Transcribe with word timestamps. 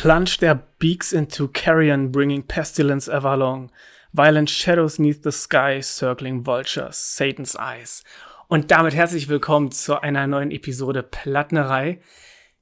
Plunge 0.00 0.38
their 0.38 0.62
beaks 0.78 1.12
into 1.12 1.48
carrion, 1.48 2.10
bringing 2.10 2.42
pestilence 2.42 3.06
ever 3.06 3.28
along. 3.28 3.70
Violent 4.14 4.48
shadows 4.48 4.98
neath 4.98 5.22
the 5.22 5.30
sky, 5.30 5.82
circling 5.82 6.46
vultures, 6.46 6.96
Satan's 6.96 7.54
eyes. 7.54 8.02
Und 8.48 8.70
damit 8.70 8.94
herzlich 8.94 9.28
willkommen 9.28 9.70
zu 9.70 10.02
einer 10.02 10.26
neuen 10.26 10.50
Episode 10.50 11.02
Plattnerei. 11.02 12.00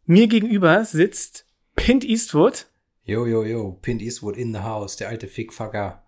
Mir 0.05 0.27
gegenüber 0.27 0.85
sitzt 0.85 1.47
Pint 1.77 2.05
Eastwood. 2.05 2.67
Yo, 3.05 3.25
yo, 3.25 3.45
yo, 3.45 3.79
Pint 3.83 4.03
Eastwood 4.03 4.37
in 4.37 4.53
the 4.53 4.63
house, 4.63 4.97
der 4.97 5.09
alte 5.09 5.29
Fickfucker. 5.29 6.03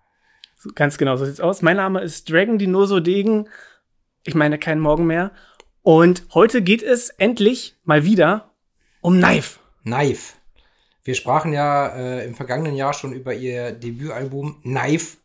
So, 0.57 0.70
ganz 0.75 0.98
genau, 0.98 1.16
so 1.16 1.27
sieht's 1.27 1.41
aus. 1.41 1.62
Mein 1.62 1.77
Name 1.77 2.00
ist 2.00 2.29
Dragon 2.29 2.59
Dinoso 2.59 2.98
Degen. 2.98 3.48
Ich 4.25 4.34
meine, 4.34 4.59
kein 4.59 4.80
Morgen 4.80 5.07
mehr. 5.07 5.30
Und 5.82 6.25
heute 6.34 6.61
geht 6.61 6.83
es 6.83 7.11
endlich 7.11 7.77
mal 7.84 8.05
wieder 8.05 8.52
um 9.01 9.19
Knife. 9.19 9.59
Knife. 9.83 10.34
Wir 11.02 11.15
sprachen 11.15 11.52
ja 11.52 11.88
äh, 11.88 12.27
im 12.27 12.34
vergangenen 12.34 12.75
Jahr 12.75 12.93
schon 12.93 13.12
über 13.12 13.34
ihr 13.34 13.73
Debütalbum 13.73 14.62
Knife. 14.62 15.19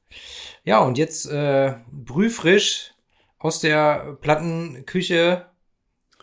Ja, 0.64 0.80
und 0.80 0.98
jetzt 0.98 1.30
äh, 1.30 1.74
brühfrisch 1.92 2.94
aus 3.38 3.60
der 3.60 4.18
Plattenküche 4.22 5.46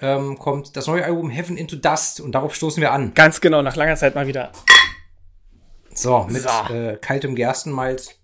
ähm, 0.01 0.39
kommt 0.39 0.77
das 0.77 0.87
neue 0.87 1.05
Album 1.05 1.31
Heaven 1.31 1.57
into 1.57 1.77
Dust 1.77 2.21
und 2.21 2.33
darauf 2.33 2.55
stoßen 2.55 2.81
wir 2.81 2.93
an. 2.93 3.15
Ganz 3.15 3.41
genau, 3.41 3.63
nach 3.63 3.77
langer 3.77 3.97
Zeit 3.97 4.15
mal 4.15 4.27
wieder. 4.27 4.51
So, 5.95 6.27
mit 6.29 6.43
so. 6.43 6.75
Äh, 6.75 6.97
kaltem 7.01 7.35
Gerstenmalz. 7.35 8.15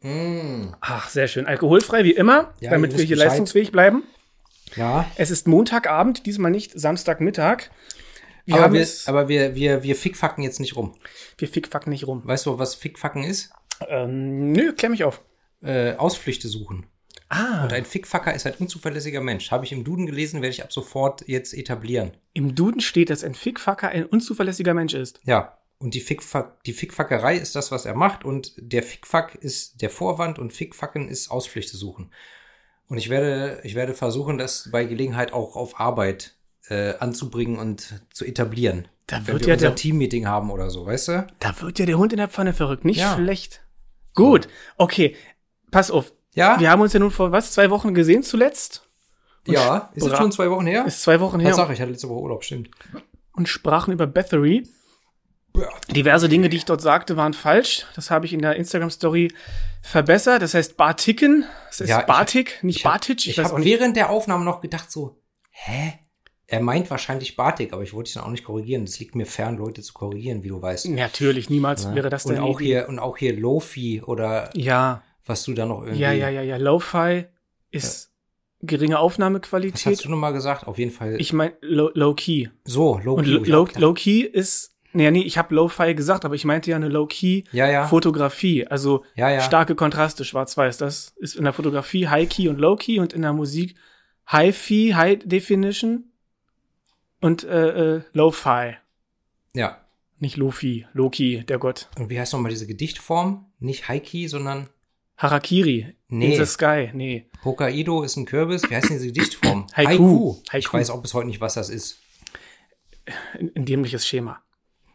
Mm. 0.00 0.68
Ach, 0.80 1.08
sehr 1.08 1.28
schön. 1.28 1.46
Alkoholfrei 1.46 2.04
wie 2.04 2.12
immer, 2.12 2.54
ja, 2.60 2.70
damit 2.70 2.96
wir 2.96 3.04
hier 3.04 3.16
Bescheid. 3.16 3.28
leistungsfähig 3.28 3.72
bleiben. 3.72 4.04
Ja. 4.76 5.06
Es 5.16 5.30
ist 5.30 5.46
Montagabend, 5.46 6.26
diesmal 6.26 6.50
nicht 6.50 6.78
Samstagmittag. 6.78 7.70
Wir 8.48 8.64
aber 8.64 8.72
wir, 8.72 8.86
aber 9.04 9.28
wir, 9.28 9.54
wir, 9.54 9.82
wir 9.82 9.94
fickfacken 9.94 10.42
jetzt 10.42 10.58
nicht 10.58 10.74
rum. 10.74 10.94
Wir 11.36 11.48
fickfacken 11.48 11.90
nicht 11.90 12.06
rum. 12.06 12.22
Weißt 12.24 12.46
du, 12.46 12.58
was 12.58 12.74
fickfacken 12.74 13.22
ist? 13.22 13.50
Ähm, 13.86 14.52
nö, 14.52 14.72
klär 14.72 14.88
mich 14.88 15.04
auf. 15.04 15.20
Äh, 15.62 15.96
Ausflüchte 15.96 16.48
suchen. 16.48 16.86
Ah. 17.28 17.64
Und 17.64 17.74
ein 17.74 17.84
Fickfacker 17.84 18.34
ist 18.34 18.46
ein 18.46 18.54
unzuverlässiger 18.54 19.20
Mensch. 19.20 19.50
Habe 19.50 19.66
ich 19.66 19.72
im 19.72 19.84
Duden 19.84 20.06
gelesen, 20.06 20.40
werde 20.40 20.54
ich 20.54 20.62
ab 20.62 20.72
sofort 20.72 21.28
jetzt 21.28 21.52
etablieren. 21.52 22.12
Im 22.32 22.54
Duden 22.54 22.80
steht, 22.80 23.10
dass 23.10 23.22
ein 23.22 23.34
Fickfacker 23.34 23.88
ein 23.90 24.06
unzuverlässiger 24.06 24.72
Mensch 24.72 24.94
ist. 24.94 25.20
Ja. 25.24 25.58
Und 25.78 25.92
die, 25.92 26.00
Fickfack, 26.00 26.64
die 26.64 26.72
Fickfackerei 26.72 27.36
ist 27.36 27.54
das, 27.54 27.70
was 27.70 27.84
er 27.84 27.94
macht. 27.94 28.24
Und 28.24 28.54
der 28.56 28.82
Fickfack 28.82 29.34
ist 29.34 29.82
der 29.82 29.90
Vorwand 29.90 30.38
und 30.38 30.54
Fickfacken 30.54 31.08
ist 31.08 31.30
Ausflüchte 31.30 31.76
suchen. 31.76 32.10
Und 32.88 32.96
ich 32.96 33.10
werde, 33.10 33.60
ich 33.62 33.74
werde 33.74 33.92
versuchen, 33.92 34.38
das 34.38 34.70
bei 34.72 34.84
Gelegenheit 34.84 35.34
auch 35.34 35.54
auf 35.54 35.78
Arbeit 35.78 36.37
äh, 36.68 36.94
anzubringen 36.98 37.58
und 37.58 38.02
zu 38.12 38.24
etablieren. 38.24 38.88
Da 39.06 39.26
wird 39.26 39.46
ja 39.46 39.54
unser 39.54 39.74
Teammeeting 39.74 40.26
haben 40.26 40.50
oder 40.50 40.70
so, 40.70 40.84
weißt 40.84 41.08
du? 41.08 41.26
Da 41.38 41.58
wird 41.60 41.78
ja 41.78 41.86
der 41.86 41.96
Hund 41.96 42.12
in 42.12 42.18
der 42.18 42.28
Pfanne 42.28 42.52
verrückt. 42.52 42.84
Nicht 42.84 43.00
ja. 43.00 43.14
schlecht. 43.14 43.62
Gut, 44.14 44.48
okay. 44.76 45.16
Pass 45.70 45.90
auf. 45.90 46.12
Ja. 46.34 46.60
Wir 46.60 46.70
haben 46.70 46.82
uns 46.82 46.92
ja 46.92 47.00
nun 47.00 47.10
vor 47.10 47.32
was 47.32 47.52
zwei 47.52 47.70
Wochen 47.70 47.94
gesehen 47.94 48.22
zuletzt. 48.22 48.88
Und 49.46 49.54
ja. 49.54 49.90
Ist 49.94 50.06
es 50.06 50.16
schon 50.16 50.30
zwei 50.30 50.50
Wochen 50.50 50.66
her? 50.66 50.84
Ist 50.86 51.02
zwei 51.02 51.20
Wochen 51.20 51.40
her. 51.40 51.54
Sag 51.54 51.70
ich? 51.70 51.80
Hatte 51.80 51.90
letzte 51.90 52.08
Woche 52.08 52.20
Urlaub, 52.20 52.44
stimmt. 52.44 52.70
Und 53.32 53.48
sprachen 53.48 53.92
über 53.92 54.06
Bathory. 54.06 54.68
Diverse 55.90 56.28
Dinge, 56.28 56.48
die 56.48 56.58
ich 56.58 56.64
dort 56.66 56.80
sagte, 56.82 57.16
waren 57.16 57.32
falsch. 57.32 57.86
Das 57.96 58.10
habe 58.10 58.26
ich 58.26 58.32
in 58.32 58.40
der 58.40 58.56
Instagram-Story 58.56 59.32
verbessert. 59.82 60.42
Das 60.42 60.54
heißt 60.54 60.76
Bartiken. 60.76 61.44
Das 61.68 61.80
ist 61.80 61.88
ja, 61.88 62.02
Bartik, 62.02 62.62
nicht 62.62 62.82
Bartic. 62.82 63.26
Ich, 63.26 63.38
ich 63.38 63.44
habe 63.44 63.64
während 63.64 63.96
der 63.96 64.10
Aufnahme 64.10 64.44
noch 64.44 64.60
gedacht 64.60 64.92
so, 64.92 65.20
hä? 65.50 65.94
Er 66.50 66.60
meint 66.60 66.90
wahrscheinlich 66.90 67.36
Bartik, 67.36 67.74
aber 67.74 67.82
ich 67.82 67.92
wollte 67.92 68.08
dich 68.08 68.14
dann 68.14 68.24
auch 68.24 68.30
nicht 68.30 68.44
korrigieren. 68.44 68.86
Das 68.86 68.98
liegt 68.98 69.14
mir 69.14 69.26
fern, 69.26 69.58
Leute 69.58 69.82
zu 69.82 69.92
korrigieren, 69.92 70.42
wie 70.42 70.48
du 70.48 70.62
weißt. 70.62 70.88
Natürlich, 70.88 71.50
niemals 71.50 71.84
ja. 71.84 71.94
wäre 71.94 72.08
das 72.08 72.24
und 72.24 72.38
auch 72.38 72.58
hier 72.58 72.88
Und 72.88 72.98
auch 72.98 73.18
hier 73.18 73.38
Lofi 73.38 74.00
oder 74.00 74.48
ja. 74.54 75.02
was 75.26 75.44
du 75.44 75.52
da 75.52 75.66
noch 75.66 75.82
irgendwie. 75.82 76.00
Ja, 76.00 76.12
ja, 76.12 76.30
ja, 76.30 76.40
ja. 76.40 76.56
Lo-Fi 76.56 77.26
ist 77.70 78.10
ja. 78.62 78.66
geringe 78.66 78.98
Aufnahmequalität. 78.98 79.84
Was 79.84 79.92
hast 79.98 80.04
du 80.06 80.08
nochmal 80.08 80.32
gesagt? 80.32 80.66
Auf 80.66 80.78
jeden 80.78 80.90
Fall. 80.90 81.20
Ich 81.20 81.34
meine 81.34 81.52
Low-Key. 81.60 82.48
so, 82.64 82.98
Low-Key. 83.04 83.36
Und 83.36 83.46
Low-Key 83.46 84.22
Low 84.22 84.28
ist 84.32 84.74
Nee, 84.94 85.10
nee, 85.10 85.20
ich 85.20 85.36
habe 85.36 85.54
Lo-Fi 85.54 85.94
gesagt, 85.94 86.24
aber 86.24 86.34
ich 86.34 86.46
meinte 86.46 86.70
ja 86.70 86.76
eine 86.76 86.88
Low-Key-Fotografie. 86.88 88.60
Ja, 88.60 88.64
ja. 88.64 88.70
Also 88.70 89.04
ja, 89.14 89.40
starke 89.42 89.74
Kontraste, 89.74 90.24
schwarz-weiß. 90.24 90.78
Das 90.78 91.12
ist 91.18 91.36
in 91.36 91.44
der 91.44 91.52
Fotografie 91.52 92.08
High-Key 92.08 92.48
und 92.48 92.58
Low-Key 92.58 93.00
und 93.00 93.12
in 93.12 93.20
der 93.20 93.34
Musik 93.34 93.74
High-Fi, 94.32 94.94
High-Definition 94.94 96.07
und 97.20 97.44
äh, 97.44 97.96
äh, 97.96 98.02
Lo-Fi. 98.12 98.76
Ja. 99.54 99.78
Nicht 100.20 100.36
Lofi, 100.36 100.86
Loki, 100.92 101.44
der 101.46 101.58
Gott. 101.58 101.88
Und 101.96 102.10
wie 102.10 102.18
heißt 102.18 102.32
nochmal 102.32 102.50
diese 102.50 102.66
Gedichtform? 102.66 103.46
Nicht 103.60 103.88
Haiki, 103.88 104.26
sondern 104.26 104.68
Harakiri. 105.16 105.94
Nee. 106.08 106.32
In 106.34 106.44
the 106.44 106.50
Sky. 106.50 106.90
Nee. 106.92 107.26
Hokkaido 107.44 108.02
ist 108.02 108.16
ein 108.16 108.24
Kürbis. 108.24 108.68
Wie 108.68 108.74
heißt 108.74 108.88
denn 108.88 108.96
diese 108.98 109.12
Gedichtform? 109.12 109.66
Haiku. 109.76 110.36
Haiku. 110.50 110.58
Ich 110.58 110.72
weiß 110.72 110.90
auch 110.90 111.02
bis 111.02 111.14
heute 111.14 111.28
nicht, 111.28 111.40
was 111.40 111.54
das 111.54 111.70
ist. 111.70 111.98
Ein, 113.38 113.52
ein 113.54 113.64
dämliches 113.64 114.06
Schema. 114.06 114.42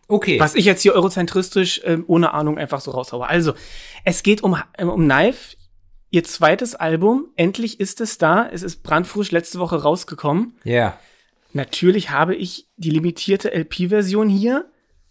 Okay. 0.08 0.40
Was 0.40 0.56
ich 0.56 0.66
jetzt 0.66 0.82
hier 0.82 0.94
eurozentristisch 0.94 1.82
ähm, 1.86 2.04
ohne 2.08 2.34
Ahnung 2.34 2.58
einfach 2.58 2.82
so 2.82 2.92
raushaue. 2.92 3.26
Also, 3.28 3.54
es 4.04 4.24
geht 4.24 4.44
um, 4.44 4.58
ähm, 4.78 4.90
um 4.90 5.04
Knife, 5.04 5.56
ihr 6.10 6.24
zweites 6.26 6.76
Album. 6.76 7.28
Endlich 7.36 7.80
ist 7.80 8.02
es 8.02 8.18
da. 8.18 8.48
Es 8.48 8.62
ist 8.62 8.84
brandfrisch 8.84 9.32
letzte 9.32 9.60
Woche 9.60 9.82
rausgekommen. 9.82 10.58
Ja. 10.64 10.74
Yeah. 10.74 11.00
Natürlich 11.54 12.10
habe 12.10 12.36
ich 12.36 12.68
die 12.78 12.90
limitierte 12.90 13.54
LP-Version 13.54 14.30
hier. 14.30 14.70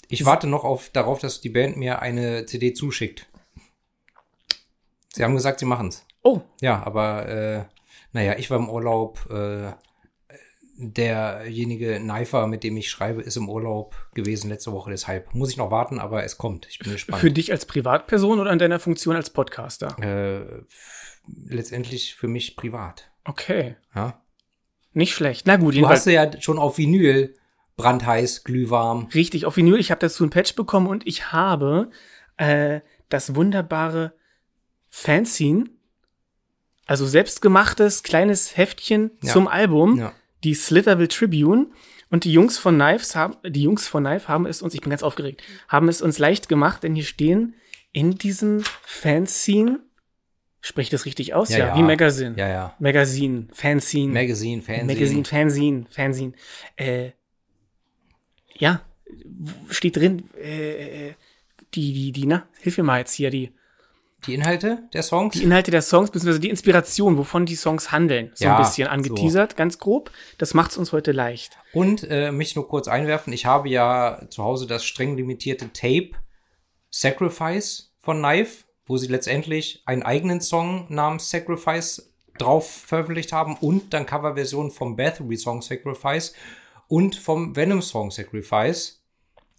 Ich 0.08 0.24
warte 0.24 0.46
noch 0.46 0.64
auf, 0.64 0.90
darauf, 0.90 1.20
dass 1.20 1.40
die 1.40 1.48
Band 1.48 1.76
mir 1.76 2.02
eine 2.02 2.46
CD 2.46 2.74
zuschickt. 2.74 3.28
Sie 5.14 5.22
haben 5.24 5.34
gesagt, 5.34 5.60
sie 5.60 5.66
machen's. 5.66 6.04
Oh. 6.22 6.40
Ja, 6.60 6.82
aber 6.84 7.28
äh, 7.28 7.64
naja, 8.12 8.36
ich 8.38 8.50
war 8.50 8.58
im 8.58 8.68
Urlaub. 8.68 9.28
Äh, 9.30 9.72
derjenige 10.82 12.00
Neifer, 12.00 12.46
mit 12.46 12.64
dem 12.64 12.76
ich 12.76 12.90
schreibe, 12.90 13.22
ist 13.22 13.36
im 13.36 13.48
Urlaub 13.48 13.94
gewesen 14.14 14.48
letzte 14.48 14.72
Woche. 14.72 14.90
Deshalb 14.90 15.34
muss 15.34 15.50
ich 15.50 15.56
noch 15.56 15.70
warten, 15.70 15.98
aber 15.98 16.24
es 16.24 16.38
kommt. 16.38 16.66
Ich 16.68 16.78
bin 16.78 16.92
gespannt. 16.92 17.20
Für 17.20 17.30
dich 17.30 17.52
als 17.52 17.66
Privatperson 17.66 18.40
oder 18.40 18.52
in 18.52 18.58
deiner 18.58 18.80
Funktion 18.80 19.14
als 19.14 19.30
Podcaster? 19.30 19.96
Äh, 20.00 20.64
letztendlich 21.46 22.14
für 22.14 22.28
mich 22.28 22.56
privat. 22.56 23.10
Okay. 23.24 23.76
Ja. 23.94 24.21
Nicht 24.94 25.14
schlecht. 25.14 25.46
Na 25.46 25.56
gut, 25.56 25.74
Du 25.74 25.88
hast 25.88 26.06
ja 26.06 26.40
schon 26.40 26.58
auf 26.58 26.78
Vinyl 26.78 27.34
brandheiß, 27.76 28.44
glühwarm. 28.44 29.08
Richtig, 29.14 29.46
auf 29.46 29.56
Vinyl. 29.56 29.78
Ich 29.78 29.90
habe 29.90 30.00
dazu 30.00 30.24
ein 30.24 30.30
Patch 30.30 30.54
bekommen 30.54 30.86
und 30.86 31.06
ich 31.06 31.32
habe 31.32 31.90
äh, 32.36 32.80
das 33.08 33.34
wunderbare 33.34 34.12
Fanzine, 34.90 35.64
also 36.86 37.06
selbstgemachtes 37.06 38.02
kleines 38.02 38.56
Heftchen 38.56 39.12
ja. 39.22 39.32
zum 39.32 39.48
Album, 39.48 39.98
ja. 39.98 40.12
die 40.44 40.54
Slitherville 40.54 41.08
Tribune. 41.08 41.68
Und 42.10 42.24
die 42.24 42.32
Jungs 42.32 42.58
von 42.58 42.74
Knives 42.74 43.16
haben, 43.16 43.36
die 43.42 43.62
Jungs 43.62 43.88
von 43.88 44.04
Knife 44.04 44.28
haben 44.28 44.44
es 44.44 44.60
uns, 44.60 44.74
ich 44.74 44.82
bin 44.82 44.90
ganz 44.90 45.02
aufgeregt, 45.02 45.42
haben 45.66 45.88
es 45.88 46.02
uns 46.02 46.18
leicht 46.18 46.46
gemacht, 46.46 46.82
denn 46.82 46.94
hier 46.94 47.04
stehen 47.04 47.54
in 47.92 48.16
diesem 48.16 48.62
Fanzine 48.82 49.80
Spricht 50.64 50.92
das 50.92 51.06
richtig 51.06 51.34
aus? 51.34 51.50
Ja, 51.50 51.58
ja. 51.58 51.66
ja. 51.66 51.76
Wie 51.76 51.82
Magazine. 51.82 52.36
Ja, 52.38 52.48
ja. 52.48 52.76
Magazine, 52.78 53.48
Fanzine. 53.52 54.12
Magazine, 54.12 54.62
Fanzine. 54.62 54.94
Magazine, 54.94 55.24
Fanzine, 55.24 55.86
Fanzine. 55.90 56.32
Äh, 56.76 57.10
ja, 58.54 58.80
steht 59.70 59.96
drin, 59.96 60.30
äh, 60.40 61.08
äh, 61.08 61.14
die, 61.74 61.92
die, 61.92 62.12
die, 62.12 62.26
na, 62.26 62.46
hilf 62.60 62.78
mir 62.78 62.84
mal 62.84 63.00
jetzt 63.00 63.12
hier, 63.12 63.30
die. 63.30 63.50
Die 64.24 64.34
Inhalte 64.34 64.84
der 64.92 65.02
Songs? 65.02 65.34
Die 65.34 65.42
Inhalte 65.42 65.72
der 65.72 65.82
Songs, 65.82 66.12
beziehungsweise 66.12 66.38
die 66.38 66.50
Inspiration, 66.50 67.18
wovon 67.18 67.44
die 67.44 67.56
Songs 67.56 67.90
handeln. 67.90 68.30
So 68.34 68.44
ja, 68.44 68.56
ein 68.56 68.62
bisschen 68.62 68.86
angeteasert, 68.86 69.52
so. 69.52 69.56
ganz 69.56 69.80
grob. 69.80 70.12
Das 70.38 70.54
macht's 70.54 70.76
uns 70.76 70.92
heute 70.92 71.10
leicht. 71.10 71.58
Und 71.72 72.06
äh, 72.08 72.30
mich 72.30 72.54
nur 72.54 72.68
kurz 72.68 72.86
einwerfen, 72.86 73.32
ich 73.32 73.46
habe 73.46 73.68
ja 73.68 74.20
zu 74.30 74.44
Hause 74.44 74.68
das 74.68 74.84
streng 74.84 75.16
limitierte 75.16 75.72
Tape 75.72 76.10
Sacrifice 76.88 77.92
von 77.98 78.18
Knife 78.18 78.64
wo 78.86 78.96
sie 78.96 79.08
letztendlich 79.08 79.82
einen 79.86 80.02
eigenen 80.02 80.40
Song 80.40 80.86
namens 80.88 81.30
Sacrifice 81.30 82.12
drauf 82.38 82.70
veröffentlicht 82.70 83.32
haben 83.32 83.56
und 83.56 83.92
dann 83.92 84.06
Coverversion 84.06 84.70
vom 84.70 84.96
Bathory 84.96 85.36
Song 85.36 85.62
Sacrifice 85.62 86.34
und 86.88 87.14
vom 87.16 87.54
Venom 87.56 87.82
Song 87.82 88.10
Sacrifice. 88.10 89.02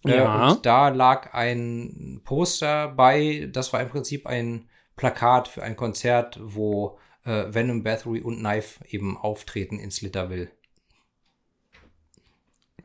Äh, 0.04 0.16
ja. 0.16 0.48
Äh, 0.48 0.52
und 0.52 0.66
da 0.66 0.88
lag 0.88 1.32
ein 1.34 2.20
Poster 2.24 2.88
bei, 2.88 3.48
das 3.52 3.72
war 3.72 3.80
im 3.80 3.88
Prinzip 3.88 4.26
ein 4.26 4.68
Plakat 4.96 5.48
für 5.48 5.62
ein 5.62 5.76
Konzert, 5.76 6.38
wo 6.42 6.98
äh, 7.24 7.46
Venom, 7.52 7.82
Bathory 7.82 8.20
und 8.20 8.38
Knife 8.38 8.84
eben 8.88 9.16
auftreten 9.16 9.78
in 9.78 9.90
Slitterville. 9.90 10.50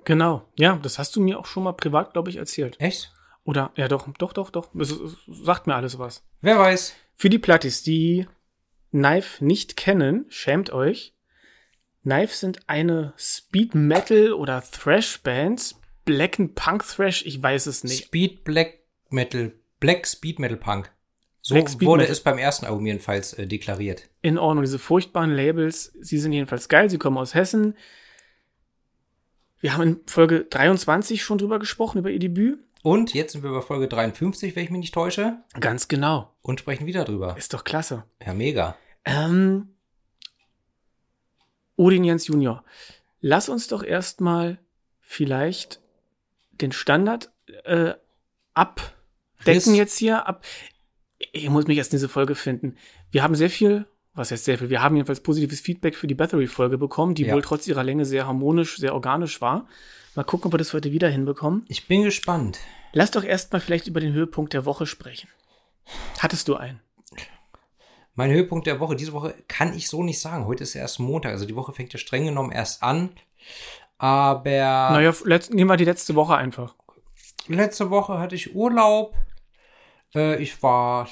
Genau, 0.06 0.44
ja, 0.58 0.76
das 0.82 0.98
hast 0.98 1.16
du 1.16 1.22
mir 1.22 1.38
auch 1.38 1.46
schon 1.46 1.64
mal 1.64 1.74
privat, 1.74 2.14
glaube 2.14 2.30
ich, 2.30 2.38
erzählt. 2.38 2.80
Echt? 2.80 3.14
Oder, 3.50 3.72
ja 3.76 3.88
doch, 3.88 4.08
doch, 4.20 4.32
doch, 4.32 4.52
doch. 4.52 4.76
Es, 4.76 4.92
es 4.92 5.18
sagt 5.26 5.66
mir 5.66 5.74
alles 5.74 5.98
was. 5.98 6.24
Wer 6.42 6.60
weiß. 6.60 6.94
Für 7.16 7.32
die 7.32 7.40
Plattis, 7.40 7.82
die 7.82 8.28
Knife 8.92 9.44
nicht 9.44 9.76
kennen, 9.76 10.26
schämt 10.30 10.72
euch. 10.72 11.16
Knife 12.04 12.36
sind 12.36 12.60
eine 12.70 13.16
Speed 13.18 13.74
Metal 13.74 14.34
oder 14.34 14.62
Thrash 14.62 15.20
Band. 15.24 15.74
Black 16.06 16.40
and 16.40 16.54
Punk 16.54 16.86
Thrash, 16.86 17.26
ich 17.26 17.42
weiß 17.42 17.66
es 17.66 17.84
nicht. 17.84 18.06
Speed 18.06 18.44
Black 18.44 18.82
Metal, 19.10 19.52
Black 19.80 20.06
Speed 20.06 20.38
Metal 20.38 20.58
Punk. 20.58 20.92
So 21.42 21.56
wurde 21.56 22.06
es 22.06 22.22
beim 22.22 22.38
ersten 22.38 22.68
Album 22.68 22.86
jedenfalls 22.86 23.34
äh, 23.34 23.48
deklariert. 23.48 24.04
In 24.22 24.38
Ordnung, 24.38 24.64
diese 24.64 24.78
furchtbaren 24.78 25.32
Labels, 25.32 25.92
sie 26.00 26.20
sind 26.20 26.34
jedenfalls 26.34 26.70
geil, 26.70 26.88
sie 26.92 27.00
kommen 27.00 27.18
aus 27.18 27.34
Hessen. 27.34 27.76
Wir 29.60 29.74
haben 29.74 29.82
in 29.82 30.00
Folge 30.06 30.46
23 30.46 31.24
schon 31.24 31.40
drüber 31.40 31.58
gesprochen, 31.58 31.98
über 31.98 32.12
ihr 32.12 32.20
Debüt. 32.20 32.60
Und 32.82 33.14
jetzt 33.14 33.34
sind 33.34 33.44
wir 33.44 33.52
bei 33.52 33.62
Folge 33.62 33.88
53, 33.88 34.56
wenn 34.56 34.64
ich 34.64 34.70
mich 34.70 34.80
nicht 34.80 34.94
täusche, 34.94 35.38
Ganz 35.60 35.88
genau. 35.88 36.34
und 36.42 36.60
sprechen 36.62 36.86
wieder 36.86 37.04
drüber. 37.04 37.36
Ist 37.38 37.54
doch 37.54 37.64
klasse. 37.64 38.06
Ja, 38.26 38.34
mega. 38.34 38.76
Ähm, 39.06 39.76
Odin 41.76 42.04
Jens 42.04 42.28
Junior. 42.28 42.64
Lass 43.22 43.50
uns 43.50 43.68
doch 43.68 43.84
erstmal 43.84 44.60
vielleicht 45.02 45.82
den 46.52 46.72
Standard 46.72 47.32
äh, 47.66 47.94
abdecken 48.54 48.94
Riss. 49.46 49.66
jetzt 49.76 49.98
hier. 49.98 50.28
Ab. 50.28 50.46
Ich 51.18 51.50
muss 51.50 51.68
mich 51.68 51.78
erst 51.78 51.92
in 51.92 51.98
diese 51.98 52.10
Folge 52.10 52.36
finden. 52.36 52.78
Wir 53.12 53.24
haben 53.24 53.36
sehr 53.36 53.50
viel, 53.50 53.86
was 54.14 54.32
heißt 54.32 54.46
sehr 54.46 54.58
viel, 54.58 54.70
wir 54.70 54.82
haben 54.82 54.96
jedenfalls 54.96 55.22
positives 55.22 55.62
Feedback 55.62 55.96
für 55.96 56.08
die 56.08 56.16
Battery-Folge 56.16 56.78
bekommen, 56.78 57.16
die 57.16 57.24
Ja. 57.26 57.34
wohl 57.36 57.42
trotz 57.42 57.68
ihrer 57.68 57.84
Länge 57.84 58.06
sehr 58.06 58.26
harmonisch, 58.28 58.78
sehr 58.78 58.94
organisch 58.94 59.40
war. 59.42 59.68
Mal 60.16 60.24
gucken, 60.24 60.48
ob 60.48 60.54
wir 60.54 60.58
das 60.58 60.74
heute 60.74 60.92
wieder 60.92 61.08
hinbekommen. 61.10 61.64
Ich 61.68 61.88
bin 61.88 62.04
gespannt. 62.04 62.60
Lass 62.94 63.12
doch 63.12 63.24
erstmal 63.24 63.62
vielleicht 63.62 63.88
über 63.88 64.00
den 64.00 64.14
Höhepunkt 64.14 64.54
der 64.54 64.66
Woche 64.66 64.86
sprechen. 64.88 65.30
Hattest 66.20 66.48
du 66.48 66.56
einen? 66.56 66.82
Mein 68.16 68.32
Höhepunkt 68.32 68.68
der 68.68 68.80
Woche, 68.82 68.96
diese 68.96 69.14
Woche 69.14 69.34
kann 69.48 69.74
ich 69.74 69.88
so 69.88 70.04
nicht 70.04 70.20
sagen. 70.20 70.46
Heute 70.46 70.64
ist 70.64 70.76
erst 70.76 71.00
Montag, 71.00 71.32
also 71.32 71.46
die 71.46 71.56
Woche 71.56 71.72
fängt 71.72 71.94
ja 71.94 72.00
streng 72.00 72.26
genommen 72.26 72.52
erst 72.52 72.84
an. 72.84 73.12
Aber 73.98 74.44
Naja, 74.50 75.14
letzt, 75.24 75.54
nehmen 75.54 75.70
wir 75.70 75.78
die 75.78 75.86
letzte 75.86 76.16
Woche 76.16 76.36
einfach. 76.36 76.76
letzte 77.48 77.90
Woche 77.90 78.18
hatte 78.18 78.36
ich 78.36 78.56
Urlaub. 78.56 79.16
Äh, 80.16 80.42
ich 80.42 80.62
war 80.64 81.08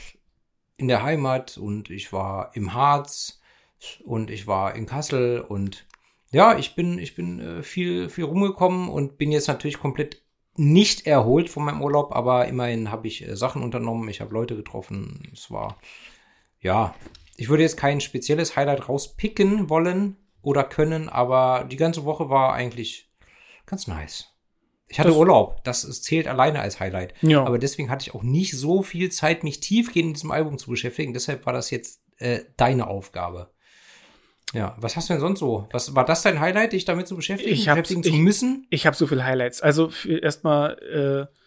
in 0.77 0.87
der 0.87 1.03
Heimat 1.03 1.57
und 1.57 1.89
ich 1.89 2.13
war 2.13 2.55
im 2.55 2.73
Harz 2.73 3.41
und 4.05 4.29
ich 4.29 4.47
war 4.47 4.75
in 4.75 4.85
Kassel 4.85 5.41
und 5.41 5.85
ja, 6.31 6.57
ich 6.57 6.75
bin, 6.75 6.99
ich 6.99 7.15
bin 7.15 7.39
äh, 7.39 7.63
viel, 7.63 8.09
viel 8.09 8.25
rumgekommen 8.25 8.89
und 8.89 9.17
bin 9.17 9.31
jetzt 9.31 9.47
natürlich 9.47 9.79
komplett 9.79 10.21
nicht 10.55 11.05
erholt 11.07 11.49
von 11.49 11.63
meinem 11.63 11.81
Urlaub, 11.81 12.15
aber 12.15 12.47
immerhin 12.47 12.91
habe 12.91 13.07
ich 13.07 13.27
äh, 13.27 13.35
Sachen 13.35 13.63
unternommen, 13.63 14.09
ich 14.09 14.21
habe 14.21 14.33
Leute 14.33 14.55
getroffen. 14.55 15.29
Es 15.31 15.49
war, 15.51 15.77
ja, 16.59 16.95
ich 17.37 17.49
würde 17.49 17.63
jetzt 17.63 17.77
kein 17.77 18.01
spezielles 18.01 18.55
Highlight 18.55 18.89
rauspicken 18.89 19.69
wollen 19.69 20.17
oder 20.41 20.63
können, 20.63 21.07
aber 21.09 21.65
die 21.69 21.77
ganze 21.77 22.03
Woche 22.03 22.29
war 22.29 22.53
eigentlich 22.53 23.09
ganz 23.65 23.87
nice. 23.87 24.36
Ich 24.89 24.99
hatte 24.99 25.09
Das- 25.09 25.17
Urlaub, 25.17 25.63
das 25.65 26.01
zählt 26.01 26.27
alleine 26.27 26.61
als 26.61 26.79
Highlight. 26.79 27.13
Ja. 27.21 27.43
Aber 27.43 27.59
deswegen 27.59 27.89
hatte 27.89 28.03
ich 28.07 28.15
auch 28.15 28.23
nicht 28.23 28.57
so 28.57 28.83
viel 28.83 29.11
Zeit, 29.11 29.43
mich 29.43 29.59
tiefgehend 29.59 30.07
mit 30.09 30.15
diesem 30.17 30.31
Album 30.31 30.57
zu 30.57 30.69
beschäftigen. 30.69 31.13
Deshalb 31.13 31.45
war 31.45 31.53
das 31.53 31.71
jetzt 31.71 32.01
äh, 32.19 32.39
deine 32.55 32.87
Aufgabe. 32.87 33.51
Ja, 34.53 34.75
was 34.79 34.95
hast 34.95 35.09
du 35.09 35.13
denn 35.13 35.19
sonst 35.19 35.39
so? 35.39 35.67
Was 35.71 35.93
war 35.93 36.05
das 36.05 36.21
dein 36.21 36.39
Highlight, 36.39 36.71
dich 36.71 36.85
damit 36.85 37.05
zu 37.07 37.17
beschäftigen? 37.17 37.51
Ich 37.51 37.67
hab's- 37.67 37.75
beschäftigen 37.81 38.03
zu 38.03 38.09
ich- 38.09 38.15
müssen? 38.15 38.65
Ich 38.69 38.85
habe 38.85 38.95
so 38.95 39.05
viele 39.07 39.25
Highlights. 39.25 39.61
Also 39.61 39.91
erstmal 40.07 41.27
äh, 41.29 41.37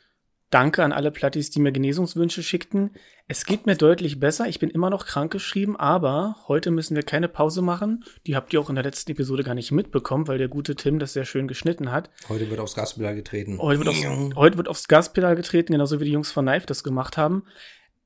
danke 0.50 0.82
an 0.82 0.93
alle 0.93 1.11
Plattis, 1.11 1.50
die 1.50 1.61
mir 1.61 1.73
Genesungswünsche 1.73 2.43
schickten. 2.43 2.91
Es 3.29 3.47
geht 3.47 3.67
mir 3.67 3.76
deutlich 3.76 4.19
besser. 4.19 4.49
Ich 4.49 4.58
bin 4.58 4.69
immer 4.69 4.91
noch 4.91 5.06
krankgeschrieben, 5.06 5.76
aber 5.76 6.37
heute 6.49 6.73
müssen 6.73 6.97
wir 6.97 7.05
keine 7.05 7.29
Pause 7.29 7.62
machen. 7.62 8.05
Die 8.26 8.35
habt 8.35 8.52
ihr 8.52 8.61
auch 8.61 8.69
in 8.69 8.75
der 8.75 8.85
letzten 8.85 9.12
Episode 9.12 9.44
gar 9.44 9.55
nicht 9.55 9.70
mitbekommen, 9.70 10.26
weil 10.26 10.38
der 10.38 10.49
gute 10.49 10.75
Tim 10.75 10.99
das 10.99 11.12
sehr 11.12 11.25
schön 11.25 11.47
geschnitten 11.47 11.93
hat. 11.93 12.11
Heute 12.29 12.50
wird 12.50 12.61
aufs 12.61 12.75
Gaspedal 12.75 13.14
getreten. 13.14 13.58
Heute 13.61 13.79
wird, 13.79 13.88
aufs, 13.88 14.05
heute 14.37 14.56
wird 14.56 14.69
aufs 14.69 14.88
Gaspedal 14.88 15.37
getreten, 15.37 15.73
genauso 15.73 16.00
wie 16.00 16.05
die 16.05 16.12
Jungs 16.12 16.32
von 16.32 16.44
Knife 16.44 16.67
das 16.67 16.82
gemacht 16.82 17.17
haben. 17.17 17.44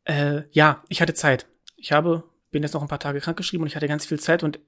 Äh, 0.04 0.42
ja, 0.52 0.84
ich 0.88 1.00
hatte 1.00 1.14
Zeit. 1.14 1.46
Ich 1.76 1.92
habe, 1.92 2.24
bin 2.50 2.62
jetzt 2.62 2.74
noch 2.74 2.82
ein 2.82 2.88
paar 2.88 3.00
Tage 3.00 3.20
krankgeschrieben 3.20 3.62
und 3.62 3.68
ich 3.68 3.76
hatte 3.76 3.88
ganz 3.88 4.04
viel 4.04 4.20
Zeit 4.20 4.42
und 4.42 4.60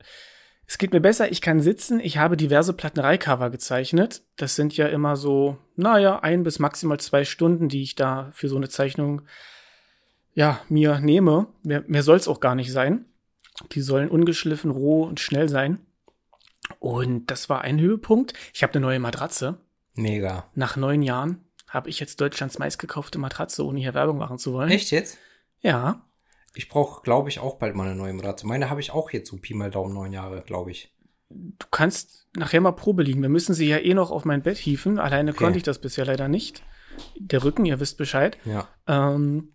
es 0.66 0.78
geht 0.78 0.92
mir 0.92 1.00
besser. 1.00 1.30
Ich 1.30 1.40
kann 1.40 1.60
sitzen. 1.60 2.00
Ich 2.00 2.18
habe 2.18 2.36
diverse 2.36 2.72
Plattenereicover 2.72 3.50
gezeichnet. 3.50 4.22
Das 4.36 4.56
sind 4.56 4.76
ja 4.76 4.88
immer 4.88 5.16
so, 5.16 5.58
naja, 5.76 6.18
ein 6.20 6.42
bis 6.42 6.58
maximal 6.58 6.98
zwei 6.98 7.24
Stunden, 7.24 7.68
die 7.68 7.82
ich 7.82 7.94
da 7.94 8.30
für 8.32 8.48
so 8.48 8.56
eine 8.56 8.68
Zeichnung, 8.68 9.22
ja, 10.34 10.60
mir 10.68 10.98
nehme. 11.00 11.46
Mehr, 11.62 11.84
mehr 11.86 12.02
soll 12.02 12.16
es 12.16 12.28
auch 12.28 12.40
gar 12.40 12.54
nicht 12.54 12.72
sein. 12.72 13.06
Die 13.72 13.80
sollen 13.80 14.10
ungeschliffen, 14.10 14.70
roh 14.70 15.04
und 15.04 15.20
schnell 15.20 15.48
sein. 15.48 15.78
Und 16.80 17.30
das 17.30 17.48
war 17.48 17.62
ein 17.62 17.80
Höhepunkt. 17.80 18.34
Ich 18.52 18.62
habe 18.62 18.74
eine 18.74 18.82
neue 18.82 18.98
Matratze 18.98 19.58
Mega. 19.94 20.50
nach 20.54 20.76
neun 20.76 21.02
Jahren 21.02 21.44
habe 21.68 21.88
ich 21.90 22.00
jetzt 22.00 22.20
Deutschlands 22.20 22.58
meistgekaufte 22.58 23.18
Matratze, 23.18 23.64
ohne 23.64 23.80
hier 23.80 23.94
Werbung 23.94 24.18
machen 24.18 24.38
zu 24.38 24.52
wollen. 24.52 24.70
Echt 24.70 24.90
jetzt? 24.90 25.18
Ja. 25.60 26.04
Ich 26.56 26.68
brauche, 26.70 27.02
glaube 27.02 27.28
ich, 27.28 27.38
auch 27.38 27.56
bald 27.58 27.76
mal 27.76 27.84
eine 27.86 27.94
neue 27.96 28.14
Matratze. 28.14 28.46
Meine 28.46 28.70
habe 28.70 28.80
ich 28.80 28.90
auch 28.90 29.10
jetzt 29.10 29.28
so 29.30 29.36
Pi 29.36 29.52
mal 29.52 29.70
Daumen 29.70 29.92
neun 29.92 30.12
Jahre, 30.12 30.40
glaube 30.42 30.70
ich. 30.70 30.90
Du 31.28 31.66
kannst 31.70 32.28
nachher 32.34 32.60
mal 32.62 32.72
Probe 32.72 33.02
liegen. 33.02 33.20
Wir 33.20 33.28
müssen 33.28 33.54
sie 33.54 33.68
ja 33.68 33.78
eh 33.78 33.92
noch 33.94 34.10
auf 34.10 34.24
mein 34.24 34.42
Bett 34.42 34.56
hieven. 34.56 34.98
Alleine 34.98 35.32
Okay. 35.32 35.44
konnte 35.44 35.58
ich 35.58 35.64
das 35.64 35.80
bisher 35.80 36.06
leider 36.06 36.28
nicht. 36.28 36.62
Der 37.18 37.44
Rücken, 37.44 37.66
ihr 37.66 37.78
wisst 37.78 37.98
Bescheid. 37.98 38.38
Ja. 38.46 38.68
Ähm, 38.86 39.52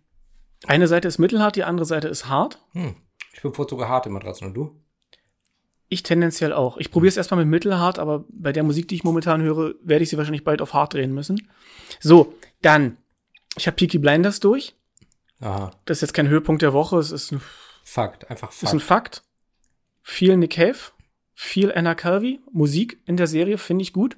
eine 0.66 0.86
Seite 0.86 1.08
ist 1.08 1.18
mittelhart, 1.18 1.56
die 1.56 1.64
andere 1.64 1.86
Seite 1.86 2.06
ist 2.06 2.28
hart. 2.28 2.60
Hm. 2.72 2.94
Ich 3.32 3.42
bevorzuge 3.42 3.88
harte 3.88 4.08
Matratzen 4.10 4.46
und 4.48 4.54
du? 4.54 4.80
Ich 5.88 6.04
tendenziell 6.04 6.52
auch. 6.52 6.76
Ich 6.76 6.90
probiere 6.92 7.08
es 7.08 7.16
erstmal 7.16 7.40
mit 7.40 7.50
mittelhart, 7.50 7.98
aber 7.98 8.24
bei 8.28 8.52
der 8.52 8.62
Musik, 8.62 8.86
die 8.86 8.94
ich 8.94 9.04
momentan 9.04 9.42
höre, 9.42 9.74
werde 9.82 10.04
ich 10.04 10.10
sie 10.10 10.16
wahrscheinlich 10.18 10.44
bald 10.44 10.62
auf 10.62 10.72
hart 10.72 10.94
drehen 10.94 11.12
müssen. 11.12 11.48
So, 11.98 12.34
dann. 12.60 12.96
Ich 13.56 13.66
habe 13.66 13.74
Peaky 13.74 13.98
Blinders 13.98 14.38
durch. 14.40 14.76
Aha. 15.42 15.70
Das 15.84 15.98
ist 15.98 16.02
jetzt 16.02 16.14
kein 16.14 16.28
Höhepunkt 16.28 16.62
der 16.62 16.72
Woche, 16.72 16.98
es 16.98 17.10
ist 17.10 17.32
ein 17.32 17.42
Fakt. 17.84 18.30
Einfach 18.30 18.48
Das 18.48 18.62
ist 18.62 18.72
ein 18.72 18.80
Fakt. 18.80 19.16
Fakt. 19.16 19.28
Viel 20.02 20.36
Nick 20.36 20.52
Cave, 20.52 20.78
viel 21.34 21.72
Anna 21.72 21.94
Calvi. 21.94 22.40
Musik 22.50 23.00
in 23.06 23.16
der 23.16 23.26
Serie 23.26 23.58
finde 23.58 23.82
ich 23.82 23.92
gut. 23.92 24.16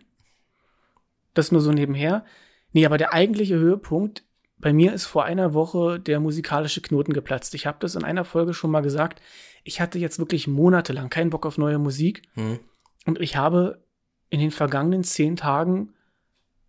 Das 1.33 1.51
nur 1.51 1.61
so 1.61 1.73
nebenher. 1.73 2.25
Nee, 2.73 2.87
aber 2.87 2.99
der 2.99 3.13
eigentliche 3.13 3.57
Höhepunkt 3.57 4.25
bei 4.59 4.73
mir 4.73 4.93
ist 4.93 5.05
vor 5.05 5.25
einer 5.25 5.53
Woche 5.53 6.01
der 6.01 6.21
musikalische 6.21 6.81
Knoten 6.81 7.13
geplatzt. 7.13 7.55
Ich 7.55 7.67
habe 7.67 7.79
das 7.81 7.97
in 7.97 8.05
einer 8.05 8.25
Folge 8.25 8.55
schon 8.55 8.71
mal 8.71 8.81
gesagt. 8.81 9.21
Ich 9.63 9.81
hatte 9.81 9.99
jetzt 9.99 10.19
wirklich 10.19 10.47
monatelang 10.47 11.11
keinen 11.11 11.31
Bock 11.31 11.45
auf 11.45 11.59
neue 11.59 11.79
Musik. 11.79 12.23
Hm. 12.35 12.61
Und 13.07 13.21
ich 13.21 13.37
habe 13.37 13.85
in 14.31 14.41
den 14.41 14.51
vergangenen 14.51 15.05
zehn 15.05 15.37
Tagen 15.37 15.95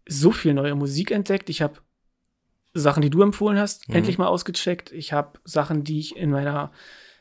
so 0.08 0.32
viel 0.32 0.54
neue 0.54 0.76
Musik 0.76 1.12
entdeckt. 1.12 1.50
Ich 1.50 1.62
habe 1.62 1.80
Sachen, 2.76 3.02
die 3.02 3.10
du 3.10 3.22
empfohlen 3.24 3.58
hast, 3.58 3.90
Mhm. 3.90 3.96
endlich 3.96 4.18
mal 4.18 4.28
ausgecheckt. 4.28 4.92
Ich 4.92 5.14
habe 5.14 5.40
Sachen, 5.46 5.84
die 5.84 6.00
ich 6.00 6.16
in 6.16 6.30
meiner 6.30 6.72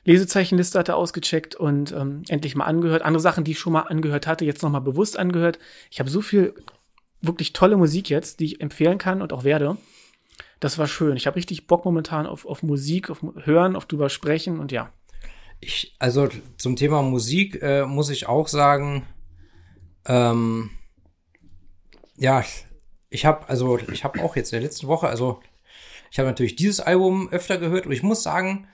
Lesezeichenliste 0.04 0.78
hatte, 0.78 0.96
ausgecheckt 0.96 1.54
und 1.54 1.92
ähm, 1.92 2.22
endlich 2.28 2.56
mal 2.56 2.64
angehört. 2.66 3.02
Andere 3.02 3.22
Sachen, 3.22 3.44
die 3.44 3.52
ich 3.52 3.58
schon 3.58 3.72
mal 3.72 3.82
angehört 3.82 4.26
hatte, 4.26 4.44
jetzt 4.44 4.62
noch 4.62 4.70
mal 4.70 4.80
bewusst 4.80 5.18
angehört. 5.18 5.58
Ich 5.90 5.98
habe 6.00 6.10
so 6.10 6.20
viel 6.20 6.54
wirklich 7.22 7.54
tolle 7.54 7.76
Musik 7.78 8.10
jetzt, 8.10 8.40
die 8.40 8.44
ich 8.46 8.60
empfehlen 8.60 8.98
kann 8.98 9.22
und 9.22 9.32
auch 9.32 9.44
werde. 9.44 9.78
Das 10.60 10.76
war 10.76 10.86
schön. 10.86 11.16
Ich 11.16 11.26
habe 11.26 11.36
richtig 11.36 11.66
Bock 11.66 11.84
momentan 11.86 12.26
auf, 12.26 12.44
auf 12.44 12.62
Musik, 12.62 13.08
auf 13.08 13.24
Hören, 13.44 13.76
auf 13.76 13.86
drüber 13.86 14.10
sprechen 14.10 14.58
und 14.58 14.72
ja. 14.72 14.92
Ich, 15.60 15.94
also 15.98 16.28
zum 16.58 16.76
Thema 16.76 17.00
Musik 17.00 17.62
äh, 17.62 17.86
muss 17.86 18.10
ich 18.10 18.26
auch 18.28 18.48
sagen, 18.48 19.06
ähm, 20.04 20.70
ja, 22.18 22.44
ich 23.14 23.24
habe 23.24 23.48
also 23.48 23.78
ich 23.78 24.02
habe 24.02 24.20
auch 24.22 24.34
jetzt 24.34 24.52
in 24.52 24.58
der 24.58 24.68
letzten 24.68 24.88
Woche, 24.88 25.06
also 25.06 25.40
ich 26.10 26.18
habe 26.18 26.28
natürlich 26.28 26.56
dieses 26.56 26.80
Album 26.80 27.28
öfter 27.30 27.58
gehört 27.58 27.86
und 27.86 27.92
ich 27.92 28.02
muss 28.02 28.24
sagen, 28.24 28.66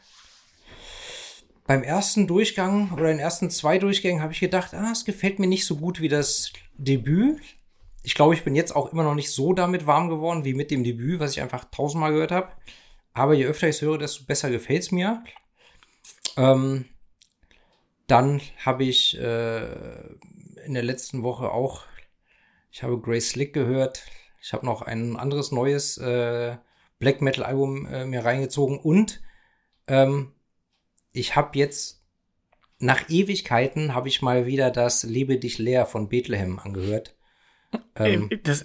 beim 1.66 1.82
ersten 1.82 2.26
Durchgang 2.26 2.90
oder 2.92 3.08
den 3.08 3.18
ersten 3.18 3.50
zwei 3.50 3.78
Durchgängen 3.78 4.22
habe 4.22 4.32
ich 4.32 4.40
gedacht, 4.40 4.72
ah, 4.72 4.90
es 4.92 5.04
gefällt 5.04 5.38
mir 5.38 5.46
nicht 5.46 5.66
so 5.66 5.76
gut 5.76 6.00
wie 6.00 6.08
das 6.08 6.52
Debüt. 6.78 7.38
Ich 8.02 8.14
glaube, 8.14 8.32
ich 8.32 8.42
bin 8.42 8.56
jetzt 8.56 8.74
auch 8.74 8.90
immer 8.92 9.02
noch 9.02 9.14
nicht 9.14 9.30
so 9.30 9.52
damit 9.52 9.86
warm 9.86 10.08
geworden 10.08 10.46
wie 10.46 10.54
mit 10.54 10.70
dem 10.70 10.84
Debüt, 10.84 11.20
was 11.20 11.32
ich 11.32 11.42
einfach 11.42 11.66
tausendmal 11.66 12.12
gehört 12.12 12.32
habe. 12.32 12.48
Aber 13.12 13.34
je 13.34 13.44
öfter 13.44 13.68
ich 13.68 13.76
es 13.76 13.82
höre, 13.82 13.98
desto 13.98 14.24
besser 14.24 14.48
gefällt 14.48 14.82
es 14.82 14.90
mir. 14.90 15.22
Ähm, 16.38 16.86
dann 18.06 18.40
habe 18.64 18.84
ich 18.84 19.18
äh, 19.18 19.66
in 20.64 20.72
der 20.72 20.82
letzten 20.82 21.22
Woche 21.22 21.52
auch, 21.52 21.82
ich 22.72 22.82
habe 22.82 22.98
Grace 22.98 23.28
Slick 23.28 23.52
gehört. 23.52 24.02
Ich 24.40 24.52
habe 24.52 24.66
noch 24.66 24.82
ein 24.82 25.16
anderes 25.16 25.52
neues 25.52 25.98
äh, 25.98 26.56
Black 26.98 27.20
Metal 27.20 27.44
Album 27.44 27.86
äh, 27.86 28.04
mir 28.04 28.24
reingezogen 28.24 28.78
und 28.78 29.20
ähm, 29.86 30.32
ich 31.12 31.36
habe 31.36 31.58
jetzt 31.58 32.04
nach 32.78 33.10
Ewigkeiten 33.10 33.94
habe 33.94 34.08
ich 34.08 34.22
mal 34.22 34.46
wieder 34.46 34.70
das 34.70 35.02
Lebe 35.02 35.38
dich 35.38 35.58
leer 35.58 35.86
von 35.86 36.08
Bethlehem 36.08 36.58
angehört. 36.58 37.14
Ähm, 37.96 38.28
Ähm, 38.30 38.40
das, 38.42 38.64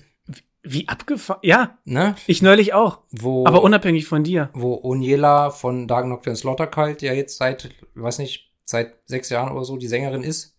wie 0.63 0.88
abgefahren. 0.88 1.41
Ja, 1.44 1.77
ne? 1.86 2.15
ich 2.25 2.41
neulich 2.41 2.74
auch. 2.74 3.01
Wo, 3.12 3.46
Aber 3.46 3.62
unabhängig 3.62 4.05
von 4.05 4.24
dir. 4.24 4.50
wo 4.53 4.79
Oniela 4.82 5.51
von 5.51 5.88
Dark 5.88 6.08
Nocturne 6.08 6.38
Slaughter 6.38 6.67
Cult 6.67 7.01
ja 7.01 7.13
jetzt 7.13 7.38
seit, 7.38 7.70
weiß 7.94 8.20
nicht, 8.20 8.51
seit 8.63 8.96
sechs 9.05 9.29
Jahren 9.29 9.51
oder 9.51 9.63
so 9.63 9.77
die 9.77 9.88
Sängerin 9.88 10.24
ist. 10.24 10.55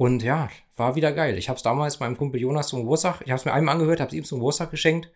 Und 0.00 0.22
ja, 0.22 0.48
war 0.76 0.96
wieder 0.96 1.12
geil. 1.12 1.36
Ich 1.36 1.50
habe 1.50 1.58
es 1.58 1.62
damals 1.62 2.00
meinem 2.00 2.16
Kumpel 2.16 2.40
Jonas 2.40 2.68
zum 2.68 2.80
Geburtstag, 2.80 3.20
ich 3.22 3.30
habe 3.30 3.38
es 3.38 3.44
mir 3.44 3.52
einmal 3.52 3.74
angehört, 3.74 4.00
habe 4.00 4.08
es 4.08 4.14
ihm 4.14 4.24
zum 4.24 4.38
Geburtstag 4.38 4.70
geschenkt 4.70 5.10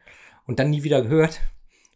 und 0.47 0.59
dann 0.59 0.69
nie 0.69 0.83
wieder 0.83 1.01
gehört. 1.01 1.41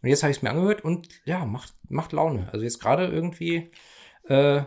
Und 0.00 0.08
jetzt 0.08 0.22
habe 0.22 0.30
ich 0.30 0.38
es 0.38 0.42
mir 0.42 0.48
angehört 0.48 0.84
und 0.86 1.06
ja, 1.26 1.44
macht, 1.44 1.74
macht 1.90 2.12
Laune. 2.12 2.48
Also 2.50 2.64
jetzt 2.64 2.80
gerade 2.80 3.06
irgendwie 3.08 3.72
äh, 4.24 4.62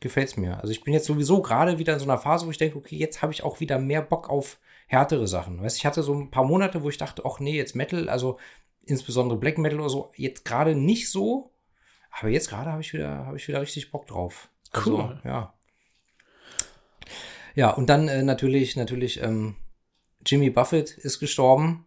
gefällt 0.00 0.30
es 0.30 0.36
mir. 0.36 0.58
Also 0.58 0.72
ich 0.72 0.82
bin 0.82 0.92
jetzt 0.92 1.06
sowieso 1.06 1.42
gerade 1.42 1.78
wieder 1.78 1.92
in 1.92 2.00
so 2.00 2.06
einer 2.06 2.18
Phase, 2.18 2.44
wo 2.44 2.50
ich 2.50 2.58
denke, 2.58 2.76
okay, 2.76 2.96
jetzt 2.96 3.22
habe 3.22 3.32
ich 3.32 3.44
auch 3.44 3.60
wieder 3.60 3.78
mehr 3.78 4.02
Bock 4.02 4.28
auf 4.28 4.58
härtere 4.88 5.28
Sachen. 5.28 5.62
Weißt, 5.62 5.76
ich 5.76 5.86
hatte 5.86 6.02
so 6.02 6.14
ein 6.14 6.32
paar 6.32 6.44
Monate, 6.44 6.82
wo 6.82 6.88
ich 6.88 6.98
dachte, 6.98 7.22
ach 7.24 7.38
nee, 7.38 7.56
jetzt 7.56 7.76
Metal, 7.76 8.08
also 8.08 8.40
insbesondere 8.84 9.38
Black 9.38 9.58
Metal 9.58 9.78
oder 9.78 9.90
so, 9.90 10.10
jetzt 10.16 10.44
gerade 10.44 10.74
nicht 10.74 11.08
so. 11.08 11.52
Aber 12.10 12.30
jetzt 12.30 12.48
gerade 12.48 12.72
habe 12.72 12.80
ich 12.80 12.92
wieder, 12.92 13.26
habe 13.26 13.36
ich 13.36 13.46
wieder 13.46 13.60
richtig 13.60 13.92
Bock 13.92 14.08
drauf. 14.08 14.48
Also, 14.72 14.98
Cool. 14.98 15.20
ja. 15.22 15.54
Ja, 17.54 17.70
und 17.70 17.88
dann 17.88 18.08
äh, 18.08 18.22
natürlich, 18.22 18.76
natürlich, 18.76 19.22
ähm, 19.22 19.56
Jimmy 20.24 20.50
Buffett 20.50 20.92
ist 20.92 21.18
gestorben. 21.18 21.86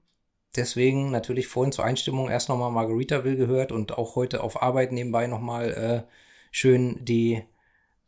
Deswegen 0.55 1.11
natürlich 1.11 1.47
vorhin 1.47 1.71
zur 1.71 1.85
Einstimmung 1.85 2.29
erst 2.29 2.49
nochmal 2.49 2.71
Margaritaville 2.71 3.35
gehört 3.35 3.71
und 3.71 3.97
auch 3.97 4.15
heute 4.15 4.41
auf 4.41 4.61
Arbeit 4.61 4.91
nebenbei 4.91 5.27
nochmal 5.27 5.71
äh, 6.07 6.11
schön 6.51 7.03
die, 7.03 7.43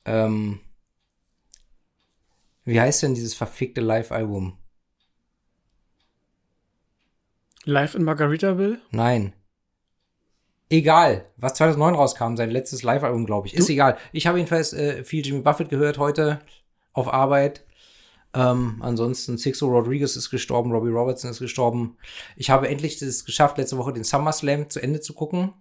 ähm, 0.05 0.61
wie 2.63 2.79
heißt 2.79 3.03
denn 3.03 3.15
dieses 3.15 3.33
verfickte 3.33 3.81
Live-Album? 3.81 4.57
Live 7.65 7.95
in 7.95 8.03
Margaritaville? 8.03 8.79
Nein. 8.91 9.33
Egal, 10.69 11.25
was 11.37 11.55
2009 11.55 11.95
rauskam, 11.95 12.35
sein 12.35 12.49
letztes 12.49 12.83
Live-Album, 12.83 13.25
glaube 13.25 13.47
ich. 13.47 13.53
Ist 13.53 13.69
egal. 13.69 13.97
Ich 14.13 14.27
habe 14.27 14.37
jedenfalls 14.37 14.73
äh, 14.73 15.03
viel 15.03 15.25
Jimmy 15.25 15.41
Buffett 15.41 15.69
gehört 15.69 15.97
heute 15.97 16.39
auf 16.97 17.13
Arbeit. 17.13 17.63
Ähm, 18.33 18.77
ansonsten 18.81 19.37
Sixo 19.37 19.67
Rodriguez 19.67 20.15
ist 20.15 20.29
gestorben, 20.29 20.71
Robbie 20.71 20.89
Robertson 20.89 21.31
ist 21.31 21.39
gestorben. 21.39 21.97
Ich 22.35 22.49
habe 22.49 22.67
endlich 22.67 23.01
es 23.01 23.25
geschafft, 23.25 23.57
letzte 23.57 23.77
Woche 23.77 23.93
den 23.93 24.03
SummerSlam 24.03 24.69
zu 24.69 24.81
Ende 24.81 24.99
zu 24.99 25.13
gucken. 25.13 25.53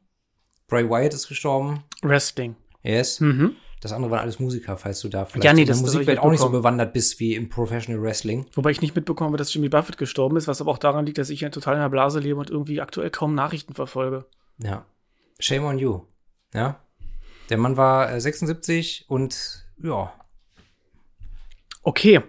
Bray 0.67 0.89
Wyatt 0.89 1.15
ist 1.15 1.29
gestorben. 1.29 1.85
Wrestling. 2.03 2.57
Yes. 2.83 3.21
Mhm. 3.21 3.55
Das 3.81 3.93
andere 3.93 4.11
waren 4.11 4.21
alles 4.21 4.41
Musiker, 4.41 4.77
falls 4.77 5.01
du 5.01 5.09
da 5.09 5.27
vielleicht 5.27 5.45
Ja, 5.45 5.53
nee, 5.53 5.63
in 5.63 5.67
der 5.67 5.77
Musikwelt 5.77 6.19
auch 6.19 6.31
nicht 6.31 6.41
so 6.41 6.49
bewandert 6.49 6.93
bist 6.93 7.21
wie 7.21 7.35
im 7.35 7.49
Professional 7.49 8.03
Wrestling. 8.03 8.47
Wobei 8.55 8.71
ich 8.71 8.81
nicht 8.81 8.97
mitbekommen 8.97 9.29
habe, 9.29 9.37
dass 9.37 9.53
Jimmy 9.53 9.69
Buffett 9.69 9.99
gestorben 9.99 10.37
ist, 10.37 10.49
was 10.49 10.61
aber 10.61 10.71
auch 10.71 10.79
daran 10.79 11.07
liegt, 11.07 11.19
dass 11.19 11.31
ich 11.31 11.43
ja 11.43 11.51
total 11.51 11.75
in 11.75 11.81
der 11.81 11.89
Blase 11.89 12.19
lebe 12.19 12.41
und 12.41 12.51
irgendwie 12.51 12.81
aktuell 12.81 13.11
kaum 13.11 13.35
Nachrichten 13.35 13.75
verfolge. 13.75 14.25
Ja. 14.59 14.87
Shame 15.39 15.65
on 15.65 15.79
you. 15.79 16.01
Ja. 16.55 16.81
Der 17.51 17.59
Mann 17.59 17.77
war 17.77 18.13
äh, 18.13 18.21
76 18.21 19.05
und 19.09 19.67
ja, 19.81 20.13
Okay, 21.87 22.21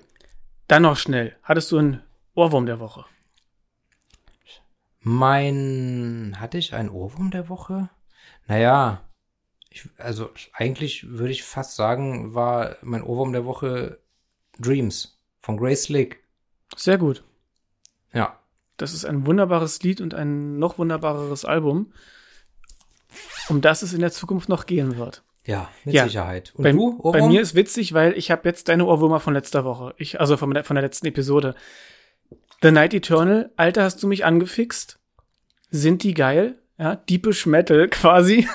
dann 0.68 0.84
noch 0.84 0.98
schnell. 0.98 1.36
Hattest 1.42 1.72
du 1.72 1.80
einen 1.80 2.04
Ohrwurm 2.36 2.68
der 2.68 2.80
Woche? 2.80 3.06
Mein, 5.00 6.36
hatte 6.40 6.60
ich 6.60 6.76
einen 6.76 6.90
Ohrwurm 6.90 7.32
der 7.32 7.50
Woche? 7.50 7.90
Naja, 8.46 9.02
ich, 9.72 9.90
also 9.98 10.30
eigentlich 10.54 11.10
würde 11.10 11.32
ich 11.32 11.42
fast 11.42 11.76
sagen, 11.76 12.36
war 12.36 12.76
mein 12.84 13.02
Ohrwurm 13.02 13.34
der 13.34 13.46
Woche 13.46 13.98
Dreams 14.60 15.18
von 15.40 15.58
Grace 15.58 15.86
Slick. 15.86 16.24
Sehr 16.76 17.00
gut. 17.00 17.24
Ja, 18.14 18.40
Das 18.78 18.94
ist 18.94 19.06
ein 19.06 19.26
wunderbares 19.26 19.82
Lied 19.82 20.02
und 20.02 20.14
ein 20.14 20.60
noch 20.60 20.78
wunderbareres 20.78 21.46
Album, 21.46 21.92
um 23.50 23.62
das 23.62 23.82
es 23.82 23.94
in 23.94 24.02
der 24.02 24.12
Zukunft 24.12 24.50
noch 24.50 24.68
gehen 24.68 24.98
wird. 24.98 25.24
Ja, 25.48 25.70
mit 25.86 25.96
Ja. 25.96 26.04
Sicherheit. 26.04 26.54
Und 26.56 26.64
Bei, 26.64 26.74
du, 26.74 27.00
bei 27.02 27.26
mir 27.26 27.42
ist 27.42 27.56
witzig, 27.56 27.94
weil 27.94 28.18
ich 28.18 28.30
habe 28.30 28.48
jetzt 28.48 28.68
deine 28.68 28.86
Ohrwürmer 28.86 29.22
von 29.22 29.34
letzter 29.34 29.64
Woche. 29.64 29.96
Ich, 29.98 30.20
also 30.20 30.36
von 30.36 30.54
der, 30.54 30.66
von 30.66 30.76
der 30.76 30.84
letzten 30.84 31.08
Episode. 31.08 31.56
The 32.62 32.72
Night 32.72 32.94
Eternal, 32.94 33.50
Alter, 33.56 33.84
hast 33.84 34.04
du 34.04 34.08
mich 34.08 34.26
angefixt? 34.26 35.00
Sind 35.70 36.04
die 36.04 36.14
geil? 36.14 36.58
Ja, 36.78 36.96
Deepish 36.96 37.46
Metal 37.46 37.88
quasi. 37.90 38.48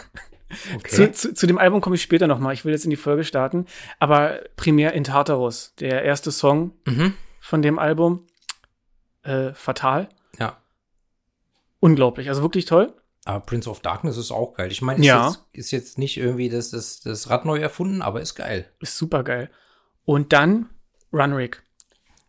okay. 0.76 0.88
Zu, 0.88 1.12
zu, 1.12 1.34
zu 1.34 1.46
dem 1.46 1.56
Album 1.56 1.80
komme 1.80 1.96
ich 1.96 2.02
später 2.02 2.26
noch 2.26 2.38
mal. 2.38 2.52
Ich 2.52 2.66
will 2.66 2.72
jetzt 2.72 2.84
in 2.84 2.90
die 2.90 2.96
Folge 2.96 3.24
starten. 3.24 3.64
Aber 3.98 4.40
primär 4.56 4.92
in 4.92 5.04
Tartarus, 5.04 5.74
der 5.80 6.02
erste 6.02 6.30
Song 6.30 6.72
mhm. 6.86 7.14
von 7.40 7.62
dem 7.62 7.78
Album. 7.78 8.26
Äh, 9.22 9.54
fatal. 9.54 10.10
Ja. 10.38 10.58
Unglaublich. 11.80 12.28
Also 12.28 12.42
wirklich 12.42 12.66
toll. 12.66 12.92
Aber 13.24 13.40
Prince 13.40 13.70
of 13.70 13.80
Darkness 13.80 14.16
ist 14.16 14.32
auch 14.32 14.54
geil. 14.54 14.72
Ich 14.72 14.82
meine, 14.82 15.00
ist, 15.00 15.06
Ja. 15.06 15.26
jetzt, 15.28 15.40
ist 15.52 15.70
jetzt 15.70 15.98
nicht 15.98 16.16
irgendwie 16.16 16.48
das, 16.48 16.70
das, 16.70 17.00
das 17.00 17.30
Rad 17.30 17.44
neu 17.44 17.58
erfunden, 17.58 18.02
aber 18.02 18.20
ist 18.20 18.34
geil. 18.34 18.68
Ist 18.80 18.96
super 18.98 19.22
geil. 19.22 19.50
Und 20.04 20.32
dann 20.32 20.68
Runrig. 21.12 21.62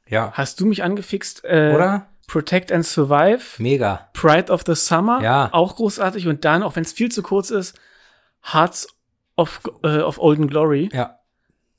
Ja. 0.07 0.31
Hast 0.33 0.59
du 0.59 0.65
mich 0.65 0.83
angefixt? 0.83 1.43
Äh, 1.45 1.71
Oder? 1.73 2.07
Protect 2.27 2.71
and 2.71 2.85
Survive. 2.85 3.62
Mega. 3.62 4.09
Pride 4.13 4.51
of 4.51 4.63
the 4.65 4.75
Summer. 4.75 5.21
Ja. 5.21 5.50
Auch 5.53 5.75
großartig. 5.75 6.27
Und 6.27 6.45
dann, 6.45 6.63
auch 6.63 6.75
wenn 6.75 6.83
es 6.83 6.91
viel 6.93 7.12
zu 7.12 7.23
kurz 7.23 7.50
ist, 7.50 7.77
Hearts 8.41 8.88
of, 9.38 9.62
äh, 9.83 10.00
of 10.00 10.19
Olden 10.19 10.47
Glory. 10.47 10.89
Ja. 10.93 11.19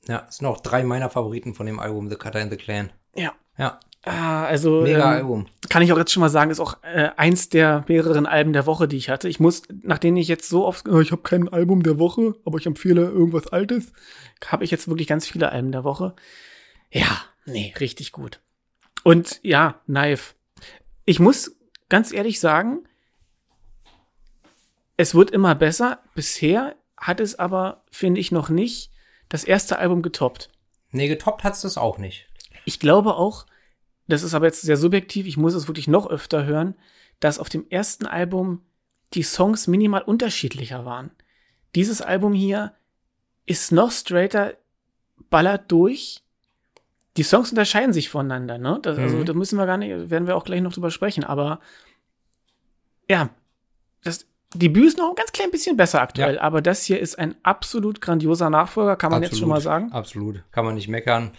Ja, 0.07 0.27
sind 0.29 0.45
auch 0.47 0.59
drei 0.61 0.83
meiner 0.83 1.09
Favoriten 1.09 1.53
von 1.55 1.65
dem 1.65 1.79
Album 1.79 2.09
The 2.09 2.15
Cutter 2.15 2.39
and 2.39 2.51
the 2.51 2.57
Clan. 2.57 2.91
Ja. 3.15 3.33
Ja, 3.57 3.79
Ah, 4.05 4.45
also 4.45 4.81
mega 4.81 4.99
ähm, 4.99 5.17
Album. 5.17 5.47
kann 5.67 5.81
ich 5.81 5.91
auch 5.91 5.97
jetzt 5.97 6.11
schon 6.11 6.21
mal 6.21 6.29
sagen, 6.29 6.51
ist 6.51 6.59
auch 6.59 6.77
äh, 6.83 7.09
eins 7.17 7.49
der 7.49 7.83
mehreren 7.87 8.27
Alben 8.27 8.53
der 8.53 8.67
Woche, 8.67 8.87
die 8.87 8.97
ich 8.97 9.09
hatte. 9.09 9.27
Ich 9.27 9.39
muss, 9.39 9.63
nachdem 9.81 10.15
ich 10.15 10.27
jetzt 10.27 10.47
so 10.47 10.63
oft, 10.65 10.87
äh, 10.87 11.01
ich 11.01 11.11
habe 11.11 11.23
kein 11.23 11.49
Album 11.49 11.81
der 11.81 11.97
Woche, 11.97 12.35
aber 12.45 12.59
ich 12.59 12.67
empfehle 12.67 13.01
irgendwas 13.01 13.47
Altes, 13.47 13.91
habe 14.45 14.63
ich 14.63 14.69
jetzt 14.69 14.87
wirklich 14.87 15.07
ganz 15.07 15.25
viele 15.27 15.51
Alben 15.51 15.71
der 15.71 15.83
Woche. 15.83 16.13
Ja, 16.91 17.23
nee, 17.45 17.73
richtig 17.79 18.11
gut. 18.11 18.41
Und 19.03 19.39
ja, 19.41 19.81
Knife. 19.85 20.35
Ich 21.05 21.19
muss 21.19 21.55
ganz 21.89 22.13
ehrlich 22.13 22.39
sagen, 22.39 22.87
es 24.97 25.15
wird 25.15 25.31
immer 25.31 25.55
besser. 25.55 25.99
Bisher 26.13 26.75
hat 26.95 27.19
es 27.19 27.39
aber, 27.39 27.83
finde 27.91 28.21
ich, 28.21 28.31
noch 28.31 28.49
nicht 28.49 28.91
das 29.29 29.43
erste 29.43 29.79
Album 29.79 30.03
getoppt. 30.03 30.49
Nee, 30.91 31.07
getoppt 31.07 31.43
hat's 31.43 31.61
das 31.61 31.77
auch 31.77 31.97
nicht. 31.97 32.27
Ich 32.65 32.79
glaube 32.79 33.15
auch, 33.15 33.45
das 34.07 34.23
ist 34.23 34.33
aber 34.33 34.45
jetzt 34.45 34.61
sehr 34.61 34.77
subjektiv, 34.77 35.25
ich 35.25 35.37
muss 35.37 35.53
es 35.53 35.67
wirklich 35.67 35.87
noch 35.87 36.07
öfter 36.09 36.45
hören, 36.45 36.75
dass 37.19 37.39
auf 37.39 37.49
dem 37.49 37.65
ersten 37.69 38.05
Album 38.05 38.61
die 39.13 39.23
Songs 39.23 39.67
minimal 39.67 40.01
unterschiedlicher 40.01 40.85
waren. 40.85 41.11
Dieses 41.75 42.01
Album 42.01 42.33
hier 42.33 42.73
ist 43.45 43.71
noch 43.71 43.91
straighter, 43.91 44.53
ballert 45.29 45.71
durch. 45.71 46.21
Die 47.17 47.23
Songs 47.23 47.49
unterscheiden 47.51 47.93
sich 47.93 48.09
voneinander, 48.09 48.57
ne? 48.57 48.79
Das, 48.81 48.97
Also, 48.97 49.17
Mhm. 49.17 49.25
da 49.25 49.33
müssen 49.33 49.57
wir 49.57 49.65
gar 49.65 49.77
nicht, 49.77 50.09
werden 50.09 50.27
wir 50.27 50.35
auch 50.35 50.43
gleich 50.43 50.61
noch 50.61 50.73
drüber 50.73 50.91
sprechen, 50.91 51.23
aber 51.23 51.59
ja, 53.09 53.29
das 54.03 54.25
Debüt 54.53 54.85
ist 54.87 54.97
noch 54.97 55.09
ein 55.09 55.15
ganz 55.15 55.31
klein 55.31 55.51
bisschen 55.51 55.75
besser 55.77 56.01
aktuell, 56.01 56.35
Ja. 56.35 56.41
aber 56.41 56.61
das 56.61 56.83
hier 56.83 56.99
ist 56.99 57.17
ein 57.19 57.35
absolut 57.43 58.01
grandioser 58.01 58.49
Nachfolger, 58.49 58.95
kann 58.95 59.11
man 59.11 59.21
jetzt 59.23 59.37
schon 59.37 59.49
mal 59.49 59.61
sagen. 59.61 59.91
Absolut. 59.91 60.43
Kann 60.51 60.65
man 60.65 60.75
nicht 60.75 60.87
meckern. 60.87 61.31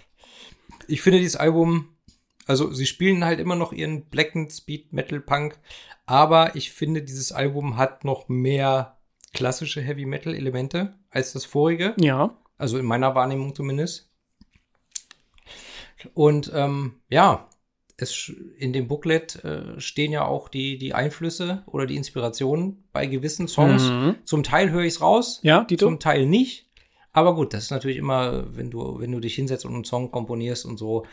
Ich 0.86 1.02
finde 1.02 1.18
dieses 1.18 1.36
Album, 1.36 1.88
also 2.46 2.72
sie 2.72 2.86
spielen 2.86 3.24
halt 3.24 3.40
immer 3.40 3.56
noch 3.56 3.72
ihren 3.72 4.06
Blacken 4.06 4.48
Speed 4.50 4.92
Metal 4.92 5.20
Punk, 5.20 5.58
aber 6.06 6.56
ich 6.56 6.70
finde, 6.70 7.02
dieses 7.02 7.32
Album 7.32 7.76
hat 7.76 8.04
noch 8.04 8.28
mehr 8.28 8.96
klassische 9.34 9.82
Heavy 9.82 10.06
Metal 10.06 10.34
Elemente 10.34 10.94
als 11.10 11.32
das 11.32 11.44
vorige. 11.44 11.94
Ja, 11.98 12.36
Also 12.58 12.78
in 12.78 12.86
meiner 12.86 13.14
Wahrnehmung 13.14 13.54
zumindest. 13.54 14.10
Und 16.14 16.50
ähm, 16.54 16.94
ja, 17.08 17.48
es, 17.96 18.30
in 18.58 18.72
dem 18.72 18.88
Booklet 18.88 19.44
äh, 19.44 19.80
stehen 19.80 20.12
ja 20.12 20.24
auch 20.26 20.48
die, 20.48 20.78
die 20.78 20.94
Einflüsse 20.94 21.62
oder 21.66 21.86
die 21.86 21.96
Inspirationen 21.96 22.84
bei 22.92 23.06
gewissen 23.06 23.48
Songs. 23.48 23.84
Mhm. 23.84 24.16
Zum 24.24 24.42
Teil 24.42 24.70
höre 24.70 24.82
ich 24.82 24.94
es 24.94 25.00
raus, 25.00 25.40
ja, 25.42 25.64
Dito? 25.64 25.86
zum 25.86 25.98
Teil 25.98 26.26
nicht. 26.26 26.66
Aber 27.12 27.34
gut, 27.34 27.54
das 27.54 27.64
ist 27.64 27.70
natürlich 27.70 27.96
immer, 27.96 28.44
wenn 28.54 28.70
du, 28.70 29.00
wenn 29.00 29.12
du 29.12 29.20
dich 29.20 29.34
hinsetzt 29.34 29.64
und 29.64 29.74
einen 29.74 29.84
Song 29.84 30.10
komponierst 30.10 30.66
und 30.66 30.76
so, 30.76 31.06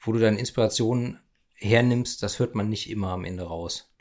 wo 0.00 0.12
du 0.12 0.18
dann 0.18 0.36
Inspirationen 0.36 1.20
hernimmst, 1.54 2.22
das 2.22 2.38
hört 2.38 2.54
man 2.54 2.68
nicht 2.68 2.88
immer 2.90 3.08
am 3.08 3.24
Ende 3.24 3.44
raus. 3.44 3.92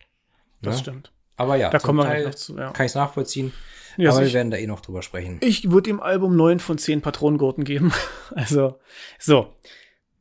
das 0.62 0.76
ne? 0.76 0.82
stimmt. 0.82 1.12
Aber 1.36 1.56
ja, 1.56 1.70
Da 1.70 1.80
kommen 1.80 2.00
wir 2.00 2.04
Teil 2.06 2.22
gleich 2.22 2.34
noch 2.34 2.36
zu, 2.36 2.58
ja. 2.58 2.72
kann 2.72 2.86
ich 2.86 2.92
es 2.92 2.96
nachvollziehen. 2.96 3.54
Ja, 3.96 4.12
aber 4.12 4.20
wir 4.20 4.26
sicher. 4.26 4.38
werden 4.38 4.52
da 4.52 4.58
eh 4.58 4.68
noch 4.68 4.82
drüber 4.82 5.02
sprechen. 5.02 5.38
Ich 5.42 5.72
würde 5.72 5.90
dem 5.90 6.00
Album 6.00 6.36
9 6.36 6.60
von 6.60 6.78
10 6.78 7.02
Patronengurten 7.02 7.64
geben. 7.64 7.92
Also, 8.36 8.80
so. 9.20 9.54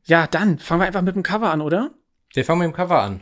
Ja, 0.05 0.25
dann 0.27 0.59
fangen 0.59 0.81
wir 0.81 0.87
einfach 0.87 1.01
mit 1.01 1.15
dem 1.15 1.23
Cover 1.23 1.51
an, 1.51 1.61
oder? 1.61 1.91
Wir 2.33 2.45
fangen 2.45 2.59
mit 2.59 2.67
dem 2.67 2.73
Cover 2.73 3.01
an. 3.01 3.21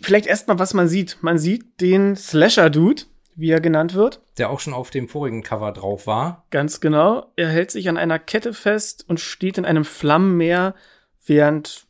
Vielleicht 0.00 0.26
erstmal, 0.26 0.58
was 0.58 0.74
man 0.74 0.88
sieht. 0.88 1.18
Man 1.20 1.38
sieht 1.38 1.80
den 1.80 2.16
Slasher-Dude, 2.16 3.02
wie 3.36 3.50
er 3.50 3.60
genannt 3.60 3.94
wird. 3.94 4.20
der 4.36 4.50
auch 4.50 4.60
schon 4.60 4.74
auf 4.74 4.90
dem 4.90 5.08
vorigen 5.08 5.42
Cover 5.42 5.72
drauf 5.72 6.06
war. 6.06 6.44
Ganz 6.50 6.80
genau. 6.80 7.32
Er 7.36 7.48
hält 7.48 7.70
sich 7.70 7.88
an 7.88 7.96
einer 7.96 8.18
Kette 8.18 8.52
fest 8.52 9.04
und 9.08 9.20
steht 9.20 9.58
in 9.58 9.64
einem 9.64 9.84
Flammenmeer, 9.84 10.74
während 11.28 11.86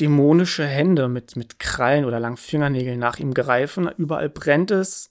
dämonische 0.00 0.66
Hände 0.66 1.08
mit, 1.08 1.36
mit 1.36 1.58
Krallen 1.58 2.04
oder 2.04 2.20
langen 2.20 2.36
Fingernägeln 2.36 2.98
nach 2.98 3.18
ihm 3.18 3.32
greifen. 3.32 3.90
Überall 3.96 4.28
brennt 4.28 4.70
es. 4.70 5.10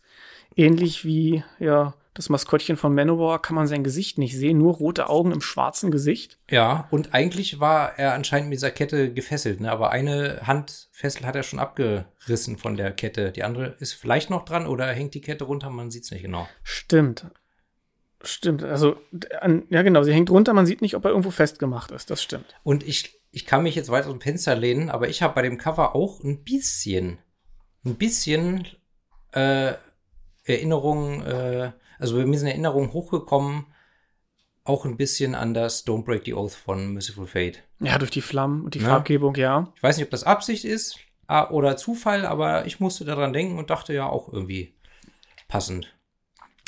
Ähnlich 0.56 1.04
wie, 1.04 1.44
ja, 1.60 1.96
Das 2.14 2.30
Maskottchen 2.30 2.78
von 2.78 2.96
Manowar 2.96 3.42
kann 3.42 3.58
man 3.58 3.68
sein 3.68 3.84
Gesicht 3.84 4.18
nicht 4.18 4.38
sehen, 4.38 4.58
nur 4.58 4.76
rote 4.76 5.10
Augen 5.10 5.34
im 5.34 5.42
schwarzen 5.42 5.92
Gesicht. 5.92 6.38
Ja, 6.50 6.88
und 6.90 7.14
eigentlich 7.14 7.60
war 7.60 8.00
er 8.00 8.14
anscheinend 8.14 8.48
mit 8.50 8.58
dieser 8.58 8.72
Kette 8.72 9.12
gefesselt, 9.12 9.60
ne? 9.60 9.70
aber 9.70 9.90
eine 9.92 10.40
Handfessel 10.44 11.26
hat 11.26 11.36
er 11.36 11.44
schon 11.44 11.60
abgerissen 11.60 12.58
von 12.58 12.78
der 12.78 12.92
Kette. 12.92 13.34
Die 13.34 13.44
andere 13.44 13.76
ist 13.80 13.94
vielleicht 13.94 14.30
noch 14.30 14.46
dran 14.46 14.66
oder 14.66 14.86
hängt 14.86 15.14
die 15.14 15.20
Kette 15.20 15.44
runter, 15.44 15.70
man 15.70 15.92
sieht 15.92 16.06
es 16.06 16.12
nicht 16.12 16.22
genau. 16.22 16.48
Stimmt. 16.64 17.26
Stimmt, 18.24 18.64
also 18.64 18.96
an, 19.42 19.64
ja 19.70 19.82
genau, 19.82 20.04
sie 20.04 20.14
hängt 20.14 20.30
runter, 20.30 20.54
man 20.54 20.66
sieht 20.66 20.82
nicht, 20.82 20.96
ob 20.96 21.04
er 21.04 21.12
irgendwo 21.12 21.32
festgemacht 21.32 21.92
ist, 21.92 22.10
das 22.10 22.24
stimmt. 22.24 22.56
Und 22.64 22.88
ich, 22.88 23.20
ich 23.36 23.46
kann 23.46 23.64
mich 23.64 23.76
jetzt 23.76 23.90
weiter 23.90 24.08
aus 24.08 24.14
dem 24.14 24.22
Fenster 24.22 24.56
lehnen, 24.56 24.90
aber 24.90 25.10
ich 25.10 25.22
habe 25.22 25.36
bei 25.36 25.42
dem 25.42 25.58
Cover 25.58 25.94
auch 25.94 26.24
ein 26.24 26.46
bisschen, 26.46 27.18
ein 27.84 27.96
bisschen 27.96 28.66
äh, 29.34 29.74
Erinnerungen, 30.46 31.22
äh, 31.24 31.74
also 32.00 32.16
bei 32.16 32.26
mir 32.26 32.40
sind 32.40 32.48
Erinnerungen 32.48 32.94
hochgekommen, 32.94 33.66
auch 34.64 34.86
ein 34.86 34.96
bisschen 34.96 35.36
an 35.36 35.54
das 35.54 35.86
Don't 35.86 36.06
Break 36.06 36.24
the 36.24 36.34
Oath 36.34 36.54
von 36.54 36.94
Merciful 36.94 37.28
Fate. 37.28 37.62
Ja, 37.82 37.98
durch 37.98 38.12
die 38.12 38.22
Flammen 38.22 38.64
und 38.64 38.74
die 38.74 38.80
Ja. 38.80 38.88
Farbgebung, 38.88 39.36
ja. 39.36 39.70
Ich 39.76 39.84
weiß 39.84 39.98
nicht, 39.98 40.06
ob 40.06 40.12
das 40.12 40.24
Absicht 40.24 40.64
ist 40.64 40.98
ah, 41.28 41.50
oder 41.50 41.76
Zufall, 41.76 42.26
aber 42.26 42.66
ich 42.66 42.80
musste 42.80 43.04
daran 43.04 43.34
denken 43.34 43.58
und 43.60 43.70
dachte 43.70 43.94
ja 43.94 44.08
auch 44.08 44.32
irgendwie 44.32 44.74
passend. 45.50 45.94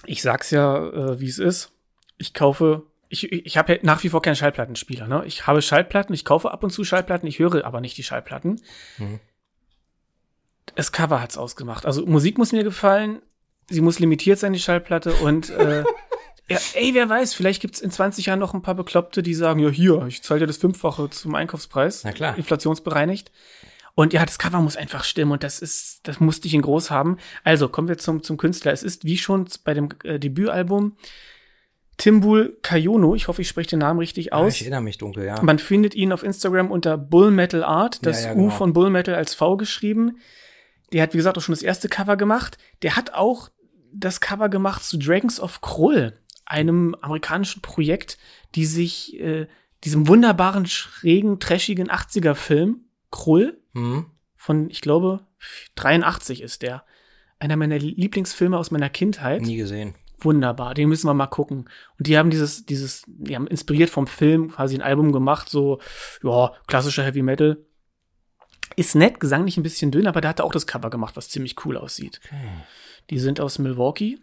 Ich 0.06 0.22
sag's 0.22 0.52
ja, 0.52 0.86
äh, 0.86 1.20
wie 1.22 1.30
es 1.30 1.40
ist. 1.40 1.72
Ich 2.18 2.34
kaufe, 2.34 2.84
ich, 3.10 3.32
ich 3.32 3.58
habe 3.58 3.74
ja 3.74 3.80
nach 3.84 4.04
wie 4.04 4.10
vor 4.10 4.22
keinen 4.22 4.36
Schallplattenspieler. 4.36 5.08
Ne? 5.08 5.24
Ich 5.26 5.48
habe 5.48 5.62
Schallplatten, 5.62 6.14
ich 6.14 6.26
kaufe 6.26 6.52
ab 6.52 6.64
und 6.64 6.72
zu 6.72 6.84
Schallplatten, 6.84 7.28
ich 7.28 7.40
höre 7.40 7.66
aber 7.66 7.82
nicht 7.82 7.98
die 7.98 8.04
Schallplatten. 8.04 8.62
Mhm. 8.98 9.20
Das 10.76 10.92
Cover 10.92 11.22
hat's 11.22 11.38
ausgemacht. 11.38 11.86
Also 11.86 12.06
Musik 12.06 12.38
muss 12.38 12.52
mir 12.52 12.64
gefallen, 12.64 13.22
sie 13.70 13.82
muss 13.82 14.00
limitiert 14.00 14.40
sein, 14.40 14.54
die 14.54 14.60
Schallplatte. 14.60 15.14
Und 15.14 15.50
äh, 15.50 15.84
ja, 16.50 16.60
ey, 16.74 16.94
wer 16.94 17.10
weiß, 17.10 17.34
vielleicht 17.34 17.62
gibt's 17.62 17.80
in 17.80 17.92
20 17.92 18.26
Jahren 18.26 18.40
noch 18.40 18.54
ein 18.54 18.62
paar 18.62 18.76
Bekloppte, 18.76 19.24
die 19.24 19.34
sagen, 19.34 19.60
ja 19.60 19.70
hier, 19.70 20.06
ich 20.08 20.22
zahle 20.22 20.42
dir 20.42 20.48
das 20.48 20.58
Fünffache 20.58 21.10
zum 21.10 21.36
Einkaufspreis. 21.36 22.04
Na 22.04 22.12
klar. 22.12 22.38
Inflationsbereinigt. 22.38 23.32
Und 23.96 24.14
ja, 24.14 24.24
das 24.24 24.38
Cover 24.38 24.62
muss 24.62 24.78
einfach 24.78 25.04
stimmen 25.04 25.32
und 25.32 25.44
das 25.44 25.60
ist, 25.60 26.02
das 26.04 26.20
musste 26.20 26.48
ich 26.48 26.54
in 26.54 26.62
groß 26.62 26.92
haben. 26.92 27.18
Also 27.44 27.68
kommen 27.68 27.88
wir 27.88 27.98
zum, 27.98 28.22
zum 28.22 28.38
Künstler. 28.38 28.72
Es 28.72 28.84
ist 28.84 29.06
wie 29.06 29.18
schon 29.18 29.48
bei 29.64 29.74
dem 29.74 29.90
äh, 30.04 30.20
Debütalbum 30.20 30.96
Timbul 31.98 32.58
Kayono. 32.62 33.16
Ich 33.16 33.28
hoffe, 33.28 33.42
ich 33.42 33.48
spreche 33.48 33.72
den 33.72 33.80
Namen 33.80 34.00
richtig 34.00 34.32
aus. 34.34 34.56
ich 34.56 34.62
erinnere 34.62 34.82
mich 34.82 34.98
dunkel, 34.98 35.26
ja. 35.26 35.42
Man 35.42 35.58
findet 35.60 35.96
ihn 35.96 36.12
auf 36.12 36.24
Instagram 36.24 36.70
unter 36.72 36.98
Bull 36.98 37.32
Metal 37.32 37.64
Art, 37.64 38.06
das 38.06 38.24
Ja, 38.24 38.30
ja, 38.30 38.36
U 38.36 38.44
genau. 38.44 38.50
von 38.52 38.74
Bull 38.74 38.90
Metal 38.90 39.16
als 39.16 39.34
V 39.34 39.58
geschrieben. 39.58 40.18
Der 40.94 41.02
hat, 41.04 41.14
wie 41.14 41.18
gesagt, 41.18 41.38
auch 41.38 41.42
schon 41.42 41.54
das 41.54 41.64
erste 41.64 41.90
Cover 41.90 42.16
gemacht. 42.16 42.58
Der 42.84 42.96
hat 42.96 43.14
auch 43.14 43.50
das 43.92 44.22
Cover 44.22 44.48
gemacht 44.50 44.84
zu 44.84 44.98
Dragons 44.98 45.40
of 45.40 45.62
Krull, 45.62 46.14
einem 46.46 46.96
amerikanischen 47.02 47.62
Projekt, 47.62 48.18
die 48.56 48.66
sich 48.66 49.20
äh, 49.20 49.48
diesem 49.84 50.08
wunderbaren, 50.08 50.66
schrägen, 50.66 51.40
trashigen 51.40 51.90
80er-Film 51.90 52.82
Krull 53.12 53.58
Hm? 53.74 54.06
von, 54.36 54.70
ich 54.70 54.82
glaube, 54.82 55.26
83 55.76 56.42
ist 56.42 56.62
der. 56.62 56.84
Einer 57.40 57.56
meiner 57.56 57.78
Lieblingsfilme 57.78 58.58
aus 58.58 58.72
meiner 58.72 58.90
Kindheit 58.90 59.42
Nie 59.42 59.58
gesehen. 59.58 59.94
Wunderbar, 60.20 60.74
den 60.74 60.90
müssen 60.90 61.08
wir 61.08 61.14
mal 61.14 61.28
gucken. 61.28 61.70
Und 61.98 62.08
die 62.08 62.18
haben 62.18 62.30
dieses, 62.30 62.66
dieses, 62.66 63.04
die 63.08 63.36
haben 63.36 63.48
inspiriert 63.48 63.90
vom 63.90 64.08
Film 64.08 64.52
quasi 64.52 64.76
ein 64.76 64.82
Album 64.82 65.12
gemacht, 65.12 65.50
so, 65.50 65.80
ja, 66.24 66.52
klassischer 66.68 67.04
Heavy 67.04 67.22
Metal. 67.22 67.58
Ist 68.76 68.96
nett, 68.96 69.20
gesanglich 69.20 69.58
ein 69.58 69.64
bisschen 69.64 69.92
dünn, 69.92 70.08
aber 70.08 70.22
da 70.22 70.30
hat 70.30 70.40
er 70.40 70.46
auch 70.46 70.52
das 70.52 70.68
Cover 70.68 70.90
gemacht, 70.90 71.16
was 71.16 71.30
ziemlich 71.30 71.64
cool 71.66 71.78
aussieht. 71.78 72.20
Die 73.10 73.20
sind 73.20 73.40
aus 73.40 73.58
Milwaukee 73.60 74.20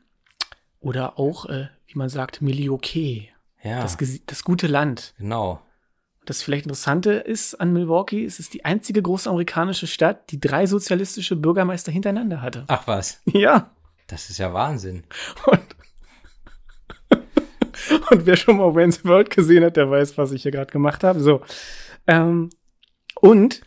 oder 0.80 1.18
auch, 1.18 1.46
äh, 1.46 1.68
wie 1.86 1.98
man 1.98 2.08
sagt, 2.08 2.42
Milwaukee. 2.42 3.30
Ja, 3.62 3.80
Das, 3.82 3.96
das 4.26 4.44
gute 4.44 4.66
Land. 4.66 5.14
genau. 5.18 5.60
Das 6.26 6.42
vielleicht 6.42 6.64
Interessante 6.64 7.12
ist 7.12 7.54
an 7.60 7.72
Milwaukee, 7.74 8.24
es 8.24 8.38
ist 8.40 8.54
die 8.54 8.64
einzige 8.64 9.02
große 9.02 9.28
amerikanische 9.28 9.86
Stadt, 9.86 10.30
die 10.30 10.40
drei 10.40 10.64
sozialistische 10.66 11.36
Bürgermeister 11.36 11.92
hintereinander 11.92 12.40
hatte. 12.40 12.64
Ach 12.68 12.86
was, 12.86 13.20
Ja. 13.26 13.70
das 14.06 14.30
ist 14.30 14.38
ja 14.38 14.52
Wahnsinn. 14.54 15.04
Und, 15.46 15.60
und 18.10 18.26
wer 18.26 18.36
schon 18.36 18.56
mal 18.56 18.74
Wayne's 18.74 19.04
World 19.04 19.30
gesehen 19.30 19.64
hat, 19.64 19.76
der 19.76 19.90
weiß, 19.90 20.16
was 20.18 20.32
ich 20.32 20.42
hier 20.42 20.52
gerade 20.52 20.72
gemacht 20.72 21.04
habe. 21.04 21.20
So. 21.20 21.42
Ähm, 22.06 22.50
und 23.20 23.62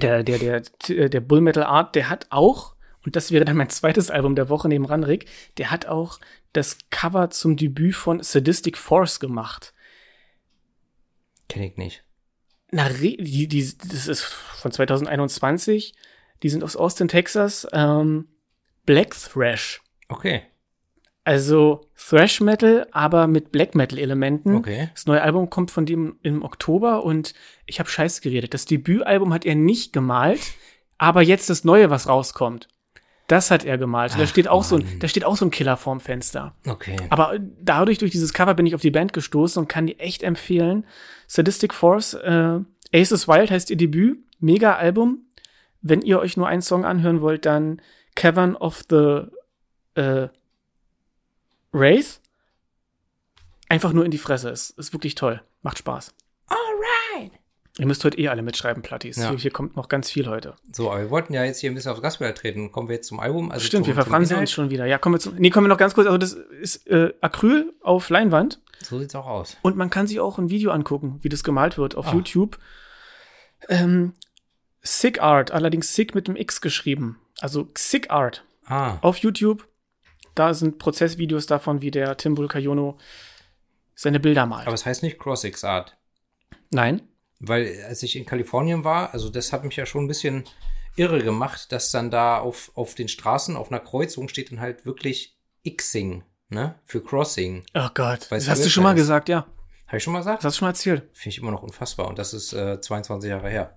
der, 0.00 0.22
der, 0.22 0.62
der, 0.88 1.08
der 1.08 1.20
Bull 1.20 1.40
Metal 1.40 1.64
Art, 1.64 1.94
der 1.94 2.08
hat 2.08 2.26
auch, 2.30 2.74
und 3.04 3.16
das 3.16 3.30
wäre 3.30 3.44
dann 3.44 3.56
mein 3.56 3.70
zweites 3.70 4.10
Album 4.10 4.34
der 4.34 4.48
Woche 4.48 4.68
neben 4.68 4.84
Ranrik, 4.84 5.26
der 5.58 5.70
hat 5.70 5.86
auch 5.86 6.18
das 6.52 6.78
Cover 6.90 7.30
zum 7.30 7.56
Debüt 7.56 7.94
von 7.94 8.22
Sadistic 8.22 8.76
Force 8.76 9.20
gemacht. 9.20 9.74
Kenne 11.48 11.66
ich 11.66 11.76
nicht. 11.76 12.04
Na, 12.72 12.88
die, 12.88 13.16
die, 13.16 13.76
das 13.88 14.08
ist 14.08 14.22
von 14.22 14.72
2021. 14.72 15.94
Die 16.42 16.48
sind 16.48 16.64
aus 16.64 16.76
Austin, 16.76 17.08
Texas. 17.08 17.66
Ähm, 17.72 18.28
Black 18.84 19.14
Thrash. 19.14 19.80
Okay, 20.08 20.42
Also 21.26 21.80
Thrash 21.96 22.40
Metal, 22.40 22.86
aber 22.92 23.26
mit 23.26 23.50
Black 23.50 23.74
Metal 23.74 23.98
Elementen. 23.98 24.54
okay. 24.54 24.90
Das 24.94 25.06
neue 25.06 25.22
Album 25.22 25.50
kommt 25.50 25.72
von 25.72 25.84
dem 25.84 26.20
im 26.22 26.44
Oktober 26.44 27.02
und 27.02 27.34
ich 27.66 27.80
habe 27.80 27.90
Scheiße 27.90 28.20
geredet. 28.20 28.54
Das 28.54 28.64
Debütalbum 28.64 29.34
hat 29.34 29.44
er 29.44 29.56
nicht 29.56 29.92
gemalt, 29.92 30.40
aber 30.98 31.22
jetzt 31.22 31.50
das 31.50 31.64
neue, 31.64 31.90
was 31.90 32.08
rauskommt, 32.08 32.68
das 33.26 33.50
hat 33.50 33.64
er 33.64 33.76
gemalt. 33.76 34.12
Und 34.12 34.18
da 34.20 34.24
Ach, 34.24 34.28
steht 34.28 34.46
auch 34.46 34.62
so 34.62 34.76
ein, 34.76 34.84
Mann. 34.84 35.00
da 35.00 35.08
steht 35.08 35.24
auch 35.24 35.36
so 35.36 35.44
ein 35.44 35.50
Killer 35.50 35.76
vorm 35.76 35.98
Fenster. 35.98 36.54
Okay. 36.64 36.96
Aber 37.10 37.36
dadurch, 37.60 37.98
durch 37.98 38.12
dieses 38.12 38.32
Cover 38.32 38.54
bin 38.54 38.66
ich 38.66 38.76
auf 38.76 38.80
die 38.82 38.92
Band 38.92 39.12
gestoßen 39.12 39.60
und 39.60 39.68
kann 39.68 39.88
die 39.88 39.98
echt 39.98 40.22
empfehlen. 40.22 40.86
Sadistic 41.26 41.74
Force, 41.74 42.14
äh, 42.14 42.60
Aces 42.94 43.26
Wild 43.26 43.50
heißt 43.50 43.68
ihr 43.70 43.76
Debüt. 43.76 44.20
Mega 44.38 44.76
Album. 44.76 45.26
Wenn 45.82 46.02
ihr 46.02 46.20
euch 46.20 46.36
nur 46.36 46.46
einen 46.46 46.62
Song 46.62 46.84
anhören 46.84 47.20
wollt, 47.20 47.46
dann 47.46 47.82
Cavern 48.14 48.54
of 48.54 48.84
the 48.88 49.22
äh, 50.00 50.28
Wraith. 51.78 52.20
Einfach 53.68 53.92
nur 53.92 54.04
in 54.04 54.10
die 54.10 54.18
Fresse. 54.18 54.50
Ist, 54.50 54.70
ist 54.70 54.92
wirklich 54.92 55.14
toll. 55.14 55.42
Macht 55.62 55.78
Spaß. 55.78 56.14
Alright. 56.46 57.32
Ihr 57.78 57.86
müsst 57.86 58.04
heute 58.04 58.18
eh 58.18 58.28
alle 58.28 58.42
mitschreiben, 58.42 58.82
Plattis. 58.82 59.16
Ja. 59.16 59.30
Hier, 59.30 59.38
hier 59.38 59.50
kommt 59.50 59.76
noch 59.76 59.88
ganz 59.88 60.10
viel 60.10 60.26
heute. 60.28 60.54
So, 60.72 60.90
aber 60.90 61.00
wir 61.02 61.10
wollten 61.10 61.34
ja 61.34 61.44
jetzt 61.44 61.60
hier 61.60 61.70
ein 61.70 61.74
bisschen 61.74 61.90
aufs 61.92 62.00
Gaspedal 62.00 62.32
treten. 62.32 62.72
Kommen 62.72 62.88
wir 62.88 62.94
jetzt 62.96 63.08
zum 63.08 63.20
Album? 63.20 63.50
Also 63.50 63.66
Stimmt, 63.66 63.84
zum, 63.84 63.88
wir 63.88 63.94
verfransen 64.02 64.38
uns 64.38 64.50
schon 64.50 64.70
wieder. 64.70 64.86
Ja, 64.86 64.96
kommen 64.98 65.16
wir 65.16 65.20
zum. 65.20 65.34
Nee, 65.34 65.50
kommen 65.50 65.66
wir 65.66 65.68
noch 65.68 65.76
ganz 65.76 65.92
kurz. 65.94 66.06
Also, 66.06 66.16
das 66.18 66.32
ist 66.32 66.86
äh, 66.86 67.12
Acryl 67.20 67.74
auf 67.82 68.08
Leinwand. 68.08 68.60
So 68.82 68.98
sieht's 68.98 69.14
auch 69.14 69.26
aus. 69.26 69.56
Und 69.62 69.76
man 69.76 69.90
kann 69.90 70.06
sich 70.06 70.20
auch 70.20 70.38
ein 70.38 70.48
Video 70.48 70.70
angucken, 70.70 71.18
wie 71.22 71.28
das 71.28 71.44
gemalt 71.44 71.76
wird 71.76 71.96
auf 71.96 72.06
Ah. 72.08 72.12
YouTube. 72.14 72.58
Ähm, 73.68 74.12
Sick 74.82 75.20
Art, 75.20 75.50
allerdings 75.50 75.94
Sick 75.94 76.14
mit 76.14 76.28
dem 76.28 76.36
X 76.36 76.60
geschrieben. 76.60 77.18
Also 77.40 77.68
Sick 77.76 78.10
Art 78.10 78.44
Ah, 78.66 78.98
auf 79.02 79.18
YouTube. 79.18 79.66
Da 80.36 80.54
sind 80.54 80.78
Prozessvideos 80.78 81.46
davon, 81.46 81.82
wie 81.82 81.90
der 81.90 82.16
Tim 82.16 82.36
Vulcayono 82.36 82.98
seine 83.96 84.20
Bilder 84.20 84.46
malt. 84.46 84.66
aber 84.66 84.74
es 84.74 84.86
heißt 84.86 85.02
nicht 85.02 85.18
Crossix 85.18 85.64
Art. 85.64 85.96
Nein? 86.70 87.02
Weil 87.40 87.82
als 87.88 88.02
ich 88.02 88.14
in 88.16 88.26
Kalifornien 88.26 88.84
war, 88.84 89.12
also 89.12 89.28
das 89.30 89.52
hat 89.52 89.64
mich 89.64 89.76
ja 89.76 89.86
schon 89.86 90.04
ein 90.04 90.08
bisschen 90.08 90.44
irre 90.96 91.22
gemacht, 91.22 91.72
dass 91.72 91.90
dann 91.90 92.10
da 92.10 92.38
auf, 92.38 92.70
auf 92.74 92.94
den 92.94 93.08
Straßen, 93.08 93.56
auf 93.56 93.70
einer 93.70 93.80
Kreuzung 93.80 94.28
steht 94.28 94.50
dann 94.50 94.60
halt 94.60 94.86
wirklich 94.86 95.36
Xing, 95.66 96.22
ne? 96.48 96.76
Für 96.84 97.02
Crossing. 97.02 97.64
Oh 97.74 97.88
Gott. 97.92 98.30
Weißt 98.30 98.46
das 98.46 98.48
hast 98.48 98.64
du 98.64 98.70
schon 98.70 98.82
mal 98.84 98.92
ist? 98.92 99.00
gesagt, 99.00 99.28
ja. 99.28 99.46
Habe 99.86 99.98
ich 99.98 100.02
schon 100.02 100.12
mal 100.12 100.20
gesagt? 100.20 100.38
Das 100.38 100.44
hast 100.44 100.54
du 100.54 100.58
schon 100.58 100.66
mal 100.66 100.70
erzählt. 100.70 101.02
Finde 101.12 101.28
ich 101.30 101.38
immer 101.38 101.50
noch 101.50 101.62
unfassbar. 101.62 102.08
Und 102.08 102.18
das 102.18 102.34
ist 102.34 102.52
äh, 102.52 102.80
22 102.80 103.30
Jahre 103.30 103.48
her. 103.50 103.76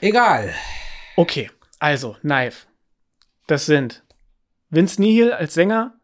Egal. 0.00 0.54
Okay, 1.16 1.50
also, 1.78 2.16
Knife. 2.20 2.66
Das 3.46 3.66
sind 3.66 4.03
Vince 4.74 5.00
Nihil 5.00 5.32
als 5.32 5.54
Sänger, 5.54 5.94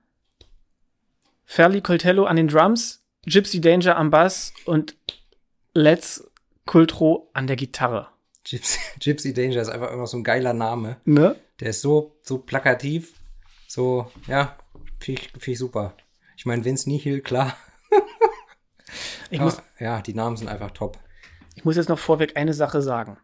Ferli 1.44 1.80
Coltello 1.80 2.26
an 2.26 2.37
den 2.37 2.46
Drums, 2.46 3.04
Gypsy 3.26 3.61
Danger 3.61 3.96
am 3.96 4.11
Bass 4.11 4.52
und 4.64 4.96
Let's 5.74 6.30
Kultro 6.66 7.30
an 7.33 7.48
der 7.48 7.56
Gitarre. 7.56 8.09
Gypsy, 8.44 8.78
Gypsy 9.00 9.35
Danger 9.35 9.61
ist 9.61 9.68
einfach 9.68 9.90
immer 9.90 10.06
so 10.06 10.16
ein 10.16 10.24
geiler 10.24 10.52
Name. 10.52 11.00
Ne? 11.04 11.35
Der 11.59 11.70
ist 11.70 11.83
so, 11.83 12.16
so 12.22 12.38
plakativ. 12.38 13.14
So, 13.66 14.11
ja, 14.28 14.56
finde 15.00 15.22
ich, 15.22 15.30
find 15.30 15.48
ich 15.48 15.59
super. 15.59 15.94
Ich 16.37 16.46
meine, 16.46 16.64
Vince 16.64 16.88
Nihil, 16.88 17.20
klar. 17.20 17.56
Ich 19.30 19.40
muss, 19.40 19.62
ja, 19.78 20.00
die 20.00 20.14
Namen 20.14 20.37
sind 20.37 20.48
einfach 20.48 20.72
top. 20.72 20.98
ich 21.54 21.64
muss 21.64 21.76
jetzt 21.76 21.88
noch 21.88 21.98
vorweg 21.98 22.37
eine 22.37 22.52
Sache 22.52 22.83
sagen. 22.83 23.16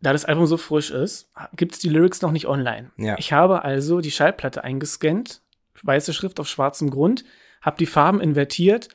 Da 0.00 0.12
das 0.12 0.24
Album 0.24 0.46
so 0.46 0.56
frisch 0.56 0.90
ist, 0.90 1.30
gibt 1.56 1.72
es 1.74 1.78
die 1.80 1.88
Lyrics 1.88 2.22
noch 2.22 2.30
nicht 2.30 2.46
online. 2.46 2.90
Ja. 2.96 3.16
Ich 3.18 3.32
habe 3.32 3.64
also 3.64 4.00
die 4.00 4.10
Schallplatte 4.12 4.62
eingescannt, 4.62 5.40
weiße 5.82 6.12
Schrift 6.12 6.38
auf 6.40 6.48
schwarzem 6.48 6.90
Grund, 6.90 7.24
habe 7.62 7.76
die 7.78 7.86
Farben 7.86 8.20
invertiert 8.20 8.88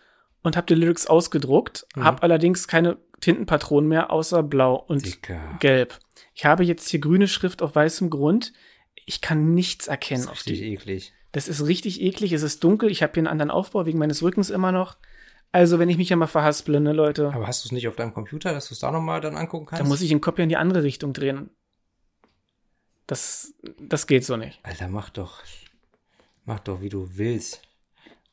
und 0.43 0.55
habe 0.55 0.67
die 0.67 0.75
Lyrics 0.75 1.07
ausgedruckt, 1.07 1.85
Mhm. 1.95 2.03
habe 2.05 2.23
allerdings 2.23 2.67
keine 2.67 2.97
Tintenpatronen 3.19 3.87
mehr 3.89 4.11
außer 4.11 4.43
blau 4.43 4.75
und 4.75 5.05
Dicker. 5.05 5.39
gelb. 5.59 5.97
Ich 6.33 6.45
habe 6.45 6.63
jetzt 6.63 6.87
hier 6.89 6.99
grüne 6.99 7.27
Schrift 7.27 7.61
auf 7.61 7.75
weißem 7.75 8.09
Grund. 8.09 8.53
Ich 9.05 9.21
kann 9.21 9.53
nichts 9.53 9.87
erkennen. 9.87 10.25
Das 10.25 10.39
ist 10.39 10.45
richtig 10.47 10.59
die. 10.59 10.73
eklig. 10.73 11.13
Das 11.33 11.47
ist 11.47 11.65
richtig 11.65 11.99
eklig, 12.01 12.31
es 12.31 12.43
ist 12.43 12.63
dunkel, 12.63 12.91
ich 12.91 13.01
habe 13.01 13.13
hier 13.13 13.21
einen 13.21 13.27
anderen 13.27 13.49
Aufbau 13.51 13.85
wegen 13.85 13.97
meines 13.99 14.21
Rückens 14.21 14.49
immer 14.49 14.71
noch. 14.71 14.97
Also, 15.53 15.77
wenn 15.77 15.87
ich 15.87 15.97
mich 15.97 16.09
ja 16.09 16.15
mal 16.15 16.25
verhasple, 16.25 16.81
ne, 16.81 16.93
Leute. 16.93 17.31
Aber 17.31 17.45
hast 17.45 17.63
du 17.63 17.67
es 17.67 17.71
nicht 17.71 17.87
auf 17.87 17.95
deinem 17.95 18.13
Computer, 18.13 18.51
dass 18.53 18.69
du 18.69 18.73
es 18.73 18.79
da 18.79 18.91
nochmal 18.91 19.21
dann 19.21 19.37
angucken 19.37 19.67
kannst? 19.67 19.81
Dann 19.81 19.87
muss 19.87 20.01
ich 20.01 20.09
den 20.09 20.19
Kopf 20.19 20.39
ja 20.39 20.43
in 20.43 20.49
die 20.49 20.57
andere 20.57 20.81
Richtung 20.81 21.13
drehen. 21.13 21.51
Das, 23.05 23.53
das 23.79 24.07
geht 24.07 24.25
so 24.25 24.35
nicht. 24.35 24.59
Alter, 24.63 24.87
mach 24.87 25.11
doch. 25.11 25.43
Mach 26.45 26.59
doch, 26.59 26.81
wie 26.81 26.89
du 26.89 27.07
willst. 27.17 27.61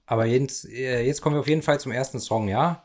Aber 0.06 0.24
jetzt, 0.24 0.64
äh, 0.64 1.02
jetzt 1.02 1.20
kommen 1.20 1.37
wir 1.37 1.40
auf 1.40 1.48
jeden 1.48 1.61
Fall 1.61 1.78
zum 1.78 1.92
ersten 1.92 2.20
Song, 2.20 2.48
ja? 2.48 2.85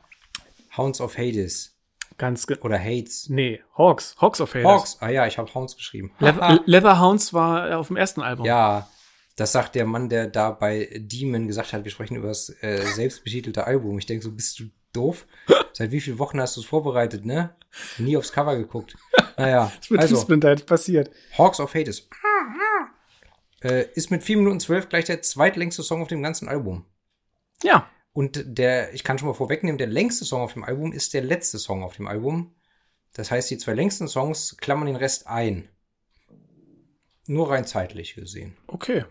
Hounds 0.75 0.99
of 0.99 1.17
Hades. 1.17 1.77
Ganz 2.17 2.45
ge 2.45 2.57
Oder 2.59 2.77
Hates. 2.77 3.29
Nee, 3.29 3.61
Hawks. 3.77 4.15
Hawks 4.19 4.41
of 4.41 4.53
Hades. 4.53 4.67
Hawks. 4.67 4.97
Ah 4.99 5.09
ja, 5.09 5.27
ich 5.27 5.37
habe 5.37 5.53
Hounds 5.53 5.77
geschrieben. 5.77 6.11
Le 6.19 6.61
Leatherhounds 6.65 7.33
war 7.33 7.71
äh, 7.71 7.73
auf 7.73 7.87
dem 7.87 7.95
ersten 7.95 8.21
Album. 8.21 8.45
Ja, 8.45 8.89
das 9.35 9.51
sagt 9.51 9.75
der 9.75 9.85
Mann, 9.85 10.09
der 10.09 10.27
da 10.27 10.51
bei 10.51 10.89
Demon 10.95 11.47
gesagt 11.47 11.73
hat, 11.73 11.83
wir 11.83 11.91
sprechen 11.91 12.15
über 12.15 12.29
das 12.29 12.49
äh, 12.61 12.85
selbstbetitelte 12.85 13.65
Album. 13.65 13.97
Ich 13.99 14.05
denke 14.05 14.23
so, 14.23 14.31
bist 14.31 14.59
du 14.59 14.65
doof? 14.93 15.27
Seit 15.73 15.91
wie 15.91 15.99
vielen 15.99 16.19
Wochen 16.19 16.39
hast 16.39 16.55
du 16.55 16.61
es 16.61 16.65
vorbereitet, 16.65 17.25
ne? 17.25 17.55
Nie 17.97 18.15
aufs 18.15 18.31
Cover 18.31 18.55
geguckt. 18.55 18.95
Naja, 19.37 19.71
Das 19.79 19.91
wird 19.91 20.01
also, 20.01 20.15
Betriebsblindheit 20.15 20.65
passiert. 20.65 21.11
Hawks 21.37 21.59
of 21.59 21.73
Hades. 21.73 22.07
Äh, 23.61 23.87
ist 23.93 24.11
mit 24.11 24.23
4 24.23 24.37
Minuten 24.37 24.59
12 24.59 24.89
gleich 24.89 25.05
der 25.05 25.21
zweitlängste 25.21 25.83
Song 25.83 26.01
auf 26.01 26.07
dem 26.07 26.23
ganzen 26.23 26.47
Album. 26.47 26.85
Ja. 27.63 27.89
Und 28.13 28.41
der, 28.45 28.93
ich 28.93 29.03
kann 29.03 29.17
schon 29.17 29.27
mal 29.27 29.33
vorwegnehmen, 29.33 29.77
der 29.77 29.87
längste 29.87 30.23
Song 30.23 30.41
auf 30.41 30.53
dem 30.53 30.63
Album 30.63 30.93
ist 30.93 31.13
der 31.13 31.23
letzte 31.23 31.59
Song 31.59 31.83
auf 31.83 31.97
dem 31.97 32.07
Album. 32.07 32.55
Das 33.13 33.31
heißt, 33.31 33.49
die 33.49 33.57
zwei 33.57 33.73
längsten 33.73 34.07
Songs 34.07 34.55
klammern 34.57 34.87
den 34.87 34.95
Rest 34.95 35.27
ein. 35.27 35.67
Nur 37.27 37.49
rein 37.49 37.65
zeitlich 37.65 38.13
gesehen. 38.15 38.55
Okay. 38.67 39.03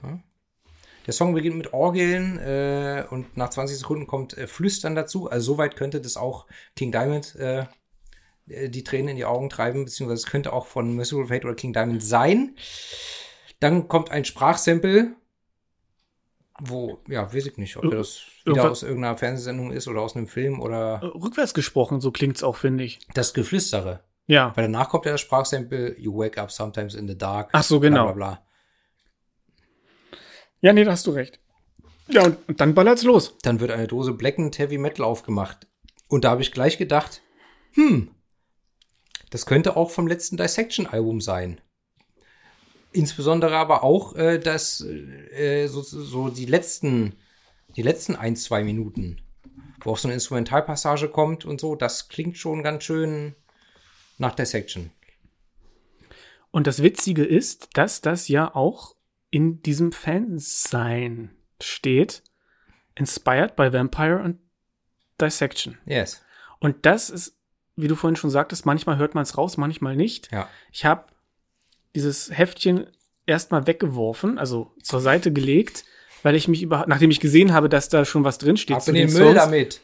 Der 1.07 1.13
Song 1.13 1.35
beginnt 1.35 1.57
mit 1.57 1.73
Orgeln 1.73 2.39
äh, 2.39 3.05
und 3.11 3.37
nach 3.37 3.51
20 3.51 3.77
Sekunden 3.79 4.07
kommt 4.07 4.37
äh, 4.39 4.47
Flüstern 4.47 4.95
dazu. 4.95 5.29
Also 5.31 5.53
soweit 5.55 5.77
könnte 5.77 6.01
das 6.01 6.17
auch 6.17 6.47
King 6.77 6.93
Diamond 6.93 7.35
äh, 7.37 7.67
äh, 8.49 8.71
die 8.71 8.85
Tränen 8.85 9.09
in 9.09 9.17
die 9.17 9.25
Augen 9.27 9.51
treiben, 9.51 9.85
beziehungsweise 9.85 10.25
es 10.25 10.31
könnte 10.31 10.53
auch 10.53 10.67
von 10.67 10.95
Merciful 10.97 11.27
Fate 11.27 11.45
oder 11.45 11.55
King 11.55 11.73
Diamond 11.73 12.03
sein. 12.03 12.57
Dann 13.61 13.89
kommt 13.89 14.11
ein 14.11 14.25
Sprachsample, 14.25 15.13
wo, 16.61 16.99
ja, 17.09 17.33
weiß 17.35 17.47
ich 17.47 17.57
nicht, 17.59 17.77
ob 17.77 17.85
Ir- 17.85 17.91
das 17.91 18.23
wieder 18.45 18.57
irgendwas- 18.57 18.71
aus 18.71 18.83
irgendeiner 18.85 19.17
Fernsehsendung 19.19 19.73
ist 19.73 19.89
oder 19.89 20.01
aus 20.03 20.15
einem 20.17 20.29
Film 20.29 20.61
oder 20.61 21.03
Rückwärts 21.03 21.53
gesprochen, 21.53 22.01
so 22.01 22.13
klingt's 22.13 22.43
auch, 22.43 22.57
finde 22.57 22.85
ich. 22.85 23.01
das 23.15 23.35
Geflüstere. 23.35 24.01
Ja. 24.27 24.57
Weil 24.57 24.65
danach 24.65 24.89
kommt 24.89 25.07
ja 25.07 25.13
das 25.13 25.21
Sprachsample, 25.21 25.99
You 25.99 26.17
wake 26.17 26.39
up 26.39 26.51
sometimes 26.51 26.95
in 26.95 27.07
the 27.09 27.17
dark. 27.17 27.51
Ach 27.53 27.63
so, 27.63 27.81
genau. 27.81 28.05
Bla, 28.05 28.13
bla, 28.13 28.27
bla. 28.31 28.47
Ja, 30.61 30.73
nee, 30.73 30.85
da 30.85 30.93
hast 30.93 31.07
du 31.07 31.11
recht. 31.11 31.41
Ja, 32.09 32.25
und, 32.25 32.49
und 32.49 32.61
dann 32.61 32.75
ballert's 32.75 33.03
los. 33.03 33.37
Dann 33.43 33.61
wird 33.61 33.71
eine 33.71 33.87
Dose 33.87 34.13
Blackened 34.13 34.59
Heavy 34.59 34.79
Metal 34.79 35.05
aufgemacht. 35.05 35.67
Und 36.09 36.25
da 36.25 36.31
habe 36.31 36.43
ich 36.43 36.53
gleich 36.53 36.79
gedacht, 36.79 37.23
hm, 37.73 38.15
das 39.31 39.47
könnte 39.47 39.77
auch 39.77 39.91
vom 39.91 40.07
letzten 40.07 40.37
Dissection-Album 40.37 41.21
sein. 41.21 41.61
Insbesondere 42.93 43.57
aber 43.57 43.83
auch, 43.83 44.15
äh, 44.15 44.39
dass 44.39 44.81
äh, 44.81 45.67
so, 45.67 45.83
so 45.83 46.29
die 46.29 46.47
letzten, 46.47 47.17
die 47.77 47.83
letzten 47.83 48.15
ein, 48.15 48.37
zwei 48.37 48.63
Minuten, 48.63 49.21
wo 49.81 49.93
auch 49.93 49.99
so 49.99 50.07
eine 50.07 50.15
Instrumentalpassage 50.15 51.09
kommt 51.09 51.45
und 51.45 51.61
so, 51.61 51.75
das 51.75 52.09
klingt 52.09 52.39
schon 52.39 52.63
ganz 52.63 52.85
schön 52.85 53.35
nach 54.19 54.35
Dissection. 54.35 54.91
Und 56.51 56.67
das 56.67 56.83
Witzige 56.83 57.25
ist, 57.25 57.71
dass 57.75 58.01
das 58.01 58.29
ja 58.29 58.55
auch 58.55 58.95
in 59.31 59.61
diesem 59.63 59.91
Fansign 59.93 61.31
steht. 61.61 62.23
Inspired 62.95 63.57
by 63.57 63.73
Vampire 63.73 64.21
and 64.21 64.39
Dissection. 65.21 65.79
Yes. 65.85 66.23
Und 66.61 66.87
das 66.87 67.11
ist, 67.11 67.37
wie 67.75 67.89
du 67.89 67.97
vorhin 67.97 68.15
schon 68.15 68.31
sagtest, 68.31 68.67
manchmal 68.67 68.99
hört 68.99 69.17
man 69.17 69.23
es 69.23 69.37
raus, 69.37 69.57
manchmal 69.57 69.97
nicht. 69.97 70.31
Ja. 70.31 70.49
Ich 70.71 70.85
habe 70.85 71.07
dieses 71.95 72.31
Heftchen 72.37 72.87
erstmal 73.27 73.67
weggeworfen, 73.67 74.39
also 74.39 74.73
zur 74.83 75.01
Seite 75.01 75.33
gelegt, 75.33 75.85
weil 76.23 76.37
ich 76.37 76.47
mich 76.47 76.63
über, 76.63 76.85
nachdem 76.87 77.11
ich 77.11 77.21
gesehen 77.21 77.53
habe, 77.53 77.69
dass 77.69 77.89
da 77.89 78.05
schon 78.05 78.23
was 78.25 78.39
drin 78.39 78.57
steht 78.57 78.77
Ab 78.77 78.89
in 78.89 78.95
den 78.95 79.13
Müll 79.13 79.25
Songs. 79.25 79.35
damit. 79.35 79.81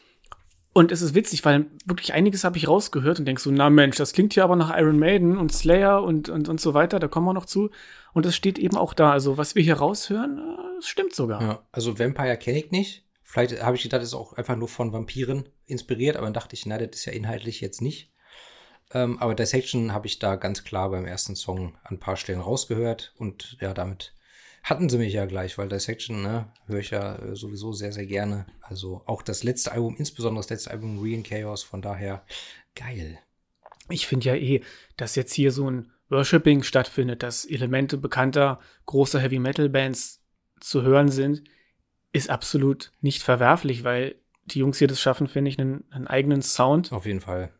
Und 0.73 0.91
es 0.91 1.01
ist 1.01 1.15
witzig, 1.15 1.43
weil 1.43 1.65
wirklich 1.85 2.13
einiges 2.13 2.45
habe 2.45 2.57
ich 2.57 2.67
rausgehört 2.67 3.19
und 3.19 3.25
denk 3.25 3.41
so, 3.41 3.51
na 3.51 3.69
Mensch, 3.69 3.97
das 3.97 4.13
klingt 4.13 4.33
hier 4.33 4.45
aber 4.45 4.55
nach 4.55 4.75
Iron 4.77 4.97
Maiden 4.97 5.37
und 5.37 5.51
Slayer 5.51 6.01
und, 6.01 6.29
und, 6.29 6.47
und 6.47 6.61
so 6.61 6.73
weiter, 6.73 6.99
da 6.99 7.09
kommen 7.09 7.25
wir 7.25 7.33
noch 7.33 7.45
zu. 7.45 7.71
Und 8.13 8.25
es 8.25 8.35
steht 8.35 8.57
eben 8.57 8.77
auch 8.77 8.93
da. 8.93 9.11
Also, 9.11 9.37
was 9.37 9.55
wir 9.55 9.63
hier 9.63 9.75
raushören, 9.75 10.37
äh, 10.37 10.75
das 10.77 10.87
stimmt 10.87 11.13
sogar. 11.13 11.41
Ja, 11.41 11.63
also 11.73 11.99
Vampire 11.99 12.37
kenne 12.37 12.59
ich 12.59 12.71
nicht. 12.71 13.05
Vielleicht 13.23 13.61
habe 13.61 13.75
ich 13.75 13.83
gedacht, 13.83 14.01
das 14.01 14.09
ist 14.09 14.15
auch 14.15 14.33
einfach 14.33 14.55
nur 14.55 14.67
von 14.67 14.93
Vampiren 14.93 15.47
inspiriert, 15.65 16.17
aber 16.17 16.25
dann 16.25 16.33
dachte 16.33 16.53
ich, 16.55 16.65
na, 16.65 16.77
das 16.77 16.99
ist 16.99 17.05
ja 17.05 17.13
inhaltlich 17.13 17.61
jetzt 17.61 17.81
nicht. 17.81 18.11
Ähm, 18.93 19.19
aber 19.19 19.35
Dissection 19.35 19.93
habe 19.93 20.07
ich 20.07 20.19
da 20.19 20.35
ganz 20.35 20.63
klar 20.63 20.89
beim 20.89 21.05
ersten 21.05 21.35
Song 21.35 21.75
an 21.83 21.95
ein 21.95 21.99
paar 21.99 22.17
Stellen 22.17 22.41
rausgehört 22.41 23.13
und 23.17 23.57
ja, 23.61 23.73
damit 23.73 24.13
hatten 24.63 24.89
sie 24.89 24.97
mich 24.97 25.13
ja 25.13 25.25
gleich, 25.25 25.57
weil 25.57 25.69
Dissection, 25.69 26.21
ne, 26.21 26.51
höre 26.67 26.79
ich 26.79 26.91
ja 26.91 27.15
äh, 27.15 27.35
sowieso 27.35 27.73
sehr, 27.73 27.91
sehr 27.91 28.05
gerne. 28.05 28.45
Also 28.61 29.01
auch 29.05 29.21
das 29.21 29.43
letzte 29.43 29.71
Album, 29.71 29.95
insbesondere 29.97 30.41
das 30.41 30.49
letzte 30.49 30.71
Album 30.71 30.99
Re 30.99 31.09
in 31.09 31.23
Chaos, 31.23 31.63
von 31.63 31.81
daher 31.81 32.23
geil. 32.75 33.19
Ich 33.89 34.07
finde 34.07 34.27
ja 34.27 34.35
eh, 34.35 34.61
dass 34.97 35.15
jetzt 35.15 35.33
hier 35.33 35.51
so 35.51 35.69
ein 35.69 35.91
Worshipping 36.09 36.63
stattfindet, 36.63 37.23
dass 37.23 37.45
Elemente 37.45 37.97
bekannter 37.97 38.59
großer 38.85 39.19
Heavy 39.19 39.39
Metal 39.39 39.69
Bands 39.69 40.21
zu 40.59 40.83
hören 40.83 41.09
sind, 41.09 41.43
ist 42.11 42.29
absolut 42.29 42.93
nicht 43.01 43.23
verwerflich, 43.23 43.83
weil 43.83 44.15
die 44.45 44.59
Jungs 44.59 44.77
hier 44.77 44.87
das 44.87 44.99
schaffen, 44.99 45.27
finde 45.27 45.49
ich, 45.49 45.59
einen, 45.59 45.85
einen 45.91 46.07
eigenen 46.07 46.41
Sound 46.41 46.91
Auf 46.91 47.05
jeden 47.05 47.21
Fall. 47.21 47.53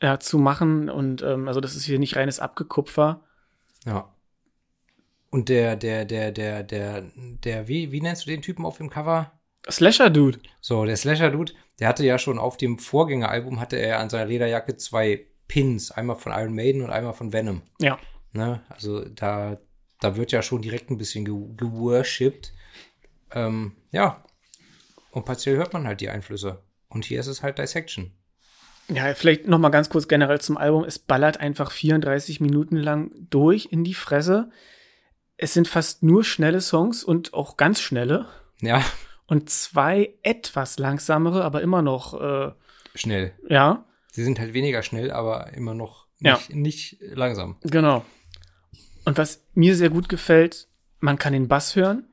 ja, 0.00 0.18
zu 0.18 0.38
machen. 0.38 0.88
Und 0.88 1.22
ähm, 1.22 1.48
also 1.48 1.60
das 1.60 1.74
ist 1.76 1.84
hier 1.84 1.98
nicht 1.98 2.16
reines 2.16 2.40
Abgekupfer. 2.40 3.22
Ja. 3.84 4.13
Und 5.34 5.48
der, 5.48 5.74
der, 5.74 6.04
der, 6.04 6.30
der, 6.30 6.62
der, 6.62 7.10
der, 7.16 7.66
wie, 7.66 7.90
wie 7.90 8.00
nennst 8.00 8.24
du 8.24 8.30
den 8.30 8.40
Typen 8.40 8.64
auf 8.64 8.76
dem 8.76 8.88
Cover? 8.88 9.32
Slasher 9.68 10.08
Dude. 10.08 10.38
So, 10.60 10.84
der 10.84 10.96
Slasher-Dude, 10.96 11.54
der 11.80 11.88
hatte 11.88 12.06
ja 12.06 12.20
schon 12.20 12.38
auf 12.38 12.56
dem 12.56 12.78
Vorgängeralbum, 12.78 13.58
hatte 13.58 13.74
er 13.74 13.98
an 13.98 14.08
seiner 14.08 14.26
Lederjacke 14.26 14.76
zwei 14.76 15.26
Pins, 15.48 15.90
einmal 15.90 16.14
von 16.14 16.30
Iron 16.30 16.54
Maiden 16.54 16.82
und 16.82 16.90
einmal 16.90 17.14
von 17.14 17.32
Venom. 17.32 17.62
Ja. 17.80 17.98
Ne? 18.30 18.62
Also 18.68 19.04
da, 19.08 19.58
da 19.98 20.14
wird 20.14 20.30
ja 20.30 20.40
schon 20.40 20.62
direkt 20.62 20.92
ein 20.92 20.98
bisschen 20.98 21.24
ge 21.24 21.34
geworshipped. 21.56 22.52
Ähm, 23.32 23.72
ja. 23.90 24.22
Und 25.10 25.24
partiell 25.24 25.56
hört 25.56 25.72
man 25.72 25.84
halt 25.84 26.00
die 26.00 26.10
Einflüsse. 26.10 26.62
Und 26.88 27.06
hier 27.06 27.18
ist 27.18 27.26
es 27.26 27.42
halt 27.42 27.58
Dissection. 27.58 28.12
Ja, 28.86 29.12
vielleicht 29.14 29.48
noch 29.48 29.58
mal 29.58 29.70
ganz 29.70 29.88
kurz 29.88 30.06
generell 30.06 30.40
zum 30.40 30.56
Album. 30.56 30.84
Es 30.84 31.00
ballert 31.00 31.40
einfach 31.40 31.72
34 31.72 32.40
Minuten 32.40 32.76
lang 32.76 33.10
durch 33.30 33.66
in 33.72 33.82
die 33.82 33.94
Fresse. 33.94 34.52
Es 35.36 35.52
sind 35.54 35.66
fast 35.68 36.02
nur 36.02 36.24
schnelle 36.24 36.60
Songs 36.60 37.02
und 37.04 37.34
auch 37.34 37.56
ganz 37.56 37.80
schnelle. 37.80 38.26
Ja, 38.60 38.82
Und 39.26 39.50
zwei 39.50 40.14
etwas 40.22 40.78
langsamere, 40.78 41.44
aber 41.44 41.62
immer 41.62 41.82
noch, 41.82 42.20
äh, 42.20 42.52
schnell. 42.94 43.32
ja, 43.48 43.84
Sie 44.12 44.22
sind 44.22 44.38
halt 44.38 44.52
weniger 44.54 44.82
schnell, 44.82 45.10
aber 45.10 45.52
immer 45.54 45.74
noch 45.74 46.06
Ja. 46.20 46.34
nicht, 46.34 46.54
nicht 46.54 46.98
langsam. 47.00 47.56
genau. 47.62 48.04
Und 49.04 49.18
was 49.18 49.44
mir 49.54 49.74
sehr 49.76 49.90
gut 49.90 50.08
gefällt, 50.08 50.68
man 51.00 51.18
kann 51.18 51.32
den 51.32 51.48
Bass 51.48 51.74
hören. 51.76 52.06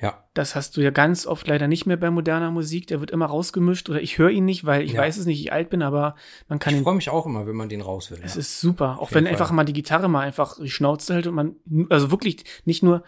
Ja. 0.00 0.24
Das 0.34 0.54
hast 0.54 0.76
du 0.76 0.80
ja 0.80 0.90
ganz 0.90 1.26
oft 1.26 1.46
leider 1.46 1.68
nicht 1.68 1.84
mehr 1.84 1.96
bei 1.98 2.10
moderner 2.10 2.50
Musik. 2.50 2.86
Der 2.86 3.00
wird 3.00 3.10
immer 3.10 3.26
rausgemischt 3.26 3.90
oder 3.90 4.00
ich 4.00 4.16
höre 4.18 4.30
ihn 4.30 4.44
nicht, 4.46 4.64
weil 4.64 4.82
ich 4.82 4.92
Ja. 4.92 5.00
weiß 5.02 5.18
es 5.18 5.26
nicht, 5.26 5.40
ich 5.40 5.52
alt 5.52 5.68
bin, 5.68 5.82
aber 5.82 6.14
man 6.48 6.58
kann 6.58 6.72
Ich 6.72 6.78
ihn 6.78 6.84
freue 6.84 6.94
mich 6.94 7.10
auch 7.10 7.26
immer, 7.26 7.46
wenn 7.46 7.56
man 7.56 7.68
den 7.68 7.82
raushört. 7.82 8.20
Es 8.24 8.34
Ja. 8.34 8.40
ist 8.40 8.60
super. 8.60 8.98
Auch 9.00 9.12
wenn 9.12 9.24
Fall. 9.24 9.32
einfach 9.32 9.50
mal 9.52 9.64
die 9.64 9.74
Gitarre 9.74 10.08
mal 10.08 10.20
einfach 10.22 10.56
die 10.58 10.70
Schnauze 10.70 11.14
hält 11.14 11.26
und 11.26 11.34
man, 11.34 11.56
also 11.90 12.10
wirklich 12.10 12.44
nicht 12.64 12.82
nur 12.82 13.02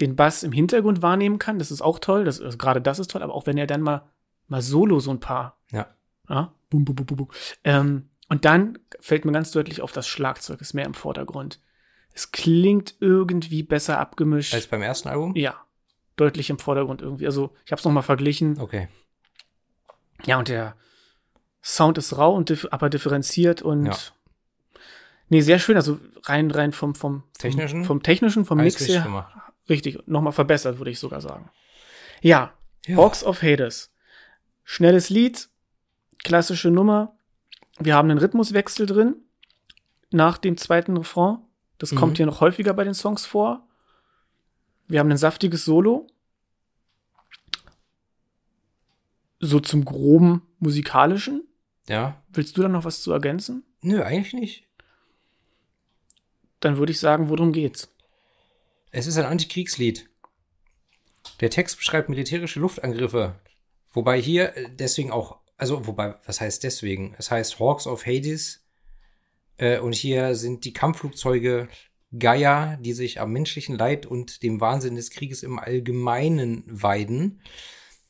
den 0.00 0.14
Bass 0.16 0.42
im 0.42 0.52
Hintergrund 0.52 1.02
wahrnehmen 1.02 1.38
kann, 1.38 1.58
das 1.58 1.70
ist 1.70 1.82
auch 1.82 1.98
toll, 1.98 2.24
das, 2.24 2.40
also 2.40 2.56
gerade 2.56 2.80
das 2.80 2.98
ist 2.98 3.10
toll, 3.10 3.22
aber 3.22 3.34
auch 3.34 3.46
wenn 3.46 3.58
er 3.58 3.66
dann 3.66 3.82
mal, 3.82 4.02
mal 4.48 4.62
solo 4.62 5.00
so 5.00 5.10
ein 5.10 5.20
paar, 5.20 5.58
ja. 5.72 5.86
ja, 6.28 6.52
bum, 6.70 6.84
bum, 6.84 6.94
bum, 6.96 7.06
bum, 7.06 7.16
bum. 7.16 7.28
Ähm, 7.64 8.08
und 8.28 8.44
dann 8.44 8.78
fällt 9.00 9.24
mir 9.24 9.32
ganz 9.32 9.50
deutlich 9.50 9.82
auf, 9.82 9.92
das 9.92 10.06
Schlagzeug 10.08 10.60
ist 10.60 10.72
mehr 10.72 10.86
im 10.86 10.94
Vordergrund. 10.94 11.60
Es 12.14 12.30
klingt 12.32 12.94
irgendwie 13.00 13.62
besser 13.62 13.98
abgemischt. 13.98 14.54
Als 14.54 14.66
beim 14.66 14.82
ersten 14.82 15.08
Album? 15.08 15.34
ja, 15.36 15.56
deutlich 16.16 16.50
im 16.50 16.58
Vordergrund 16.58 17.02
irgendwie. 17.02 17.26
Also 17.26 17.54
ich 17.64 17.72
habe 17.72 17.78
es 17.80 17.84
noch 17.84 17.92
mal 17.92 18.02
verglichen. 18.02 18.60
Okay. 18.60 18.88
Ja, 20.24 20.38
und 20.38 20.48
der 20.48 20.76
Sound 21.62 21.98
ist 21.98 22.16
rau 22.16 22.34
und 22.34 22.48
dif 22.48 22.66
aber 22.70 22.90
differenziert 22.90 23.62
und 23.62 23.86
Ja. 23.86 23.96
nee, 25.28 25.40
sehr 25.40 25.58
schön. 25.58 25.76
Also 25.76 25.98
rein, 26.24 26.50
rein 26.50 26.72
vom, 26.72 26.94
vom, 26.94 27.24
Technischen? 27.38 27.80
vom, 27.80 27.86
vom 27.98 28.02
technischen, 28.02 28.44
vom 28.44 28.58
Alles 28.60 28.74
Mix 28.74 28.80
richtig 28.82 28.96
her. 28.96 29.04
gemacht. 29.04 29.34
Richtig, 29.68 30.06
nochmal 30.06 30.32
verbessert, 30.32 30.78
würde 30.78 30.90
ich 30.90 30.98
sogar 30.98 31.20
sagen. 31.20 31.50
Ja, 32.20 32.52
Ja. 32.86 32.96
Hawks 32.96 33.22
of 33.24 33.42
Hades. 33.42 33.92
Schnelles 34.64 35.08
Lied, 35.08 35.48
klassische 36.24 36.70
Nummer. 36.70 37.16
Wir 37.78 37.94
haben 37.94 38.10
einen 38.10 38.18
Rhythmuswechsel 38.18 38.86
drin 38.86 39.16
nach 40.10 40.36
dem 40.38 40.56
zweiten 40.56 40.96
Refrain. 40.96 41.38
Das 41.78 41.92
Mhm. 41.92 41.96
kommt 41.96 42.16
hier 42.16 42.26
noch 42.26 42.40
häufiger 42.40 42.74
bei 42.74 42.84
den 42.84 42.94
Songs 42.94 43.24
vor. 43.24 43.66
Wir 44.88 45.00
haben 45.00 45.10
ein 45.10 45.16
saftiges 45.16 45.64
Solo. 45.64 46.06
So 49.40 49.58
zum 49.60 49.84
groben 49.84 50.42
musikalischen. 50.58 51.46
Ja. 51.88 52.22
Willst 52.28 52.56
du 52.56 52.62
da 52.62 52.68
noch 52.68 52.84
was 52.84 53.02
zu 53.02 53.12
ergänzen? 53.12 53.64
Nö, 53.80 54.02
eigentlich 54.02 54.34
nicht. 54.34 54.68
Dann 56.60 56.76
würde 56.76 56.92
ich 56.92 57.00
sagen, 57.00 57.28
worum 57.28 57.52
geht's? 57.52 57.92
Es 58.92 59.06
ist 59.06 59.18
ein 59.18 59.24
Antikriegslied. 59.24 60.08
Der 61.40 61.50
Text 61.50 61.78
beschreibt 61.78 62.08
militärische 62.08 62.60
Luftangriffe. 62.60 63.34
Wobei 63.92 64.20
hier 64.20 64.56
äh, 64.56 64.68
deswegen 64.70 65.10
auch, 65.10 65.40
also 65.56 65.86
wobei, 65.86 66.14
was 66.24 66.40
heißt 66.40 66.62
deswegen? 66.62 67.14
Es 67.18 67.30
heißt 67.30 67.58
Hawks 67.58 67.86
of 67.86 68.06
Hades. 68.06 68.64
Äh, 69.56 69.78
und 69.80 69.94
hier 69.94 70.34
sind 70.34 70.64
die 70.64 70.72
Kampfflugzeuge 70.72 71.68
Gaia, 72.18 72.76
die 72.76 72.92
sich 72.92 73.20
am 73.20 73.32
menschlichen 73.32 73.76
Leid 73.76 74.06
und 74.06 74.42
dem 74.42 74.60
Wahnsinn 74.60 74.96
des 74.96 75.10
Krieges 75.10 75.42
im 75.42 75.58
Allgemeinen 75.58 76.64
weiden. 76.66 77.40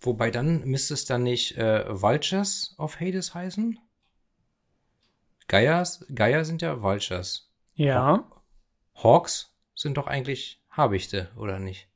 Wobei 0.00 0.30
dann 0.30 0.64
müsste 0.64 0.94
es 0.94 1.04
dann 1.04 1.22
nicht 1.22 1.56
äh, 1.56 1.84
Vultures 1.88 2.74
of 2.78 2.98
Hades 2.98 3.34
heißen? 3.34 3.78
Gaias, 5.46 6.04
Gaia 6.12 6.44
sind 6.44 6.62
ja 6.62 6.82
Vultures. 6.82 7.52
Ja. 7.74 8.28
Hawks 8.94 9.54
sind 9.74 9.96
doch 9.96 10.06
eigentlich 10.06 10.60
Habichte, 10.70 11.30
oder 11.36 11.58
nicht? 11.58 11.88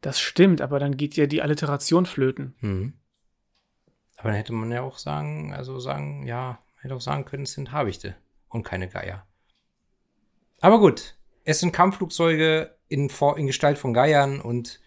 Das 0.00 0.20
stimmt, 0.20 0.60
aber 0.60 0.78
dann 0.78 0.96
geht 0.96 1.16
ja 1.16 1.26
die 1.26 1.42
Alliteration 1.42 2.06
flöten. 2.06 2.54
Mhm. 2.60 2.92
Aber 4.16 4.28
dann 4.28 4.36
hätte 4.36 4.52
man 4.52 4.70
ja 4.70 4.82
auch 4.82 4.98
sagen, 4.98 5.52
also 5.52 5.80
sagen, 5.80 6.26
ja, 6.26 6.62
hätte 6.80 6.94
auch 6.94 7.00
sagen 7.00 7.24
können, 7.24 7.44
es 7.44 7.54
sind 7.54 7.72
Habichte 7.72 8.14
und 8.48 8.62
keine 8.62 8.88
Geier. 8.88 9.26
Aber 10.64 10.80
gut, 10.80 11.14
es 11.44 11.60
sind 11.60 11.72
Kampfflugzeuge 11.72 12.74
in, 12.88 13.10
in 13.36 13.46
Gestalt 13.46 13.76
von 13.76 13.92
Geiern 13.92 14.40
und 14.40 14.80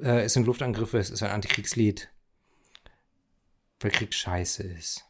äh, 0.00 0.22
es 0.22 0.32
sind 0.32 0.44
Luftangriffe, 0.44 0.98
es 0.98 1.10
ist 1.10 1.22
ein 1.22 1.30
Antikriegslied. 1.30 2.08
Weil 3.78 3.92
Krieg 3.92 4.12
scheiße 4.12 4.64
ist. 4.64 5.04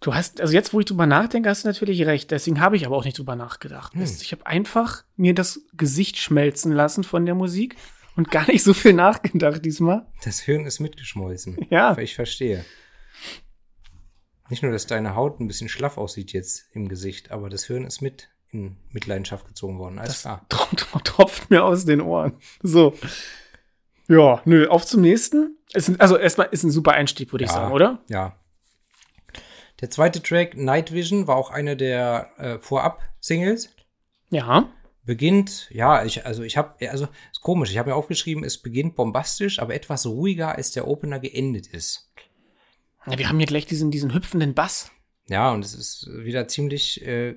Du 0.00 0.12
hast, 0.12 0.40
also 0.40 0.52
jetzt, 0.52 0.74
wo 0.74 0.80
ich 0.80 0.86
drüber 0.86 1.06
nachdenke, 1.06 1.48
hast 1.48 1.62
du 1.62 1.68
natürlich 1.68 2.04
recht. 2.06 2.32
Deswegen 2.32 2.60
habe 2.60 2.74
ich 2.74 2.86
aber 2.86 2.96
auch 2.96 3.04
nicht 3.04 3.18
drüber 3.18 3.36
nachgedacht. 3.36 3.94
Hm. 3.94 4.02
Ich 4.02 4.32
habe 4.32 4.44
einfach 4.44 5.04
mir 5.14 5.32
das 5.32 5.60
Gesicht 5.74 6.18
schmelzen 6.18 6.72
lassen 6.72 7.04
von 7.04 7.24
der 7.24 7.36
Musik 7.36 7.76
und 8.16 8.32
gar 8.32 8.48
nicht 8.48 8.64
so 8.64 8.74
viel 8.74 8.92
nachgedacht 8.94 9.64
diesmal. 9.64 10.08
Das 10.24 10.40
Hirn 10.40 10.66
ist 10.66 10.80
mitgeschmolzen. 10.80 11.68
Ja. 11.70 11.96
Ich 11.98 12.16
verstehe. 12.16 12.64
Nicht 14.52 14.62
nur, 14.62 14.70
dass 14.70 14.86
deine 14.86 15.14
Haut 15.14 15.40
ein 15.40 15.46
bisschen 15.48 15.70
schlaff 15.70 15.96
aussieht 15.96 16.34
jetzt 16.34 16.66
im 16.74 16.86
Gesicht, 16.90 17.30
aber 17.30 17.48
das 17.48 17.64
Hirn 17.64 17.86
ist 17.86 18.02
mit 18.02 18.28
in 18.50 18.76
Mitleidenschaft 18.90 19.46
gezogen 19.48 19.78
worden. 19.78 19.98
Alles 19.98 20.20
das 20.20 20.40
klar. 20.46 20.46
tropft 21.04 21.48
mir 21.48 21.64
aus 21.64 21.86
den 21.86 22.02
Ohren. 22.02 22.34
So. 22.62 22.92
Ja, 24.08 24.42
nö, 24.44 24.68
auf 24.68 24.84
zum 24.84 25.00
nächsten. 25.00 25.56
Ist 25.72 25.98
also 25.98 26.18
erstmal 26.18 26.48
ist 26.50 26.64
ein 26.64 26.70
super 26.70 26.92
Einstieg, 26.92 27.32
würde 27.32 27.46
ich 27.46 27.50
Ja. 27.50 27.54
sagen, 27.56 27.72
oder? 27.72 28.02
Ja. 28.10 28.36
Der 29.80 29.88
zweite 29.88 30.22
Track, 30.22 30.54
Night 30.54 30.92
Vision, 30.92 31.26
war 31.26 31.36
auch 31.36 31.50
eine 31.50 31.74
der 31.74 32.28
äh, 32.36 32.58
Vorab-Singles. 32.58 33.70
Ja. 34.28 34.68
Beginnt, 35.06 35.70
ja, 35.70 36.04
ich, 36.04 36.26
also 36.26 36.42
ich 36.42 36.58
habe, 36.58 36.90
also 36.90 37.08
ist 37.32 37.40
komisch, 37.40 37.70
ich 37.70 37.78
habe 37.78 37.88
mir 37.88 37.96
aufgeschrieben, 37.96 38.44
es 38.44 38.58
beginnt 38.58 38.96
bombastisch, 38.96 39.60
aber 39.60 39.72
etwas 39.72 40.04
ruhiger, 40.04 40.56
als 40.56 40.72
der 40.72 40.86
Opener 40.86 41.20
geendet 41.20 41.68
ist. 41.68 42.10
Ja. 43.10 43.18
Wir 43.18 43.28
haben 43.28 43.38
hier 43.38 43.46
gleich 43.46 43.66
diesen, 43.66 43.90
diesen 43.90 44.14
hüpfenden 44.14 44.54
Bass. 44.54 44.90
Ja, 45.28 45.50
und 45.52 45.64
es 45.64 45.74
ist 45.74 46.08
wieder 46.12 46.48
ziemlich, 46.48 47.04
äh, 47.06 47.36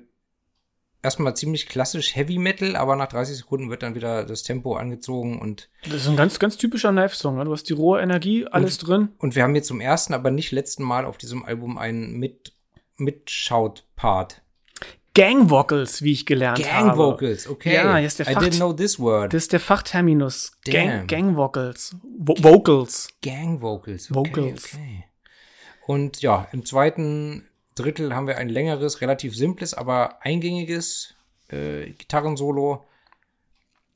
erstmal 1.02 1.36
ziemlich 1.36 1.68
klassisch 1.68 2.16
Heavy 2.16 2.38
Metal, 2.38 2.74
aber 2.76 2.96
nach 2.96 3.06
30 3.08 3.36
Sekunden 3.36 3.70
wird 3.70 3.82
dann 3.82 3.94
wieder 3.94 4.24
das 4.24 4.42
Tempo 4.42 4.74
angezogen 4.76 5.40
und, 5.40 5.68
Das 5.84 5.94
ist 6.02 6.08
ein 6.08 6.16
ganz, 6.16 6.38
ganz 6.38 6.56
typischer 6.56 6.90
Knife-Song. 6.90 7.36
Ne? 7.36 7.44
Du 7.44 7.52
hast 7.52 7.68
die 7.68 7.74
rohe 7.74 8.00
Energie, 8.00 8.46
alles 8.46 8.78
drin. 8.78 9.10
und 9.18 9.36
wir 9.36 9.44
haben 9.44 9.54
jetzt 9.54 9.68
zum 9.68 9.80
ersten, 9.80 10.14
aber 10.14 10.30
nicht 10.30 10.50
letzten 10.52 10.82
Mal 10.82 11.04
auf 11.04 11.16
diesem 11.16 11.44
Album 11.44 11.78
einen 11.78 12.18
mit, 12.18 12.52
Mitschaut-Part. 12.96 14.42
Gang 15.14 15.48
Vocals, 15.48 16.02
wie 16.02 16.12
ich 16.12 16.26
gelernt 16.26 16.58
habe. 16.58 16.68
Gang 16.88 16.96
Vocals, 16.98 17.48
okay. 17.48 17.72
Ja, 17.74 17.96
hier 17.96 18.06
ist 18.06 18.18
der 18.18 18.28
I 18.28 18.34
Fach- 18.34 18.42
didn't 18.42 18.56
know 18.56 18.72
this 18.74 18.98
word. 18.98 19.32
Das 19.32 19.44
ist 19.44 19.52
der 19.52 19.60
Fachterminus. 19.60 20.52
Gang. 20.64 21.06
Gang 21.06 21.36
Vocals. 21.36 21.96
Vo 22.18 22.34
Vocals. 22.38 23.08
Gang 23.22 23.60
Vocals. 23.62 24.10
Okay, 24.10 24.30
Vocals. 24.30 24.74
Okay. 24.74 25.04
Und 25.86 26.20
ja, 26.20 26.48
im 26.50 26.64
zweiten 26.64 27.48
Drittel 27.76 28.14
haben 28.14 28.26
wir 28.26 28.38
ein 28.38 28.48
längeres, 28.48 29.00
relativ 29.00 29.36
simples, 29.36 29.72
aber 29.72 30.20
eingängiges 30.20 31.14
äh, 31.48 31.90
Gitarrensolo. 31.90 32.84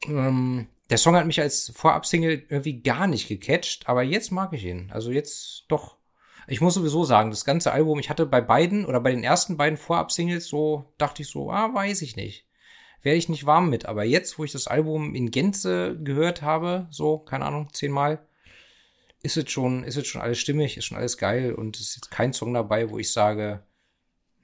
Ähm, 0.07 0.68
der 0.88 0.98
Song 0.98 1.16
hat 1.16 1.26
mich 1.26 1.40
als 1.40 1.72
Vorab-Single 1.74 2.44
irgendwie 2.48 2.81
gar 2.81 3.09
nicht 3.09 3.26
gecatcht, 3.26 3.88
aber 3.88 4.05
jetzt 4.05 4.31
mag 4.31 4.53
ich 4.53 4.64
ihn. 4.64 4.90
Also 4.92 5.11
jetzt 5.11 5.64
doch. 5.66 5.96
Ich 6.46 6.61
muss 6.61 6.74
sowieso 6.74 7.03
sagen, 7.03 7.31
das 7.31 7.44
ganze 7.44 7.72
Album, 7.72 7.98
ich 7.98 8.09
hatte 8.09 8.24
bei 8.24 8.40
beiden 8.40 8.87
oder 8.87 9.00
bei 9.00 9.11
den 9.11 9.24
ersten 9.24 9.57
beiden 9.57 9.76
Vorab-Singles 9.76 10.46
so, 10.46 10.85
dachte 10.96 11.22
ich 11.22 11.29
so, 11.29 11.50
ah, 11.50 11.74
weiß 11.74 12.03
ich 12.03 12.14
nicht. 12.14 12.46
Werde 13.03 13.18
ich 13.18 13.29
nicht 13.29 13.46
warm 13.46 13.68
mit. 13.68 13.87
Aber 13.87 14.05
jetzt, 14.05 14.38
wo 14.38 14.44
ich 14.44 14.53
das 14.53 14.68
Album 14.68 15.16
in 15.16 15.33
Gänze 15.33 15.98
gehört 16.00 16.42
habe, 16.42 16.87
so, 16.90 17.18
keine 17.18 17.46
Ahnung, 17.46 17.68
zehnmal, 17.72 18.24
ist 19.23 19.37
es 19.37 19.51
schon, 19.51 19.85
ist 19.85 19.97
es 19.97 20.07
schon 20.07 20.21
alles 20.21 20.39
stimmig, 20.39 20.77
ist 20.77 20.87
schon 20.87 20.99
alles 20.99 21.19
geil 21.19 21.55
und 21.55 21.77
es 21.77 21.89
ist 21.89 21.97
jetzt 21.97 22.11
kein 22.11 22.33
Song 22.33 22.55
dabei, 22.55 22.91
wo 22.91 22.99
ich 22.99 23.13
sage, 23.13 23.63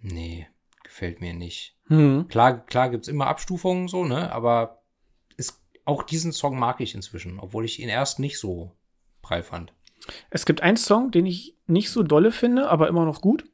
nee, 0.01 0.47
gefällt 0.85 1.21
mir 1.21 1.35
nicht. 1.35 1.77
Hm. 1.89 2.27
Klar, 2.29 2.65
klar 2.67 2.91
gibt's 2.91 3.09
immer 3.09 3.27
Abstufungen 3.27 3.89
so, 3.89 4.05
ne, 4.05 4.33
aber 4.33 4.83
ist, 5.37 5.62
auch 5.85 6.03
diesen 6.03 6.33
Song 6.33 6.59
mag 6.59 6.81
ich 6.81 6.95
inzwischen, 6.95 7.39
obwohl 7.41 7.65
ich 7.65 7.81
ihn 7.81 7.89
erst 7.89 8.19
nicht 8.19 8.39
so 8.39 8.73
prall 9.23 9.43
fand. 9.43 9.73
Es 10.31 10.47
gibt 10.47 10.61
einen 10.61 10.77
Song, 10.77 11.11
den 11.11 11.27
ich 11.27 11.57
nicht 11.67 11.91
so 11.91 12.03
dolle 12.03 12.31
finde, 12.31 12.69
aber 12.69 12.89
immer 12.89 13.05
noch 13.05 13.21
gut. 13.21 13.45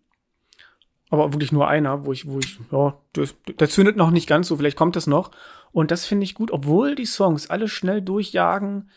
Aber 1.09 1.33
wirklich 1.33 1.53
nur 1.53 1.69
einer, 1.69 2.05
wo 2.07 2.13
ich, 2.13 2.27
wo 2.27 2.39
ich, 2.39 2.59
ja, 2.71 2.99
das, 3.13 3.35
der 3.59 3.69
zündet 3.69 3.97
noch 3.97 4.11
nicht 4.11 4.27
ganz 4.27 4.49
so, 4.49 4.57
vielleicht 4.57 4.79
kommt 4.79 4.97
das 4.97 5.07
noch. 5.07 5.31
Und 5.71 5.91
das 5.91 6.07
finde 6.07 6.25
ich 6.25 6.35
gut, 6.35 6.51
obwohl 6.51 6.95
die 6.95 7.07
Songs 7.07 7.49
alle 7.49 7.69
schnell 7.69 8.01
durchjagen 8.01 8.91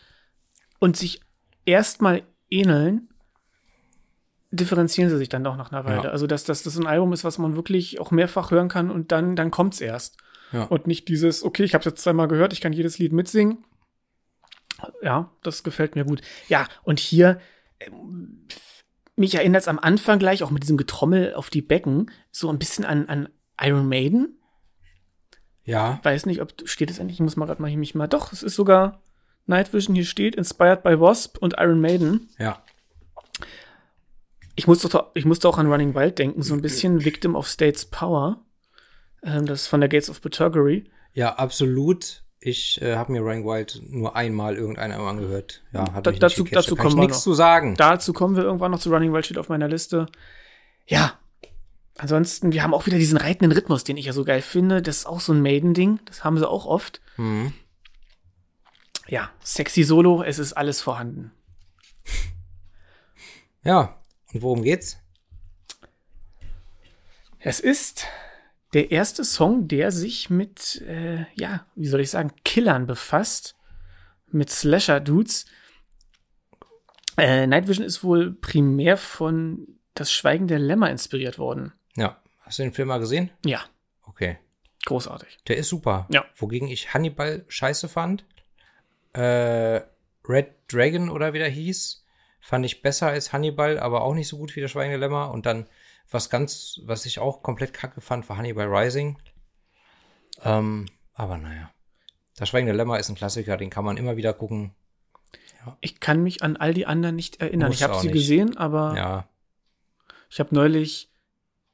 und 0.78 0.96
sich 0.96 1.20
erstmal 1.66 2.22
ähneln, 2.50 3.08
differenzieren 4.50 5.10
sie 5.10 5.18
sich 5.18 5.28
dann 5.28 5.44
doch 5.44 5.56
nach 5.56 5.72
einer 5.72 5.84
Weile. 5.84 6.04
Ja. 6.04 6.10
Also, 6.10 6.26
dass, 6.26 6.44
dass 6.44 6.62
das 6.62 6.76
ein 6.76 6.86
Album 6.86 7.12
ist, 7.12 7.24
was 7.24 7.38
man 7.38 7.56
wirklich 7.56 8.00
auch 8.00 8.10
mehrfach 8.10 8.50
hören 8.50 8.68
kann 8.68 8.90
und 8.90 9.12
dann, 9.12 9.36
dann 9.36 9.50
kommt's 9.50 9.80
erst. 9.80 10.16
Ja. 10.52 10.64
Und 10.64 10.86
nicht 10.86 11.08
dieses, 11.08 11.42
okay, 11.42 11.64
ich 11.64 11.74
habe 11.74 11.84
jetzt 11.84 12.02
zweimal 12.02 12.28
gehört, 12.28 12.52
ich 12.52 12.60
kann 12.60 12.72
jedes 12.72 12.98
Lied 12.98 13.12
mitsingen. 13.12 13.64
Ja, 15.02 15.32
das 15.42 15.62
gefällt 15.62 15.96
mir 15.96 16.04
gut. 16.04 16.22
Ja, 16.48 16.66
und 16.84 17.00
hier, 17.00 17.40
ähm, 17.80 18.46
mich 19.16 19.34
erinnert 19.34 19.62
es 19.62 19.68
am 19.68 19.78
Anfang 19.78 20.18
gleich, 20.18 20.42
auch 20.42 20.50
mit 20.50 20.62
diesem 20.62 20.76
Getrommel 20.76 21.34
auf 21.34 21.50
die 21.50 21.62
Becken, 21.62 22.10
so 22.30 22.50
ein 22.50 22.58
bisschen 22.58 22.84
an, 22.84 23.08
an 23.08 23.28
Iron 23.60 23.88
Maiden. 23.88 24.38
Ja, 25.64 25.98
Weiß 26.04 26.26
nicht, 26.26 26.40
ob 26.42 26.52
steht 26.64 26.90
es 26.90 26.98
endlich, 26.98 27.16
ich 27.16 27.22
muss 27.22 27.36
mal 27.36 27.46
gerade 27.46 27.60
mal 27.60 27.68
hier 27.68 27.78
mich 27.78 27.94
mal. 27.94 28.06
Doch, 28.06 28.32
es 28.32 28.42
ist 28.44 28.54
sogar 28.54 29.02
Night 29.46 29.72
Vision 29.72 29.94
hier 29.94 30.04
steht, 30.04 30.34
inspired 30.34 30.82
by 30.82 31.00
Wasp 31.00 31.38
und 31.38 31.54
Iron 31.58 31.80
Maiden. 31.80 32.28
ja, 32.38 32.60
Ich 34.54 34.66
musste, 34.66 34.88
ich 35.14 35.24
musste 35.24 35.48
auch 35.48 35.58
an 35.58 35.70
Running 35.70 35.94
Wild 35.94 36.18
denken, 36.18 36.42
so 36.42 36.54
ein 36.54 36.62
bisschen 36.62 37.04
Victim 37.04 37.34
of 37.34 37.46
State's 37.46 37.84
Power. 37.84 38.40
Ähm, 39.22 39.46
das 39.46 39.62
ist 39.62 39.66
von 39.68 39.80
der 39.80 39.88
Gates 39.88 40.08
of 40.10 40.20
Purgatory. 40.20 40.84
ja, 41.12 41.34
absolut. 41.36 42.22
Ich 42.38 42.80
äh, 42.82 42.94
habe 42.96 43.10
mir 43.12 43.22
Ryan 43.22 43.44
Wild 43.44 43.80
nur 43.88 44.14
einmal 44.14 44.56
irgendeiner 44.56 44.98
angehört. 45.00 45.62
Ja, 45.72 45.92
hat 45.94 46.06
Da- 46.06 46.10
mich 46.12 46.20
dazu- 46.20 46.44
dazu 46.44 46.74
Da 46.76 46.82
kommen 46.82 46.96
wir 46.96 47.00
nichts 47.06 47.22
zu 47.22 47.32
sagen. 47.34 47.74
Dazu 47.76 48.12
kommen 48.12 48.36
wir 48.36 48.44
irgendwann 48.44 48.70
noch 48.70 48.78
zu 48.78 48.90
Running 48.90 49.12
Wild 49.12 49.24
steht 49.24 49.38
auf 49.38 49.48
meiner 49.48 49.66
Liste. 49.68 50.06
Ja. 50.86 51.14
Ansonsten, 51.98 52.52
wir 52.52 52.62
haben 52.62 52.74
auch 52.74 52.84
wieder 52.86 52.98
diesen 52.98 53.16
reitenden 53.16 53.52
Rhythmus, 53.52 53.82
den 53.84 53.96
ich 53.96 54.04
ja 54.04 54.12
so 54.12 54.22
geil 54.22 54.42
finde. 54.42 54.82
Das 54.82 54.98
ist 54.98 55.06
auch 55.06 55.20
so 55.20 55.32
ein 55.32 55.40
Maiden-Ding. 55.40 55.98
Das 56.04 56.22
haben 56.24 56.36
sie 56.38 56.48
auch 56.48 56.66
oft. 56.66 57.00
Mhm. 57.16 57.52
Ja, 59.08 59.30
sexy 59.42 59.82
Solo, 59.84 60.22
es 60.22 60.38
ist 60.38 60.52
alles 60.54 60.80
vorhanden. 60.80 61.32
Ja, 63.62 64.00
und 64.32 64.42
worum 64.42 64.62
geht's? 64.62 64.98
Es 67.38 67.60
ist 67.60 68.06
der 68.72 68.90
erste 68.90 69.24
Song, 69.24 69.68
der 69.68 69.90
sich 69.92 70.30
mit, 70.30 70.80
äh, 70.82 71.26
ja, 71.34 71.66
wie 71.74 71.86
soll 71.86 72.00
ich 72.00 72.10
sagen, 72.10 72.32
Killern 72.44 72.86
befasst. 72.86 73.54
Mit 74.28 74.50
Slasher-Dudes. 74.50 75.46
Äh, 77.16 77.46
Night 77.46 77.68
Vision 77.68 77.86
ist 77.86 78.02
wohl 78.04 78.32
primär 78.32 78.96
von 78.96 79.66
Das 79.94 80.12
Schweigen 80.12 80.46
der 80.48 80.58
Lämmer 80.58 80.90
inspiriert 80.90 81.38
worden. 81.38 81.72
Ja, 81.96 82.20
hast 82.40 82.58
du 82.58 82.64
den 82.64 82.72
Film 82.74 82.88
mal 82.88 82.98
gesehen? 82.98 83.30
Ja, 83.44 83.64
Okay. 84.02 84.38
großartig. 84.84 85.38
Der 85.48 85.56
ist 85.56 85.68
super. 85.68 86.06
Ja. 86.10 86.24
Wogegen 86.36 86.68
ich 86.68 86.92
Hannibal 86.92 87.44
scheiße 87.48 87.88
fand. 87.88 88.24
Äh, 89.16 89.82
Red 90.28 90.54
Dragon 90.68 91.08
oder 91.08 91.32
wie 91.32 91.38
der 91.38 91.48
hieß, 91.48 92.04
fand 92.40 92.66
ich 92.66 92.82
besser 92.82 93.08
als 93.08 93.32
Hannibal, 93.32 93.78
aber 93.78 94.02
auch 94.02 94.14
nicht 94.14 94.28
so 94.28 94.36
gut 94.38 94.54
wie 94.56 94.60
der 94.60 94.68
Schweigende 94.68 94.98
Lämmer. 94.98 95.30
Und 95.30 95.46
dann 95.46 95.66
was 96.10 96.30
ganz, 96.30 96.80
was 96.84 97.06
ich 97.06 97.18
auch 97.18 97.42
komplett 97.42 97.72
kacke 97.72 98.00
fand, 98.00 98.28
war 98.28 98.36
Hannibal 98.36 98.66
Rising. 98.68 99.18
Ähm, 100.42 100.86
Aber 101.14 101.38
naja. 101.38 101.70
Das 102.36 102.48
Schweigende 102.50 102.74
Lämmer 102.74 102.98
ist 102.98 103.08
ein 103.08 103.14
Klassiker, 103.16 103.56
den 103.56 103.70
kann 103.70 103.84
man 103.84 103.96
immer 103.96 104.16
wieder 104.16 104.32
gucken. 104.34 104.74
Ich 105.80 105.98
kann 105.98 106.22
mich 106.22 106.42
an 106.42 106.56
all 106.56 106.74
die 106.74 106.86
anderen 106.86 107.16
nicht 107.16 107.40
erinnern. 107.40 107.68
Muss 107.68 107.76
ich 107.78 107.82
habe 107.82 107.98
sie 107.98 108.06
nicht. 108.06 108.14
gesehen, 108.14 108.56
aber 108.56 108.94
Ja, 108.96 109.28
ich 110.30 110.38
habe 110.38 110.54
neulich 110.54 111.10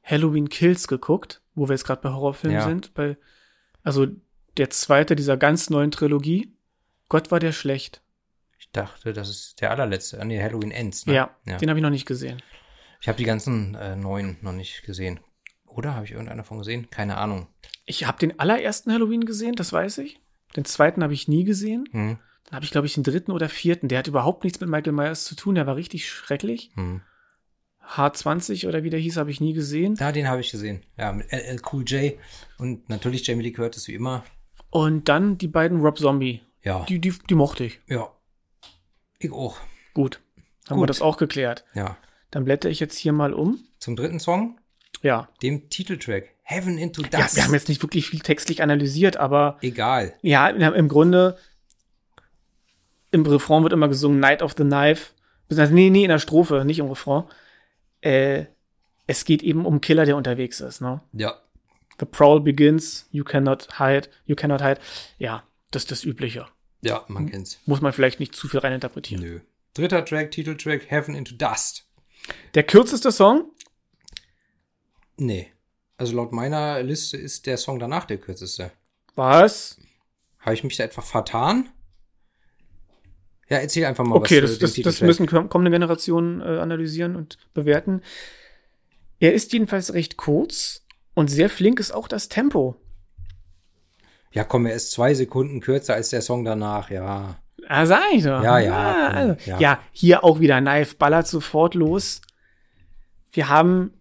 Halloween 0.03 0.49
Kills 0.49 0.87
geguckt, 0.87 1.41
wo 1.53 1.67
wir 1.67 1.73
jetzt 1.73 1.85
gerade 1.85 2.01
bei 2.01 2.09
Horrorfilmen 2.09 2.57
Ja. 2.59 2.65
sind. 2.65 2.93
Bei, 2.93 3.17
also 3.83 4.07
der 4.57 4.69
zweite 4.69 5.15
dieser 5.15 5.37
ganz 5.37 5.69
neuen 5.69 5.91
Trilogie. 5.91 6.55
Gott 7.13 7.29
war 7.29 7.39
der 7.39 7.51
schlecht. 7.51 8.01
ich 8.57 8.71
dachte, 8.71 9.13
das 9.13 9.29
ist 9.29 9.61
der 9.61 9.69
allerletzte. 9.69 10.19
Ah, 10.19 10.25
nee, 10.25 10.41
Halloween 10.41 10.71
Ends. 10.71 11.05
Ne? 11.05 11.13
Ja, 11.13 11.37
ja. 11.45 11.57
den 11.57 11.69
habe 11.69 11.77
ich 11.77 11.83
noch 11.83 11.91
nicht 11.91 12.07
gesehen. 12.07 12.41
Ich 13.01 13.07
habe 13.07 13.19
die 13.19 13.23
ganzen 13.23 13.75
äh, 13.75 13.95
neuen 13.95 14.37
noch 14.41 14.51
nicht 14.51 14.81
gesehen. 14.81 15.19
Oder 15.67 15.93
habe 15.93 16.05
ich 16.05 16.11
irgendeiner 16.13 16.41
davon 16.41 16.57
gesehen? 16.57 16.89
Keine 16.89 17.17
Ahnung. 17.17 17.45
Ich 17.85 18.07
habe 18.07 18.17
den 18.17 18.39
allerersten 18.39 18.91
Halloween 18.91 19.25
gesehen, 19.25 19.53
das 19.53 19.71
weiß 19.71 19.99
ich. 19.99 20.21
Den 20.55 20.65
zweiten 20.65 21.03
habe 21.03 21.13
ich 21.13 21.27
nie 21.27 21.43
gesehen. 21.43 21.85
Hm. 21.91 22.17
Dann 22.45 22.55
habe 22.55 22.65
ich, 22.65 22.71
glaube 22.71 22.87
ich, 22.87 22.95
den 22.95 23.03
dritten 23.03 23.31
oder 23.31 23.47
vierten. 23.47 23.89
Der 23.89 23.99
hat 23.99 24.07
überhaupt 24.07 24.43
nichts 24.43 24.59
mit 24.59 24.71
Michael 24.71 24.93
Myers 24.93 25.25
zu 25.25 25.35
tun. 25.35 25.53
Der 25.53 25.67
war 25.67 25.75
richtig 25.75 26.09
schrecklich. 26.09 26.71
Hm. 26.73 27.01
H20 27.87 28.67
oder 28.67 28.81
wie 28.81 28.89
der 28.89 28.99
hieß, 28.99 29.17
habe 29.17 29.29
ich 29.29 29.39
nie 29.39 29.53
gesehen. 29.53 29.93
Ja, 29.99 30.11
den 30.11 30.27
habe 30.27 30.41
ich 30.41 30.49
gesehen. 30.49 30.81
Ja, 30.97 31.11
mit 31.11 31.31
LL 31.31 31.61
Cool 31.71 31.83
J 31.85 32.13
und 32.57 32.89
natürlich 32.89 33.27
Jamie 33.27 33.43
Lee 33.43 33.51
Curtis 33.51 33.87
wie 33.87 33.93
immer. 33.93 34.23
Und 34.71 35.09
dann 35.09 35.37
die 35.37 35.47
beiden 35.47 35.81
Rob 35.81 35.99
Zombie. 35.99 36.41
Ja, 36.63 36.85
Die, 36.87 36.99
die, 36.99 37.13
die 37.29 37.35
mochte 37.35 37.65
ich. 37.65 37.79
ja. 37.87 38.09
Ich 39.19 39.31
auch. 39.31 39.57
Gut. 39.93 40.19
Haben 40.69 40.77
wir 40.77 40.81
Gut. 40.81 40.89
das 40.89 41.01
auch 41.01 41.17
geklärt. 41.17 41.63
Ja. 41.73 41.97
Dann 42.31 42.43
blätter 42.45 42.69
ich 42.69 42.79
jetzt 42.81 42.97
hier 42.97 43.13
mal 43.13 43.33
um. 43.33 43.59
Zum 43.79 43.95
dritten 43.95 44.19
Song, 44.19 44.59
Ja. 45.01 45.29
dem 45.41 45.69
Titeltrack. 45.69 46.29
Heaven 46.41 46.77
into 46.77 47.01
Ja, 47.03 47.09
Dust. 47.21 47.35
wir 47.37 47.43
haben 47.45 47.53
jetzt 47.53 47.69
nicht 47.69 47.81
wirklich 47.81 48.07
viel 48.09 48.19
textlich 48.19 48.61
analysiert, 48.61 49.15
aber 49.17 49.57
Egal. 49.61 50.13
ja, 50.21 50.49
im 50.49 50.87
Grunde, 50.89 51.37
im 53.11 53.25
Refrain 53.25 53.63
wird 53.63 53.71
immer 53.73 53.87
gesungen 53.87 54.19
Night 54.19 54.41
of 54.41 54.53
the 54.57 54.63
Knife. 54.63 55.11
Nee, 55.49 55.89
nee, 55.89 56.03
in 56.03 56.09
der 56.09 56.19
Strophe, 56.19 56.65
nicht 56.65 56.79
im 56.79 56.87
Refrain. 56.87 57.23
Äh, 58.01 58.45
es 59.07 59.23
geht 59.25 59.43
eben 59.43 59.65
um 59.65 59.79
Killer, 59.81 60.05
der 60.05 60.17
unterwegs 60.17 60.59
ist, 60.59 60.81
ne? 60.81 61.01
Ja. 61.13 61.35
The 61.99 62.05
prowl 62.05 62.41
begins, 62.41 63.07
you 63.11 63.23
cannot 63.23 63.77
hide, 63.77 64.09
you 64.25 64.35
cannot 64.35 64.61
hide. 64.61 64.79
Ja, 65.19 65.43
das 65.75 65.83
ist 65.83 65.91
das 65.91 66.03
Übliche. 66.03 66.47
Ja, 66.81 67.05
man 67.07 67.29
kennt's. 67.29 67.59
Muss 67.65 67.81
man 67.81 67.93
vielleicht 67.93 68.19
nicht 68.19 68.35
zu 68.35 68.47
viel 68.47 68.59
reininterpretieren. 68.59 69.23
Nö. 69.23 69.39
Dritter 69.73 70.03
Track, 70.05 70.31
Titeltrack, 70.31 70.89
Heaven 70.89 71.15
into 71.15 71.35
Dust. 71.35 71.85
Der 72.53 72.63
kürzeste 72.63 73.11
Song? 73.11 73.51
Nee. 75.17 75.51
Also 75.97 76.15
laut 76.15 76.31
meiner 76.31 76.81
Liste 76.83 77.17
ist 77.17 77.45
der 77.45 77.57
Song 77.57 77.79
danach 77.79 78.05
der 78.05 78.17
kürzeste. 78.17 78.71
Was? 79.15 79.79
Habe 80.39 80.53
ich 80.55 80.63
mich 80.63 80.75
da 80.77 80.83
etwa 80.83 81.01
vertan? 81.01 81.69
Ja, 83.49 83.57
erzähl 83.59 83.85
einfach 83.85 84.03
mal 84.03 84.15
Okay, 84.15 84.41
was 84.41 84.57
das, 84.57 84.73
das, 84.73 84.83
das 84.83 85.01
müssen 85.01 85.27
komm- 85.27 85.49
kommende 85.49 85.71
Generationen 85.71 86.41
äh, 86.41 86.59
analysieren 86.59 87.15
und 87.15 87.37
bewerten. 87.53 88.01
Er 89.19 89.33
ist 89.33 89.53
jedenfalls 89.53 89.93
recht 89.93 90.17
kurz 90.17 90.85
und 91.13 91.29
sehr 91.29 91.49
flink 91.49 91.79
ist 91.79 91.91
auch 91.91 92.07
das 92.07 92.29
Tempo. 92.29 92.75
Ja, 94.33 94.43
komm, 94.43 94.65
er 94.65 94.73
ist 94.73 94.91
zwei 94.91 95.13
Sekunden 95.13 95.61
kürzer 95.61 95.93
als 95.93 96.09
der 96.09 96.21
Song 96.21 96.43
danach, 96.43 96.89
ja. 96.89 97.37
Ah, 97.67 97.85
sag 97.85 98.01
ich 98.13 98.23
doch. 98.23 98.43
Ja, 98.43 98.59
ja, 98.59 99.07
komm, 99.07 99.17
also, 99.17 99.49
ja. 99.49 99.59
ja, 99.59 99.79
hier 99.91 100.23
auch 100.23 100.39
wieder 100.39 100.59
Knife 100.59 100.95
ballert 100.95 101.27
sofort 101.27 101.75
los. 101.75 102.21
Wir 103.31 103.47
haben 103.47 103.93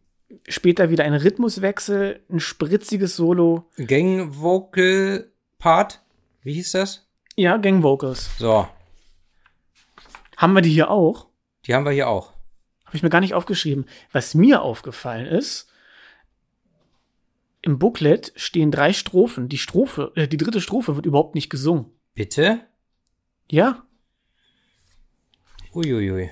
später 0.48 0.90
wieder 0.90 1.04
einen 1.04 1.20
Rhythmuswechsel, 1.20 2.20
ein 2.30 2.40
spritziges 2.40 3.14
Solo. 3.16 3.68
Gang 3.76 4.40
Vocal 4.40 5.30
Part, 5.58 6.00
wie 6.42 6.54
hieß 6.54 6.72
das? 6.72 7.06
Ja, 7.36 7.56
Gang 7.58 7.82
Vocals. 7.82 8.30
So, 8.38 8.66
Haben 10.36 10.54
wir 10.54 10.62
die 10.62 10.70
hier 10.70 10.90
auch? 10.90 11.26
die 11.66 11.74
haben 11.74 11.84
wir 11.84 11.92
hier 11.92 12.08
auch. 12.08 12.32
Habe 12.86 12.96
ich 12.96 13.02
mir 13.02 13.10
gar 13.10 13.20
nicht 13.20 13.34
aufgeschrieben. 13.34 13.86
Was 14.10 14.34
mir 14.34 14.62
aufgefallen 14.62 15.26
ist, 15.26 15.68
im 17.62 17.78
Booklet 17.78 18.32
stehen 18.36 18.70
drei 18.70 18.92
Strophen. 18.92 19.48
Die 19.48 19.58
Strophe, 19.58 20.12
äh, 20.16 20.28
die 20.28 20.36
dritte 20.36 20.60
Strophe 20.60 20.96
wird 20.96 21.06
überhaupt 21.06 21.34
nicht 21.34 21.48
gesungen. 21.48 21.86
Bitte? 22.14 22.60
Ja? 23.50 23.86
Uiuiui. 25.72 26.30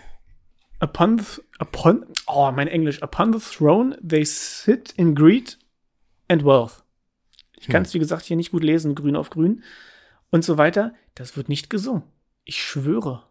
Upon, 0.80 1.18
th 1.18 1.42
upon, 1.58 2.06
oh, 2.26 2.50
mein 2.50 2.68
Englisch. 2.68 3.02
Upon 3.02 3.32
the 3.32 3.38
throne 3.38 3.96
they 4.02 4.24
sit 4.24 4.92
in 4.96 5.14
greed 5.14 5.58
and 6.28 6.44
wealth. 6.44 6.84
Ich 7.58 7.68
kann 7.68 7.82
es, 7.82 7.92
wie 7.92 7.98
gesagt, 7.98 8.24
hier 8.24 8.36
nicht 8.36 8.52
gut 8.52 8.64
lesen, 8.64 8.94
grün 8.94 9.16
auf 9.16 9.28
grün 9.28 9.62
und 10.30 10.44
so 10.44 10.56
weiter. 10.56 10.94
Das 11.14 11.36
wird 11.36 11.48
nicht 11.50 11.68
gesungen. 11.68 12.02
Ich 12.44 12.62
schwöre. 12.62 13.24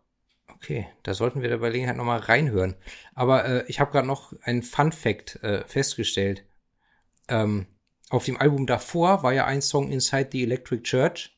Okay, 0.48 0.88
da 1.04 1.14
sollten 1.14 1.42
wir 1.42 1.50
der 1.50 1.58
Gelegenheit 1.58 1.98
nochmal 1.98 2.20
reinhören. 2.20 2.76
Aber 3.16 3.46
äh, 3.46 3.64
ich 3.68 3.80
habe 3.80 3.92
gerade 3.92 4.08
noch 4.08 4.34
einen 4.44 4.62
Fun 4.62 4.92
Fact 4.92 5.42
äh, 5.44 5.66
festgestellt. 5.66 6.46
Ähm, 7.28 7.66
auf 8.10 8.26
dem 8.26 8.38
Album 8.38 8.66
davor 8.66 9.24
war 9.24 9.34
ja 9.34 9.46
ein 9.46 9.62
Song 9.62 9.90
Inside 9.92 10.30
the 10.32 10.44
Electric 10.44 10.84
Church. 10.84 11.38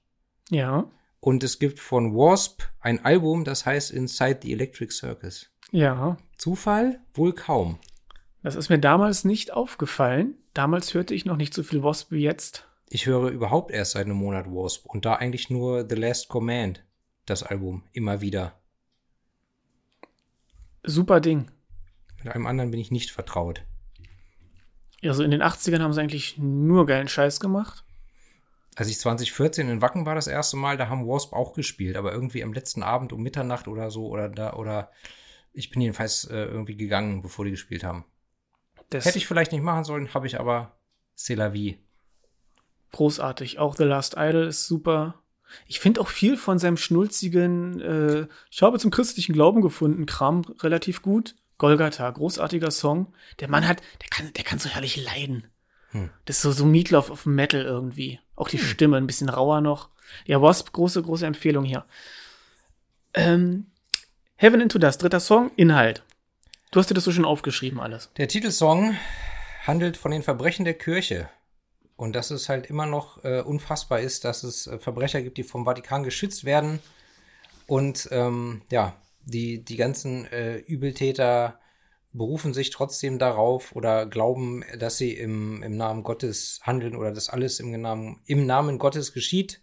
Ja, 0.49 0.89
Und 1.19 1.43
es 1.43 1.59
gibt 1.59 1.79
von 1.79 2.15
Wasp 2.15 2.63
ein 2.79 3.03
Album, 3.05 3.43
das 3.43 3.65
heißt 3.65 3.91
Inside 3.91 4.39
the 4.43 4.51
Electric 4.53 4.91
Circus. 4.93 5.49
ja. 5.71 6.17
Zufall? 6.37 6.99
Wohl 7.13 7.33
kaum. 7.33 7.77
Das 8.41 8.55
ist 8.55 8.69
mir 8.69 8.79
damals 8.79 9.23
nicht 9.25 9.53
aufgefallen. 9.53 10.33
Damals 10.55 10.95
hörte 10.95 11.13
ich 11.13 11.25
noch 11.25 11.37
nicht 11.37 11.53
so 11.53 11.61
viel 11.61 11.83
Wasp 11.83 12.11
wie 12.11 12.23
jetzt. 12.23 12.67
Ich 12.89 13.05
höre 13.05 13.29
überhaupt 13.29 13.69
erst 13.71 13.91
seit 13.91 14.05
einem 14.05 14.17
Monat 14.17 14.47
Wasp 14.47 14.87
und 14.87 15.05
da 15.05 15.13
eigentlich 15.13 15.51
nur 15.51 15.87
The 15.87 15.95
Last 15.95 16.29
Command, 16.29 16.83
das 17.27 17.43
Album, 17.43 17.83
immer 17.93 18.21
wieder. 18.21 18.59
Super 20.83 21.21
Ding. 21.21 21.51
Mit 22.23 22.33
einem 22.33 22.47
anderen 22.47 22.71
bin 22.71 22.79
ich 22.79 22.89
nicht 22.91 23.11
vertraut. 23.11 23.63
Also 25.03 25.23
in 25.23 25.31
den 25.31 25.41
80ern 25.41 25.81
haben 25.81 25.93
sie 25.93 26.01
eigentlich 26.01 26.37
nur 26.37 26.85
geilen 26.85 27.07
Scheiß 27.07 27.39
gemacht. 27.39 27.83
Als 28.75 28.87
ich 28.87 28.99
2014 28.99 29.67
in 29.69 29.81
Wacken 29.81 30.05
war 30.05 30.15
das 30.15 30.27
erste 30.27 30.57
Mal, 30.57 30.77
da 30.77 30.87
haben 30.87 31.07
Wasp 31.07 31.33
auch 31.33 31.53
gespielt, 31.53 31.97
aber 31.97 32.13
irgendwie 32.13 32.43
am 32.43 32.53
letzten 32.53 32.83
Abend 32.83 33.11
um 33.11 33.21
Mitternacht 33.21 33.67
oder 33.67 33.91
so 33.91 34.07
oder 34.07 34.29
da 34.29 34.53
oder 34.53 34.91
ich 35.53 35.69
bin 35.69 35.81
jedenfalls 35.81 36.23
äh, 36.25 36.45
irgendwie 36.45 36.77
gegangen, 36.77 37.21
bevor 37.21 37.43
die 37.45 37.51
gespielt 37.51 37.83
haben. 37.83 38.05
Das 38.89 39.05
Hätte 39.05 39.17
ich 39.17 39.27
vielleicht 39.27 39.51
nicht 39.51 39.63
machen 39.63 39.83
sollen, 39.83 40.13
habe 40.13 40.27
ich 40.27 40.39
aber 40.39 40.77
C'est 41.17 41.35
la 41.35 41.53
vie. 41.53 41.77
großartig. 42.91 43.59
Auch 43.59 43.75
The 43.75 43.83
Last 43.83 44.15
Idol 44.17 44.47
ist 44.47 44.67
super. 44.67 45.15
Ich 45.67 45.79
finde 45.81 45.99
auch 45.99 46.07
viel 46.07 46.37
von 46.37 46.59
seinem 46.59 46.77
schnulzigen, 46.77 47.81
äh, 47.81 48.27
ich 48.49 48.61
habe 48.61 48.79
zum 48.79 48.91
christlichen 48.91 49.33
Glauben 49.33 49.61
gefunden, 49.61 50.05
Kram 50.05 50.41
relativ 50.59 51.01
gut. 51.01 51.35
Golgatha, 51.61 52.09
großartiger 52.09 52.71
Song. 52.71 53.13
Der 53.39 53.47
Mann 53.47 53.67
hat, 53.67 53.81
der 54.01 54.09
kann, 54.09 54.33
der 54.33 54.43
kann 54.43 54.57
so 54.57 54.67
herrlich 54.67 54.97
leiden. 54.97 55.45
Hm. 55.91 56.09
Das 56.25 56.37
ist 56.37 56.41
so, 56.41 56.51
so 56.51 56.65
Meatloaf 56.65 57.11
auf 57.11 57.27
Metal 57.27 57.61
irgendwie. 57.61 58.19
Auch 58.35 58.49
die 58.49 58.57
Stimme, 58.57 58.97
ein 58.97 59.05
bisschen 59.05 59.29
rauer 59.29 59.61
noch. 59.61 59.89
Ja, 60.25 60.41
Wasp, 60.41 60.71
große, 60.73 61.03
große 61.03 61.27
Empfehlung 61.27 61.63
hier. 61.63 61.85
Ähm, 63.13 63.67
Heaven 64.37 64.59
into 64.59 64.79
Dust, 64.79 65.03
dritter 65.03 65.19
Song, 65.19 65.51
Inhalt. 65.55 66.03
Du 66.71 66.79
hast 66.79 66.89
dir 66.89 66.95
das 66.95 67.03
so 67.03 67.11
schon 67.11 67.25
aufgeschrieben 67.25 67.79
alles. 67.79 68.09
Der 68.17 68.27
Titelsong 68.27 68.97
handelt 69.67 69.97
von 69.97 70.09
den 70.09 70.23
Verbrechen 70.23 70.65
der 70.65 70.73
Kirche. 70.73 71.29
Und 71.95 72.15
dass 72.15 72.31
es 72.31 72.49
halt 72.49 72.65
immer 72.65 72.87
noch 72.87 73.23
äh, 73.23 73.41
unfassbar 73.41 73.99
ist, 73.99 74.25
dass 74.25 74.41
es 74.41 74.65
äh, 74.65 74.79
Verbrecher 74.79 75.21
gibt, 75.21 75.37
die 75.37 75.43
vom 75.43 75.65
Vatikan 75.65 76.01
geschützt 76.01 76.43
werden. 76.43 76.79
Und 77.67 78.09
ähm, 78.11 78.63
ja, 78.71 78.95
die, 79.25 79.63
die 79.63 79.77
ganzen 79.77 80.25
äh, 80.25 80.57
Übeltäter 80.57 81.59
berufen 82.13 82.53
sich 82.53 82.71
trotzdem 82.71 83.19
darauf 83.19 83.75
oder 83.75 84.05
glauben, 84.05 84.63
dass 84.77 84.97
sie 84.97 85.13
im, 85.13 85.63
im 85.63 85.77
Namen 85.77 86.03
Gottes 86.03 86.59
handeln 86.63 86.95
oder 86.95 87.11
dass 87.11 87.29
alles 87.29 87.59
im 87.59 87.71
Namen, 87.79 88.21
im 88.25 88.45
Namen 88.45 88.77
Gottes 88.77 89.13
geschieht. 89.13 89.61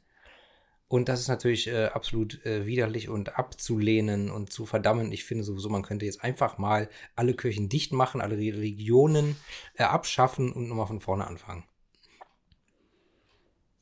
Und 0.89 1.11
das 1.11 1.21
ist 1.21 1.29
natürlich 1.29 1.67
äh, 1.69 1.87
absolut 1.87 2.45
äh, 2.47 2.65
widerlich 2.65 3.11
und 3.11 3.39
abzulehnen 3.39 4.31
und 4.31 4.51
zu 4.51 4.65
verdammen. 4.65 5.13
Ich 5.13 5.25
finde 5.25 5.45
sowieso, 5.45 5.69
man 5.69 5.83
könnte 5.83 6.07
jetzt 6.07 6.25
einfach 6.25 6.57
mal 6.57 6.89
alle 7.15 7.35
Kirchen 7.35 7.69
dicht 7.69 7.93
machen, 7.93 8.23
alle 8.23 8.39
Religionen 8.39 9.37
äh, 9.75 9.83
abschaffen 9.83 10.51
und 10.51 10.67
nochmal 10.67 10.87
von 10.87 11.01
vorne 11.01 11.27
anfangen. 11.27 11.65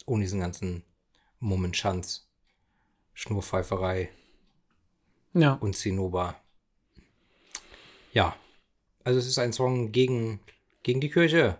Ohne 0.04 0.24
diesen 0.24 0.40
ganzen 0.40 0.82
Mummenschanz, 1.38 2.28
Schnurpfeiferei 3.14 4.10
Ja. 5.36 5.54
und 5.54 5.76
Zinnober. 5.76 6.40
Ja, 8.12 8.34
also 9.04 9.18
es 9.18 9.26
ist 9.26 9.38
ein 9.38 9.52
Song 9.52 9.92
gegen, 9.92 10.40
gegen 10.82 11.00
die 11.00 11.10
Kirche, 11.10 11.58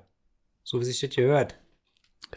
so 0.64 0.80
wie 0.80 0.84
sich 0.84 0.98
das 1.00 1.14
hier 1.14 1.26
hört. 1.26 1.54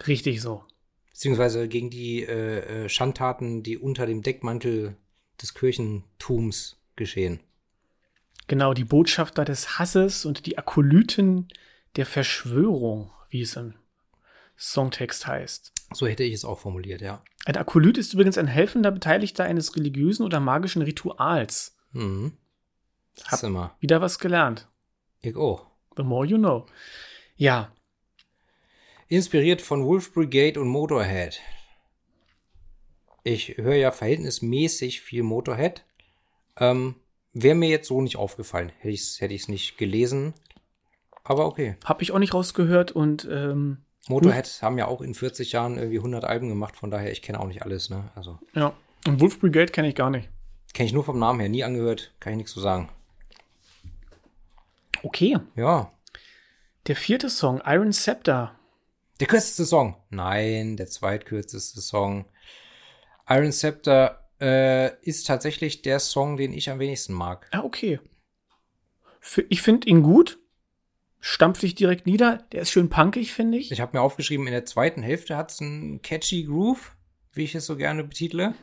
Richtig 0.06 0.42
so. 0.42 0.64
Beziehungsweise 1.12 1.68
gegen 1.68 1.90
die 1.90 2.24
äh, 2.24 2.86
äh, 2.86 2.90
Schandtaten, 2.90 3.64
die 3.64 3.78
unter 3.78 4.06
dem 4.06 4.22
Deckmantel 4.22 4.96
des 5.42 5.54
Kirchentums 5.54 6.78
geschehen. 6.96 7.40
Genau, 8.48 8.74
die 8.74 8.84
Botschafter 8.84 9.46
des 9.46 9.80
Hasses 9.80 10.26
und 10.26 10.46
die 10.46 10.58
Akolyten 10.58 11.48
der 11.96 12.06
Verschwörung, 12.06 13.12
wie 13.30 13.42
es 13.42 13.56
im 13.56 13.76
Songtext 14.58 15.26
heißt. 15.28 15.72
So 15.94 16.08
hätte 16.08 16.24
ich 16.24 16.34
es 16.34 16.46
auch 16.46 16.60
formuliert, 16.60 17.02
ja. 17.02 17.24
Ein 17.46 17.58
Akolyt 17.58 17.98
ist 17.98 18.14
übrigens 18.14 18.38
ein 18.38 18.48
helfender 18.48 18.92
Beteiligter 18.92 19.44
eines 19.44 19.76
religiösen 19.76 20.24
oder 20.24 20.40
magischen 20.40 20.82
Rituals. 20.82 21.78
Mhm. 21.92 22.34
Hab 23.26 23.44
immer. 23.44 23.76
wieder 23.80 24.02
was 24.02 24.20
gelernt. 24.20 24.68
Ich 25.22 25.36
auch. 25.36 25.66
The 25.98 26.04
more 26.04 26.26
you 26.26 26.38
know. 26.38 26.66
Ja. 27.36 27.72
Inspiriert 29.08 29.62
von 29.62 29.86
Wolf 29.86 30.14
Brigade 30.14 30.60
und 30.60 30.68
Motorhead. 30.68 31.40
Ich 33.24 33.58
höre 33.58 33.76
ja 33.76 33.92
verhältnismäßig 33.92 35.02
viel 35.02 35.24
Motorhead. 35.24 35.84
Ähm, 36.58 36.96
Wäre 37.34 37.56
mir 37.56 37.70
jetzt 37.70 37.88
so 37.88 38.02
nicht 38.02 38.18
aufgefallen. 38.18 38.72
Hätte 38.80 38.94
ich 38.94 39.02
es 39.02 39.22
hätte 39.22 39.52
nicht 39.52 39.78
gelesen. 39.78 40.34
Aber 41.24 41.46
okay. 41.46 41.76
Habe 41.86 42.02
ich 42.02 42.12
auch 42.12 42.20
nicht 42.20 42.34
rausgehört 42.34 42.92
und 42.92 43.28
ähm, 43.30 43.84
Motorhead 44.08 44.48
hm. 44.48 44.62
haben 44.62 44.78
ja 44.78 44.88
auch 44.88 45.02
in 45.02 45.14
40 45.14 45.52
Jahren 45.52 45.78
irgendwie 45.78 45.98
100 45.98 46.24
Alben 46.24 46.50
gemacht, 46.50 46.76
von 46.76 46.92
daher, 46.92 47.12
ich 47.12 47.22
kenne 47.22 47.40
auch 47.40 47.48
nicht 47.48 47.64
alles, 47.64 47.90
ne? 47.90 48.10
Also. 48.16 48.40
Ja. 48.54 48.74
Und 49.06 49.22
Wolf 49.22 49.40
Brigade 49.40 49.72
kenne 49.72 49.90
ich 49.90 49.96
gar 49.96 50.10
nicht. 50.10 50.30
Kenne 50.74 50.88
ich 50.88 50.94
nur 50.94 51.04
vom 51.04 51.20
Namen 51.20 51.40
her, 51.40 51.50
nie 51.50 51.64
angehört, 51.64 52.14
kann 52.20 52.34
ich 52.34 52.38
nichts 52.38 52.52
zu 52.52 52.60
sagen. 52.60 52.90
Okay. 55.04 55.38
Ja. 55.56 55.92
Der 56.88 56.96
vierte 56.96 57.30
Song, 57.30 57.62
Iron 57.66 57.94
Scepter. 57.94 58.56
Der 59.20 59.28
kürzeste 59.28 59.66
Song. 59.66 59.96
Nein, 60.10 60.78
der 60.78 60.88
zweitkürzeste 60.88 61.82
Song. 61.82 62.26
Iron 63.28 63.52
Scepter 63.52 64.30
äh, 64.42 64.96
ist 65.02 65.28
tatsächlich 65.28 65.82
der 65.82 66.00
Song, 66.00 66.38
den 66.38 66.54
ich 66.54 66.70
am 66.70 66.80
wenigsten 66.80 67.14
mag. 67.14 67.48
Ah, 67.52 67.62
okay. 67.64 68.00
Ich 69.50 69.62
finde 69.62 69.88
ihn 69.88 70.02
gut 70.02 70.40
stampft 71.20 71.62
dich 71.62 71.76
direkt 71.76 72.06
nieder. 72.06 72.44
Der 72.52 72.62
ist 72.62 72.72
schön 72.72 72.90
punkig, 72.90 73.34
finde 73.34 73.58
ich. 73.58 73.72
Ich 73.72 73.82
habe 73.82 73.98
mir 73.98 74.02
aufgeschrieben, 74.02 74.48
in 74.48 74.54
der 74.54 74.66
zweiten 74.66 75.02
Hälfte 75.02 75.38
hat 75.38 75.52
es 75.52 75.62
einen 75.62 76.02
catchy 76.02 76.44
Groove, 76.44 76.96
wie 77.34 77.44
ich 77.44 77.56
es 77.56 77.66
so 77.66 77.76
gerne 77.76 78.04
betitle. 78.04 78.54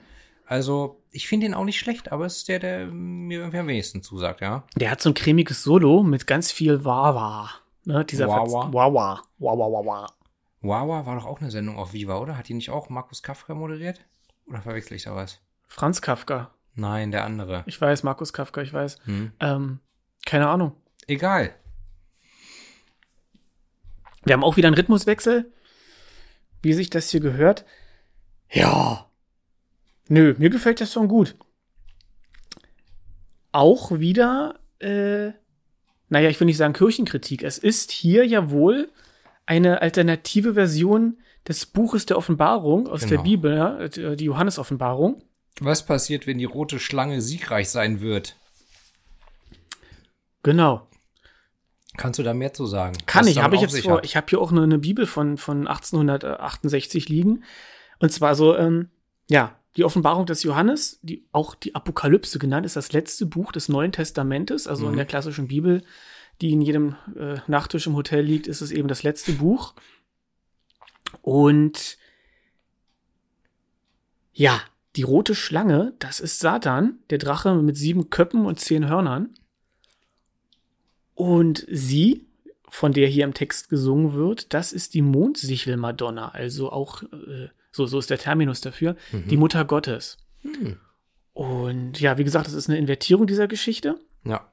Also, 0.46 1.02
ich 1.11 1.26
finde 1.26 1.46
ihn 1.46 1.54
auch 1.54 1.64
nicht 1.64 1.78
schlecht, 1.78 2.12
aber 2.12 2.26
es 2.26 2.36
ist 2.38 2.48
der, 2.48 2.61
der 2.61 2.86
mir 2.86 3.38
irgendwie 3.38 3.59
am 3.59 3.66
wenigsten 3.66 4.02
zusagt, 4.02 4.40
ja. 4.40 4.64
Der 4.76 4.90
hat 4.90 5.00
so 5.00 5.11
ein 5.11 5.14
cremiges 5.14 5.64
Solo 5.64 6.02
mit 6.02 6.26
ganz 6.26 6.52
viel 6.52 6.84
Wawa. 6.84 7.50
Ne, 7.84 8.04
dieser 8.04 8.28
Wawa. 8.28 8.72
Wawa. 8.72 9.22
Wawa, 9.38 9.72
Wawa. 9.72 10.07
Wawa 10.61 11.07
war 11.07 11.16
doch 11.16 11.26
auch 11.26 11.40
eine 11.40 11.50
Sendung 11.50 11.78
auf 11.78 11.92
Viva, 11.92 12.18
oder? 12.18 12.36
Hat 12.36 12.48
die 12.48 12.54
nicht 12.54 12.70
auch 12.70 12.88
Markus 12.88 13.22
Kafka 13.22 13.54
moderiert? 13.54 14.00
Oder 14.48 14.62
verwechsel 14.62 14.96
ich 14.96 15.04
da 15.04 15.14
was? 15.14 15.40
Franz 15.66 16.00
Kafka. 16.00 16.52
Nein, 16.74 17.11
der 17.11 17.24
andere. 17.24 17.64
Ich 17.66 17.80
weiß, 17.80 18.02
Markus 18.02 18.32
Kafka, 18.32 18.62
ich 18.62 18.72
weiß. 18.72 18.98
Hm. 19.04 19.32
Ähm, 19.40 19.80
keine 20.24 20.48
Ahnung. 20.48 20.72
Egal. 21.07 21.54
Wir 24.26 24.32
haben 24.32 24.44
auch 24.44 24.56
wieder 24.56 24.66
einen 24.66 24.76
Rhythmuswechsel, 24.76 25.52
wie 26.60 26.72
sich 26.72 26.90
das 26.90 27.08
hier 27.10 27.20
gehört. 27.20 27.64
Ja. 28.50 29.08
Nö, 30.08 30.34
mir 30.38 30.50
gefällt 30.50 30.80
der 30.80 30.88
Song 30.88 31.06
gut. 31.06 31.36
Auch 33.52 34.00
wieder, 34.00 34.58
äh, 34.80 35.30
naja, 36.08 36.28
ich 36.28 36.40
will 36.40 36.46
nicht 36.46 36.56
sagen 36.56 36.74
Kirchenkritik. 36.74 37.44
Es 37.44 37.56
ist 37.56 37.92
hier 37.92 38.26
ja 38.26 38.50
wohl 38.50 38.90
eine 39.46 39.80
alternative 39.80 40.54
Version 40.54 41.18
des 41.46 41.64
Buches 41.64 42.06
der 42.06 42.18
Offenbarung 42.18 42.88
aus 42.88 43.02
genau. 43.02 43.10
der 43.10 43.22
Bibel, 43.22 43.56
ja, 43.56 43.78
äh, 43.78 44.16
die 44.16 44.24
Johannes-Offenbarung. 44.24 45.22
Was 45.60 45.86
passiert, 45.86 46.26
wenn 46.26 46.38
die 46.38 46.44
rote 46.44 46.80
Schlange 46.80 47.22
siegreich 47.22 47.70
sein 47.70 48.00
wird? 48.00 48.36
Genau. 50.42 50.88
Kannst 51.97 52.18
du 52.18 52.22
da 52.22 52.34
mehr 52.34 52.53
zu 52.53 52.66
sagen? 52.66 52.97
Kann 53.07 53.26
ich, 53.26 53.38
habe 53.38 53.57
ich 53.57 53.62
jetzt 53.62 53.78
vor. 53.80 54.05
Ich 54.05 54.16
habe 54.16 54.26
hier 54.28 54.40
auch 54.40 54.53
eine, 54.53 54.62
eine 54.62 54.78
Bibel 54.78 55.07
von, 55.07 55.36
von 55.36 55.66
1868 55.66 57.09
liegen. 57.09 57.44
Und 57.99 58.12
zwar 58.12 58.34
so, 58.34 58.57
ähm, 58.57 58.90
ja, 59.28 59.57
die 59.76 59.84
Offenbarung 59.84 60.26
des 60.26 60.42
Johannes, 60.42 60.99
die 61.03 61.26
auch 61.32 61.55
die 61.55 61.74
Apokalypse 61.74 62.38
genannt, 62.38 62.66
ist 62.66 62.76
das 62.76 62.92
letzte 62.92 63.26
Buch 63.26 63.53
des 63.53 63.68
Neuen 63.68 63.92
Testamentes, 63.92 64.66
also 64.66 64.86
mhm. 64.86 64.92
in 64.92 64.97
der 64.97 65.07
klassischen 65.07 65.49
Bibel, 65.49 65.82
die 66.40 66.53
in 66.53 66.62
jedem 66.62 66.97
äh, 67.18 67.36
Nachttisch 67.47 67.86
im 67.86 67.94
Hotel 67.94 68.24
liegt, 68.24 68.47
ist 68.47 68.61
es 68.61 68.70
eben 68.70 68.88
das 68.88 69.03
letzte 69.03 69.32
Buch. 69.32 69.74
Und 71.22 71.99
ja, 74.32 74.61
die 74.97 75.03
rote 75.03 75.34
Schlange, 75.34 75.94
das 75.99 76.20
ist 76.20 76.40
Satan, 76.40 76.99
der 77.11 77.18
Drache 77.18 77.55
mit 77.55 77.76
sieben 77.76 78.11
Köpfen 78.11 78.47
und 78.47 78.61
zehn 78.61 78.88
Hörnern. 78.88 79.34
Und 81.16 81.66
sie, 81.68 82.24
von 82.68 82.92
der 82.92 83.08
hier 83.08 83.24
im 83.24 83.34
Text 83.34 83.70
gesungen 83.70 84.12
wird, 84.12 84.52
das 84.52 84.74
ist 84.74 84.92
die 84.94 85.02
Mondsichel-Madonna, 85.02 86.28
also 86.28 86.70
auch, 86.70 87.02
äh, 87.02 87.48
so, 87.72 87.86
so 87.86 87.98
ist 87.98 88.10
der 88.10 88.18
Terminus 88.18 88.60
dafür, 88.60 88.94
mhm. 89.10 89.26
die 89.26 89.38
Mutter 89.38 89.64
Gottes. 89.64 90.18
Mhm. 90.42 90.78
Und 91.32 91.98
ja, 92.00 92.18
wie 92.18 92.24
gesagt, 92.24 92.46
das 92.46 92.52
ist 92.52 92.68
eine 92.68 92.76
Invertierung 92.78 93.26
dieser 93.26 93.48
Geschichte. 93.48 93.98
Ja. 94.24 94.52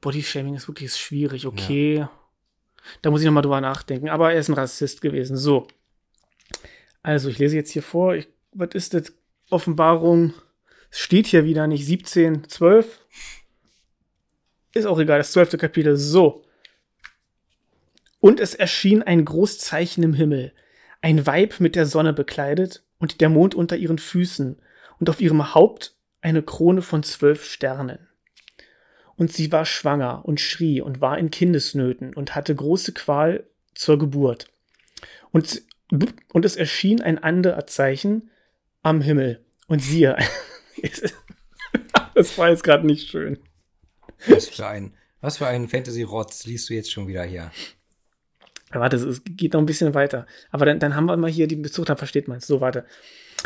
Bodyshaming 0.00 0.54
ist 0.54 0.66
wirklich 0.66 0.94
schwierig, 0.96 1.46
okay. 1.46 1.98
Ja. 1.98 2.10
Da 3.02 3.10
muss 3.10 3.20
ich 3.20 3.26
nochmal 3.26 3.42
drüber 3.42 3.60
nachdenken. 3.60 4.08
Aber 4.08 4.32
er 4.32 4.38
ist 4.38 4.48
ein 4.48 4.54
Rassist 4.54 5.00
gewesen. 5.00 5.36
So. 5.36 5.66
Also, 7.02 7.28
ich 7.28 7.38
lese 7.38 7.56
jetzt 7.56 7.70
hier 7.70 7.82
vor. 7.82 8.14
Ich, 8.14 8.28
was 8.52 8.70
ist 8.74 8.94
das? 8.94 9.12
Offenbarung. 9.50 10.34
Es 10.90 11.00
steht 11.00 11.26
hier 11.26 11.44
wieder 11.44 11.66
nicht 11.66 11.84
17, 11.84 12.48
12. 12.48 13.00
Ist 14.74 14.86
auch 14.86 14.98
egal, 14.98 15.18
das 15.18 15.32
zwölfte 15.32 15.58
Kapitel. 15.58 15.96
So. 15.96 16.44
Und 18.20 18.40
es 18.40 18.54
erschien 18.54 19.02
ein 19.02 19.24
Großzeichen 19.24 20.02
im 20.02 20.14
Himmel. 20.14 20.52
Ein 21.02 21.26
Weib 21.26 21.60
mit 21.60 21.76
der 21.76 21.86
Sonne 21.86 22.12
bekleidet 22.12 22.82
und 22.98 23.20
der 23.20 23.28
Mond 23.28 23.54
unter 23.54 23.76
ihren 23.76 23.98
Füßen 23.98 24.56
und 24.98 25.10
auf 25.10 25.20
ihrem 25.20 25.54
Haupt 25.54 25.94
eine 26.22 26.42
Krone 26.42 26.80
von 26.80 27.02
zwölf 27.02 27.44
Sternen. 27.44 28.08
Und 29.16 29.32
sie 29.32 29.52
war 29.52 29.64
schwanger 29.64 30.24
und 30.24 30.40
schrie 30.40 30.80
und 30.80 31.00
war 31.00 31.18
in 31.18 31.30
Kindesnöten 31.30 32.14
und 32.14 32.34
hatte 32.34 32.54
große 32.54 32.92
Qual 32.92 33.44
zur 33.74 33.98
Geburt. 33.98 34.48
Und, 35.30 35.62
und 36.32 36.44
es 36.44 36.56
erschien 36.56 37.00
ein 37.00 37.22
anderer 37.22 37.66
Zeichen 37.66 38.30
am 38.82 39.00
Himmel. 39.00 39.44
Und 39.66 39.80
siehe, 39.80 40.16
das 42.14 42.38
war 42.38 42.50
jetzt 42.50 42.64
gerade 42.64 42.86
nicht 42.86 43.08
schön. 43.08 43.38
Was 44.26 44.48
für 44.48 44.66
ein, 44.66 44.94
was 45.20 45.38
für 45.38 45.46
ein 45.46 45.68
Fantasy-Rotz 45.68 46.44
liest 46.44 46.68
du 46.68 46.74
jetzt 46.74 46.92
schon 46.92 47.08
wieder 47.08 47.24
hier? 47.24 47.50
Warte, 48.70 48.96
es 48.96 49.22
geht 49.24 49.52
noch 49.52 49.60
ein 49.60 49.66
bisschen 49.66 49.94
weiter. 49.94 50.26
Aber 50.50 50.66
dann, 50.66 50.80
dann 50.80 50.96
haben 50.96 51.06
wir 51.06 51.16
mal 51.16 51.30
hier 51.30 51.46
die 51.46 51.56
Bezug, 51.56 51.86
dann 51.86 51.96
versteht 51.96 52.28
man 52.28 52.38
es. 52.38 52.46
So, 52.46 52.60
warte. 52.60 52.84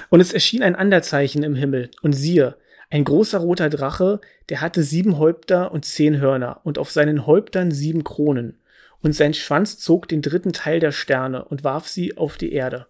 Und 0.08 0.20
es 0.20 0.32
erschien 0.32 0.62
ein 0.62 0.74
Anderzeichen 0.74 1.42
im 1.42 1.54
Himmel. 1.54 1.90
Und 2.02 2.14
siehe, 2.14 2.56
ein 2.90 3.04
großer 3.04 3.38
roter 3.38 3.68
Drache, 3.68 4.20
der 4.48 4.60
hatte 4.60 4.82
sieben 4.82 5.18
Häupter 5.18 5.72
und 5.72 5.84
zehn 5.84 6.20
Hörner 6.20 6.60
und 6.64 6.78
auf 6.78 6.90
seinen 6.90 7.26
Häuptern 7.26 7.70
sieben 7.70 8.02
Kronen. 8.02 8.58
Und 9.00 9.14
sein 9.14 9.34
Schwanz 9.34 9.78
zog 9.78 10.08
den 10.08 10.22
dritten 10.22 10.52
Teil 10.52 10.80
der 10.80 10.92
Sterne 10.92 11.44
und 11.44 11.64
warf 11.64 11.86
sie 11.86 12.16
auf 12.16 12.36
die 12.36 12.52
Erde. 12.52 12.86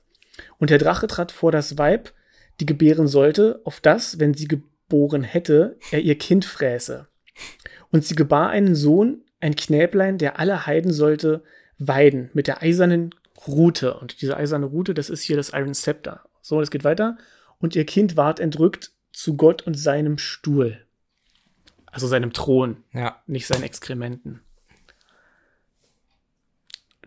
Und 0.59 0.70
der 0.70 0.78
Drache 0.78 1.07
trat 1.07 1.32
vor 1.32 1.53
das 1.53 1.78
Weib, 1.78 2.12
die 2.61 2.66
gebären 2.66 3.09
sollte, 3.09 3.61
auf 3.64 3.80
das, 3.80 4.18
wenn 4.18 4.34
sie 4.34 4.49
geboren 4.49 5.22
hätte, 5.22 5.76
er 5.90 6.01
ihr 6.01 6.16
Kind 6.16 6.44
fräße. 6.44 7.07
Und 7.90 8.05
sie 8.05 8.14
gebar 8.14 8.51
einen 8.51 8.74
Sohn, 8.74 9.22
ein 9.40 9.57
Knäblein, 9.57 10.18
der 10.18 10.38
alle 10.38 10.66
Heiden 10.66 10.92
sollte 10.92 11.42
weiden 11.78 12.30
mit 12.32 12.46
der 12.46 12.62
eisernen 12.62 13.14
Rute. 13.46 13.94
Und 13.94 14.20
diese 14.20 14.36
eiserne 14.36 14.66
Rute, 14.66 14.94
das 14.94 15.11
ist 15.11 15.22
hier 15.22 15.36
das 15.36 15.51
Iron 15.51 15.74
Scepter. 15.74 16.24
So, 16.42 16.61
es 16.61 16.70
geht 16.70 16.84
weiter. 16.84 17.18
Und 17.59 17.76
ihr 17.76 17.84
Kind 17.84 18.16
ward 18.16 18.40
entrückt 18.40 18.92
zu 19.19 19.37
Gott 19.37 19.62
und 19.62 19.75
seinem 19.75 20.16
Stuhl. 20.16 20.87
Also 21.87 22.07
seinem 22.07 22.33
Thron, 22.33 22.85
Ja. 22.93 23.21
nicht 23.27 23.49
seinen 23.49 23.64
Exkrementen. 23.64 24.45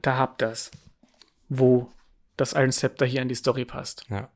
Da 0.01 0.17
habt 0.17 0.41
das, 0.41 0.71
wo 1.47 1.89
das 2.35 2.51
Iron 2.51 2.73
Scepter 2.73 3.05
hier 3.05 3.21
in 3.21 3.29
die 3.29 3.35
Story 3.35 3.63
passt. 3.63 4.03
Ja. 4.09 4.29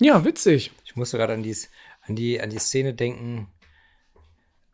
Ja, 0.00 0.22
witzig. 0.26 0.70
Ich 0.84 0.96
musste 0.96 1.16
gerade 1.16 1.32
an, 1.32 1.42
dies- 1.42 1.70
an, 2.02 2.14
die, 2.14 2.38
an 2.38 2.50
die 2.50 2.58
Szene 2.58 2.92
denken. 2.92 3.48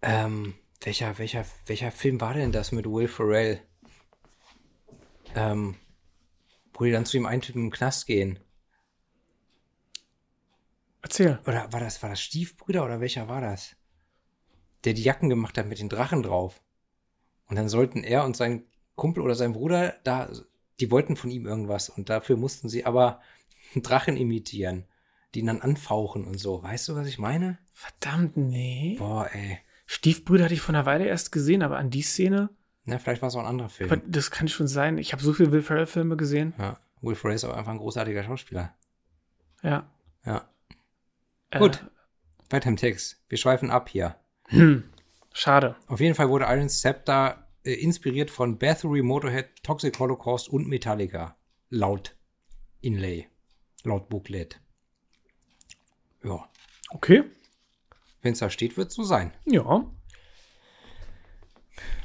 Ähm, 0.03 0.55
welcher, 0.81 1.19
welcher, 1.19 1.45
welcher 1.67 1.93
Film 1.93 2.21
war 2.21 2.35
denn 2.35 2.51
das 2.51 2.73
mit 2.73 2.85
Will 2.87 3.07
Ferrell? 3.07 3.61
Ähm, 5.37 5.77
wo 6.73 6.85
die 6.85 6.91
dann 6.91 7.07
zu 7.07 7.17
dem 7.17 7.27
einen 7.27 7.43
Typen 7.43 7.67
im 7.67 7.71
Knast 7.71 8.07
gehen. 8.07 8.41
Erzähl. 11.03 11.39
Oder 11.47 11.73
war 11.73 11.81
das, 11.81 12.03
war 12.03 12.11
das 12.11 12.21
Stiefbrüder 12.21 12.85
oder 12.85 13.01
welcher 13.01 13.29
war 13.29 13.41
das? 13.41 13.77
Der 14.85 14.93
die 14.95 15.03
Jacken 15.03 15.29
gemacht 15.29 15.57
hat 15.59 15.67
mit 15.67 15.79
den 15.79 15.89
Drachen 15.89 16.23
drauf. 16.23 16.61
Und 17.47 17.57
dann 17.57 17.69
sollten 17.69 18.05
er 18.05 18.25
und 18.25 18.37
sein 18.37 18.65
Kumpel 18.97 19.23
oder 19.23 19.35
sein 19.35 19.53
Bruder 19.53 19.95
da, 20.05 20.31
die 20.81 20.91
wollten 20.91 21.17
von 21.17 21.31
ihm 21.31 21.47
irgendwas 21.47 21.89
und 21.89 22.09
dafür 22.11 22.37
mussten 22.37 22.69
sie 22.69 22.85
aber 22.85 23.21
einen 23.75 23.83
Drachen 23.83 24.17
imitieren, 24.17 24.87
die 25.35 25.41
ihn 25.41 25.47
dann 25.47 25.61
anfauchen 25.63 26.25
und 26.25 26.39
so. 26.39 26.63
Weißt 26.63 26.89
du, 26.89 26.97
was 26.97 27.07
ich 27.07 27.19
meine? 27.19 27.59
Verdammt, 27.73 28.37
nee. 28.37 28.97
Boah, 28.99 29.29
ey. 29.33 29.59
Stiefbrüder 29.87 30.45
hatte 30.45 30.55
ich 30.55 30.61
vor 30.61 30.75
einer 30.75 30.85
Weile 30.87 31.07
erst 31.07 31.33
gesehen, 31.33 31.63
aber 31.63 31.79
an 31.79 31.91
die 31.91 32.03
Szene, 32.03 32.51
Na, 32.85 32.99
vielleicht 32.99 33.23
war 33.23 33.29
es 33.29 33.35
auch 33.37 33.41
ein 33.41 33.47
anderer 33.47 33.69
Film. 33.71 33.91
aber 33.91 34.03
das 34.07 34.31
kann 34.31 34.49
schon 34.49 34.69
sein. 34.69 34.99
Ich 34.99 35.13
habe 35.13 35.23
so 35.23 35.33
viele 35.33 35.53
Will 35.53 35.63
Ferrell-Filme 35.63 36.17
gesehen. 36.17 36.55
ja. 36.59 36.79
Will 37.01 37.15
Ferrell 37.15 37.37
ist 37.37 37.45
aber 37.45 37.57
einfach 37.57 37.71
ein 37.71 37.79
großartiger 37.79 38.25
Schauspieler. 38.25 38.75
Ja. 39.63 39.89
Ja. 40.25 40.49
Äh, 41.51 41.59
Gut. 41.59 41.85
Weiter 42.51 42.69
im 42.69 42.77
Text. 42.77 43.23
Wir 43.29 43.39
schweifen 43.39 43.71
ab 43.71 43.89
hier. 43.89 44.17
Hm. 44.47 44.85
Schade. 45.33 45.77
Auf 45.87 46.01
jeden 46.01 46.15
Fall 46.15 46.29
wurde 46.31 46.47
Iron 46.47 46.69
Scepter 46.69 47.49
äh, 47.65 47.75
inspiriert 47.75 48.31
von 48.31 48.59
Bathory, 48.59 49.03
Motorhead, 49.03 49.63
Toxic 49.63 49.99
Holocaust 49.99 50.49
und 50.49 50.67
Metallica. 50.67 51.37
Laut 51.69 52.17
Inlay. 52.81 53.29
Laut 53.85 54.09
Booklet. 54.09 54.61
Ja. 56.23 56.49
Okay. 56.91 57.25
Wenn 58.23 58.33
es 58.33 58.41
da 58.41 58.51
steht, 58.51 58.77
wird 58.77 58.89
es 58.89 58.95
so 58.95 59.05
sein. 59.05 59.33
Ja. 59.45 59.91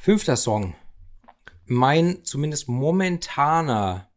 Fünfter 0.02 0.36
Song. 0.36 0.76
Mein 1.66 2.24
zumindest 2.26 2.68
momentaner 2.68 4.12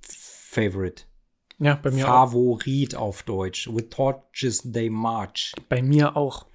Favorite. 0.00 1.07
Ja, 1.58 1.74
bei 1.74 1.90
mir 1.90 2.06
auch. 2.06 2.30
Favorit 2.30 2.94
auf 2.94 3.22
Deutsch. 3.24 3.68
With 3.72 3.88
Torches 3.90 4.62
They 4.72 4.90
March. 4.90 5.52
Bei 5.68 5.82
mir 5.82 6.16
auch. 6.16 6.46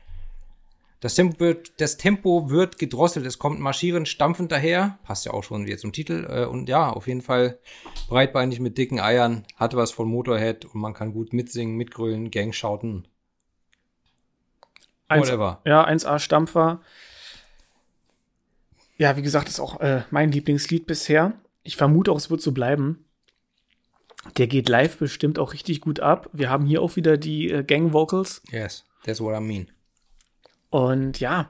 Das 1.01 1.15
Tempo, 1.15 1.41
wird, 1.41 1.81
das 1.81 1.97
Tempo 1.97 2.49
wird 2.49 2.79
gedrosselt. 2.79 3.25
Es 3.25 3.37
kommt 3.37 3.59
marschierend, 3.59 4.07
stampfend 4.07 4.53
daher. 4.53 4.99
Passt 5.03 5.25
ja 5.25 5.33
auch 5.33 5.43
schon 5.43 5.65
wieder 5.65 5.77
zum 5.77 5.91
Titel. 5.91 6.25
Äh, 6.29 6.45
Und 6.45 6.69
ja, 6.69 6.89
auf 6.89 7.07
jeden 7.07 7.21
Fall 7.21 7.59
breitbeinig 8.07 8.61
mit 8.61 8.77
dicken 8.77 9.01
Eiern. 9.01 9.43
Hat 9.57 9.75
was 9.75 9.91
von 9.91 10.07
Motorhead 10.07 10.63
und 10.63 10.75
man 10.75 10.93
kann 10.93 11.11
gut 11.11 11.33
mitsingen, 11.33 11.75
mitgrölen, 11.75 12.31
Gang 12.31 12.55
schauten. 12.55 13.05
Eins, 15.09 15.27
Whatever. 15.27 15.61
ja, 15.65 15.85
1A 15.85 16.19
Stampfer. 16.19 16.79
Ja, 18.95 19.17
wie 19.17 19.21
gesagt, 19.21 19.49
ist 19.49 19.59
auch 19.59 19.81
äh, 19.81 20.03
mein 20.11 20.31
Lieblingslied 20.31 20.85
bisher. 20.85 21.33
Ich 21.63 21.75
vermute 21.75 22.13
auch, 22.13 22.17
es 22.17 22.29
wird 22.29 22.41
so 22.41 22.53
bleiben. 22.53 23.03
Der 24.37 24.47
geht 24.47 24.69
live 24.69 24.97
bestimmt 24.97 25.37
auch 25.37 25.53
richtig 25.53 25.81
gut 25.81 25.99
ab. 25.99 26.29
Wir 26.33 26.49
haben 26.49 26.65
hier 26.65 26.81
auch 26.81 26.95
wieder 26.95 27.17
die 27.17 27.51
äh, 27.51 27.63
Gang 27.63 27.93
Vocals. 27.93 28.41
Yes, 28.49 28.85
that's 29.03 29.21
what 29.21 29.35
I 29.37 29.41
mean. 29.41 29.67
Und 30.69 31.19
ja, 31.19 31.49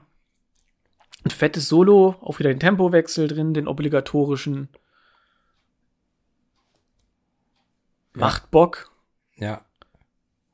ein 1.24 1.30
fettes 1.30 1.70
Solo, 1.70 2.16
auch 2.22 2.40
wieder 2.40 2.50
den 2.50 2.60
Tempowechsel 2.60 3.28
drin, 3.28 3.54
den 3.54 3.68
obligatorischen. 3.68 4.70
Macht 8.14 8.52
Bock. 8.52 8.92
Ja, 9.38 9.62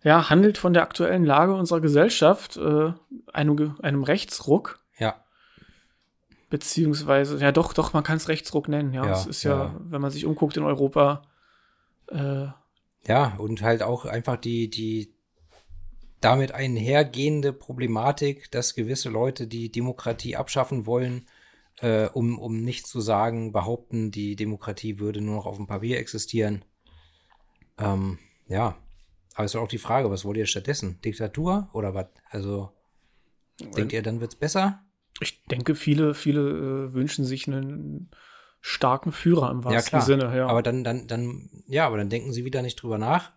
Ja, 0.03 0.29
handelt 0.29 0.57
von 0.57 0.73
der 0.73 0.83
aktuellen 0.83 1.25
Lage 1.25 1.53
unserer 1.53 1.81
Gesellschaft, 1.81 2.55
äh, 2.57 2.93
einem, 3.33 3.75
einem 3.81 4.03
Rechtsruck, 4.03 4.79
ja, 4.97 5.15
beziehungsweise, 6.49 7.37
ja 7.39 7.51
doch, 7.51 7.73
doch, 7.73 7.91
man 7.91 8.03
kann 8.03 8.17
es 8.17 8.29
Rechtsruck 8.29 8.69
nennen, 8.69 8.93
ja. 8.93 9.05
Ja, 9.05 9.11
Es 9.11 9.25
ist 9.25 9.43
ja, 9.43 9.65
ja. 9.65 9.75
wenn 9.79 10.01
man 10.01 10.11
sich 10.11 10.25
umguckt 10.25 10.55
in 10.55 10.63
Europa, 10.63 11.23
äh, 12.09 12.47
ja. 13.07 13.35
Und 13.37 13.61
halt 13.61 13.81
auch 13.81 14.05
einfach 14.05 14.37
die, 14.37 14.69
die 14.69 15.13
damit 16.21 16.51
einhergehende 16.51 17.53
Problematik, 17.53 18.51
dass 18.51 18.75
gewisse 18.75 19.09
Leute 19.09 19.47
die 19.47 19.71
Demokratie 19.71 20.35
abschaffen 20.35 20.85
wollen, 20.85 21.27
äh, 21.77 22.07
um, 22.07 22.37
um 22.37 22.61
nicht 22.61 22.87
zu 22.87 22.99
sagen, 22.99 23.51
behaupten, 23.51 24.11
die 24.11 24.35
Demokratie 24.35 24.99
würde 24.99 25.21
nur 25.21 25.35
noch 25.35 25.45
auf 25.45 25.55
dem 25.55 25.67
Papier 25.67 25.97
existieren. 25.99 26.65
Ähm, 27.77 28.19
ja. 28.47 28.77
Aber 29.35 29.45
es 29.45 29.53
ist 29.53 29.61
auch 29.61 29.69
die 29.69 29.77
Frage, 29.77 30.11
was 30.11 30.25
wollt 30.25 30.37
ihr 30.37 30.45
stattdessen? 30.45 30.99
Diktatur 31.05 31.69
oder 31.71 31.93
was? 31.93 32.07
Also, 32.29 32.71
denkt 33.77 33.93
ihr, 33.93 34.01
dann 34.01 34.19
wird's 34.19 34.35
besser? 34.35 34.83
ich 35.21 35.43
denke, 35.45 35.75
viele, 35.75 36.13
viele 36.13 36.41
äh, 36.41 36.93
wünschen 36.93 37.25
sich 37.25 37.47
einen 37.47 38.09
starken 38.61 39.11
Führer 39.11 39.51
im 39.51 39.63
wahrsten 39.63 39.89
klar. 39.89 40.01
Sinne, 40.01 40.35
ja. 40.35 40.47
Aber 40.47 40.61
dann, 40.61 40.83
dann, 40.83 41.07
dann, 41.07 41.49
ja, 41.67 41.85
aber 41.85 41.97
dann 41.97 42.09
denken 42.09 42.33
sie 42.33 42.45
wieder 42.45 42.61
nicht 42.61 42.75
drüber 42.75 42.97
nach. 42.97 43.31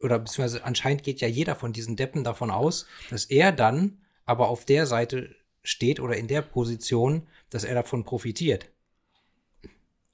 Oder 0.00 0.18
beziehungsweise 0.18 0.64
anscheinend 0.64 1.02
geht 1.04 1.20
ja 1.20 1.28
jeder 1.28 1.54
von 1.54 1.72
diesen 1.72 1.96
Deppen 1.96 2.24
davon 2.24 2.50
aus, 2.50 2.86
dass 3.10 3.26
er 3.26 3.52
dann 3.52 3.98
aber 4.24 4.48
auf 4.48 4.64
der 4.64 4.86
Seite 4.86 5.34
steht 5.62 6.00
oder 6.00 6.16
in 6.16 6.26
der 6.26 6.42
Position, 6.42 7.28
dass 7.50 7.64
er 7.64 7.74
davon 7.74 8.04
profitiert. 8.04 8.68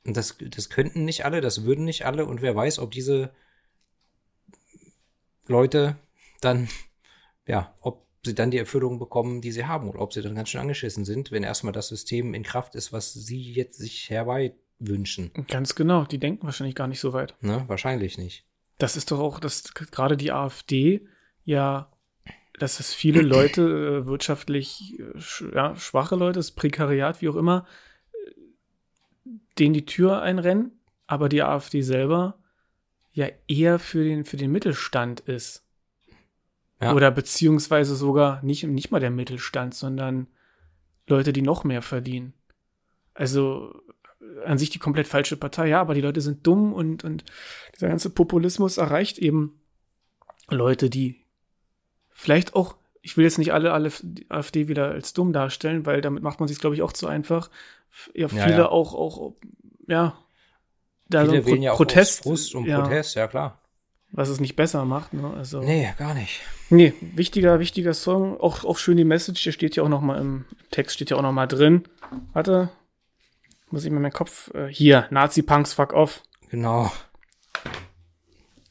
Und 0.05 0.17
das, 0.17 0.37
das 0.39 0.69
könnten 0.69 1.05
nicht 1.05 1.25
alle, 1.25 1.41
das 1.41 1.65
würden 1.65 1.85
nicht 1.85 2.05
alle. 2.05 2.27
Und 2.27 2.43
wer 2.43 2.55
weiß, 2.55 2.79
ob 2.79 2.91
diese 2.91 3.31
Leute 5.47 5.97
dann, 6.41 6.69
ja, 7.47 7.75
ob 7.81 8.08
sie 8.25 8.35
dann 8.35 8.51
die 8.51 8.59
Erfüllung 8.59 8.99
bekommen, 8.99 9.41
die 9.41 9.53
sie 9.53 9.67
haben, 9.67 9.89
oder 9.89 10.01
ob 10.01 10.13
sie 10.13 10.23
dann 10.23 10.35
ganz 10.35 10.49
schön 10.49 10.61
angeschissen 10.61 11.05
sind, 11.05 11.31
wenn 11.31 11.45
erstmal 11.45 11.73
das 11.73 11.89
System 11.89 12.35
in 12.35 12.43
Kraft 12.43 12.75
ist, 12.75 12.93
was 12.93 13.13
sie 13.13 13.53
jetzt 13.53 13.79
sich 13.79 14.11
herbei 14.11 14.55
wünschen. 14.79 15.33
Ganz 15.49 15.75
genau, 15.75 16.05
die 16.05 16.19
denken 16.19 16.45
wahrscheinlich 16.45 16.77
gar 16.77 16.87
nicht 16.87 17.01
so 17.01 17.13
weit. 17.13 17.35
Ne? 17.41 17.65
Wahrscheinlich 17.67 18.19
nicht. 18.19 18.45
Das 18.79 18.97
ist 18.97 19.11
doch 19.11 19.19
auch, 19.19 19.41
dass 19.41 19.75
gerade 19.75 20.17
die 20.17 20.33
AfD 20.33 21.07
ja, 21.49 21.91
dass 22.59 22.79
es 22.79 22.93
viele 22.93 23.23
Leute, 23.23 24.03
äh, 24.03 24.07
wirtschaftlich 24.07 24.99
äh, 24.99 25.19
sch 25.19 25.45
ja, 25.55 25.75
schwache 25.77 26.15
Leute, 26.15 26.41
das 26.41 26.51
Prekariat, 26.51 27.23
wie 27.23 27.31
auch 27.31 27.37
immer, 27.37 27.67
äh, 28.13 29.31
denen 29.59 29.73
die 29.73 29.87
Tür 29.87 30.21
einrennen, 30.21 30.79
aber 31.07 31.31
die 31.31 31.43
AfD 31.43 31.81
selber 31.81 32.39
ja 33.13 33.29
eher 33.47 33.79
für 33.79 34.05
den, 34.05 34.27
für 34.27 34.37
den 34.37 34.53
Mittelstand 34.53 35.21
ist. 35.21 35.65
Ja. 36.81 36.95
Oder 36.95 37.11
beziehungsweise 37.11 37.97
sogar 37.97 38.43
nicht, 38.43 38.65
nicht 38.65 38.91
mal 38.91 39.01
der 39.01 39.11
Mittelstand, 39.11 39.75
sondern 39.75 40.29
Leute, 41.09 41.33
die 41.33 41.43
noch 41.43 41.65
mehr 41.65 41.83
verdienen. 41.83 42.35
Also 43.15 43.75
äh, 44.21 44.45
an 44.45 44.59
sich 44.59 44.71
die 44.71 44.79
komplett 44.79 45.09
falsche 45.09 45.37
Partei, 45.37 45.69
ja, 45.69 45.81
aber 45.81 45.95
die 45.95 46.01
Leute 46.01 46.21
sind 46.21 46.47
dumm 46.47 46.73
und, 46.73 47.03
und 47.03 47.25
dieser 47.75 47.89
ganze 47.89 48.11
Populismus 48.11 48.77
erreicht 48.77 49.19
eben 49.19 49.61
Leute, 50.49 50.89
die 50.89 51.25
vielleicht 52.11 52.55
auch, 52.55 52.77
ich 53.03 53.17
will 53.17 53.25
jetzt 53.25 53.39
nicht 53.39 53.53
alle, 53.53 53.73
alle 53.73 53.91
AfD 54.29 54.69
wieder 54.69 54.91
als 54.91 55.13
dumm 55.13 55.33
darstellen, 55.33 55.85
weil 55.85 56.01
damit 56.01 56.23
macht 56.23 56.41
man 56.41 56.49
sich, 56.49 56.59
glaube 56.59 56.77
ich, 56.77 56.83
auch 56.83 56.93
zu 56.93 57.07
einfach. 57.07 57.51
Ja, 58.15 58.29
Ja, 58.29 58.29
viele 58.29 58.59
ja. 58.59 58.69
auch, 58.69 58.95
auch, 58.95 59.35
ja, 59.87 60.17
da 61.09 61.25
Viele 61.25 61.43
so 61.43 61.47
wählen 61.49 61.63
ja 61.63 61.73
auch 61.73 61.77
Protest, 61.77 62.23
Frust 62.23 62.55
und 62.55 62.67
ja, 62.67 62.83
Protest, 62.83 63.17
ja 63.17 63.27
klar. 63.27 63.61
Was 64.11 64.29
es 64.29 64.41
nicht 64.41 64.57
besser 64.57 64.85
macht, 64.85 65.13
ne? 65.15 65.33
Also. 65.37 65.61
Nee, 65.61 65.93
gar 65.99 66.15
nicht. 66.15 66.41
Nee, 66.71 66.95
wichtiger, 67.01 67.61
wichtiger 67.61 67.95
Song. 67.95 68.39
Auch, 68.41 68.65
auch 68.65 68.79
schön 68.79 68.97
die 68.97 69.05
Message. 69.05 69.43
Hier 69.43 69.53
steht 69.53 69.77
ja 69.77 69.83
auch 69.83 69.89
noch 69.89 70.01
mal 70.01 70.21
im 70.21 70.45
Text 70.71 70.97
steht 70.97 71.11
ja 71.11 71.17
auch 71.17 71.23
noch 71.23 71.33
mal 71.33 71.47
drin. 71.47 71.85
Warte. 72.33 72.71
Muss 73.71 73.85
ich 73.85 73.91
mir 73.91 74.01
meinen 74.01 74.13
Kopf. 74.13 74.53
Äh, 74.55 74.69
hier, 74.69 75.07
Nazi-Punks, 75.11 75.75
fuck 75.75 75.93
off. 75.93 76.23
Genau. 76.51 76.91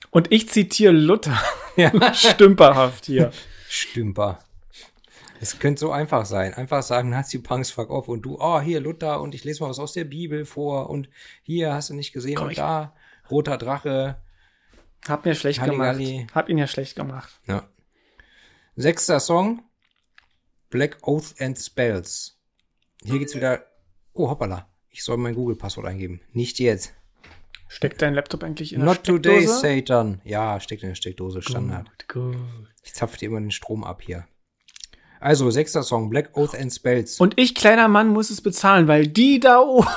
Und 0.10 0.32
ich 0.32 0.50
zitiere 0.50 0.94
Luther. 0.94 1.40
Ja. 1.76 2.14
Stümperhaft 2.14 3.06
hier. 3.06 3.32
Stümper. 3.70 4.40
Es 5.40 5.60
könnte 5.60 5.80
so 5.80 5.92
einfach 5.92 6.26
sein. 6.26 6.56
Einfach 6.56 6.82
sagen, 6.82 7.10
Nazi-Punks, 7.12 7.70
fuck 7.70 7.92
off. 7.92 8.08
Und 8.08 8.24
du, 8.24 8.38
oh, 8.40 8.60
hier 8.60 8.80
Luther 8.80 9.22
und 9.22 9.36
ich 9.36 9.44
lese 9.44 9.62
mal 9.62 9.70
was 9.70 9.78
aus 9.78 9.94
der 9.94 10.06
Bibel 10.06 10.46
vor. 10.46 10.90
Und 10.90 11.10
hier 11.44 11.74
hast 11.74 11.92
du 11.92 11.94
nicht 11.94 12.14
gesehen 12.14 12.36
Komm, 12.36 12.48
und 12.48 12.58
da 12.58 12.96
roter 13.30 13.58
Drache. 13.58 14.18
Hab 15.08 15.26
mir 15.26 15.36
schlecht 15.36 15.62
Halligalli. 15.62 16.18
gemacht. 16.18 16.36
Hab 16.36 16.50
ihn 16.50 16.58
ja 16.58 16.68
schlecht 16.68 16.96
gemacht. 16.96 17.40
Ja. 17.48 17.68
Sechster 18.76 19.20
Song. 19.20 19.64
Black 20.70 20.98
Oath 21.08 21.36
and 21.40 21.58
Spells. 21.58 22.40
Hier 23.04 23.20
geht's 23.20 23.36
wieder. 23.36 23.66
Oh, 24.14 24.30
hoppala. 24.30 24.68
Ich 24.90 25.04
soll 25.04 25.18
mein 25.18 25.36
Google-Passwort 25.36 25.88
eingeben. 25.88 26.22
Nicht 26.34 26.60
jetzt. 26.60 26.94
Steckt 27.70 28.02
dein 28.02 28.14
Laptop 28.14 28.44
eigentlich 28.44 28.74
in 28.74 28.80
Not 28.82 29.08
der 29.08 29.14
Steckdose? 29.14 29.46
Not 29.46 29.62
today, 29.62 29.82
Satan. 29.82 30.22
Ja, 30.24 30.60
steckt 30.60 30.84
in 30.84 30.90
der 30.90 30.96
Steckdose. 30.96 31.42
Standard. 31.42 31.90
Gut, 32.08 32.34
gut. 32.34 32.38
Ich 32.84 32.94
zapfe 32.94 33.18
dir 33.18 33.28
immer 33.28 33.40
den 33.40 33.52
Strom 33.52 33.84
ab 33.84 34.02
hier. 34.02 34.26
Also, 35.20 35.50
sechster 35.50 35.84
Song, 35.84 36.10
Black 36.10 36.36
Oath 36.38 36.56
and 36.56 36.72
Spells. 36.74 37.20
Und 37.20 37.38
ich, 37.38 37.56
kleiner 37.56 37.88
Mann, 37.88 38.10
muss 38.10 38.30
es 38.30 38.42
bezahlen, 38.42 38.88
weil 38.88 39.08
die 39.08 39.40
da 39.40 39.60
oben. 39.60 39.88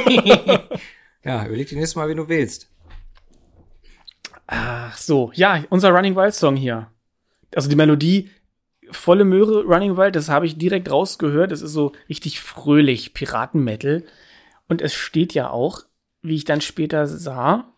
ja, 1.24 1.46
überleg 1.46 1.68
dir 1.68 1.76
nächstes 1.76 1.96
Mal, 1.96 2.08
wie 2.08 2.14
du 2.14 2.28
willst. 2.28 2.70
Ach 4.52 4.96
so, 4.96 5.30
ja, 5.34 5.64
unser 5.70 5.90
Running 5.90 6.16
Wild 6.16 6.34
Song 6.34 6.56
hier. 6.56 6.88
Also 7.54 7.68
die 7.68 7.76
Melodie, 7.76 8.30
volle 8.90 9.24
Möhre, 9.24 9.62
Running 9.62 9.96
Wild, 9.96 10.16
das 10.16 10.28
habe 10.28 10.44
ich 10.44 10.58
direkt 10.58 10.90
rausgehört. 10.90 11.52
Das 11.52 11.62
ist 11.62 11.72
so 11.72 11.92
richtig 12.08 12.40
fröhlich, 12.40 13.14
Piratenmetal. 13.14 14.02
Und 14.68 14.82
es 14.82 14.92
steht 14.92 15.34
ja 15.34 15.50
auch, 15.50 15.84
wie 16.22 16.34
ich 16.34 16.44
dann 16.44 16.60
später 16.60 17.06
sah, 17.06 17.72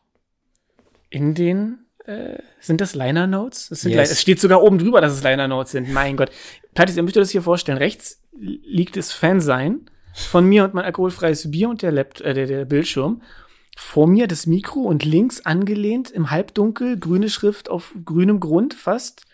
in 1.11 1.35
den 1.35 1.85
äh, 2.07 2.39
sind 2.59 2.81
das 2.81 2.95
Liner 2.95 3.27
Notes? 3.27 3.69
Das 3.69 3.83
yes. 3.85 4.11
es 4.11 4.23
steht 4.23 4.41
sogar 4.41 4.63
oben 4.63 4.79
drüber, 4.79 5.03
dass 5.03 5.13
es 5.13 5.23
Liner 5.23 5.49
Notes 5.49 5.73
sind. 5.73 5.93
Mein 5.93 6.17
Gott. 6.17 6.31
Plattis, 6.75 6.97
ihr 6.97 7.03
müsst 7.03 7.19
euch 7.19 7.25
das 7.25 7.31
hier 7.31 7.43
vorstellen. 7.43 7.77
Rechts 7.77 8.23
liegt 8.33 8.97
das 8.97 9.13
Fansein 9.13 9.91
von 10.15 10.47
mir 10.47 10.65
und 10.65 10.73
mein 10.73 10.87
alkoholfreies 10.87 11.51
Bier 11.51 11.69
und 11.69 11.83
der, 11.83 11.93
Lapt 11.93 12.23
äh, 12.23 12.33
der, 12.33 12.47
der 12.47 12.65
Bildschirm. 12.65 13.21
Vor 13.77 14.07
mir 14.07 14.27
das 14.27 14.47
Mikro 14.47 14.81
und 14.81 15.05
links 15.05 15.45
angelehnt 15.45 16.11
im 16.11 16.31
Halbdunkel, 16.31 16.99
grüne 16.99 17.31
Schrift 17.31 17.71
auf 17.71 17.95
grünem 18.05 18.39
Grund 18.41 18.75
fast 18.75 19.25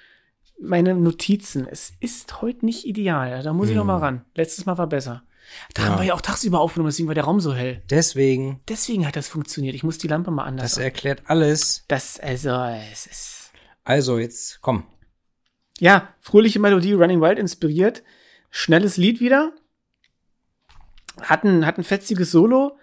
meine 0.61 0.95
Notizen. 0.95 1.67
Es 1.67 1.93
ist 2.01 2.41
heute 2.41 2.65
nicht 2.67 2.85
ideal. 2.85 3.43
Da 3.43 3.53
muss 3.53 3.67
hm. 3.67 3.73
ich 3.73 3.77
noch 3.77 3.85
mal 3.85 3.99
ran. 3.99 4.25
Letztes 4.35 4.67
Mal 4.67 4.79
war 4.79 4.87
besser. 4.87 5.23
Da 5.75 5.83
ja. 5.83 5.89
haben 5.89 5.99
wir 5.99 6.05
ja 6.07 6.15
auch 6.15 6.21
tagsüber 6.21 6.61
aufgenommen, 6.61 6.91
deswegen 6.91 7.09
war 7.09 7.15
der 7.15 7.25
Raum 7.25 7.41
so 7.41 7.55
hell. 7.55 7.83
Deswegen. 7.89 8.61
Deswegen 8.69 9.07
hat 9.07 9.17
das 9.17 9.29
funktioniert. 9.29 9.75
Ich 9.75 9.83
muss 9.83 9.99
die 9.99 10.09
Lampe 10.09 10.31
mal 10.31 10.45
anders. 10.45 10.73
Das 10.73 10.79
erklärt 10.79 11.23
alles. 11.27 11.85
Das, 11.89 12.21
also, 12.21 12.51
es 12.93 13.07
ist. 13.07 13.53
Also, 13.85 14.19
jetzt 14.19 14.61
komm. 14.61 14.85
Ja, 15.79 16.15
fröhliche 16.21 16.59
Melodie, 16.59 16.93
Running 16.93 17.21
Wild 17.21 17.39
inspiriert. 17.39 18.03
Schnelles 18.51 18.97
Lied 18.97 19.21
wieder. 19.21 19.53
Hat 21.21 21.45
ein, 21.45 21.65
hat 21.65 21.79
ein 21.79 21.85
fetziges 21.85 22.31
Solo. 22.31 22.78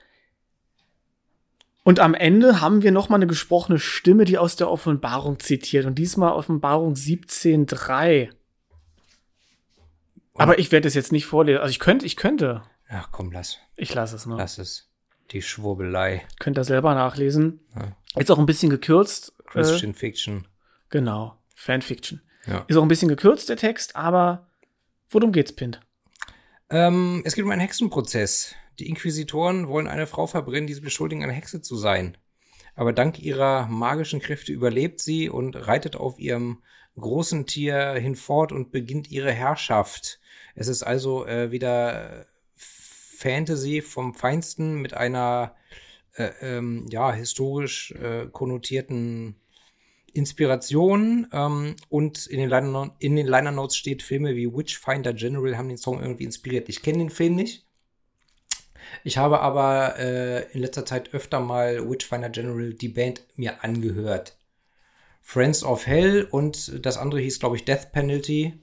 Und 1.87 1.99
am 1.99 2.15
Ende 2.15 2.61
haben 2.61 2.81
wir 2.81 2.91
noch 2.91 3.09
mal 3.09 3.17
eine 3.17 3.27
gesprochene 3.27 3.77
Stimme, 3.77 4.25
die 4.25 4.39
aus 4.39 4.55
der 4.55 4.71
Offenbarung 4.71 5.37
zitiert. 5.37 5.85
Und 5.85 5.99
diesmal 5.99 6.33
Offenbarung 6.33 6.95
17.3. 6.95 8.29
Aber 10.33 10.57
ich 10.57 10.71
werde 10.71 10.87
es 10.87 10.95
jetzt 10.95 11.11
nicht 11.11 11.27
vorlesen. 11.27 11.59
Also 11.59 11.69
ich 11.69 11.77
könnte, 11.77 12.07
ich 12.07 12.15
könnte. 12.15 12.63
Ach 12.89 13.09
komm, 13.11 13.31
lass. 13.31 13.59
Ich 13.75 13.93
lasse 13.93 14.15
es, 14.15 14.25
ne? 14.25 14.35
Lass 14.35 14.57
es. 14.57 14.89
Die 15.29 15.43
Schwurbelei. 15.43 16.25
Könnt 16.39 16.57
ihr 16.57 16.63
selber 16.63 16.95
nachlesen. 16.95 17.59
Ja. 17.75 17.95
Jetzt 18.15 18.31
auch 18.31 18.39
ein 18.39 18.47
bisschen 18.47 18.71
gekürzt. 18.71 19.33
Christian 19.45 19.91
äh, 19.91 19.93
Fiction. 19.93 20.47
Genau. 20.89 21.37
Fanfiction. 21.53 22.19
Ja. 22.47 22.65
Ist 22.67 22.77
auch 22.77 22.81
ein 22.81 22.87
bisschen 22.87 23.09
gekürzt, 23.09 23.47
der 23.47 23.57
Text, 23.57 23.95
aber 23.95 24.47
worum 25.09 25.31
geht's, 25.31 25.53
Pint? 25.53 25.81
Ähm, 26.71 27.21
es 27.25 27.35
geht 27.35 27.45
um 27.45 27.51
einen 27.51 27.61
Hexenprozess. 27.61 28.55
Die 28.79 28.89
Inquisitoren 28.89 29.67
wollen 29.67 29.87
eine 29.87 30.07
Frau 30.07 30.27
verbrennen, 30.27 30.67
die 30.67 30.73
sie 30.73 30.81
beschuldigen, 30.81 31.23
eine 31.23 31.33
Hexe 31.33 31.61
zu 31.61 31.75
sein. 31.75 32.17
Aber 32.75 32.91
dank 32.91 33.19
ihrer 33.19 33.67
magischen 33.67 34.19
Kräfte 34.19 34.51
überlebt 34.51 34.99
sie 34.99 35.29
und 35.29 35.55
reitet 35.55 35.95
auf 35.95 36.19
ihrem 36.19 36.61
großen 36.97 37.45
Tier 37.45 37.93
hinfort 37.93 38.51
und 38.51 38.71
beginnt 38.71 39.09
ihre 39.11 39.31
Herrschaft. 39.31 40.19
Es 40.55 40.67
ist 40.67 40.83
also 40.83 41.25
äh, 41.25 41.51
wieder 41.51 42.25
Fantasy 42.55 43.81
vom 43.81 44.13
Feinsten 44.13 44.81
mit 44.81 44.93
einer 44.93 45.55
äh, 46.15 46.31
ähm, 46.41 46.87
ja 46.89 47.11
historisch 47.13 47.91
äh, 47.91 48.27
konnotierten 48.31 49.35
Inspiration 50.13 51.27
ähm, 51.33 51.75
und 51.89 52.25
in 52.27 52.39
den, 52.39 52.49
Liner, 52.49 52.95
in 52.99 53.15
den 53.15 53.27
Liner 53.27 53.51
Notes 53.51 53.75
steht 53.75 54.01
Filme 54.01 54.35
wie 54.35 54.47
Witchfinder 54.47 55.13
General 55.13 55.57
haben 55.57 55.67
den 55.67 55.77
Song 55.77 56.01
irgendwie 56.01 56.23
inspiriert. 56.23 56.69
Ich 56.69 56.81
kenne 56.81 56.99
den 56.99 57.09
Film 57.09 57.35
nicht. 57.35 57.64
Ich 59.03 59.17
habe 59.17 59.39
aber 59.41 59.97
äh, 59.99 60.51
in 60.51 60.61
letzter 60.61 60.85
Zeit 60.85 61.13
öfter 61.13 61.39
mal 61.39 61.89
Witchfinder 61.89 62.29
General 62.29 62.73
die 62.73 62.89
Band 62.89 63.23
mir 63.35 63.63
angehört. 63.63 64.37
Friends 65.21 65.63
of 65.63 65.87
Hell 65.87 66.27
und 66.29 66.85
das 66.85 66.97
andere 66.97 67.19
hieß, 67.21 67.39
glaube 67.39 67.55
ich, 67.55 67.65
Death 67.65 67.91
Penalty. 67.91 68.61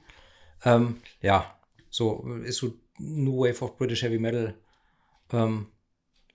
Ähm, 0.64 1.01
ja, 1.20 1.59
so 1.91 2.25
ist 2.45 2.59
so 2.59 2.75
New 2.99 3.41
Wave 3.41 3.64
of 3.64 3.77
British 3.77 4.03
Heavy 4.03 4.18
Metal. 4.18 4.55
Ähm, 5.33 5.66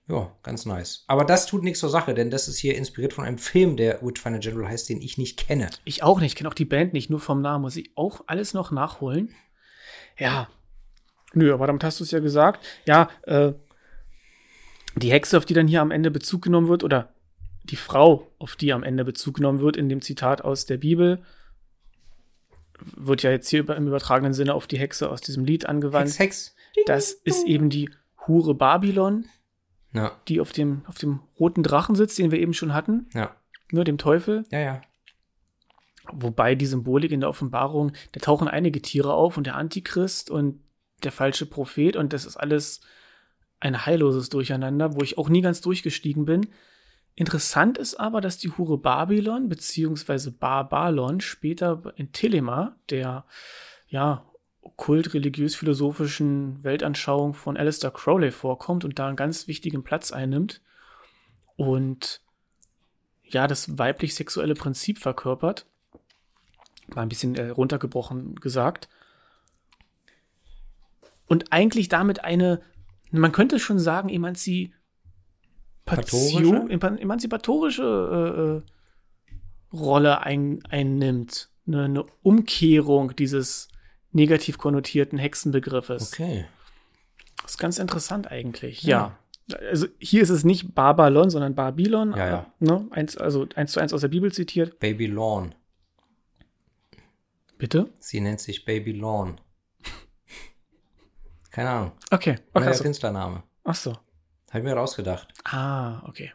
ja, 0.06 0.34
ganz 0.42 0.64
nice. 0.64 1.04
Aber 1.06 1.24
das 1.24 1.46
tut 1.46 1.62
nichts 1.62 1.80
zur 1.80 1.90
Sache, 1.90 2.14
denn 2.14 2.30
das 2.30 2.48
ist 2.48 2.58
hier 2.58 2.76
inspiriert 2.76 3.12
von 3.12 3.24
einem 3.24 3.38
Film, 3.38 3.76
der 3.76 4.00
Witchfinder 4.02 4.38
General 4.38 4.68
heißt, 4.68 4.88
den 4.88 5.02
ich 5.02 5.18
nicht 5.18 5.38
kenne. 5.38 5.68
Ich 5.84 6.02
auch 6.02 6.20
nicht, 6.20 6.36
kenne 6.36 6.48
auch 6.48 6.54
die 6.54 6.64
Band 6.64 6.94
nicht, 6.94 7.10
nur 7.10 7.20
vom 7.20 7.42
Namen. 7.42 7.62
Muss 7.62 7.76
ich 7.76 7.92
auch 7.94 8.22
alles 8.26 8.54
noch 8.54 8.70
nachholen? 8.70 9.34
Ja. 10.18 10.48
Nö, 11.34 11.52
aber 11.52 11.66
damit 11.66 11.84
hast 11.84 12.00
du 12.00 12.04
es 12.04 12.10
ja 12.10 12.20
gesagt. 12.20 12.64
Ja, 12.86 13.10
äh, 13.22 13.52
die 15.02 15.12
Hexe, 15.12 15.36
auf 15.36 15.44
die 15.44 15.54
dann 15.54 15.68
hier 15.68 15.80
am 15.82 15.90
Ende 15.90 16.10
Bezug 16.10 16.42
genommen 16.42 16.68
wird, 16.68 16.84
oder 16.84 17.12
die 17.64 17.76
Frau, 17.76 18.30
auf 18.38 18.56
die 18.56 18.72
am 18.72 18.82
Ende 18.82 19.04
Bezug 19.04 19.36
genommen 19.36 19.60
wird, 19.60 19.76
in 19.76 19.88
dem 19.88 20.00
Zitat 20.00 20.42
aus 20.42 20.66
der 20.66 20.78
Bibel, 20.78 21.22
wird 22.96 23.22
ja 23.22 23.30
jetzt 23.30 23.48
hier 23.48 23.68
im 23.68 23.86
übertragenen 23.86 24.32
Sinne 24.32 24.54
auf 24.54 24.66
die 24.66 24.78
Hexe 24.78 25.10
aus 25.10 25.20
diesem 25.20 25.44
Lied 25.44 25.66
angewandt. 25.66 26.18
Hex, 26.18 26.18
Hex. 26.18 26.56
Das 26.86 27.12
ist 27.12 27.46
eben 27.46 27.70
die 27.70 27.90
Hure 28.26 28.54
Babylon, 28.54 29.26
ja. 29.92 30.12
die 30.28 30.40
auf 30.40 30.52
dem, 30.52 30.82
auf 30.86 30.96
dem 30.96 31.20
roten 31.38 31.62
Drachen 31.62 31.96
sitzt, 31.96 32.18
den 32.18 32.30
wir 32.30 32.38
eben 32.38 32.54
schon 32.54 32.74
hatten. 32.74 33.08
Ja. 33.14 33.34
Nur 33.70 33.84
dem 33.84 33.98
Teufel. 33.98 34.44
Ja, 34.50 34.60
ja. 34.60 34.82
Wobei 36.10 36.54
die 36.54 36.66
Symbolik 36.66 37.10
in 37.10 37.20
der 37.20 37.28
Offenbarung, 37.28 37.92
da 38.12 38.20
tauchen 38.20 38.48
einige 38.48 38.80
Tiere 38.80 39.12
auf 39.12 39.36
und 39.36 39.44
der 39.44 39.56
Antichrist 39.56 40.30
und 40.30 40.60
der 41.02 41.12
falsche 41.12 41.46
Prophet 41.46 41.96
und 41.96 42.12
das 42.12 42.24
ist 42.24 42.36
alles 42.36 42.80
ein 43.60 43.86
heilloses 43.86 44.28
Durcheinander, 44.28 44.94
wo 44.94 45.02
ich 45.02 45.18
auch 45.18 45.28
nie 45.28 45.40
ganz 45.40 45.60
durchgestiegen 45.60 46.24
bin. 46.24 46.48
Interessant 47.14 47.78
ist 47.78 47.98
aber, 47.98 48.20
dass 48.20 48.38
die 48.38 48.50
Hure 48.50 48.78
Babylon 48.78 49.48
beziehungsweise 49.48 50.30
Barbalon 50.30 51.20
später 51.20 51.92
in 51.96 52.12
Telema, 52.12 52.76
der 52.90 53.24
ja 53.88 54.24
okkult-religiös-philosophischen 54.62 56.62
Weltanschauung 56.62 57.34
von 57.34 57.56
Alistair 57.56 57.90
Crowley 57.90 58.30
vorkommt 58.30 58.84
und 58.84 58.98
da 58.98 59.08
einen 59.08 59.16
ganz 59.16 59.48
wichtigen 59.48 59.82
Platz 59.82 60.12
einnimmt 60.12 60.60
und 61.56 62.20
ja, 63.24 63.46
das 63.46 63.78
weiblich-sexuelle 63.78 64.54
Prinzip 64.54 64.98
verkörpert. 64.98 65.66
Mal 66.94 67.02
ein 67.02 67.08
bisschen 67.08 67.34
äh, 67.34 67.50
runtergebrochen 67.50 68.36
gesagt. 68.36 68.88
Und 71.26 71.52
eigentlich 71.52 71.88
damit 71.88 72.24
eine, 72.24 72.62
man 73.10 73.32
könnte 73.32 73.58
schon 73.58 73.78
sagen, 73.78 74.08
emanzi 74.08 74.72
Emanzipatorische, 75.90 77.00
emanzipatorische 77.00 78.62
äh, 79.72 79.76
äh, 79.76 79.76
Rolle 79.76 80.20
ein, 80.20 80.60
einnimmt. 80.68 81.50
Eine, 81.66 81.84
eine 81.84 82.04
Umkehrung 82.22 83.14
dieses 83.16 83.68
negativ 84.12 84.58
konnotierten 84.58 85.18
Hexenbegriffes. 85.18 86.12
Okay. 86.12 86.46
Das 87.42 87.52
ist 87.52 87.58
ganz 87.58 87.78
interessant 87.78 88.30
eigentlich, 88.30 88.82
ja. 88.82 89.16
ja. 89.50 89.58
Also 89.70 89.86
hier 89.98 90.22
ist 90.22 90.28
es 90.28 90.44
nicht 90.44 90.74
Babylon, 90.74 91.30
sondern 91.30 91.54
Babylon. 91.54 92.14
Ja, 92.14 92.26
ja. 92.26 92.52
Ne? 92.58 92.86
Eins, 92.90 93.16
also 93.16 93.46
eins 93.54 93.72
zu 93.72 93.80
eins 93.80 93.94
aus 93.94 94.02
der 94.02 94.08
Bibel 94.08 94.30
zitiert. 94.30 94.78
Babylon. 94.78 95.54
Bitte? 97.56 97.90
Sie 97.98 98.20
nennt 98.20 98.40
sich 98.40 98.64
Babylon. 98.66 99.40
Keine 101.58 101.70
Ahnung. 101.70 101.92
Okay. 102.12 102.36
okay 102.54 102.66
Neuer 102.66 102.78
Künstlername. 102.78 103.42
Ach 103.64 103.74
so. 103.74 103.90
Habe 103.90 104.58
ich 104.58 104.62
mir 104.62 104.74
rausgedacht. 104.74 105.26
Ah, 105.42 106.06
okay. 106.06 106.32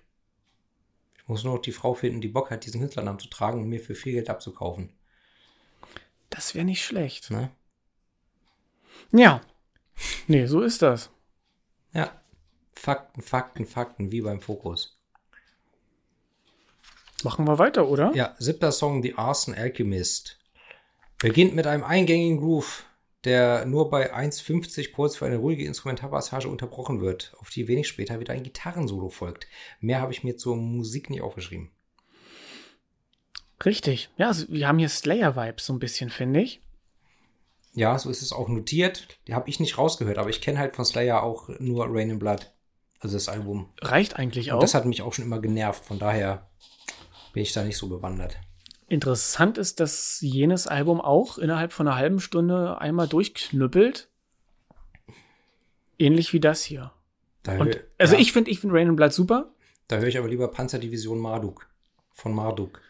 Ich 1.16 1.26
muss 1.30 1.46
nur 1.46 1.54
noch 1.54 1.62
die 1.62 1.72
Frau 1.72 1.94
finden, 1.94 2.20
die 2.20 2.28
Bock 2.28 2.52
hat, 2.52 2.66
diesen 2.66 2.82
Künstlernamen 2.82 3.20
zu 3.20 3.30
tragen 3.30 3.62
und 3.62 3.70
mir 3.70 3.80
für 3.80 3.96
viel 3.96 4.12
Geld 4.16 4.30
abzukaufen. 4.30 4.92
Das 6.30 6.56
wäre 6.56 6.66
nicht 6.66 6.84
schlecht. 6.84 7.32
Ne? 7.32 7.52
Ja. 9.14 9.40
Nee, 10.28 10.46
so 10.46 10.60
ist 10.60 10.82
das. 10.82 11.10
Ja. 11.94 12.22
Fakten, 12.76 13.22
Fakten, 13.22 13.66
Fakten, 13.66 14.12
wie 14.12 14.20
beim 14.20 14.42
Fokus. 14.42 15.00
Machen 17.24 17.48
wir 17.48 17.60
weiter, 17.60 17.88
oder? 17.88 18.12
Ja, 18.14 18.36
siebter 18.40 18.74
Song, 18.74 19.02
The 19.02 19.16
Arson 19.16 19.56
Alchemist. 19.56 20.38
Beginnt 21.20 21.56
mit 21.56 21.66
einem 21.66 21.86
eingängigen 21.86 22.40
Groove, 22.42 22.84
der 23.26 23.66
nur 23.66 23.90
bei 23.90 24.14
1,50 24.14 24.92
kurz 24.92 25.16
für 25.16 25.26
eine 25.26 25.38
ruhige 25.38 25.66
Instrumentalpassage 25.66 26.48
unterbrochen 26.48 27.02
wird, 27.02 27.34
auf 27.40 27.50
die 27.50 27.68
wenig 27.68 27.88
später 27.88 28.20
wieder 28.20 28.34
ein 28.34 28.44
Gitarrensolo 28.44 29.10
folgt. 29.10 29.48
Mehr 29.80 30.02
habe 30.02 30.12
ich 30.12 30.24
mir 30.24 30.38
zur 30.38 30.56
Musik 30.56 31.10
nicht 31.10 31.22
aufgeschrieben. 31.22 31.72
Richtig. 33.66 34.10
Ja, 34.18 34.28
also 34.28 34.46
wir 34.50 34.68
haben 34.68 34.80
hier 34.80 34.90
Slayer-Vibes 34.90 35.66
so 35.66 35.74
ein 35.74 35.80
bisschen, 35.80 36.10
finde 36.10 36.42
ich. 36.42 36.62
Ja, 37.74 37.98
so 37.98 38.10
ist 38.10 38.22
es 38.22 38.34
auch 38.34 38.50
notiert. 38.50 39.08
Die 39.28 39.34
habe 39.34 39.50
ich 39.50 39.60
nicht 39.60 39.78
rausgehört, 39.78 40.18
aber 40.18 40.30
ich 40.30 40.42
kenne 40.42 40.60
halt 40.60 40.76
von 40.76 40.86
Slayer 40.86 41.24
auch 41.24 41.50
nur 41.60 41.88
Rain 41.90 42.10
in 42.10 42.20
Blood. 42.20 42.52
Also 43.00 43.16
das 43.16 43.30
Album. 43.30 43.70
Reicht 43.82 44.18
eigentlich 44.18 44.52
auch. 44.52 44.56
Und 44.56 44.64
das 44.64 44.74
hat 44.74 44.86
mich 44.86 45.02
auch 45.02 45.14
schon 45.14 45.26
immer 45.26 45.40
genervt. 45.40 45.86
Von 45.86 46.00
daher 46.00 46.50
bin 47.34 47.44
ich 47.44 47.52
da 47.54 47.64
nicht 47.64 47.78
so 47.78 47.90
bewandert. 47.90 48.38
Interessant 48.94 49.58
ist, 49.58 49.80
dass 49.80 50.20
jenes 50.22 50.68
Album 50.68 51.02
auch 51.02 51.40
innerhalb 51.40 51.74
von 51.74 51.88
einer 51.88 51.98
halben 51.98 52.20
Stunde 52.20 52.80
einmal 52.80 53.08
durchknüppelt. 53.08 54.08
Ähnlich 55.98 56.32
wie 56.34 56.40
das 56.40 56.64
hier. 56.64 56.92
Da 57.42 57.58
Und, 57.58 57.80
also 57.98 58.14
ja, 58.14 58.22
ich 58.22 58.32
finde 58.34 58.52
ich 58.52 58.60
find 58.60 58.72
Rain 58.72 58.90
and 58.90 58.98
Blood 58.98 59.12
super. 59.12 59.52
Da 59.88 59.98
höre 59.98 60.08
ich 60.08 60.18
aber 60.20 60.28
lieber 60.28 60.48
Panzerdivision 60.48 61.20
Marduk. 61.20 61.68
Von 62.12 62.36
Marduk. 62.36 62.82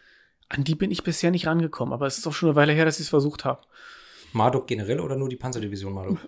An 0.50 0.62
die 0.64 0.74
bin 0.74 0.90
ich 0.90 1.04
bisher 1.04 1.30
nicht 1.30 1.46
rangekommen, 1.46 1.94
aber 1.94 2.06
es 2.06 2.18
ist 2.18 2.26
auch 2.26 2.32
schon 2.34 2.50
eine 2.50 2.56
Weile 2.56 2.72
her, 2.74 2.84
dass 2.84 2.96
ich 2.98 3.04
es 3.06 3.08
versucht 3.08 3.46
habe. 3.46 3.62
Marduk 4.34 4.66
generell 4.66 5.00
oder 5.00 5.16
nur 5.16 5.30
die 5.30 5.36
Panzerdivision 5.36 5.92
Marduk? 5.94 6.18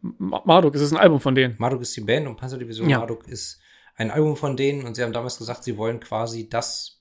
Ma- 0.00 0.42
Marduk, 0.44 0.76
es 0.76 0.82
ist 0.82 0.92
ein 0.92 0.98
Album 0.98 1.20
von 1.20 1.34
denen. 1.34 1.56
Marduk 1.58 1.82
ist 1.82 1.96
die 1.96 2.00
Band 2.02 2.28
und 2.28 2.36
Panzerdivision 2.36 2.88
Ja. 2.88 2.98
Marduk 2.98 3.26
ist 3.26 3.58
ein 3.96 4.12
Album 4.12 4.36
von 4.36 4.56
denen 4.56 4.86
und 4.86 4.94
sie 4.94 5.02
haben 5.02 5.12
damals 5.12 5.36
gesagt, 5.38 5.64
sie 5.64 5.76
wollen 5.76 5.98
quasi 5.98 6.48
das 6.48 6.97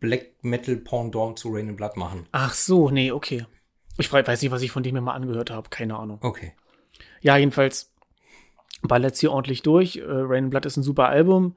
Black 0.00 0.42
Metal 0.42 0.76
Pendant 0.76 1.38
zu 1.38 1.50
Rain 1.50 1.68
in 1.68 1.76
Blood 1.76 1.96
machen. 1.96 2.26
Ach 2.32 2.54
so, 2.54 2.90
nee, 2.90 3.12
okay. 3.12 3.46
Ich 3.98 4.10
weiß 4.12 4.42
nicht, 4.42 4.50
was 4.50 4.62
ich 4.62 4.72
von 4.72 4.82
dem 4.82 4.94
mir 4.94 5.02
mal 5.02 5.14
angehört 5.14 5.50
habe, 5.50 5.68
keine 5.68 5.96
Ahnung. 5.96 6.18
Okay. 6.22 6.54
Ja, 7.20 7.36
jedenfalls 7.36 7.92
ballert 8.82 9.16
hier 9.16 9.30
ordentlich 9.32 9.62
durch. 9.62 9.96
Äh, 9.96 10.04
Rain 10.06 10.44
and 10.44 10.50
Blood 10.50 10.64
ist 10.64 10.78
ein 10.78 10.82
super 10.82 11.08
Album. 11.08 11.56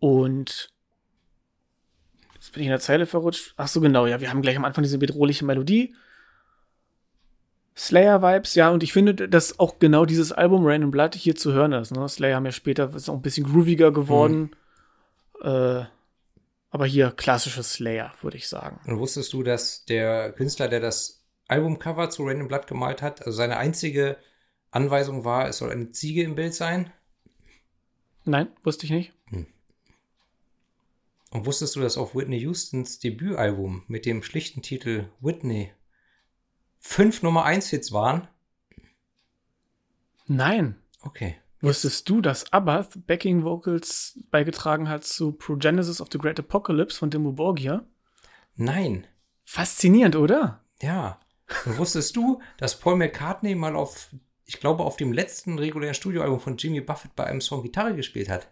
Und 0.00 0.72
jetzt 2.34 2.52
bin 2.52 2.62
ich 2.62 2.66
in 2.66 2.72
der 2.72 2.80
Zeile 2.80 3.06
verrutscht. 3.06 3.54
Ach 3.56 3.68
so, 3.68 3.80
genau, 3.80 4.06
ja, 4.06 4.20
wir 4.20 4.30
haben 4.30 4.42
gleich 4.42 4.56
am 4.56 4.64
Anfang 4.64 4.82
diese 4.82 4.98
bedrohliche 4.98 5.44
Melodie. 5.44 5.94
Slayer-Vibes, 7.76 8.54
ja, 8.54 8.70
und 8.70 8.82
ich 8.84 8.92
finde, 8.92 9.14
dass 9.14 9.58
auch 9.58 9.78
genau 9.80 10.04
dieses 10.06 10.30
Album 10.30 10.64
Rain 10.64 10.84
and 10.84 10.92
Blood 10.92 11.14
hier 11.14 11.34
zu 11.34 11.52
hören 11.52 11.72
ist. 11.72 11.92
Ne? 11.92 12.08
Slayer 12.08 12.36
haben 12.36 12.44
ja 12.44 12.52
später 12.52 12.94
ist 12.94 13.08
auch 13.08 13.14
ein 13.14 13.22
bisschen 13.22 13.46
grooviger 13.46 13.92
geworden. 13.92 14.50
Äh, 15.42 15.84
aber 16.74 16.86
hier 16.86 17.12
klassisches 17.12 17.74
Slayer, 17.74 18.12
würde 18.20 18.36
ich 18.36 18.48
sagen. 18.48 18.80
Und 18.88 18.98
wusstest 18.98 19.32
du, 19.32 19.44
dass 19.44 19.84
der 19.84 20.32
Künstler, 20.32 20.66
der 20.66 20.80
das 20.80 21.24
Albumcover 21.46 22.10
zu 22.10 22.28
in 22.28 22.48
Blood 22.48 22.66
gemalt 22.66 23.00
hat, 23.00 23.20
also 23.20 23.30
seine 23.30 23.58
einzige 23.58 24.16
Anweisung 24.72 25.24
war, 25.24 25.48
es 25.48 25.58
soll 25.58 25.70
eine 25.70 25.92
Ziege 25.92 26.24
im 26.24 26.34
Bild 26.34 26.52
sein? 26.52 26.92
Nein, 28.24 28.48
wusste 28.64 28.86
ich 28.86 28.90
nicht. 28.90 29.12
Und 31.30 31.46
wusstest 31.46 31.76
du, 31.76 31.80
dass 31.80 31.96
auf 31.96 32.16
Whitney 32.16 32.42
Houstons 32.42 32.98
Debütalbum 32.98 33.84
mit 33.86 34.04
dem 34.04 34.24
schlichten 34.24 34.60
Titel 34.60 35.08
Whitney 35.20 35.72
fünf 36.80 37.22
Nummer 37.22 37.44
1 37.44 37.70
Hits 37.70 37.92
waren? 37.92 38.26
Nein. 40.26 40.74
Okay. 41.02 41.36
Wusstest 41.64 42.08
du, 42.08 42.20
dass 42.20 42.52
Abath 42.52 43.06
Backing 43.06 43.42
Vocals 43.44 44.18
beigetragen 44.30 44.88
hat 44.88 45.04
zu 45.04 45.32
Progenesis 45.32 46.00
of 46.00 46.08
the 46.12 46.18
Great 46.18 46.38
Apocalypse 46.38 46.98
von 46.98 47.10
Dimmu 47.10 47.32
Borgir? 47.32 47.84
Nein. 48.56 49.06
Faszinierend, 49.44 50.16
oder? 50.16 50.60
Ja. 50.82 51.18
Und 51.66 51.78
wusstest 51.78 52.16
du, 52.16 52.40
dass 52.58 52.78
Paul 52.78 52.96
McCartney 52.96 53.54
mal 53.54 53.76
auf, 53.76 54.08
ich 54.46 54.60
glaube, 54.60 54.84
auf 54.84 54.96
dem 54.96 55.12
letzten 55.12 55.58
regulären 55.58 55.94
Studioalbum 55.94 56.40
von 56.40 56.56
Jimmy 56.56 56.80
Buffett 56.80 57.14
bei 57.16 57.24
einem 57.24 57.40
Song 57.40 57.62
Gitarre 57.62 57.94
gespielt 57.94 58.28
hat? 58.28 58.48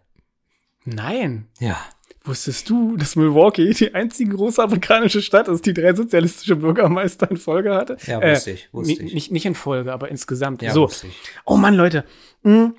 Nein. 0.85 1.49
Ja. 1.61 1.79
Wusstest 2.25 2.71
du, 2.71 2.97
dass 2.97 3.17
Milwaukee 3.17 3.73
die 3.73 3.95
einzige 3.95 4.37
große 4.37 4.63
amerikanische 4.63 5.23
Stadt 5.23 5.49
ist, 5.49 5.67
die 5.67 5.75
drei 5.75 5.93
sozialistische 5.95 6.55
Bürgermeister 6.57 7.29
in 7.31 7.37
Folge 7.37 7.75
hatte? 7.75 7.97
Ja, 8.07 8.21
Äh, 8.21 8.33
wusste 8.35 8.51
ich, 8.53 8.73
wusste 8.73 8.93
ich. 9.03 9.15
Nicht, 9.15 9.33
nicht 9.33 9.47
in 9.47 9.55
Folge, 9.57 9.93
aber 9.93 10.09
insgesamt. 10.09 10.63
Ja, 10.63 10.73
so. 10.73 10.83
wusste 10.83 11.09
ich. 11.09 11.17
Oh 11.45 11.57
Mann, 11.57 11.75
Leute. 11.75 12.05
Hm. 12.45 12.75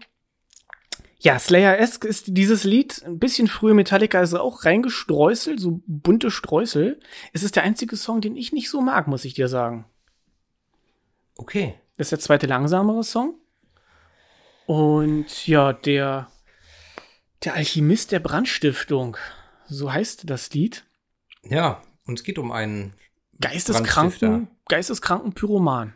Ja, 1.23 1.39
Slayer-esque 1.39 2.05
ist 2.05 2.25
dieses 2.27 2.65
Lied. 2.65 3.01
Ein 3.05 3.17
bisschen 3.17 3.47
früher 3.47 3.73
Metallica 3.73 4.21
ist 4.21 4.33
auch 4.33 4.65
reingestreuselt, 4.65 5.57
so 5.57 5.81
bunte 5.87 6.29
Streusel. 6.29 6.99
Es 7.31 7.43
ist 7.43 7.55
der 7.55 7.63
einzige 7.63 7.95
Song, 7.95 8.19
den 8.19 8.35
ich 8.35 8.51
nicht 8.51 8.69
so 8.69 8.81
mag, 8.81 9.07
muss 9.07 9.23
ich 9.23 9.33
dir 9.33 9.47
sagen. 9.47 9.85
Okay. 11.37 11.75
Das 11.95 12.07
ist 12.07 12.11
der 12.11 12.19
zweite 12.19 12.47
langsamere 12.47 13.05
Song. 13.05 13.35
Und 14.65 15.47
ja, 15.47 15.71
der, 15.71 16.29
der 17.45 17.53
Alchemist 17.53 18.11
der 18.11 18.19
Brandstiftung. 18.19 19.15
So 19.65 19.93
heißt 19.93 20.29
das 20.29 20.53
Lied. 20.53 20.83
Ja, 21.43 21.81
und 22.05 22.19
es 22.19 22.25
geht 22.25 22.37
um 22.37 22.51
einen, 22.51 22.93
Geisteskranken, 23.39 24.49
geisteskranken 24.67 25.33
Pyroman. 25.33 25.93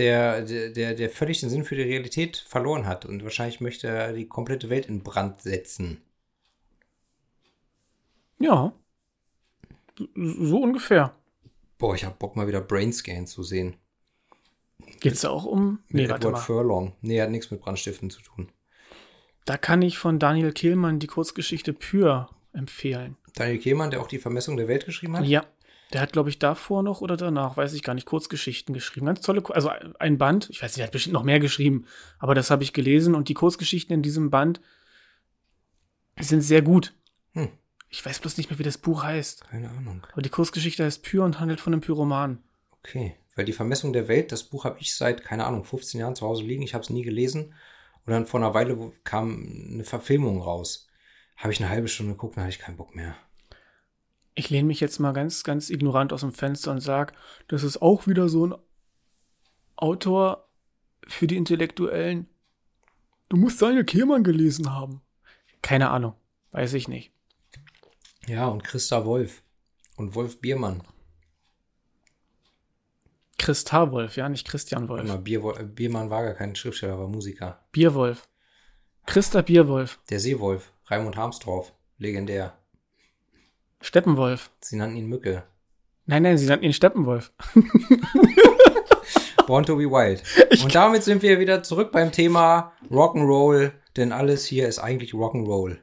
Der, 0.00 0.42
der, 0.42 0.94
der, 0.94 1.10
völlig 1.10 1.40
den 1.40 1.50
Sinn 1.50 1.64
für 1.64 1.76
die 1.76 1.82
Realität 1.82 2.38
verloren 2.38 2.86
hat 2.86 3.04
und 3.04 3.22
wahrscheinlich 3.22 3.60
möchte 3.60 3.88
er 3.88 4.12
die 4.12 4.26
komplette 4.26 4.70
Welt 4.70 4.86
in 4.86 5.02
Brand 5.02 5.42
setzen. 5.42 6.00
Ja. 8.38 8.72
So 9.96 10.62
ungefähr. 10.62 11.14
Boah, 11.76 11.94
ich 11.94 12.04
hab 12.04 12.18
Bock 12.18 12.34
mal 12.34 12.48
wieder 12.48 12.62
Brainscan 12.62 13.26
zu 13.26 13.42
sehen. 13.42 13.76
Geht's 15.00 15.20
da 15.20 15.28
auch 15.28 15.44
um? 15.44 15.80
Nee, 15.88 16.02
Mit 16.02 16.10
Edward. 16.10 16.38
Furlong. 16.38 16.94
Nee, 17.02 17.20
hat 17.20 17.30
nichts 17.30 17.50
mit 17.50 17.60
Brandstiften 17.60 18.08
zu 18.10 18.22
tun. 18.22 18.50
Da 19.44 19.58
kann 19.58 19.82
ich 19.82 19.98
von 19.98 20.18
Daniel 20.18 20.52
Kehlmann 20.52 20.98
die 20.98 21.06
Kurzgeschichte 21.06 21.72
Pür 21.74 22.30
empfehlen. 22.52 23.16
Daniel 23.34 23.58
Kehlmann, 23.58 23.90
der 23.90 24.00
auch 24.00 24.08
die 24.08 24.18
Vermessung 24.18 24.56
der 24.56 24.68
Welt 24.68 24.86
geschrieben 24.86 25.16
hat? 25.18 25.26
Ja. 25.26 25.44
Der 25.92 26.00
hat, 26.00 26.12
glaube 26.12 26.30
ich, 26.30 26.38
davor 26.38 26.82
noch 26.82 27.00
oder 27.00 27.16
danach, 27.16 27.56
weiß 27.56 27.72
ich 27.72 27.82
gar 27.82 27.94
nicht, 27.94 28.06
Kurzgeschichten 28.06 28.74
geschrieben. 28.74 29.06
Ganz 29.06 29.20
tolle, 29.22 29.42
also 29.50 29.70
ein 29.98 30.18
Band, 30.18 30.48
ich 30.50 30.62
weiß 30.62 30.72
nicht, 30.72 30.80
er 30.80 30.86
hat 30.86 30.92
bestimmt 30.92 31.14
noch 31.14 31.24
mehr 31.24 31.40
geschrieben, 31.40 31.86
aber 32.18 32.34
das 32.34 32.50
habe 32.50 32.62
ich 32.62 32.72
gelesen 32.72 33.14
und 33.14 33.28
die 33.28 33.34
Kurzgeschichten 33.34 33.94
in 33.94 34.02
diesem 34.02 34.30
Band 34.30 34.60
sind 36.20 36.42
sehr 36.42 36.62
gut. 36.62 36.94
Hm. 37.32 37.48
Ich 37.88 38.04
weiß 38.04 38.20
bloß 38.20 38.36
nicht 38.36 38.50
mehr, 38.50 38.58
wie 38.58 38.64
das 38.64 38.78
Buch 38.78 39.02
heißt. 39.02 39.48
Keine 39.48 39.70
Ahnung. 39.70 40.06
Aber 40.12 40.22
die 40.22 40.28
Kurzgeschichte 40.28 40.84
heißt 40.84 41.02
Pür 41.02 41.24
und 41.24 41.40
handelt 41.40 41.60
von 41.60 41.72
einem 41.72 41.80
Pyroman. 41.80 42.38
Okay. 42.78 43.16
Weil 43.34 43.44
die 43.44 43.52
Vermessung 43.52 43.92
der 43.92 44.06
Welt, 44.06 44.32
das 44.32 44.44
Buch 44.44 44.64
habe 44.64 44.78
ich 44.80 44.94
seit, 44.94 45.24
keine 45.24 45.44
Ahnung, 45.46 45.64
15 45.64 46.00
Jahren 46.00 46.14
zu 46.14 46.26
Hause 46.26 46.44
liegen. 46.44 46.62
Ich 46.62 46.74
habe 46.74 46.82
es 46.82 46.90
nie 46.90 47.02
gelesen. 47.02 47.54
Und 48.04 48.12
dann 48.12 48.26
vor 48.26 48.40
einer 48.40 48.54
Weile 48.54 48.92
kam 49.04 49.68
eine 49.72 49.84
Verfilmung 49.84 50.40
raus. 50.40 50.88
Habe 51.36 51.52
ich 51.52 51.60
eine 51.60 51.70
halbe 51.70 51.88
Stunde 51.88 52.12
geguckt, 52.12 52.36
dann 52.36 52.44
hatte 52.44 52.54
ich 52.54 52.58
keinen 52.58 52.76
Bock 52.76 52.94
mehr. 52.94 53.16
Ich 54.40 54.48
lehne 54.48 54.68
mich 54.68 54.80
jetzt 54.80 55.00
mal 55.00 55.12
ganz, 55.12 55.44
ganz 55.44 55.68
ignorant 55.68 56.14
aus 56.14 56.22
dem 56.22 56.32
Fenster 56.32 56.70
und 56.70 56.80
sage, 56.80 57.12
das 57.48 57.62
ist 57.62 57.82
auch 57.82 58.06
wieder 58.06 58.30
so 58.30 58.46
ein 58.46 58.54
Autor 59.76 60.48
für 61.06 61.26
die 61.26 61.36
Intellektuellen. 61.36 62.26
Du 63.28 63.36
musst 63.36 63.60
Daniel 63.60 63.84
Kehlmann 63.84 64.24
gelesen 64.24 64.72
haben. 64.72 65.02
Keine 65.60 65.90
Ahnung. 65.90 66.14
Weiß 66.52 66.72
ich 66.72 66.88
nicht. 66.88 67.12
Ja, 68.28 68.48
und 68.48 68.64
Christa 68.64 69.04
Wolf. 69.04 69.42
Und 69.96 70.14
Wolf 70.14 70.40
Biermann. 70.40 70.84
Christa 73.36 73.92
Wolf, 73.92 74.16
ja, 74.16 74.26
nicht 74.30 74.48
Christian 74.48 74.88
Wolf. 74.88 75.02
Immer 75.02 75.18
Bier, 75.18 75.40
Biermann 75.40 76.08
war 76.08 76.22
gar 76.22 76.34
kein 76.34 76.56
Schriftsteller, 76.56 76.98
war 76.98 77.08
Musiker. 77.08 77.62
Bierwolf. 77.72 78.26
Christa 79.04 79.42
Bierwolf. 79.42 80.00
Der 80.08 80.18
Seewolf, 80.18 80.72
Raimund 80.86 81.18
Harmsdorf, 81.18 81.74
legendär. 81.98 82.56
Steppenwolf. 83.80 84.50
Sie 84.60 84.76
nannten 84.76 84.96
ihn 84.96 85.06
Mücke. 85.06 85.44
Nein, 86.06 86.22
nein, 86.22 86.38
sie 86.38 86.46
nannten 86.46 86.64
ihn 86.64 86.72
Steppenwolf. 86.72 87.32
Born 89.46 89.64
to 89.64 89.76
be 89.76 89.84
Wild. 89.84 90.22
Und 90.62 90.74
damit 90.74 91.02
sind 91.02 91.22
wir 91.22 91.40
wieder 91.40 91.62
zurück 91.62 91.90
beim 91.92 92.12
Thema 92.12 92.72
Rock'n'Roll, 92.90 93.72
denn 93.96 94.12
alles 94.12 94.44
hier 94.44 94.68
ist 94.68 94.78
eigentlich 94.78 95.12
Rock'n'Roll. 95.12 95.78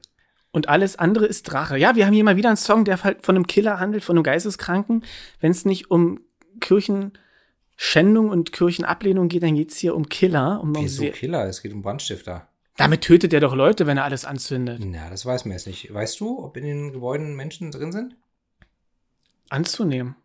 Und 0.52 0.70
alles 0.70 0.96
andere 0.98 1.26
ist 1.26 1.44
Drache. 1.44 1.78
Ja, 1.78 1.96
wir 1.96 2.06
haben 2.06 2.14
hier 2.14 2.24
mal 2.24 2.38
wieder 2.38 2.50
einen 2.50 2.58
Song, 2.58 2.86
der 2.86 3.04
halt 3.04 3.26
von 3.26 3.36
einem 3.36 3.46
Killer 3.48 3.80
handelt, 3.80 4.04
von 4.04 4.16
einem 4.16 4.24
Geisteskranken. 4.24 5.04
Wenn 5.40 5.52
es 5.52 5.66
nicht 5.66 5.92
um 5.92 6.22
Kirchenschändung 6.62 8.30
und 8.30 8.54
Kirchenablehnung 8.54 9.28
geht, 9.28 9.44
dann 9.44 9.56
geht's 9.56 9.78
hier 9.78 9.96
um 9.96 10.08
Killer. 10.08 10.60
Um, 10.62 10.70
um 10.76 10.84
Wieso 10.84 11.02
sehr- 11.02 11.12
Killer? 11.12 11.46
Es 11.46 11.62
geht 11.62 11.74
um 11.74 11.82
Brandstifter. 11.82 12.48
Damit 12.78 13.02
tötet 13.02 13.34
er 13.34 13.40
doch 13.40 13.56
Leute, 13.56 13.88
wenn 13.88 13.98
er 13.98 14.04
alles 14.04 14.24
anzündet. 14.24 14.82
Na, 14.86 15.10
das 15.10 15.26
weiß 15.26 15.46
man 15.46 15.54
jetzt 15.54 15.68
nicht. 15.68 15.92
Weißt 15.92 16.20
du, 16.20 16.44
ob 16.44 16.56
in 16.58 16.64
den 16.64 16.94
Gebäuden 16.94 17.36
Menschen 17.36 17.72
drin 17.72 17.92
sind? 17.92 18.16
Anzunehmen. 19.50 20.16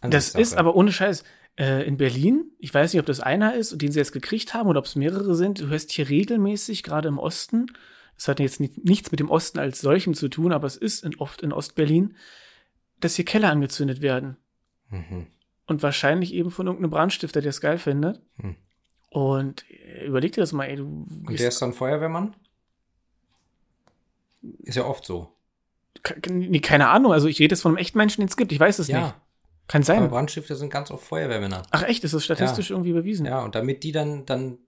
Das 0.00 0.34
ist 0.34 0.56
aber 0.56 0.74
ohne 0.74 0.92
Scheiß. 0.92 1.24
Äh, 1.58 1.86
in 1.86 1.96
Berlin, 1.96 2.50
ich 2.58 2.74
weiß 2.74 2.92
nicht, 2.92 3.00
ob 3.00 3.06
das 3.06 3.20
einer 3.20 3.54
ist, 3.54 3.80
den 3.80 3.90
sie 3.90 3.98
jetzt 3.98 4.12
gekriegt 4.12 4.52
haben 4.52 4.68
oder 4.68 4.80
ob 4.80 4.84
es 4.84 4.96
mehrere 4.96 5.34
sind. 5.34 5.60
Du 5.60 5.68
hörst 5.68 5.90
hier 5.90 6.08
regelmäßig, 6.08 6.82
gerade 6.82 7.08
im 7.08 7.18
Osten, 7.18 7.66
das 8.14 8.28
hat 8.28 8.40
jetzt 8.40 8.60
nicht, 8.60 8.84
nichts 8.84 9.10
mit 9.10 9.20
dem 9.20 9.30
Osten 9.30 9.58
als 9.58 9.80
solchem 9.80 10.12
zu 10.12 10.28
tun, 10.28 10.52
aber 10.52 10.66
es 10.66 10.76
ist 10.76 11.02
in, 11.04 11.16
oft 11.16 11.42
in 11.42 11.52
Ostberlin, 11.52 12.16
dass 13.00 13.16
hier 13.16 13.24
Keller 13.24 13.50
angezündet 13.50 14.02
werden. 14.02 14.36
Mhm. 14.90 15.28
Und 15.66 15.82
wahrscheinlich 15.82 16.34
eben 16.34 16.50
von 16.50 16.66
irgendeinem 16.66 16.90
Brandstifter, 16.90 17.40
der 17.40 17.50
es 17.50 17.60
geil 17.60 17.78
findet. 17.78 18.20
Hm. 18.36 18.56
Und 19.10 19.64
äh, 19.70 20.06
überleg 20.06 20.32
dir 20.32 20.40
das 20.40 20.52
mal, 20.52 20.64
ey, 20.64 20.76
du 20.76 20.84
Und 20.84 21.38
der 21.38 21.48
ist 21.48 21.60
dann 21.62 21.72
Feuerwehrmann? 21.72 22.34
Ist 24.62 24.76
ja 24.76 24.84
oft 24.84 25.04
so. 25.04 25.32
nee, 26.28 26.60
keine 26.60 26.88
Ahnung, 26.88 27.12
also 27.12 27.26
ich 27.26 27.38
rede 27.40 27.54
jetzt 27.54 27.62
von 27.62 27.70
einem 27.72 27.78
echten 27.78 27.98
Menschen, 27.98 28.20
den 28.20 28.28
es 28.28 28.36
gibt, 28.36 28.52
ich 28.52 28.60
weiß 28.60 28.78
es 28.78 28.88
nicht. 28.88 28.96
Ja. 28.96 29.14
Kann 29.68 29.82
sein. 29.82 29.98
Aber 29.98 30.08
Brandstifter 30.08 30.54
sind 30.54 30.70
ganz 30.70 30.92
oft 30.92 31.04
Feuerwehrmänner. 31.04 31.62
Ach 31.72 31.82
echt, 31.82 32.04
ist 32.04 32.14
das 32.14 32.24
statistisch 32.24 32.70
irgendwie 32.70 32.92
bewiesen? 32.92 33.26
Ja, 33.26 33.42
und 33.42 33.56
damit 33.56 33.82
die 33.82 33.90
dann, 33.90 34.24
dann 34.24 34.58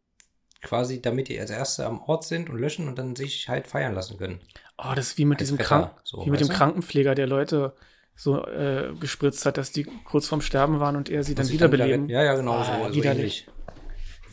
quasi, 0.62 1.00
damit 1.00 1.28
die 1.28 1.38
als 1.38 1.50
Erste 1.50 1.86
am 1.86 2.00
Ort 2.00 2.24
sind 2.24 2.50
und 2.50 2.58
löschen 2.58 2.88
und 2.88 2.98
dann 2.98 3.14
sich 3.14 3.48
halt 3.48 3.68
feiern 3.68 3.94
lassen 3.94 4.18
können. 4.18 4.40
Oh, 4.76 4.92
das 4.96 5.08
ist 5.10 5.18
wie 5.18 5.24
mit 5.24 5.38
Als 5.38 5.50
diesem 5.50 5.58
Krank 5.58 5.92
so, 6.02 6.24
wie 6.26 6.30
mit 6.30 6.40
dem 6.40 6.48
du? 6.48 6.54
Krankenpfleger, 6.54 7.14
der 7.14 7.28
Leute 7.28 7.74
so 8.16 8.44
äh, 8.44 8.92
gespritzt 8.98 9.46
hat, 9.46 9.56
dass 9.58 9.70
die 9.70 9.84
kurz 9.84 10.26
vorm 10.26 10.40
Sterben 10.40 10.80
waren 10.80 10.96
und 10.96 11.08
er 11.08 11.22
sie 11.22 11.36
dann 11.36 11.44
Muss 11.44 11.50
ich 11.50 11.54
wiederbeleben. 11.54 12.08
wieder- 12.08 12.18
Ja, 12.20 12.24
ja, 12.24 12.34
genau 12.34 12.54
Ah, 12.54 12.64
so. 12.64 12.88
so 12.88 12.94
widerlich. 12.96 13.46
ähnlich. 13.46 13.57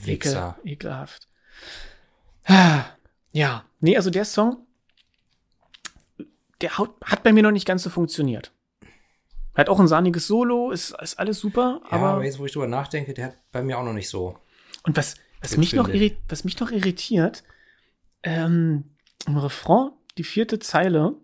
Wichser. 0.07 0.57
Ekel, 0.61 0.71
ekelhaft. 0.73 1.27
Ah, 2.45 2.85
Ja, 3.31 3.65
nee, 3.79 3.97
also 3.97 4.09
der 4.09 4.25
Song, 4.25 4.65
der 6.61 6.77
hat 6.77 7.23
bei 7.23 7.33
mir 7.33 7.43
noch 7.43 7.51
nicht 7.51 7.67
ganz 7.67 7.83
so 7.83 7.89
funktioniert. 7.89 8.51
Hat 9.55 9.69
auch 9.69 9.79
ein 9.79 9.87
sahniges 9.87 10.27
Solo, 10.27 10.71
ist, 10.71 10.91
ist 11.01 11.17
alles 11.17 11.39
super, 11.39 11.81
Ja, 11.91 11.97
aber, 11.97 12.23
jetzt, 12.23 12.39
wo 12.39 12.45
ich 12.45 12.51
drüber 12.51 12.67
nachdenke, 12.67 13.13
der 13.13 13.25
hat 13.25 13.37
bei 13.51 13.63
mir 13.63 13.77
auch 13.77 13.83
noch 13.83 13.93
nicht 13.93 14.09
so. 14.09 14.37
und 14.83 14.97
was, 14.97 15.15
was, 15.41 15.57
mich 15.57 15.73
noch 15.73 15.89
was 16.27 16.43
mich 16.43 16.59
noch 16.59 16.71
irritiert, 16.71 17.43
ähm, 18.23 18.95
im 19.27 19.37
Refrain, 19.37 19.91
die 20.17 20.23
vierte 20.23 20.59
Zeile, 20.59 21.15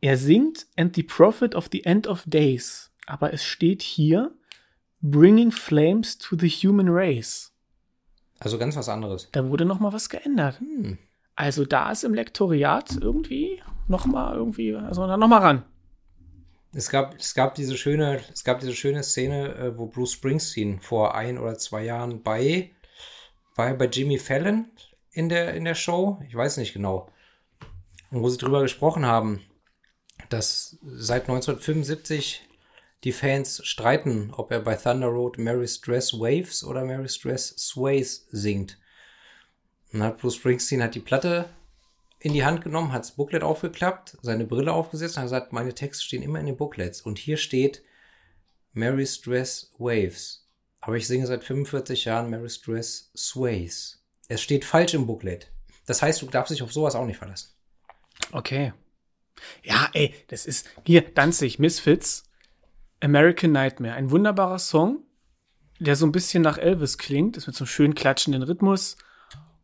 er 0.00 0.16
singt 0.16 0.66
and 0.76 0.96
the 0.96 1.02
prophet 1.02 1.54
of 1.54 1.68
the 1.70 1.84
end 1.84 2.06
of 2.06 2.24
days, 2.26 2.90
aber 3.06 3.32
es 3.32 3.44
steht 3.44 3.82
hier 3.82 4.34
bringing 5.02 5.50
flames 5.50 6.16
to 6.16 6.36
the 6.38 6.48
human 6.48 6.88
race. 6.88 7.52
Also 8.38 8.58
ganz 8.58 8.76
was 8.76 8.88
anderes. 8.88 9.28
Da 9.32 9.48
wurde 9.48 9.64
noch 9.64 9.80
mal 9.80 9.92
was 9.92 10.08
geändert. 10.08 10.58
Hm. 10.60 10.98
Also 11.36 11.64
da 11.64 11.90
ist 11.90 12.04
im 12.04 12.14
Lektoriat 12.14 12.96
irgendwie 13.00 13.62
noch 13.88 14.06
mal 14.06 14.34
irgendwie, 14.34 14.74
also 14.74 15.06
dann 15.06 15.20
noch 15.20 15.28
mal 15.28 15.38
ran. 15.38 15.64
Es 16.74 16.88
gab, 16.88 17.16
es 17.18 17.34
gab 17.34 17.54
diese 17.54 17.76
schöne, 17.76 18.20
es 18.32 18.44
gab 18.44 18.60
diese 18.60 18.74
schöne 18.74 19.02
Szene, 19.02 19.54
äh, 19.56 19.78
wo 19.78 19.86
Bruce 19.86 20.12
Springsteen 20.12 20.80
vor 20.80 21.14
ein 21.14 21.38
oder 21.38 21.58
zwei 21.58 21.84
Jahren 21.84 22.22
bei, 22.22 22.70
war 23.54 23.68
er 23.68 23.74
bei 23.74 23.86
Jimmy 23.86 24.18
Fallon 24.18 24.66
in 25.10 25.28
der, 25.28 25.54
in 25.54 25.64
der 25.64 25.74
Show? 25.74 26.18
Ich 26.26 26.34
weiß 26.34 26.56
nicht 26.56 26.72
genau. 26.72 27.10
Und 28.10 28.22
wo 28.22 28.28
sie 28.28 28.38
drüber 28.38 28.62
gesprochen 28.62 29.04
haben, 29.04 29.42
dass 30.30 30.78
seit 30.82 31.22
1975 31.22 32.42
die 33.04 33.12
Fans 33.12 33.60
streiten, 33.66 34.32
ob 34.32 34.50
er 34.50 34.60
bei 34.60 34.76
Thunder 34.76 35.08
Road 35.08 35.38
Mary's 35.38 35.80
Dress 35.80 36.12
Waves 36.12 36.62
oder 36.62 36.84
Mary's 36.84 37.18
Dress 37.18 37.48
Sways 37.56 38.26
singt. 38.30 38.78
Und 39.92 40.02
hat 40.02 40.18
Bruce 40.18 40.36
Springsteen 40.36 40.82
hat 40.82 40.94
die 40.94 41.00
Platte 41.00 41.48
in 42.20 42.32
die 42.32 42.44
Hand 42.44 42.62
genommen, 42.62 42.92
hat 42.92 43.02
das 43.02 43.16
Booklet 43.16 43.42
aufgeklappt, 43.42 44.16
seine 44.22 44.44
Brille 44.44 44.72
aufgesetzt 44.72 45.16
und 45.16 45.22
hat 45.22 45.26
gesagt, 45.26 45.52
meine 45.52 45.74
Texte 45.74 46.04
stehen 46.04 46.22
immer 46.22 46.38
in 46.38 46.46
den 46.46 46.56
Booklets. 46.56 47.02
Und 47.02 47.18
hier 47.18 47.36
steht 47.36 47.82
Mary's 48.72 49.20
Dress 49.20 49.72
Waves. 49.78 50.46
Aber 50.80 50.96
ich 50.96 51.06
singe 51.06 51.26
seit 51.26 51.44
45 51.44 52.04
Jahren 52.04 52.30
Mary's 52.30 52.60
Dress 52.60 53.10
Sways. 53.16 54.02
Es 54.28 54.40
steht 54.40 54.64
falsch 54.64 54.94
im 54.94 55.06
Booklet. 55.06 55.50
Das 55.86 56.00
heißt, 56.00 56.22
du 56.22 56.26
darfst 56.26 56.52
dich 56.52 56.62
auf 56.62 56.72
sowas 56.72 56.94
auch 56.94 57.04
nicht 57.04 57.18
verlassen. 57.18 57.50
Okay. 58.30 58.72
Ja, 59.64 59.90
ey, 59.92 60.14
das 60.28 60.46
ist 60.46 60.68
hier 60.86 61.02
Danzig, 61.02 61.58
Misfits, 61.58 62.24
American 63.02 63.52
Nightmare, 63.52 63.94
ein 63.94 64.10
wunderbarer 64.10 64.58
Song, 64.58 65.00
der 65.78 65.96
so 65.96 66.06
ein 66.06 66.12
bisschen 66.12 66.42
nach 66.42 66.58
Elvis 66.58 66.98
klingt, 66.98 67.36
ist 67.36 67.46
mit 67.46 67.56
so 67.56 67.64
einem 67.64 67.68
schönen 67.68 67.94
klatschenden 67.94 68.42
Rhythmus 68.42 68.96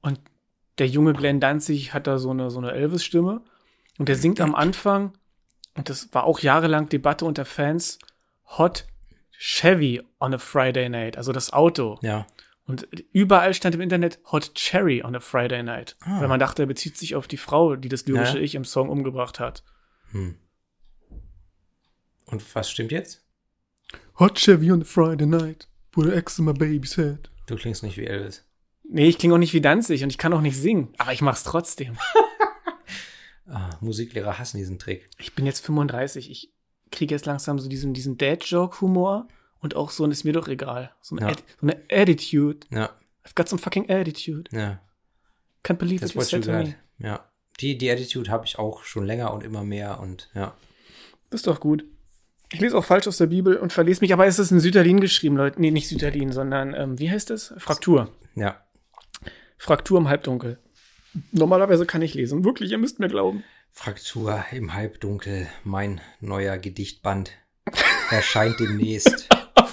und 0.01 0.21
der 0.79 0.89
junge 0.89 1.13
Glenn 1.13 1.41
Danzig 1.41 1.93
hat 1.95 2.07
da 2.07 2.19
so 2.19 2.31
eine 2.31 2.51
so 2.51 2.59
eine 2.59 2.73
Elvis 2.73 3.05
Stimme 3.05 3.43
und 3.99 4.09
der 4.09 4.17
singt 4.17 4.41
am 4.41 4.55
Anfang 4.55 5.13
und 5.75 5.89
das 5.89 6.13
war 6.13 6.25
auch 6.25 6.41
jahrelang 6.41 6.89
Debatte 6.89 7.25
unter 7.25 7.45
Fans 7.45 7.99
Hot 8.59 8.87
Chevy 9.39 10.03
on 10.19 10.35
a 10.35 10.39
Friday 10.39 10.89
Night, 10.89 11.17
also 11.17 11.33
das 11.33 11.53
Auto. 11.53 11.99
Ja. 12.03 12.27
Und 12.67 12.87
überall 13.13 13.55
stand 13.55 13.75
im 13.77 13.81
Internet 13.81 14.19
Hot 14.31 14.55
Cherry 14.55 15.03
on 15.03 15.15
a 15.15 15.21
Friday 15.21 15.63
Night. 15.63 15.97
Ah. 16.01 16.21
Weil 16.21 16.29
man 16.29 16.41
dachte, 16.41 16.65
er 16.65 16.67
bezieht 16.67 16.99
sich 16.99 17.15
auf 17.15 17.27
die 17.27 17.39
Frau, 17.39 17.77
die 17.77 17.89
das 17.89 18.07
lyrische 18.07 18.39
Ja. 18.39 18.45
Ich 18.45 18.55
im 18.57 18.65
Song 18.65 18.91
umgebracht 18.91 19.41
hat. 19.41 19.63
Und 22.27 22.55
was 22.55 22.71
stimmt 22.71 22.93
jetzt? 22.93 23.25
Hot 24.19 24.35
Chevy 24.37 24.71
on 24.73 24.83
a 24.83 24.85
Friday 24.85 25.27
night. 25.27 25.69
Put 25.93 26.07
an 26.07 26.13
X 26.19 26.39
in 26.39 26.45
my 26.45 26.53
baby's 26.53 26.97
head. 26.97 27.31
Du 27.47 27.57
klingst 27.57 27.83
nicht 27.83 27.97
wie 27.97 28.07
Elvis. 28.07 28.45
Nee, 28.91 29.09
ich 29.09 29.19
klinge 29.19 29.35
auch 29.35 29.39
nicht 29.39 29.53
wie 29.55 29.61
Danzig 29.61 30.03
und 30.03 30.11
ich 30.11 30.19
kann 30.19 30.33
auch 30.33 30.41
nicht 30.41 30.57
singen. 30.57 30.93
Aber 30.99 31.13
ich 31.13 31.23
mach's 31.23 31.45
trotzdem. 31.45 31.97
Ah, 33.51 33.71
Musiklehrer 33.81 34.39
hassen 34.39 34.59
diesen 34.59 34.79
Trick. 34.79 35.09
Ich 35.19 35.35
bin 35.35 35.47
jetzt 35.47 35.65
35. 35.65 36.31
Ich 36.31 36.53
kriege 36.91 37.15
jetzt 37.15 37.25
langsam 37.25 37.59
so 37.59 37.71
diesen, 37.71 37.95
diesen 37.95 38.19
Dad-Joke-Humor 38.19 39.27
und 39.61 39.75
auch 39.75 39.91
so 39.91 40.05
ein 40.05 40.11
ist 40.11 40.25
mir 40.25 40.35
doch 40.35 40.49
egal. 40.49 40.93
So 41.01 41.17
eine, 41.17 41.29
Ja. 41.29 41.33
Atti- 41.33 41.43
so 41.59 41.67
eine 41.67 41.83
Attitude. 41.91 42.67
Ja, 42.71 42.91
I've 43.25 43.35
got 43.35 43.49
some 43.49 43.59
fucking 43.59 43.89
attitude. 43.91 44.55
ja. 44.55 44.83
Can't 45.65 45.79
believe 45.79 46.01
Das 46.03 46.11
it 46.11 46.15
you 46.17 46.21
wollte 46.21 46.37
ich 46.41 46.45
said 46.45 46.65
to 46.65 46.69
me. 46.69 46.75
Ja. 46.99 47.25
Die, 47.61 47.79
die 47.79 47.91
Attitude 47.91 48.31
habe 48.31 48.45
ich 48.45 48.59
auch 48.59 48.85
schon 48.85 49.07
länger 49.07 49.33
und 49.33 49.43
immer 49.43 49.65
mehr 49.65 49.99
und 50.01 50.29
ja. 50.35 50.55
Das 51.31 51.41
ist 51.41 51.47
doch 51.47 51.59
gut. 51.59 51.87
Ich 52.51 52.61
lese 52.61 52.79
auch 52.79 52.85
falsch 52.85 53.07
aus 53.07 53.19
der 53.19 53.27
Bibel 53.27 53.57
und 53.57 53.73
verlese 53.73 54.01
mich, 54.01 54.13
aber 54.13 54.27
es 54.27 54.39
ist 54.39 54.51
in 54.51 54.61
Sütterlin 54.61 55.01
geschrieben, 55.01 55.37
Leute. 55.37 55.61
Nee, 55.61 55.71
nicht 55.71 55.89
Sütterlin, 55.89 56.33
sondern, 56.33 56.75
ähm, 56.75 56.99
wie 56.99 57.11
heißt 57.11 57.31
es? 57.31 57.53
Fraktur. 57.59 58.11
Ja. 58.35 58.65
Fraktur 59.59 59.99
im 59.99 60.09
Halbdunkel. 60.09 60.59
Normalerweise 61.33 61.85
kann 61.85 62.01
ich 62.01 62.15
lesen. 62.15 62.45
Wirklich, 62.45 62.71
ihr 62.71 62.79
müsst 62.79 63.01
mir 63.01 63.09
glauben. 63.09 63.45
Fraktur 63.71 64.45
im 64.51 64.73
Halbdunkel, 64.73 65.49
mein 65.63 66.01
neuer 66.21 66.57
Gedichtband 66.59 67.33
erscheint 68.11 68.59
demnächst. 68.61 69.29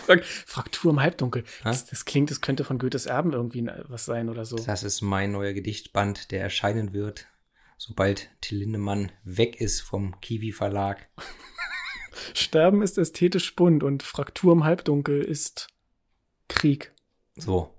Frak 0.06 0.26
Fraktur 0.46 0.92
im 0.92 1.00
Halbdunkel. 1.00 1.44
Das, 1.64 1.86
das 1.86 2.06
klingt, 2.06 2.30
das 2.30 2.42
könnte 2.42 2.64
von 2.64 2.78
Goethes 2.78 3.06
Erben 3.06 3.34
irgendwie 3.34 3.68
was 3.88 4.06
sein 4.06 4.30
oder 4.30 4.46
so. 4.46 4.58
Das 4.58 4.84
ist 4.84 5.02
mein 5.02 5.32
neuer 5.32 5.54
Gedichtband, 5.54 6.32
der 6.32 6.42
erscheinen 6.42 6.94
wird, 6.94 7.28
sobald 7.78 8.30
Till 8.42 8.60
Lindemann 8.60 9.12
weg 9.24 9.62
ist 9.62 9.82
vom 9.82 10.20
Kiwi 10.20 10.52
Verlag. 10.52 11.08
Sterben 12.34 12.82
ist 12.82 12.98
ästhetisch 12.98 13.56
bunt 13.56 13.84
und 13.84 14.04
Fraktur 14.04 14.54
im 14.54 14.64
Halbdunkel 14.64 15.22
ist 15.22 15.68
Krieg. 16.48 16.92
So. 17.36 17.74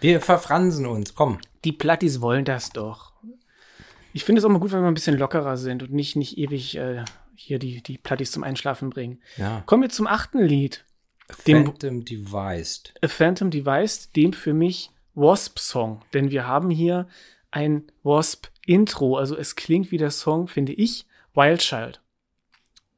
Wir 0.00 0.20
verfransen 0.20 0.86
uns, 0.86 1.14
komm. 1.14 1.38
Die 1.64 1.72
Plattis 1.72 2.20
wollen 2.20 2.44
das 2.44 2.70
doch. 2.70 3.12
Ich 4.12 4.24
finde 4.24 4.38
es 4.40 4.44
auch 4.44 4.50
mal 4.50 4.58
gut, 4.60 4.72
wenn 4.72 4.82
wir 4.82 4.88
ein 4.88 4.94
bisschen 4.94 5.18
lockerer 5.18 5.56
sind 5.56 5.82
und 5.82 5.92
nicht, 5.92 6.14
nicht 6.16 6.36
ewig 6.38 6.76
äh, 6.76 7.04
hier 7.34 7.58
die, 7.58 7.82
die 7.82 7.98
Plattis 7.98 8.30
zum 8.32 8.44
Einschlafen 8.44 8.90
bringen. 8.90 9.20
Ja. 9.36 9.62
Kommen 9.66 9.82
wir 9.82 9.90
zum 9.90 10.06
achten 10.06 10.40
Lied. 10.40 10.84
Dem- 11.46 11.64
Phantom 11.66 12.04
Devised. 12.04 12.94
A 13.02 13.08
Phantom 13.08 13.50
Device, 13.50 14.10
dem 14.12 14.32
für 14.34 14.52
mich 14.52 14.90
Wasp-Song. 15.14 16.02
Denn 16.12 16.30
wir 16.30 16.46
haben 16.46 16.70
hier 16.70 17.08
ein 17.50 17.84
Wasp-Intro. 18.02 19.16
Also 19.16 19.36
es 19.36 19.56
klingt 19.56 19.90
wie 19.90 19.96
der 19.98 20.10
Song, 20.10 20.48
finde 20.48 20.72
ich, 20.74 21.06
Wild 21.34 21.60
Child 21.60 22.00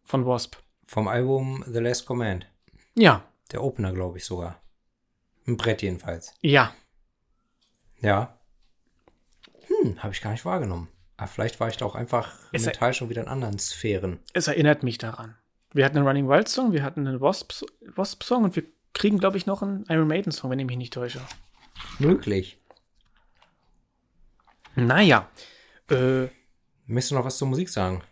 von 0.06 0.24
Wasp. 0.26 0.56
Vom 0.86 1.08
Album 1.08 1.62
The 1.66 1.80
Last 1.80 2.06
Command. 2.06 2.46
Ja, 2.94 3.22
Der 3.52 3.62
Opener, 3.62 3.92
glaube 3.92 4.16
ich 4.18 4.24
sogar. 4.24 4.60
Ein 5.46 5.56
Brett 5.56 5.82
jedenfalls. 5.82 6.32
ja. 6.40 6.72
Ja. 8.00 8.38
Hm, 9.66 10.02
habe 10.02 10.12
ich 10.12 10.20
gar 10.20 10.30
nicht 10.32 10.44
wahrgenommen. 10.44 10.88
Aber 11.16 11.28
vielleicht 11.28 11.60
war 11.60 11.68
ich 11.68 11.76
da 11.76 11.86
auch 11.86 11.94
einfach 11.94 12.38
Es- 12.52 12.64
mental 12.66 12.92
schon 12.94 13.08
wieder 13.08 13.22
in 13.22 13.28
anderen 13.28 13.58
Sphären. 13.58 14.20
Es 14.32 14.48
erinnert 14.48 14.82
mich 14.82 14.98
daran. 14.98 15.34
Wir 15.72 15.84
hatten 15.84 15.96
einen 15.96 16.06
Running 16.06 16.28
Wild 16.28 16.48
Song, 16.48 16.72
wir 16.72 16.82
hatten 16.82 17.06
einen 17.06 17.20
Wasp, 17.20 17.52
Wasp 17.94 18.22
Song 18.22 18.44
und 18.44 18.54
wir 18.56 18.64
kriegen, 18.92 19.18
glaube 19.18 19.36
ich, 19.38 19.46
noch 19.46 19.62
einen 19.62 19.84
Iron 19.88 20.06
Maiden 20.08 20.30
Song, 20.32 20.50
wenn 20.50 20.58
ich 20.58 20.66
mich 20.66 20.76
nicht 20.76 20.92
täusche. 20.92 21.20
Möglich. 21.98 22.58
Naja, 24.74 25.28
äh, 25.90 26.26
Möchtest 26.86 27.10
du 27.10 27.14
noch 27.16 27.24
was 27.24 27.38
zur 27.38 27.48
Musik 27.48 27.68
sagen? 27.68 28.02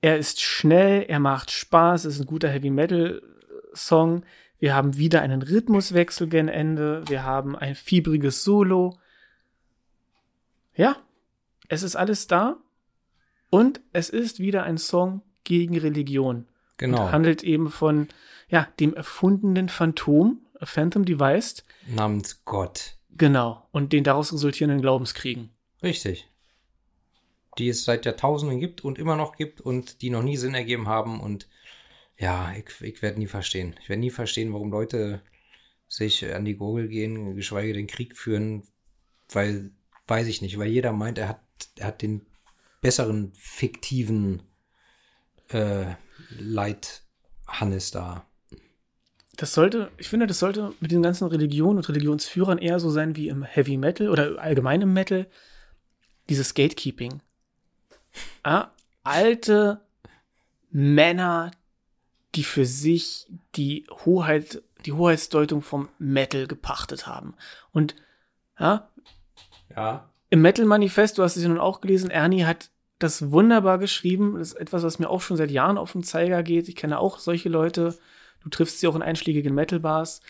Er 0.00 0.18
ist 0.18 0.40
schnell, 0.40 1.04
er 1.08 1.20
macht 1.20 1.50
Spaß, 1.50 2.04
es 2.04 2.14
ist 2.14 2.20
ein 2.20 2.26
guter 2.26 2.48
Heavy 2.48 2.70
Metal 2.70 3.22
Song. 3.74 4.24
Wir 4.58 4.74
haben 4.74 4.96
wieder 4.96 5.22
einen 5.22 5.42
Rhythmuswechsel 5.42 6.28
gen 6.28 6.48
Ende. 6.48 7.02
Wir 7.08 7.24
haben 7.24 7.56
ein 7.56 7.74
fiebriges 7.74 8.42
Solo. 8.42 8.96
Ja, 10.74 10.96
es 11.68 11.82
ist 11.82 11.96
alles 11.96 12.26
da. 12.26 12.56
Und 13.50 13.80
es 13.92 14.10
ist 14.10 14.40
wieder 14.40 14.64
ein 14.64 14.78
Song 14.78 15.22
gegen 15.44 15.78
Religion. 15.78 16.46
Genau. 16.76 17.04
Und 17.04 17.12
handelt 17.12 17.42
eben 17.42 17.70
von, 17.70 18.08
ja, 18.48 18.68
dem 18.78 18.94
erfundenen 18.94 19.68
Phantom, 19.68 20.40
a 20.60 20.66
Phantom 20.66 21.04
Device. 21.04 21.64
Namens 21.86 22.44
Gott. 22.44 22.96
Genau. 23.16 23.66
Und 23.72 23.92
den 23.92 24.04
daraus 24.04 24.32
resultierenden 24.32 24.80
Glaubenskriegen. 24.80 25.50
Richtig. 25.82 26.28
Die 27.58 27.68
es 27.68 27.84
seit 27.84 28.06
Jahrtausenden 28.06 28.60
gibt 28.60 28.84
und 28.84 28.98
immer 28.98 29.16
noch 29.16 29.36
gibt 29.36 29.60
und 29.60 30.00
die 30.02 30.10
noch 30.10 30.22
nie 30.22 30.36
Sinn 30.36 30.54
ergeben 30.54 30.88
haben. 30.88 31.20
Und 31.20 31.48
ja, 32.16 32.52
ich, 32.54 32.80
ich 32.80 33.02
werde 33.02 33.18
nie 33.18 33.26
verstehen. 33.26 33.74
Ich 33.82 33.88
werde 33.88 34.00
nie 34.00 34.10
verstehen, 34.10 34.52
warum 34.52 34.70
Leute 34.70 35.22
sich 35.88 36.32
an 36.34 36.44
die 36.44 36.56
Gurgel 36.56 36.88
gehen, 36.88 37.34
geschweige 37.34 37.72
denn 37.72 37.86
Krieg 37.86 38.16
führen, 38.16 38.62
weil, 39.30 39.70
weiß 40.06 40.26
ich 40.26 40.42
nicht, 40.42 40.58
weil 40.58 40.68
jeder 40.68 40.92
meint, 40.92 41.18
er 41.18 41.28
hat, 41.28 41.40
er 41.76 41.88
hat 41.88 42.02
den 42.02 42.26
besseren 42.80 43.32
fiktiven 43.34 44.42
äh, 45.48 45.86
Leid 46.38 47.02
Hannes 47.46 47.90
da. 47.90 48.26
Das 49.36 49.54
sollte, 49.54 49.90
ich 49.98 50.08
finde, 50.08 50.26
das 50.26 50.40
sollte 50.40 50.74
mit 50.80 50.90
den 50.90 51.02
ganzen 51.02 51.28
Religionen 51.28 51.78
und 51.78 51.88
Religionsführern 51.88 52.58
eher 52.58 52.80
so 52.80 52.90
sein 52.90 53.16
wie 53.16 53.28
im 53.28 53.44
Heavy 53.44 53.76
Metal 53.76 54.08
oder 54.08 54.38
allgemein 54.38 54.82
im 54.82 54.92
Metal. 54.92 55.26
Dieses 56.28 56.54
Gatekeeping. 56.54 57.22
Ah, 58.42 58.68
alte 59.04 59.80
Männer, 60.70 61.50
die 62.34 62.44
für 62.44 62.64
sich 62.64 63.26
die 63.56 63.86
Hoheit, 64.04 64.62
die 64.84 64.92
Hoheitsdeutung 64.92 65.62
vom 65.62 65.88
Metal 65.98 66.46
gepachtet 66.46 67.06
haben. 67.06 67.34
Und 67.72 67.94
ja, 68.58 68.88
Ja. 69.74 70.08
im 70.30 70.42
Metal 70.42 70.64
Manifest, 70.66 71.18
du 71.18 71.22
hast 71.22 71.36
es 71.36 71.42
ja 71.42 71.48
nun 71.48 71.58
auch 71.58 71.80
gelesen, 71.80 72.10
Ernie 72.10 72.44
hat 72.44 72.70
das 72.98 73.30
wunderbar 73.30 73.78
geschrieben. 73.78 74.34
Das 74.38 74.48
ist 74.48 74.60
etwas, 74.60 74.82
was 74.82 74.98
mir 74.98 75.08
auch 75.08 75.20
schon 75.20 75.36
seit 75.36 75.50
Jahren 75.50 75.78
auf 75.78 75.92
den 75.92 76.02
Zeiger 76.02 76.42
geht. 76.42 76.68
Ich 76.68 76.76
kenne 76.76 76.98
auch 76.98 77.18
solche 77.18 77.48
Leute. 77.48 77.96
Du 78.42 78.48
triffst 78.48 78.80
sie 78.80 78.88
auch 78.88 78.96
in 78.96 79.02
einschlägigen 79.02 79.54
Metal-Bars. 79.54 80.20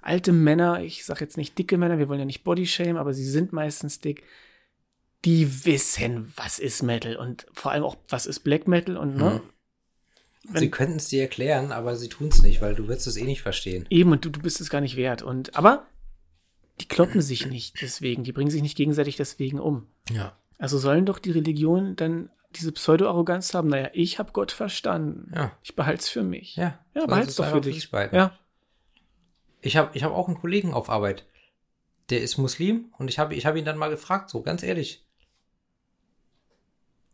Alte 0.00 0.32
Männer, 0.32 0.80
ich 0.80 1.04
sage 1.04 1.20
jetzt 1.20 1.36
nicht 1.36 1.58
dicke 1.58 1.78
Männer, 1.78 1.98
wir 1.98 2.08
wollen 2.08 2.20
ja 2.20 2.24
nicht 2.24 2.44
Bodyshamen, 2.44 2.96
aber 2.96 3.14
sie 3.14 3.24
sind 3.24 3.52
meistens 3.52 4.00
dick. 4.00 4.24
Die 5.24 5.64
wissen, 5.64 6.32
was 6.36 6.58
ist 6.58 6.82
Metal 6.82 7.16
und 7.16 7.46
vor 7.52 7.72
allem 7.72 7.82
auch, 7.84 7.96
was 8.08 8.26
ist 8.26 8.40
Black 8.40 8.68
Metal 8.68 8.96
und 8.96 9.16
ne? 9.16 9.40
Wenn- 10.50 10.60
Sie 10.60 10.70
könnten 10.70 10.96
es 10.96 11.08
dir 11.08 11.22
erklären, 11.22 11.72
aber 11.72 11.96
sie 11.96 12.08
tun 12.08 12.28
es 12.28 12.42
nicht, 12.42 12.62
weil 12.62 12.74
du 12.74 12.88
wirst 12.88 13.06
es 13.06 13.16
eh 13.16 13.24
nicht 13.24 13.42
verstehen. 13.42 13.84
Eben, 13.90 14.12
und 14.12 14.24
du, 14.24 14.30
du 14.30 14.40
bist 14.40 14.60
es 14.62 14.70
gar 14.70 14.80
nicht 14.80 14.96
wert. 14.96 15.20
Und 15.22 15.56
aber 15.56 15.86
die 16.80 16.86
kloppen 16.88 17.20
sich 17.20 17.46
nicht 17.50 17.82
deswegen, 17.82 18.24
die 18.24 18.32
bringen 18.32 18.50
sich 18.50 18.62
nicht 18.62 18.76
gegenseitig 18.76 19.16
deswegen 19.16 19.58
um. 19.60 19.88
Ja. 20.10 20.36
Also 20.56 20.78
sollen 20.78 21.04
doch 21.04 21.18
die 21.18 21.32
Religionen 21.32 21.96
dann 21.96 22.30
diese 22.52 22.72
Pseudo-Arroganz 22.72 23.52
haben, 23.52 23.68
naja, 23.68 23.90
ich 23.92 24.18
habe 24.18 24.32
Gott 24.32 24.52
verstanden. 24.52 25.30
Ja. 25.34 25.52
Ich 25.62 25.76
behalte 25.76 26.00
es 26.00 26.08
für 26.08 26.22
mich. 26.22 26.56
Ja. 26.56 26.78
Ja, 26.94 27.02
sie 27.22 27.28
es 27.28 27.34
doch 27.36 27.50
für 27.50 27.60
dich. 27.60 27.90
Ja. 27.92 28.38
Ich 29.60 29.76
habe 29.76 29.90
ich 29.94 30.02
hab 30.04 30.12
auch 30.12 30.28
einen 30.28 30.38
Kollegen 30.38 30.72
auf 30.72 30.88
Arbeit, 30.88 31.26
der 32.10 32.22
ist 32.22 32.38
Muslim 32.38 32.94
und 32.96 33.08
ich 33.08 33.18
habe 33.18 33.34
ich 33.34 33.44
hab 33.44 33.56
ihn 33.56 33.64
dann 33.66 33.76
mal 33.76 33.90
gefragt, 33.90 34.30
so 34.30 34.40
ganz 34.40 34.62
ehrlich. 34.62 35.04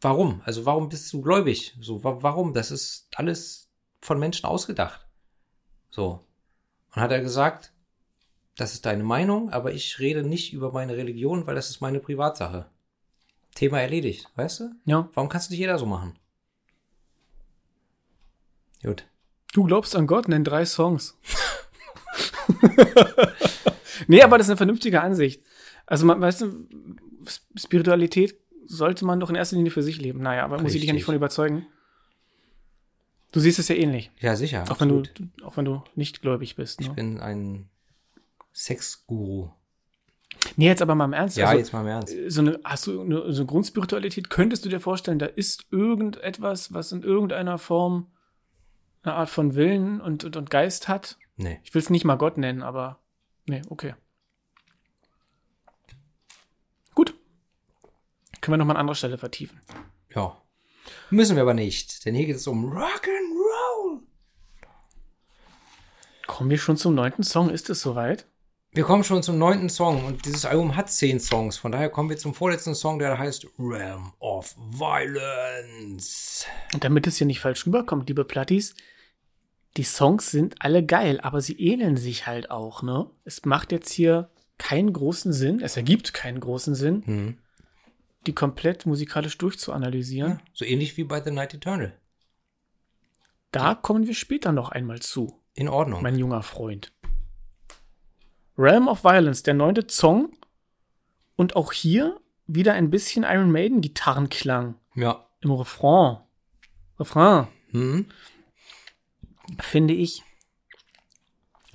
Warum? 0.04 0.42
Also 0.44 0.66
warum 0.66 0.90
bist 0.90 1.10
du 1.14 1.22
gläubig? 1.22 1.74
So, 1.80 2.04
wa 2.04 2.22
warum? 2.22 2.52
Das 2.52 2.70
ist 2.70 3.08
alles 3.16 3.70
von 4.02 4.18
Menschen 4.18 4.44
ausgedacht. 4.44 5.08
So. 5.88 6.20
Und 6.94 7.00
hat 7.00 7.10
er 7.10 7.22
gesagt, 7.22 7.72
das 8.54 8.74
ist 8.74 8.84
deine 8.84 9.02
Meinung, 9.02 9.50
aber 9.50 9.72
ich 9.72 9.98
rede 9.98 10.22
nicht 10.22 10.52
über 10.52 10.72
meine 10.72 10.94
Religion, 10.94 11.46
weil 11.46 11.54
das 11.54 11.70
ist 11.70 11.80
meine 11.80 12.00
Privatsache. 12.00 12.66
Thema 13.54 13.80
erledigt, 13.80 14.30
weißt 14.36 14.60
du? 14.60 14.70
ja. 14.84 15.08
Warum 15.14 15.30
kannst 15.30 15.48
du 15.48 15.52
nicht 15.52 15.60
jeder 15.60 15.78
so 15.78 15.86
machen? 15.86 16.18
Gut. 18.82 19.06
Du 19.54 19.64
glaubst 19.64 19.96
an 19.96 20.06
Gott, 20.06 20.28
nenn 20.28 20.44
drei 20.44 20.66
Songs. 20.66 21.16
nee, 24.06 24.20
aber 24.20 24.36
das 24.36 24.48
ist 24.48 24.50
eine 24.50 24.58
vernünftige 24.58 25.00
Ansicht. 25.00 25.42
Also, 25.86 26.04
man, 26.04 26.20
weißt 26.20 26.42
du, 26.42 26.68
Spiritualität 27.56 28.43
sollte 28.66 29.04
man 29.04 29.20
doch 29.20 29.30
in 29.30 29.36
erster 29.36 29.56
Linie 29.56 29.70
für 29.70 29.82
sich 29.82 30.00
leben. 30.00 30.20
Naja, 30.20 30.44
aber 30.44 30.60
muss 30.60 30.74
ich 30.74 30.80
dich 30.80 30.88
ja 30.88 30.92
nicht 30.92 31.00
Richtig. 31.00 31.06
von 31.06 31.14
überzeugen. 31.14 31.66
Du 33.32 33.40
siehst 33.40 33.58
es 33.58 33.68
ja 33.68 33.74
ähnlich. 33.74 34.10
Ja, 34.20 34.36
sicher. 34.36 34.64
Auch 34.70 34.80
wenn, 34.80 34.88
du, 34.88 35.02
auch 35.44 35.56
wenn 35.56 35.64
du 35.64 35.82
nicht 35.96 36.22
gläubig 36.22 36.54
bist. 36.56 36.80
Ich 36.80 36.88
Ne? 36.88 36.94
bin 36.94 37.20
ein 37.20 37.68
Sexguru. 38.52 39.50
Nee, 40.56 40.66
jetzt 40.66 40.82
aber 40.82 40.94
mal 40.94 41.04
im 41.06 41.12
Ernst. 41.12 41.36
Ja, 41.36 41.46
also, 41.46 41.58
jetzt 41.58 41.72
mal 41.72 41.80
im 41.82 41.86
Ernst. 41.88 42.14
so 42.28 42.40
eine, 42.40 42.60
hast 42.64 42.86
du 42.86 43.00
eine, 43.00 43.32
so 43.32 43.42
eine 43.42 43.46
Grundspiritualität? 43.46 44.30
Könntest 44.30 44.64
du 44.64 44.68
dir 44.68 44.80
vorstellen, 44.80 45.18
da 45.18 45.26
ist 45.26 45.66
irgendetwas, 45.70 46.72
was 46.72 46.92
in 46.92 47.02
irgendeiner 47.02 47.58
Form 47.58 48.12
eine 49.02 49.14
Art 49.14 49.30
von 49.30 49.54
Willen 49.54 50.00
und, 50.00 50.24
und, 50.24 50.36
und 50.36 50.50
Geist 50.50 50.88
hat? 50.88 51.18
Nee. 51.36 51.58
Ich 51.64 51.74
will 51.74 51.82
es 51.82 51.90
nicht 51.90 52.04
mal 52.04 52.14
Gott 52.16 52.38
nennen, 52.38 52.62
aber 52.62 53.00
nee, 53.46 53.62
okay. 53.68 53.94
Gut. 56.94 57.14
Können 58.44 58.52
wir 58.52 58.58
nochmal 58.58 58.76
an 58.76 58.80
anderer 58.80 58.94
Stelle 58.94 59.16
vertiefen. 59.16 59.58
Ja. 60.14 60.36
Müssen 61.08 61.34
wir 61.34 61.42
aber 61.44 61.54
nicht, 61.54 62.04
denn 62.04 62.14
hier 62.14 62.26
geht 62.26 62.36
es 62.36 62.46
um 62.46 62.70
Rock'n'Roll. 62.74 64.00
Kommen 66.26 66.50
wir 66.50 66.58
schon 66.58 66.76
zum 66.76 66.94
neunten 66.94 67.22
Song? 67.22 67.48
Ist 67.48 67.70
es 67.70 67.80
soweit? 67.80 68.26
Wir 68.72 68.84
kommen 68.84 69.02
schon 69.02 69.22
zum 69.22 69.38
neunten 69.38 69.70
Song 69.70 70.04
und 70.04 70.26
dieses 70.26 70.44
Album 70.44 70.76
hat 70.76 70.90
zehn 70.90 71.20
Songs. 71.20 71.56
Von 71.56 71.72
daher 71.72 71.88
kommen 71.88 72.10
wir 72.10 72.18
zum 72.18 72.34
vorletzten 72.34 72.74
Song, 72.74 72.98
der 72.98 73.18
heißt 73.18 73.46
Realm 73.58 74.12
of 74.18 74.54
Violence. 74.58 76.44
Und 76.74 76.84
damit 76.84 77.06
es 77.06 77.16
hier 77.16 77.26
nicht 77.26 77.40
falsch 77.40 77.64
rüberkommt, 77.64 78.10
liebe 78.10 78.26
Plattis, 78.26 78.74
die 79.78 79.84
Songs 79.84 80.30
sind 80.30 80.56
alle 80.58 80.84
geil, 80.84 81.18
aber 81.22 81.40
sie 81.40 81.58
ähneln 81.58 81.96
sich 81.96 82.26
halt 82.26 82.50
auch, 82.50 82.82
ne? 82.82 83.08
Es 83.24 83.46
macht 83.46 83.72
jetzt 83.72 83.90
hier 83.90 84.28
keinen 84.58 84.92
großen 84.92 85.32
Sinn, 85.32 85.62
es 85.62 85.78
ergibt 85.78 86.12
keinen 86.12 86.40
großen 86.40 86.74
Sinn, 86.74 87.06
Hm. 87.06 87.38
Die 88.26 88.34
komplett 88.34 88.86
musikalisch 88.86 89.38
durchzuanalysieren. 89.38 90.40
So 90.52 90.64
ähnlich 90.64 90.96
wie 90.96 91.04
bei 91.04 91.22
The 91.22 91.30
Night 91.30 91.54
Eternal. 91.54 91.98
Da 93.50 93.74
kommen 93.74 94.06
wir 94.06 94.14
später 94.14 94.52
noch 94.52 94.70
einmal 94.70 95.00
zu, 95.00 95.40
In 95.54 95.68
Ordnung. 95.68 96.02
mein 96.02 96.18
junger 96.18 96.42
Freund. 96.42 96.92
Realm 98.58 98.88
of 98.88 99.04
Violence, 99.04 99.42
der 99.42 99.54
neunte 99.54 99.86
Song. 99.88 100.32
Und 101.36 101.56
auch 101.56 101.72
hier 101.72 102.20
wieder 102.46 102.74
ein 102.74 102.90
bisschen 102.90 103.24
Iron 103.24 103.50
Maiden 103.50 103.80
Gitarrenklang 103.80 104.76
ja. 104.94 105.26
im 105.40 105.50
Refrain. 105.50 106.18
Refrain. 106.98 107.48
Hm. 107.70 108.06
finde 109.60 109.94
ich, 109.94 110.22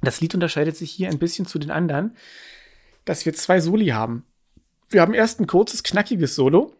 das 0.02 0.22
Lied 0.22 0.34
unterscheidet 0.34 0.78
sich 0.78 0.92
hier 0.92 1.10
ein 1.10 1.20
bisschen 1.20 1.46
zu 1.46 1.60
den 1.60 1.72
anderen, 1.72 2.16
dass 3.04 3.26
wir 3.26 3.34
zwei 3.34 3.60
Soli 3.60 3.88
haben. 3.88 4.26
Wir 4.90 5.02
haben 5.02 5.14
erst 5.14 5.40
ein 5.40 5.48
kurzes, 5.48 5.84
knackiges 5.84 6.36
Solo 6.36 6.74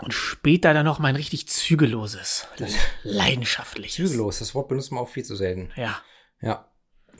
und 0.00 0.12
später 0.12 0.74
dann 0.74 0.84
noch 0.84 0.98
mal 0.98 1.08
ein 1.08 1.16
richtig 1.16 1.48
zügelloses, 1.48 2.48
leidenschaftliches. 3.02 3.96
Zügellos, 3.96 4.40
das 4.40 4.54
Wort 4.54 4.68
benutzt 4.68 4.90
man 4.90 5.02
auch 5.02 5.08
viel 5.08 5.24
zu 5.24 5.36
selten. 5.36 5.70
Ja. 5.76 6.00
Ja. 6.40 6.68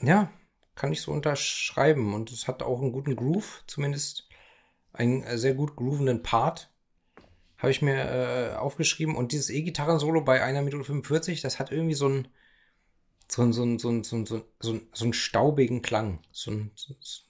Ja, 0.01 0.33
kann 0.75 0.91
ich 0.91 1.01
so 1.01 1.11
unterschreiben. 1.11 2.13
Und 2.13 2.31
es 2.31 2.47
hat 2.47 2.61
auch 2.61 2.81
einen 2.81 2.91
guten 2.91 3.15
Groove, 3.15 3.63
zumindest 3.67 4.27
einen 4.91 5.23
äh, 5.23 5.37
sehr 5.37 5.53
gut 5.53 5.75
groovenden 5.75 6.23
Part. 6.23 6.69
Habe 7.57 7.71
ich 7.71 7.81
mir 7.81 7.95
äh, 7.95 8.55
aufgeschrieben. 8.55 9.15
Und 9.15 9.31
dieses 9.31 9.49
E-Gitarren-Solo 9.49 10.21
bei 10.21 10.43
einer 10.43 10.61
Minute 10.61 10.83
45, 10.83 11.41
das 11.41 11.59
hat 11.59 11.71
irgendwie 11.71 11.93
so 11.93 12.07
einen 12.07 12.27
so 13.31 13.41
einen, 13.41 13.53
so 13.53 13.63
einen, 13.63 13.79
so 13.79 13.89
einen, 13.89 14.03
so 14.03 14.15
einen, 14.15 14.25
so 14.25 14.35
einen, 14.35 14.43
so 14.59 14.69
einen, 14.71 14.87
so 14.91 15.05
einen 15.05 15.13
staubigen 15.13 15.81
Klang. 15.81 16.19
So 16.31 16.51
einen, 16.51 16.71
so, 16.75 16.93
so 16.99 17.21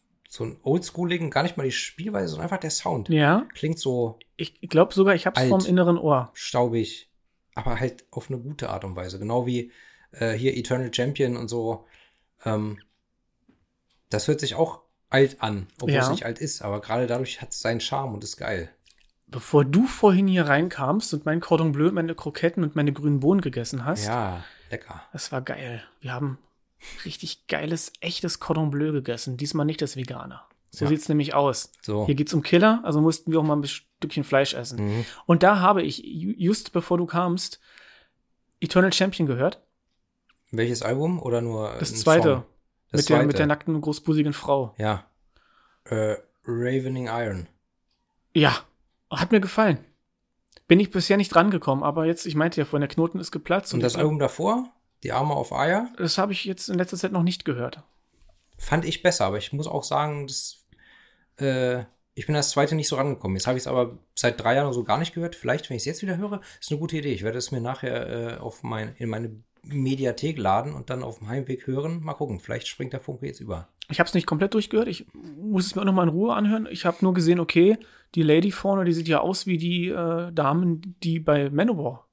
einen 0.42 0.58
oldschooligen, 0.64 1.30
gar 1.30 1.44
nicht 1.44 1.58
mal 1.58 1.64
die 1.64 1.72
Spielweise, 1.72 2.30
sondern 2.30 2.46
einfach 2.46 2.58
der 2.60 2.72
Sound. 2.72 3.08
Ja, 3.10 3.46
Klingt 3.54 3.78
so 3.78 4.18
ich 4.36 4.60
glaube 4.62 4.94
sogar, 4.94 5.14
ich 5.14 5.28
hab's 5.28 5.40
Alt. 5.40 5.50
vom 5.50 5.64
inneren 5.64 5.98
Ohr. 6.00 6.32
staubig, 6.34 7.10
aber 7.54 7.80
halt 7.80 8.04
auf 8.10 8.30
eine 8.32 8.40
gute 8.40 8.70
Art 8.72 8.84
und 8.84 8.96
Weise. 8.96 9.20
Genau 9.20 9.46
wie 9.46 9.72
äh, 10.12 10.32
hier 10.32 10.58
Eternal 10.58 10.92
Champion 10.94 11.38
und 11.38 11.48
so. 11.50 11.86
Ähm, 12.46 12.80
das 14.10 14.28
hört 14.28 14.40
sich 14.40 14.56
auch 14.56 14.82
alt 15.10 15.42
an, 15.42 15.68
obwohl 15.76 15.92
Ja. 15.92 16.02
es 16.02 16.10
nicht 16.10 16.26
alt 16.26 16.40
ist, 16.40 16.62
aber 16.64 16.82
gerade 16.82 17.06
dadurch 17.08 17.42
hat 17.42 17.50
es 17.52 17.60
seinen 17.60 17.80
Charme 17.80 18.16
und 18.16 18.24
ist 18.24 18.38
geil. 18.38 18.70
Bevor 19.28 19.66
du 19.66 19.86
vorhin 19.88 20.28
hier 20.28 20.48
reinkamst 20.48 21.14
und 21.14 21.26
mein 21.26 21.40
Cordon 21.40 21.72
Bleu, 21.72 21.92
meine 21.92 22.14
Kroketten 22.16 22.64
und 22.64 22.76
meine 22.76 22.94
grünen 22.94 23.20
Bohnen 23.20 23.42
gegessen 23.42 23.86
hast, 23.86 24.06
Ja, 24.06 24.44
lecker. 24.70 25.04
das 25.14 25.32
war 25.32 25.42
geil. 25.42 25.84
Wir 26.02 26.14
haben 26.14 26.38
richtig 27.06 27.48
geiles, 27.48 27.92
echtes 28.00 28.40
Cordon 28.40 28.70
Bleu 28.72 28.92
gegessen. 28.92 29.38
Diesmal 29.38 29.66
nicht 29.66 29.82
das 29.82 29.96
Vegane. 29.96 30.40
So 30.72 30.86
Ja. 30.86 30.90
sieht's 30.90 31.08
nämlich 31.10 31.34
aus. 31.34 31.72
So. 31.82 32.06
Hier 32.06 32.16
geht's 32.16 32.34
um 32.34 32.42
Killer, 32.42 32.82
also 32.84 33.00
mussten 33.02 33.32
wir 33.32 33.40
auch 33.40 33.44
mal 33.44 33.56
ein 33.58 33.64
Stückchen 33.66 34.24
Fleisch 34.24 34.54
essen. 34.54 34.84
Mhm. 35.00 35.06
Und 35.26 35.44
da 35.44 35.60
habe 35.60 35.84
ich, 35.84 36.00
ju- 36.04 36.36
just 36.38 36.74
bevor 36.74 36.98
du 36.98 37.06
kamst, 37.06 37.60
Eternal 38.60 38.92
Champion 38.94 39.28
gehört. 39.28 39.62
Welches 40.52 40.82
Album 40.82 41.22
oder 41.22 41.42
nur 41.42 41.76
Das 41.80 41.94
zweite. 42.00 42.44
Das 42.92 43.00
mit, 43.02 43.10
der, 43.10 43.16
zweite. 43.18 43.28
mit 43.28 43.40
der 43.40 43.48
nackten, 43.48 43.82
großbusigen 43.82 44.34
Frau. 44.34 44.74
Ja. 44.78 45.06
Äh, 45.86 46.16
Ravening 46.46 47.08
Iron. 47.08 47.48
Ja, 48.34 48.56
hat 49.12 49.32
mir 49.32 49.40
gefallen. 49.42 49.78
Bin 50.68 50.80
ich 50.80 50.92
bisher 50.92 51.18
nicht 51.18 51.36
rangekommen, 51.36 51.84
aber 51.84 52.06
jetzt, 52.06 52.26
ich 52.26 52.36
meinte 52.36 52.60
ja 52.62 52.66
vorhin, 52.66 52.82
der 52.88 52.94
Knoten 52.94 53.20
ist 53.20 53.32
geplatzt. 53.32 53.74
Und 53.74 53.82
das 53.82 53.94
ich- 53.94 54.00
Album 54.00 54.18
davor, 54.20 54.72
Die 55.04 55.12
Arme 55.12 55.34
auf 55.34 55.54
Eier, 55.54 55.90
Das 55.98 56.18
habe 56.18 56.32
ich 56.32 56.46
jetzt 56.46 56.70
in 56.70 56.78
letzter 56.78 56.98
Zeit 56.98 57.12
noch 57.12 57.24
nicht 57.24 57.46
gehört. 57.46 57.84
fand 58.58 58.86
ich 58.86 59.04
besser, 59.04 59.26
aber 59.26 59.38
ich 59.38 59.52
muss 59.52 59.68
auch 59.68 59.84
sagen, 59.84 60.28
das, 60.28 60.66
äh, 61.38 61.84
ich 62.16 62.26
bin 62.26 62.36
das 62.36 62.52
zweite 62.52 62.76
nicht 62.76 62.88
so 62.88 62.96
rangekommen. 62.96 63.36
Jetzt 63.36 63.48
habe 63.48 63.58
ich 63.58 63.64
es 63.64 63.68
aber 63.68 63.98
seit 64.16 64.42
drei 64.42 64.56
Jahren 64.56 64.72
so 64.72 64.84
gar 64.84 65.00
nicht 65.00 65.14
gehört. 65.14 65.36
Vielleicht, 65.36 65.70
wenn 65.70 65.76
ich 65.76 65.82
es 65.82 65.86
jetzt 65.86 66.02
wieder 66.02 66.18
höre, 66.18 66.40
ist 66.62 66.72
eine 66.72 66.80
gute 66.80 66.98
Idee. 66.98 67.12
Ich 67.12 67.24
werde 67.24 67.38
es 67.38 67.52
mir 67.52 67.60
nachher 67.60 68.36
äh, 68.36 68.38
auf 68.38 68.64
mein, 68.64 68.96
in 68.98 69.10
meine 69.10 69.32
Mediathek 69.64 70.38
laden 70.38 70.74
und 70.74 70.90
dann 70.90 71.04
auf 71.04 71.20
dem 71.20 71.28
Heimweg 71.28 71.68
hören. 71.68 72.02
Mal 72.02 72.14
gucken, 72.14 72.40
vielleicht 72.40 72.68
springt 72.68 72.94
der 72.94 73.00
Funke 73.00 73.26
jetzt 73.26 73.40
über. 73.40 73.68
Ich 73.90 74.00
habe 74.00 74.08
es 74.08 74.14
nicht 74.14 74.28
komplett 74.28 74.54
durchgehört. 74.54 74.88
Ich 74.88 75.06
muss 75.14 75.66
es 75.66 75.76
mir 75.76 75.82
auch 75.82 75.86
noch 75.86 75.94
mal 75.94 76.04
in 76.04 76.10
Ruhe 76.10 76.34
anhören. 76.34 76.68
Ich 76.70 76.86
habe 76.86 76.98
nur 77.02 77.14
gesehen, 77.14 77.40
okay, 77.40 77.78
die 78.16 78.24
Lady 78.24 78.52
vorne, 78.52 78.86
die 78.86 78.94
sieht 78.94 79.08
ja 79.08 79.20
aus 79.20 79.48
wie 79.48 79.58
die 79.58 79.90
äh, 79.90 80.32
Damen, 80.32 80.96
die 81.04 81.20
bei 81.20 81.50
Manowar 81.50 82.08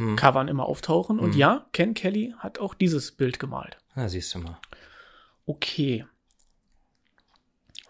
hm. 0.00 0.16
Covern 0.16 0.48
immer 0.48 0.64
auftauchen. 0.64 1.18
Hm. 1.18 1.24
Und 1.24 1.36
ja, 1.36 1.66
Ken 1.72 1.92
Kelly 1.94 2.34
hat 2.38 2.58
auch 2.58 2.74
dieses 2.74 3.12
Bild 3.12 3.38
gemalt. 3.38 3.76
Na, 3.94 4.08
siehst 4.08 4.34
du 4.34 4.38
mal. 4.38 4.58
Okay. 5.44 6.06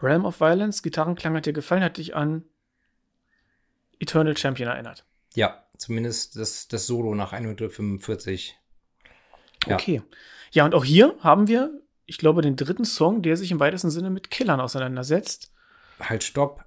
Realm 0.03 0.25
of 0.25 0.41
Violence, 0.41 0.83
Gitarrenklang 0.83 1.37
hat 1.37 1.47
dir 1.47 1.53
gefallen, 1.53 1.85
hat 1.85 1.99
dich 1.99 2.17
an 2.17 2.45
Eternal 4.01 4.37
Champion 4.37 4.69
erinnert. 4.69 5.05
Ja, 5.35 5.65
zumindest 5.77 6.37
das, 6.37 6.67
das 6.69 6.87
Solo 6.87 7.15
nach 7.15 7.33
145. 7.33 8.59
Ja. 9.67 9.75
Okay. 9.77 10.03
Ja, 10.51 10.65
und 10.65 10.75
auch 10.75 10.85
hier 10.85 11.15
haben 11.21 11.47
wir, 11.47 11.71
ich 12.07 12.19
glaube, 12.19 12.43
den 12.43 12.57
dritten 12.57 12.85
Song, 12.85 13.23
der 13.23 13.37
sich 13.37 13.53
im 13.53 13.61
weitesten 13.61 13.91
Sinne 13.91 14.11
mit 14.11 14.31
Killern 14.31 14.61
auseinandersetzt. 14.61 15.53
Halt, 16.01 16.25
stopp. 16.25 16.65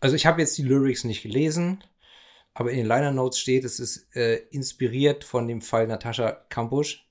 Also 0.00 0.16
ich 0.16 0.26
habe 0.26 0.40
jetzt 0.40 0.58
die 0.58 0.64
Lyrics 0.64 1.04
nicht 1.04 1.22
gelesen, 1.22 1.82
aber 2.54 2.70
in 2.70 2.78
den 2.78 2.86
Liner 2.86 3.12
Notes 3.12 3.38
steht, 3.38 3.64
es 3.64 3.80
ist 3.80 4.14
äh, 4.14 4.36
inspiriert 4.50 5.24
von 5.24 5.48
dem 5.48 5.62
Fall 5.62 5.86
Natascha 5.86 6.32
Kampusch. 6.48 7.06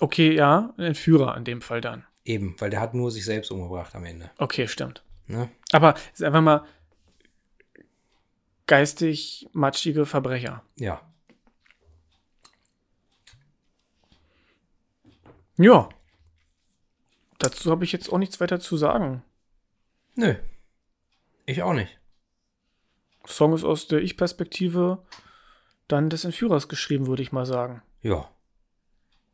Okay, 0.00 0.34
ja, 0.34 0.72
ein 0.76 0.94
Führer 0.94 1.36
in 1.36 1.44
dem 1.44 1.60
Fall 1.60 1.80
dann. 1.80 2.04
Eben, 2.24 2.56
weil 2.58 2.70
der 2.70 2.80
hat 2.80 2.94
nur 2.94 3.10
sich 3.10 3.24
selbst 3.24 3.50
umgebracht 3.50 3.94
am 3.94 4.04
Ende. 4.04 4.30
Okay, 4.38 4.66
stimmt. 4.66 5.04
Ne? 5.26 5.50
Aber 5.72 5.94
ist 6.12 6.22
einfach 6.22 6.40
mal 6.40 6.64
geistig 8.66 9.48
matschige 9.52 10.06
Verbrecher. 10.06 10.62
Ja. 10.76 11.02
Ja. 15.56 15.88
Dazu 17.38 17.70
habe 17.70 17.84
ich 17.84 17.92
jetzt 17.92 18.10
auch 18.10 18.18
nichts 18.18 18.40
weiter 18.40 18.58
zu 18.58 18.76
sagen. 18.76 19.22
Nö. 20.16 20.34
Ich 21.46 21.62
auch 21.62 21.74
nicht. 21.74 21.98
Song 23.26 23.54
ist 23.54 23.64
aus 23.64 23.88
der 23.88 24.02
Ich-Perspektive 24.02 25.04
dann 25.88 26.10
des 26.10 26.24
Entführers 26.24 26.68
geschrieben, 26.68 27.06
würde 27.06 27.22
ich 27.22 27.32
mal 27.32 27.46
sagen. 27.46 27.82
Ja. 28.02 28.30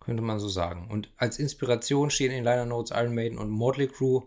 Könnte 0.01 0.23
man 0.23 0.39
so 0.39 0.49
sagen. 0.49 0.89
Und 0.91 1.11
als 1.17 1.39
Inspiration 1.39 2.11
stehen 2.11 2.33
in 2.33 2.45
Liner 2.45 2.65
Notes 2.65 2.91
Iron 2.97 3.15
Maiden 3.15 3.39
und 3.39 3.51
Motley 3.51 3.87
Crue. 3.87 4.27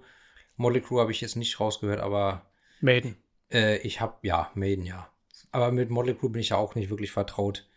Motley 0.56 0.82
Crue 0.82 1.02
habe 1.02 1.12
ich 1.12 1.22
jetzt 1.22 1.36
nicht 1.36 1.60
rausgehört, 1.60 2.00
aber. 2.00 2.46
Maiden. 2.80 3.18
Äh, 3.52 3.78
ich 3.78 4.00
habe, 4.00 4.16
ja, 4.22 4.52
Maiden, 4.54 4.86
ja. 4.86 5.10
Aber 5.52 5.72
mit 5.72 5.90
Motley 5.90 6.14
Crue 6.14 6.30
bin 6.30 6.42
ich 6.42 6.50
ja 6.50 6.58
auch 6.58 6.76
nicht 6.76 6.90
wirklich 6.90 7.12
vertraut. 7.12 7.68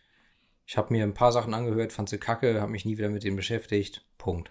Ich 0.66 0.76
habe 0.76 0.92
mir 0.92 1.04
ein 1.04 1.14
paar 1.14 1.32
Sachen 1.32 1.54
angehört, 1.54 1.92
fand 1.92 2.08
sie 2.08 2.18
kacke, 2.18 2.60
habe 2.60 2.72
mich 2.72 2.84
nie 2.84 2.98
wieder 2.98 3.08
mit 3.08 3.24
denen 3.24 3.36
beschäftigt. 3.36 4.04
Punkt. 4.18 4.50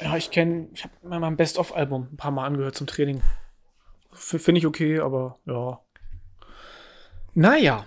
Ja, 0.00 0.16
ich 0.16 0.30
kenne, 0.30 0.68
ich 0.72 0.84
habe 0.84 0.94
mein 1.02 1.36
Best-of-Album 1.36 2.08
ein 2.12 2.16
paar 2.16 2.30
Mal 2.30 2.46
angehört 2.46 2.76
zum 2.76 2.86
Training. 2.86 3.22
Finde 4.12 4.58
ich 4.58 4.66
okay, 4.66 5.00
aber 5.00 5.38
ja. 5.46 5.83
Naja, 7.34 7.86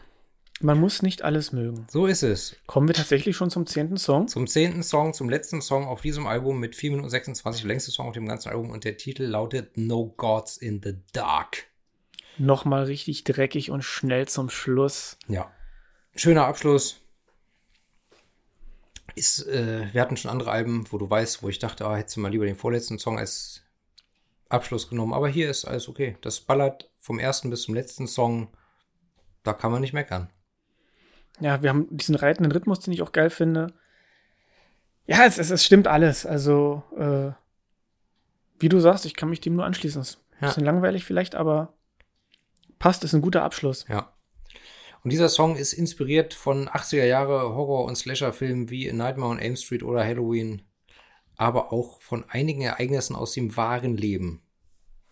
man 0.60 0.80
muss 0.80 1.02
nicht 1.02 1.22
alles 1.22 1.52
mögen. 1.52 1.88
So 1.90 2.06
ist 2.06 2.24
es. 2.24 2.56
Kommen 2.66 2.88
wir 2.88 2.96
tatsächlich 2.96 3.36
schon 3.36 3.50
zum 3.50 3.66
zehnten 3.66 3.98
Song? 3.98 4.28
Zum 4.28 4.48
zehnten 4.48 4.84
Song, 4.84 5.14
zum 5.14 5.30
letzten 5.30 5.62
Song 5.62 5.86
auf 5.86 6.02
diesem 6.02 6.28
Album 6.28 6.60
mit 6.60 6.76
4 6.76 6.92
Minuten 6.92 7.10
26, 7.10 7.64
längste 7.64 7.92
Song 7.92 8.08
auf 8.08 8.14
dem 8.14 8.28
ganzen 8.28 8.50
Album 8.50 8.72
und 8.72 8.84
der 8.84 8.98
Titel 8.98 9.24
lautet 9.24 9.78
No 9.78 10.14
Gods 10.18 10.58
in 10.58 10.82
the 10.84 10.96
Dark. 11.14 11.68
Nochmal 12.38 12.84
richtig 12.84 13.24
dreckig 13.24 13.72
und 13.72 13.84
schnell 13.84 14.28
zum 14.28 14.50
Schluss. 14.50 15.18
Ja. 15.28 15.52
Schöner 16.16 16.46
Abschluss. 16.46 17.00
Ist, 19.16 19.48
äh, 19.48 19.88
wir 19.94 20.02
hatten 20.02 20.18
schon 20.18 20.30
andere 20.30 20.52
Alben, 20.52 20.86
wo 20.92 20.98
du 20.98 21.10
weißt, 21.10 21.42
wo 21.42 21.50
ich 21.50 21.60
dachte, 21.60 21.86
ah, 21.88 21.96
hättest 21.96 22.18
du 22.18 22.20
mal 22.20 22.32
lieber 22.32 22.46
den 22.46 22.56
vorletzten 22.56 23.00
Song 23.00 23.18
als 23.18 23.62
Abschluss 24.50 24.90
genommen. 24.90 25.14
Aber 25.14 25.28
hier 25.28 25.50
ist 25.50 25.66
alles 25.66 25.88
okay. 25.88 26.18
Das 26.22 26.40
ballert 26.40 26.90
vom 27.00 27.18
ersten 27.18 27.50
bis 27.50 27.64
zum 27.64 27.76
letzten 27.76 28.08
Song. 28.08 28.50
Da 29.48 29.54
kann 29.54 29.72
man 29.72 29.80
nicht 29.80 29.94
meckern. 29.94 30.30
Ja, 31.40 31.64
wir 31.64 31.70
haben 31.70 31.88
diesen 31.90 32.16
reitenden 32.16 32.52
Rhythmus, 32.52 32.82
den 32.82 32.94
ich 32.94 33.02
auch 33.02 33.14
geil 33.14 33.30
finde. 33.30 33.72
Ja, 35.06 35.24
es, 35.24 35.38
es, 35.38 35.52
es 35.52 35.64
stimmt 35.64 35.88
alles. 35.88 36.26
Also, 36.26 36.84
äh, 36.98 37.32
wie 38.60 38.68
du 38.68 38.82
sagst, 38.82 39.06
ich 39.06 39.16
kann 39.16 39.30
mich 39.30 39.40
dem 39.40 39.56
nur 39.56 39.64
anschließen. 39.64 40.02
Es 40.02 40.10
ist 40.10 40.16
ja. 40.16 40.36
ein 40.40 40.48
bisschen 40.50 40.66
langweilig 40.66 41.06
vielleicht, 41.06 41.34
aber 41.34 41.72
passt, 42.78 43.06
ist 43.06 43.14
ein 43.14 43.22
guter 43.22 43.44
Abschluss. 43.44 43.86
Ja. 43.88 44.12
Und 45.02 45.14
dieser 45.14 45.30
Song 45.30 45.56
ist 45.56 45.72
inspiriert 45.72 46.34
von 46.34 46.68
80er 46.68 47.06
Jahre 47.06 47.56
Horror- 47.56 47.86
und 47.86 47.96
Slasher-Filmen 47.96 48.70
wie 48.70 48.92
Nightmare 48.92 49.32
on 49.32 49.40
Elm 49.40 49.56
Street 49.56 49.84
oder 49.84 50.04
Halloween, 50.04 50.64
aber 51.38 51.72
auch 51.72 52.02
von 52.02 52.26
einigen 52.28 52.64
Ereignissen 52.64 53.16
aus 53.16 53.32
dem 53.32 53.56
wahren 53.56 53.96
Leben. 53.96 54.42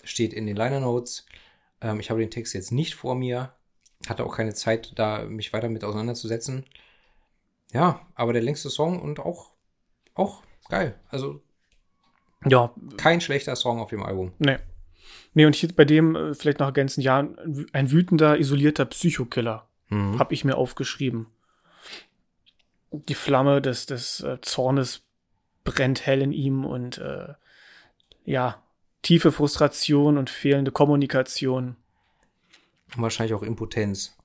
Steht 0.04 0.34
in 0.34 0.46
den 0.46 0.58
Liner 0.58 0.82
Notes. 0.82 1.26
Ähm, 1.80 2.02
ich 2.02 2.10
habe 2.10 2.20
den 2.20 2.32
Text 2.32 2.54
jetzt 2.54 2.74
nicht 2.74 2.96
vor 2.96 3.16
mir, 3.16 3.55
hatte 4.08 4.26
auch 4.26 4.36
keine 4.36 4.54
Zeit, 4.54 4.94
da 4.96 5.24
mich 5.24 5.54
weiter 5.54 5.70
mit 5.70 5.84
auseinanderzusetzen. 5.84 6.66
Ja, 7.74 8.06
aber 8.14 8.34
der 8.34 8.42
längste 8.42 8.70
Song 8.70 9.02
und 9.02 9.20
auch, 9.20 9.52
auch 10.14 10.44
geil. 10.70 11.00
Also, 11.10 11.42
ja. 12.46 12.74
Kein 12.98 13.22
schlechter 13.22 13.56
Song 13.56 13.80
auf 13.80 13.90
dem 13.90 14.04
Album. 14.04 14.34
Nee. 14.38 14.58
Nee, 15.34 15.46
und 15.46 15.56
hier 15.56 15.70
bei 15.76 15.86
dem 15.86 16.16
äh, 16.16 16.34
vielleicht 16.34 16.60
noch 16.60 16.68
ergänzen, 16.68 17.02
ja, 17.02 17.28
ein 17.74 17.92
wütender, 17.92 18.40
isolierter 18.40 18.86
Psychokiller. 18.86 19.68
Mhm. 19.90 20.20
Habe 20.20 20.34
ich 20.34 20.46
mir 20.46 20.56
aufgeschrieben. 20.56 21.28
Die 22.92 23.16
Flamme 23.16 23.62
des, 23.62 23.86
des 23.86 24.22
äh, 24.22 24.40
Zornes 24.42 25.02
brennt 25.64 26.06
hell 26.06 26.22
in 26.22 26.32
ihm 26.32 26.64
und 26.64 27.00
äh, 27.00 27.34
ja, 28.24 28.64
tiefe 29.02 29.32
Frustration 29.32 30.18
und 30.18 30.30
fehlende 30.30 30.72
Kommunikation. 30.72 31.76
Und 32.96 33.02
wahrscheinlich 33.02 33.34
auch 33.34 33.44
Impotenz. 33.44 34.16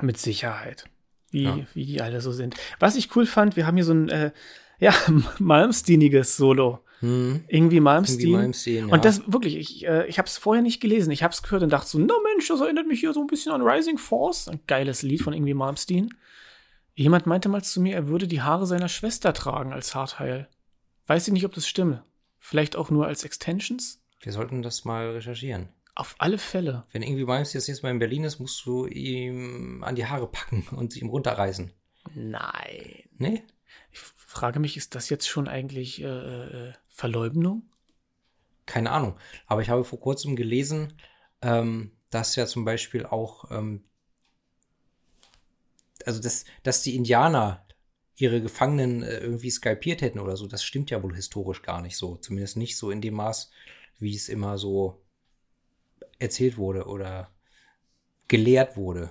Mit 0.00 0.18
Sicherheit. 0.18 0.88
Wie, 1.30 1.44
ja. 1.44 1.58
wie 1.74 1.86
die 1.86 2.00
alle 2.00 2.20
so 2.20 2.32
sind. 2.32 2.54
Was 2.78 2.96
ich 2.96 3.14
cool 3.16 3.26
fand, 3.26 3.56
wir 3.56 3.66
haben 3.66 3.76
hier 3.76 3.84
so 3.84 3.94
ein 3.94 4.08
äh, 4.08 4.30
ja, 4.78 4.94
Malmsteiniges 5.38 6.36
Solo. 6.36 6.80
Hm. 7.00 7.44
Irgendwie 7.48 7.80
Malmsteen. 7.80 8.20
Irgendwie 8.20 8.36
Malmsteen 8.36 8.88
ja. 8.88 8.94
Und 8.94 9.04
das 9.04 9.22
wirklich, 9.30 9.56
ich, 9.56 9.86
äh, 9.86 10.06
ich 10.06 10.18
habe 10.18 10.26
es 10.26 10.38
vorher 10.38 10.62
nicht 10.62 10.80
gelesen. 10.80 11.10
Ich 11.10 11.22
habe 11.22 11.32
es 11.32 11.42
gehört 11.42 11.62
und 11.62 11.70
dachte 11.70 11.88
so, 11.88 11.98
na 11.98 12.14
Mensch, 12.24 12.48
das 12.48 12.60
erinnert 12.60 12.86
mich 12.86 13.00
hier 13.00 13.12
so 13.12 13.20
ein 13.20 13.26
bisschen 13.26 13.52
an 13.52 13.62
Rising 13.62 13.98
Force. 13.98 14.48
Ein 14.48 14.60
geiles 14.66 15.02
Lied 15.02 15.22
von 15.22 15.34
irgendwie 15.34 15.54
Malmsteen. 15.54 16.14
Jemand 16.94 17.26
meinte 17.26 17.50
mal 17.50 17.62
zu 17.62 17.82
mir, 17.82 17.94
er 17.94 18.08
würde 18.08 18.26
die 18.26 18.40
Haare 18.40 18.66
seiner 18.66 18.88
Schwester 18.88 19.34
tragen 19.34 19.74
als 19.74 19.94
Haarteil. 19.94 20.48
Weiß 21.06 21.26
ich 21.28 21.34
nicht, 21.34 21.44
ob 21.44 21.52
das 21.52 21.68
stimme. 21.68 22.04
Vielleicht 22.38 22.76
auch 22.76 22.90
nur 22.90 23.06
als 23.06 23.24
Extensions? 23.24 24.00
Wir 24.20 24.32
sollten 24.32 24.62
das 24.62 24.86
mal 24.86 25.10
recherchieren. 25.10 25.68
Auf 25.96 26.14
alle 26.18 26.36
Fälle. 26.36 26.84
Wenn 26.92 27.02
irgendwie 27.02 27.24
Malmsteen 27.24 27.62
jetzt 27.66 27.82
Mal 27.82 27.90
in 27.90 27.98
Berlin 27.98 28.24
ist, 28.24 28.38
musst 28.38 28.66
du 28.66 28.86
ihm 28.86 29.82
an 29.82 29.96
die 29.96 30.04
Haare 30.04 30.26
packen 30.30 30.68
und 30.76 30.94
ihm 30.94 31.08
runterreißen. 31.08 31.72
Nein. 32.14 33.08
Nee? 33.16 33.42
Ich 33.90 33.98
frage 33.98 34.60
mich, 34.60 34.76
ist 34.76 34.94
das 34.94 35.08
jetzt 35.08 35.26
schon 35.26 35.48
eigentlich 35.48 36.02
äh, 36.02 36.06
äh, 36.06 36.72
Verleumdung? 36.88 37.62
Keine 38.66 38.90
Ahnung. 38.90 39.16
Aber 39.46 39.62
ich 39.62 39.70
habe 39.70 39.84
vor 39.84 39.98
kurzem 39.98 40.36
gelesen, 40.36 40.92
ähm, 41.40 41.92
dass 42.10 42.36
ja 42.36 42.46
zum 42.46 42.66
Beispiel 42.66 43.06
auch, 43.06 43.50
ähm, 43.50 43.82
also 46.04 46.20
dass, 46.20 46.44
dass 46.62 46.82
die 46.82 46.94
Indianer 46.94 47.66
ihre 48.16 48.42
Gefangenen 48.42 49.02
äh, 49.02 49.20
irgendwie 49.20 49.50
skalpiert 49.50 50.02
hätten 50.02 50.18
oder 50.18 50.36
so, 50.36 50.46
das 50.46 50.62
stimmt 50.62 50.90
ja 50.90 51.02
wohl 51.02 51.14
historisch 51.16 51.62
gar 51.62 51.80
nicht 51.80 51.96
so. 51.96 52.16
Zumindest 52.16 52.58
nicht 52.58 52.76
so 52.76 52.90
in 52.90 53.00
dem 53.00 53.14
Maß, 53.14 53.50
wie 53.98 54.14
es 54.14 54.28
immer 54.28 54.58
so 54.58 55.02
erzählt 56.18 56.56
wurde 56.56 56.86
oder 56.86 57.30
gelehrt 58.28 58.76
wurde. 58.76 59.10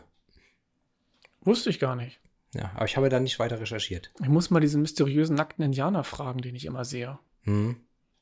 Wusste 1.42 1.70
ich 1.70 1.80
gar 1.80 1.96
nicht. 1.96 2.20
Ja, 2.54 2.72
aber 2.76 2.86
ich 2.86 2.96
habe 2.98 3.10
da 3.10 3.20
nicht 3.20 3.38
weiter 3.40 3.60
recherchiert. 3.60 4.12
Ich 4.22 4.30
muss 4.30 4.50
mal 4.50 4.62
diesen 4.62 4.82
mysteriösen 4.82 5.36
nackten 5.36 5.64
Indianer 5.64 6.04
fragen, 6.04 6.42
den 6.42 6.56
ich 6.56 6.66
immer 6.66 6.86
sehe. 6.86 7.20
Hm. 7.42 7.78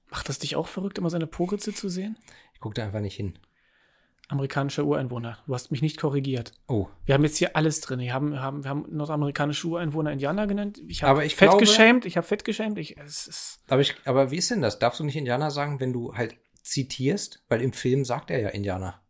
Macht 0.10 0.27
das 0.27 0.39
dich 0.39 0.55
auch 0.55 0.68
verrückt, 0.68 0.97
immer 0.97 1.10
seine 1.10 1.27
Poritze 1.27 1.73
zu 1.73 1.88
sehen? 1.88 2.18
Ich 2.53 2.60
gucke 2.60 2.76
da 2.76 2.84
einfach 2.84 2.99
nicht 2.99 3.15
hin. 3.15 3.38
Amerikanischer 4.30 4.85
Ureinwohner. 4.85 5.38
Du 5.45 5.53
hast 5.53 5.72
mich 5.72 5.81
nicht 5.81 5.99
korrigiert. 5.99 6.53
Oh. 6.68 6.88
Wir 7.05 7.14
haben 7.14 7.23
jetzt 7.23 7.38
hier 7.38 7.55
alles 7.55 7.81
drin. 7.81 7.99
Wir 7.99 8.14
haben, 8.14 8.31
wir 8.31 8.41
haben, 8.41 8.64
wir 8.64 8.69
haben 8.69 8.85
nordamerikanische 8.89 9.68
Ureinwohner 9.68 10.11
Indianer 10.11 10.47
genannt. 10.47 10.81
Ich 10.88 11.03
habe 11.03 11.22
fett 11.22 11.38
glaube, 11.38 11.60
geschämt. 11.60 12.05
Ich 12.05 12.18
habe 12.18 12.26
fett 12.26 12.43
geschämt. 12.43 12.80
Ich, 12.80 12.97
es 12.97 13.27
ist 13.27 13.60
aber, 13.68 13.81
ich, 13.81 13.95
aber 14.05 14.31
wie 14.31 14.38
ist 14.38 14.49
denn 14.49 14.61
das? 14.61 14.80
Darfst 14.80 14.99
du 14.99 15.03
nicht 15.03 15.18
Indianer 15.18 15.51
sagen, 15.51 15.80
wenn 15.80 15.93
du 15.93 16.15
halt 16.15 16.35
zitierst? 16.64 17.44
Weil 17.48 17.61
im 17.61 17.73
Film 17.73 18.06
sagt 18.06 18.31
er 18.31 18.40
ja 18.40 18.49
Indianer. 18.49 19.02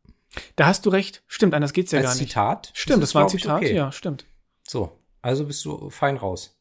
Da 0.55 0.65
hast 0.65 0.85
du 0.85 0.89
recht. 0.89 1.23
Stimmt, 1.27 1.53
anders 1.53 1.73
geht's 1.73 1.91
ja 1.91 1.99
Als 1.99 2.07
gar 2.07 2.15
nicht. 2.15 2.29
Zitat? 2.29 2.71
Stimmt, 2.73 3.03
das, 3.03 3.09
das 3.09 3.15
war 3.15 3.23
ein 3.23 3.29
Zitat. 3.29 3.57
Okay. 3.61 3.75
Ja, 3.75 3.91
stimmt. 3.91 4.25
So. 4.67 4.99
Also 5.21 5.45
bist 5.45 5.63
du 5.63 5.89
fein 5.89 6.17
raus. 6.17 6.59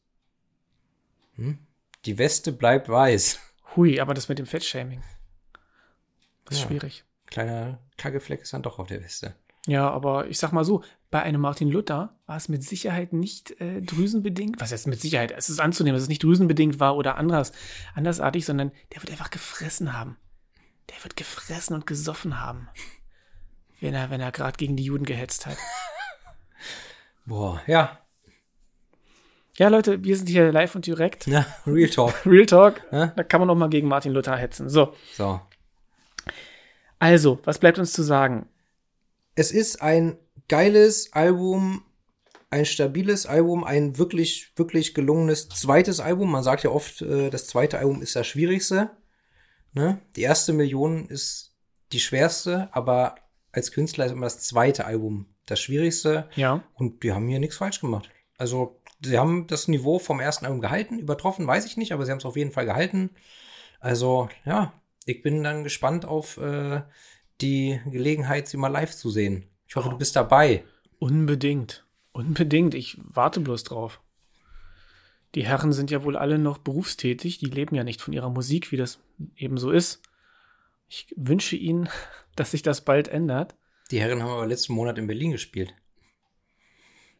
Hm? 1.35 1.57
Die 2.05 2.17
Weste 2.17 2.51
bleibt 2.51 2.87
weiß. 2.87 3.39
Hui, 3.75 3.99
aber 3.99 4.13
das 4.13 4.29
mit 4.29 4.39
dem 4.39 4.45
Fettshaming. 4.45 5.01
Das 6.45 6.57
ist 6.57 6.63
ja, 6.63 6.69
schwierig. 6.69 7.03
Kleiner 7.25 7.79
Kackefleck 7.97 8.41
ist 8.41 8.53
dann 8.53 8.61
doch 8.61 8.79
auf 8.79 8.87
der 8.87 9.03
Weste. 9.03 9.35
Ja, 9.65 9.89
aber 9.89 10.27
ich 10.27 10.37
sag 10.37 10.51
mal 10.51 10.65
so, 10.65 10.83
bei 11.09 11.23
einem 11.23 11.39
Martin 11.39 11.69
Luther 11.69 12.17
war 12.25 12.35
es 12.35 12.49
mit 12.49 12.63
Sicherheit 12.63 13.13
nicht 13.13 13.59
äh, 13.61 13.81
drüsenbedingt. 13.81 14.59
Was 14.59 14.73
heißt 14.73 14.87
mit 14.87 14.99
Sicherheit? 14.99 15.31
Es 15.31 15.49
ist 15.49 15.59
anzunehmen, 15.59 15.95
dass 15.95 16.03
es 16.03 16.09
nicht 16.09 16.23
drüsenbedingt 16.23 16.79
war 16.79 16.97
oder 16.97 17.17
anders, 17.17 17.53
andersartig, 17.95 18.45
sondern 18.45 18.71
der 18.93 19.01
wird 19.01 19.11
einfach 19.11 19.29
gefressen 19.29 19.93
haben. 19.93 20.17
Der 20.89 21.03
wird 21.03 21.15
gefressen 21.15 21.75
und 21.75 21.87
gesoffen 21.87 22.39
haben. 22.39 22.69
Wenn 23.79 23.93
er, 23.95 24.09
wenn 24.09 24.21
er 24.21 24.31
gerade 24.31 24.55
gegen 24.55 24.77
die 24.77 24.85
Juden 24.85 25.03
gehetzt 25.05 25.45
hat. 25.45 25.57
Boah, 27.25 27.61
ja. 27.67 27.99
Ja, 29.57 29.67
Leute, 29.67 30.01
wir 30.05 30.15
sind 30.15 30.29
hier 30.29 30.53
live 30.53 30.73
und 30.75 30.85
direkt. 30.87 31.27
Ja, 31.27 31.45
Real 31.67 31.89
Talk. 31.89 32.13
Real 32.25 32.45
Talk. 32.45 32.81
Ja? 32.93 33.07
Da 33.07 33.23
kann 33.23 33.41
man 33.41 33.49
noch 33.49 33.55
mal 33.55 33.69
gegen 33.69 33.89
Martin 33.89 34.13
Luther 34.13 34.37
hetzen. 34.37 34.69
So, 34.69 34.93
So. 35.17 35.41
also, 36.97 37.39
was 37.43 37.59
bleibt 37.59 37.77
uns 37.77 37.91
zu 37.91 38.03
sagen? 38.03 38.47
Es 39.35 39.51
ist 39.51 39.81
ein 39.81 40.17
geiles 40.47 41.11
Album, 41.11 41.83
ein 42.49 42.65
stabiles 42.65 43.25
Album, 43.25 43.65
ein 43.65 43.97
wirklich, 43.97 44.53
wirklich 44.55 44.93
gelungenes 44.93 45.49
zweites 45.49 45.99
Album. 45.99 46.31
Man 46.31 46.43
sagt 46.43 46.63
ja 46.63 46.69
oft, 46.69 47.01
äh, 47.01 47.29
das 47.29 47.47
zweite 47.47 47.79
Album 47.79 48.01
ist 48.01 48.15
das 48.15 48.27
schwierigste. 48.27 48.91
Ne? 49.73 49.99
Die 50.15 50.21
erste 50.21 50.53
Million 50.53 51.07
ist 51.07 51.55
die 51.91 51.99
schwerste, 51.99 52.69
aber 52.71 53.15
als 53.51 53.71
Künstler 53.71 54.05
ist 54.05 54.11
immer 54.11 54.25
das 54.25 54.39
zweite 54.39 54.85
Album 54.85 55.27
das 55.45 55.59
schwierigste. 55.59 56.29
Ja. 56.35 56.63
Und 56.73 57.03
die 57.03 57.11
haben 57.11 57.27
hier 57.27 57.39
nichts 57.39 57.57
falsch 57.57 57.81
gemacht. 57.81 58.09
Also, 58.37 58.79
sie 59.03 59.17
haben 59.17 59.47
das 59.47 59.67
Niveau 59.67 59.99
vom 59.99 60.19
ersten 60.19 60.45
Album 60.45 60.61
gehalten. 60.61 60.99
Übertroffen 60.99 61.45
weiß 61.47 61.65
ich 61.65 61.77
nicht, 61.77 61.91
aber 61.91 62.05
sie 62.05 62.11
haben 62.11 62.19
es 62.19 62.25
auf 62.25 62.37
jeden 62.37 62.51
Fall 62.51 62.65
gehalten. 62.65 63.11
Also, 63.79 64.29
ja, 64.45 64.73
ich 65.05 65.21
bin 65.21 65.43
dann 65.43 65.63
gespannt 65.63 66.05
auf 66.05 66.37
äh, 66.37 66.81
die 67.41 67.79
Gelegenheit, 67.89 68.47
sie 68.47 68.57
mal 68.57 68.69
live 68.69 68.95
zu 68.95 69.09
sehen. 69.09 69.49
Ich 69.67 69.75
hoffe, 69.75 69.89
du 69.89 69.97
bist 69.97 70.15
dabei. 70.15 70.63
Unbedingt. 70.99 71.85
Unbedingt. 72.13 72.75
Ich 72.75 72.97
warte 73.03 73.39
bloß 73.39 73.63
drauf. 73.63 74.01
Die 75.35 75.45
Herren 75.45 75.73
sind 75.73 75.89
ja 75.91 76.03
wohl 76.03 76.15
alle 76.15 76.37
noch 76.37 76.59
berufstätig. 76.59 77.39
Die 77.39 77.47
leben 77.47 77.75
ja 77.75 77.83
nicht 77.83 78.01
von 78.01 78.13
ihrer 78.13 78.29
Musik, 78.29 78.71
wie 78.71 78.77
das 78.77 78.99
eben 79.35 79.57
so 79.57 79.71
ist. 79.71 80.01
Ich 80.87 81.07
wünsche 81.15 81.55
ihnen, 81.55 81.89
dass 82.35 82.51
sich 82.51 82.61
das 82.61 82.81
bald 82.81 83.07
ändert. 83.07 83.55
Die 83.91 83.99
Herren 83.99 84.21
haben 84.21 84.31
aber 84.31 84.47
letzten 84.47 84.73
Monat 84.73 84.97
in 84.97 85.07
Berlin 85.07 85.31
gespielt. 85.31 85.73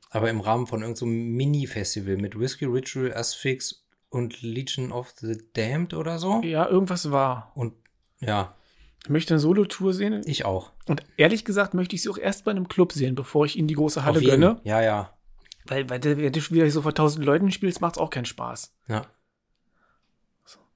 Aber 0.09 0.29
im 0.29 0.41
Rahmen 0.41 0.67
von 0.67 0.81
irgendeinem 0.81 0.95
so 0.95 1.05
Mini-Festival 1.07 2.17
mit 2.17 2.39
Whiskey 2.39 2.65
Ritual, 2.65 3.13
Asphyx 3.13 3.83
und 4.09 4.43
Legion 4.43 4.91
of 4.91 5.11
the 5.19 5.41
Damned 5.53 5.95
oder 5.95 6.19
so. 6.19 6.41
Ja, 6.43 6.69
irgendwas 6.69 7.09
war. 7.09 7.51
Und 7.55 7.73
ja, 8.19 8.55
Ich 9.03 9.09
möchte 9.09 9.33
eine 9.33 9.39
Solo-Tour 9.39 9.91
sehen. 9.93 10.21
ich 10.25 10.45
auch. 10.45 10.71
Und 10.85 11.03
ehrlich 11.17 11.45
gesagt 11.45 11.73
möchte 11.73 11.95
ich 11.95 12.03
sie 12.03 12.09
auch 12.09 12.19
erst 12.19 12.45
bei 12.45 12.51
einem 12.51 12.67
Club 12.67 12.91
sehen, 12.91 13.15
bevor 13.15 13.45
ich 13.45 13.57
ihnen 13.57 13.67
die 13.67 13.73
große 13.73 14.05
Halle 14.05 14.21
gönne. 14.21 14.61
Ja, 14.63 14.81
ja. 14.81 15.12
Weil, 15.65 15.89
weil 15.89 16.03
wenn 16.03 16.33
du 16.33 16.41
wieder 16.51 16.69
so 16.69 16.81
vor 16.81 16.93
tausend 16.93 17.25
Leuten 17.25 17.51
spielst, 17.51 17.81
macht 17.81 17.95
es 17.95 18.01
auch 18.01 18.09
keinen 18.09 18.25
Spaß. 18.25 18.73
Ja. 18.87 19.05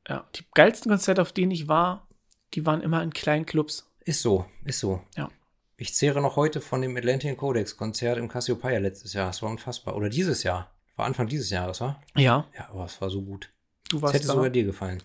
Ja, 0.08 0.26
die 0.36 0.46
geilsten 0.54 0.90
Konzerte, 0.90 1.22
auf 1.22 1.34
denen 1.34 1.52
ich 1.52 1.68
war, 1.68 2.08
die 2.54 2.66
waren 2.66 2.82
immer 2.82 3.04
in 3.04 3.12
kleinen 3.12 3.46
Clubs. 3.46 3.92
Ist 4.06 4.22
so, 4.22 4.46
ist 4.64 4.80
so. 4.80 5.02
Ja. 5.18 5.30
Ich 5.76 5.94
zehre 5.94 6.22
noch 6.22 6.38
heute 6.38 6.62
von 6.62 6.82
dem 6.82 6.96
Atlantean 6.96 7.36
Codex 7.38 7.76
Konzert 7.78 8.18
im 8.18 8.30
Cassiopeia 8.30 8.80
letztes 8.80 9.14
Jahr. 9.14 9.30
Es 9.30 9.42
war 9.42 9.50
unfassbar. 9.50 9.96
Oder 9.96 10.10
dieses 10.10 10.44
Jahr. 10.44 10.72
War 10.96 11.06
Anfang 11.06 11.28
dieses 11.28 11.50
Jahres, 11.50 11.82
war? 11.82 12.02
Ja, 12.16 12.48
Ja, 12.58 12.70
aber 12.70 12.86
es 12.86 13.00
war 13.02 13.10
so 13.10 13.22
gut. 13.22 13.52
du 13.90 14.02
warst 14.02 14.16
hätte 14.16 14.28
da. 14.28 14.34
sogar 14.34 14.50
dir 14.50 14.64
gefallen. 14.64 15.04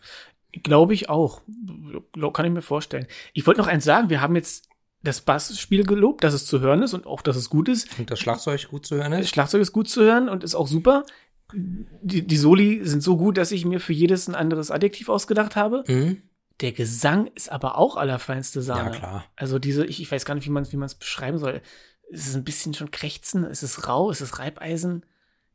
Glaube 0.63 0.95
ich 0.95 1.09
auch. 1.11 1.43
Kann 2.33 2.47
ich 2.47 2.53
mir 2.53 2.63
vorstellen. 2.63 3.07
Ich 3.33 3.47
wollte 3.47 3.61
noch 3.61 3.67
eins 3.67 3.85
sagen. 3.85 4.09
Wir 4.09 4.21
haben 4.21 4.37
jetzt 4.37 4.69
das 5.03 5.21
Bassspiel 5.21 5.85
gelobt, 5.85 6.23
dass 6.25 6.35
es 6.35 6.47
zu 6.47 6.61
hören 6.61 6.83
ist 6.83 6.95
und 6.95 7.07
auch, 7.07 7.23
dass 7.23 7.37
es 7.37 7.51
gut 7.51 7.69
ist. 7.69 7.99
Und 7.99 8.11
das 8.11 8.21
Schlagzeug 8.21 8.69
gut 8.69 8.87
zu 8.87 8.97
hören 8.97 9.13
Das 9.13 9.23
ist? 9.23 9.29
Schlagzeug 9.31 9.61
ist 9.63 9.73
gut 9.73 9.89
zu 9.89 10.03
hören 10.03 10.29
und 10.29 10.45
ist 10.45 10.55
auch 10.55 10.69
super. 10.69 11.05
Die, 11.55 12.27
die 12.27 12.37
Soli 12.37 12.81
sind 12.85 13.03
so 13.03 13.17
gut, 13.17 13.37
dass 13.37 13.53
ich 13.53 13.65
mir 13.65 13.81
für 13.81 13.93
jedes 13.93 14.29
ein 14.29 14.35
anderes 14.35 14.71
Adjektiv 14.71 15.09
ausgedacht 15.09 15.57
habe. 15.57 15.85
Mhm. 15.87 16.23
Der 16.61 16.73
Gesang 16.73 17.27
ist 17.35 17.51
aber 17.51 17.77
auch 17.77 17.97
allerfeinste 17.97 18.63
Sahne. 18.63 18.91
Ja, 18.93 18.97
klar. 18.97 19.25
Also 19.37 19.59
diese, 19.59 19.85
ich, 19.85 20.01
ich 20.01 20.11
weiß 20.11 20.25
gar 20.25 20.35
nicht, 20.35 20.47
wie 20.47 20.51
man 20.51 20.63
es 20.63 20.73
wie 20.73 20.77
man's 20.77 20.95
beschreiben 20.95 21.39
soll. 21.39 21.61
Es 22.11 22.27
ist 22.29 22.37
ein 22.37 22.45
bisschen 22.45 22.73
schon 22.75 22.91
krächzen, 22.91 23.45
es 23.45 23.63
ist 23.63 23.89
rau, 23.89 24.11
es 24.11 24.21
ist 24.21 24.39
Reibeisen. 24.39 25.05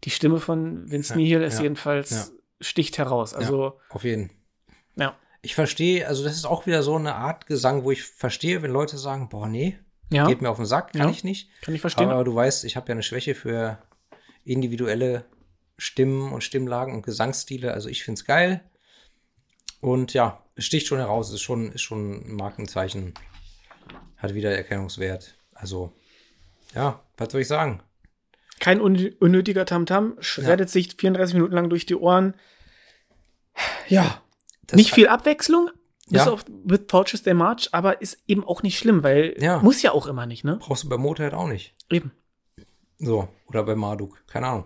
Die 0.03 0.09
Stimme 0.09 0.39
von 0.39 0.89
Vince 0.91 1.13
Ja, 1.19 1.37
Neil 1.39 1.47
ist 1.47 1.57
ja, 1.57 1.63
jedenfalls, 1.63 2.09
ja. 2.11 2.25
sticht 2.59 2.97
heraus. 2.97 3.33
Also, 3.33 3.79
Auf 3.89 4.03
jeden. 4.03 4.31
ja. 4.95 5.15
Ich 5.47 5.55
verstehe, 5.55 6.05
also 6.05 6.25
das 6.25 6.35
ist 6.35 6.43
auch 6.43 6.65
wieder 6.65 6.83
so 6.83 6.97
eine 6.97 7.15
Art 7.15 7.45
Gesang, 7.47 7.85
wo 7.85 7.91
ich 7.91 8.03
verstehe, 8.03 8.61
wenn 8.63 8.71
Leute 8.71 8.97
sagen, 8.97 9.29
boah, 9.29 9.47
nee, 9.47 9.79
Ja, 10.11 10.27
geht 10.27 10.41
mir 10.41 10.49
auf 10.49 10.57
den 10.57 10.65
Sack, 10.65 10.91
kann 10.91 11.03
Ja. 11.03 11.09
ich 11.09 11.23
nicht. 11.23 11.49
kann 11.61 11.73
ich 11.73 11.79
verstehen. 11.79 12.09
Aber 12.09 12.25
du 12.25 12.35
weißt, 12.35 12.65
ich 12.65 12.75
habe 12.75 12.89
ja 12.89 12.91
eine 12.91 13.01
Schwäche 13.01 13.33
für 13.33 13.81
individuelle 14.43 15.23
Stimmen 15.77 16.33
und 16.33 16.43
Stimmlagen 16.43 16.93
und 16.93 17.01
Gesangsstile. 17.03 17.71
Also 17.73 17.87
ich 17.87 18.03
find's 18.03 18.25
geil. 18.25 18.59
Und 19.79 20.13
ja, 20.13 20.43
es 20.55 20.65
sticht 20.65 20.85
schon 20.87 20.97
heraus, 20.97 21.31
ist 21.31 21.39
schon, 21.43 21.71
ist 21.71 21.81
schon 21.83 22.27
ein 22.27 22.33
Markenzeichen. 22.33 23.13
Hat 24.17 24.33
wieder 24.33 24.53
Erkennungswert. 24.53 25.37
Also, 25.53 25.93
ja, 26.75 26.99
was 27.15 27.31
soll 27.31 27.39
ich 27.39 27.47
sagen? 27.47 27.81
Kein 28.59 28.81
un 28.81 29.13
unnötiger 29.21 29.65
Tamtam, 29.65 30.17
schreddet 30.19 30.69
sich 30.69 30.93
34 30.97 31.35
Minuten 31.35 31.53
lang 31.53 31.69
durch 31.69 31.85
die 31.85 31.95
Ohren. 31.95 32.33
Ja, 33.87 34.21
nicht 34.73 34.93
viel 34.93 35.07
Abwechslung, 35.07 35.69
bis 36.09 36.25
Ja. 36.25 36.31
auf 36.31 36.45
With 36.63 36.87
Torches 36.87 37.23
They 37.23 37.33
March, 37.33 37.69
aber 37.71 38.01
ist 38.01 38.17
eben 38.27 38.43
auch 38.45 38.63
nicht 38.63 38.77
schlimm, 38.77 39.03
weil 39.03 39.35
Ja. 39.39 39.59
muss 39.59 39.81
ja 39.81 39.91
auch 39.91 40.07
immer 40.07 40.25
nicht, 40.25 40.43
ne? 40.43 40.57
Brauchst 40.59 40.83
du 40.83 40.89
bei 40.89 40.97
Motorhead 40.97 41.33
auch 41.33 41.47
nicht. 41.47 41.73
Eben. 41.89 42.11
So, 42.99 43.27
oder 43.47 43.63
bei 43.63 43.75
Marduk, 43.75 44.23
keine 44.27 44.47
Ahnung. 44.47 44.65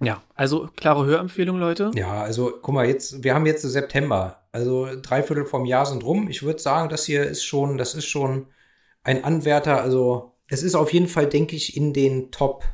Ja, 0.00 0.22
also 0.34 0.68
klare 0.76 1.06
Hörempfehlung, 1.06 1.58
Leute. 1.58 1.90
Ja, 1.94 2.22
also 2.22 2.52
guck 2.62 2.74
mal, 2.74 2.86
jetzt, 2.86 3.24
wir 3.24 3.34
haben 3.34 3.46
jetzt 3.46 3.62
September. 3.62 4.42
Also 4.52 4.88
drei 5.02 5.22
Viertel 5.24 5.44
vom 5.44 5.64
Jahr 5.64 5.86
sind 5.86 6.04
rum. 6.04 6.28
Ich 6.28 6.42
würde 6.44 6.60
sagen, 6.60 6.88
das 6.88 7.04
hier 7.04 7.24
ist 7.24 7.42
schon, 7.44 7.78
das 7.78 7.94
ist 7.94 8.06
schon 8.06 8.46
ein 9.02 9.24
Anwärter. 9.24 9.80
Also 9.82 10.34
es 10.46 10.62
ist 10.62 10.76
auf 10.76 10.92
jeden 10.92 11.08
Fall, 11.08 11.26
denke 11.26 11.56
ich, 11.56 11.76
in 11.76 11.92
den 11.92 12.30
Top, 12.30 12.64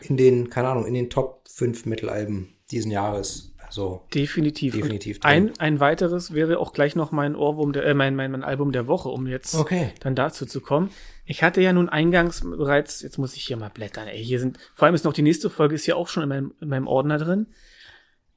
in 0.00 0.16
den, 0.16 0.48
keine 0.48 0.68
Ahnung, 0.68 0.86
in 0.86 0.94
den 0.94 1.10
Top 1.10 1.42
5 1.48 1.84
Metalalben 1.84 2.54
diesen 2.70 2.90
Jahres. 2.90 3.52
Also 3.66 4.02
Definitiv. 4.14 4.74
Definitiv. 4.74 5.18
Ein, 5.22 5.52
ein 5.58 5.80
weiteres 5.80 6.32
wäre 6.32 6.58
auch 6.58 6.72
gleich 6.72 6.96
noch 6.96 7.12
mein 7.12 7.34
Ohrwurm, 7.34 7.72
der, 7.72 7.84
äh, 7.84 7.94
mein, 7.94 8.14
mein, 8.16 8.30
mein 8.30 8.44
Album 8.44 8.72
der 8.72 8.86
Woche, 8.86 9.08
um 9.08 9.26
jetzt 9.26 9.54
Okay. 9.54 9.92
dann 10.00 10.14
dazu 10.14 10.46
zu 10.46 10.60
kommen. 10.60 10.90
Ich 11.24 11.42
hatte 11.42 11.60
ja 11.60 11.72
nun 11.72 11.88
eingangs 11.88 12.42
bereits, 12.42 13.02
jetzt 13.02 13.18
muss 13.18 13.34
ich 13.34 13.44
hier 13.44 13.56
mal 13.56 13.70
blättern, 13.70 14.06
ey, 14.08 14.22
hier 14.22 14.38
sind, 14.40 14.58
vor 14.74 14.86
allem 14.86 14.94
ist 14.94 15.04
noch 15.04 15.12
die 15.12 15.22
nächste 15.22 15.50
Folge, 15.50 15.74
ist 15.74 15.84
hier 15.84 15.96
auch 15.96 16.08
schon 16.08 16.22
in 16.22 16.28
meinem, 16.28 16.54
in 16.60 16.68
meinem 16.68 16.86
Ordner 16.86 17.18
drin. 17.18 17.48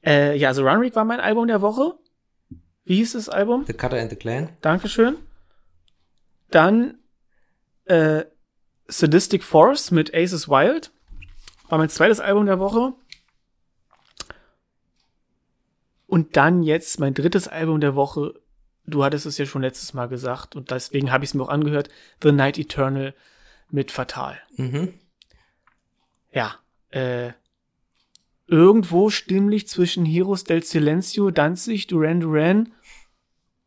Äh, 0.04 0.36
ja, 0.36 0.48
also 0.48 0.66
Runrig 0.66 0.96
war 0.96 1.04
mein 1.04 1.20
Album 1.20 1.46
der 1.46 1.60
Woche. 1.60 1.94
Wie 2.84 2.96
hieß 2.96 3.12
das 3.12 3.28
Album? 3.28 3.64
The 3.66 3.72
Cutter 3.74 4.00
and 4.00 4.10
the 4.10 4.16
Clan. 4.16 4.48
Dankeschön. 4.62 5.16
Dann 6.50 6.98
äh, 7.84 8.24
Sadistic 8.88 9.44
Force 9.44 9.90
mit 9.90 10.12
Aces 10.14 10.48
Wild. 10.48 10.90
War 11.68 11.78
mein 11.78 11.88
zweites 11.88 12.18
Album 12.18 12.46
der 12.46 12.58
Woche. 12.58 12.94
Und 16.10 16.36
dann 16.36 16.64
jetzt 16.64 16.98
mein 16.98 17.14
drittes 17.14 17.46
Album 17.46 17.80
der 17.80 17.94
Woche. 17.94 18.34
Du 18.84 19.04
hattest 19.04 19.26
es 19.26 19.38
ja 19.38 19.46
schon 19.46 19.62
letztes 19.62 19.94
Mal 19.94 20.06
gesagt 20.08 20.56
und 20.56 20.72
deswegen 20.72 21.12
habe 21.12 21.22
ich 21.22 21.30
es 21.30 21.34
mir 21.34 21.44
auch 21.44 21.48
angehört. 21.48 21.88
The 22.20 22.32
Night 22.32 22.58
Eternal 22.58 23.14
mit 23.70 23.92
Fatal. 23.92 24.36
Mhm. 24.56 24.94
Ja, 26.32 26.56
äh, 26.88 27.30
irgendwo 28.48 29.10
stimmlich 29.10 29.68
zwischen 29.68 30.04
Heroes 30.04 30.42
del 30.42 30.64
Silencio, 30.64 31.30
Danzig, 31.30 31.86
Duran 31.86 32.18
Duran 32.18 32.72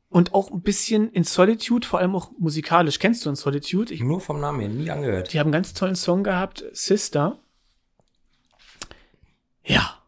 und 0.10 0.34
auch 0.34 0.52
ein 0.52 0.64
bisschen 0.64 1.10
in 1.14 1.24
Solitude, 1.24 1.88
vor 1.88 2.00
allem 2.00 2.14
auch 2.14 2.32
musikalisch. 2.38 3.00
Kennst 3.00 3.26
du 3.26 3.30
in 3.30 3.38
Solitude? 3.38 3.94
Ich, 3.94 4.02
Nur 4.02 4.20
vom 4.20 4.42
Namen 4.42 4.60
her, 4.60 4.70
nie 4.70 4.92
angehört. 4.92 5.32
die 5.32 5.40
haben 5.40 5.48
einen 5.48 5.54
ganz 5.54 5.74
tollen 5.74 5.96
Song 5.96 6.24
gehabt, 6.26 6.66
Sister. 6.74 7.40
Ja, 9.64 10.03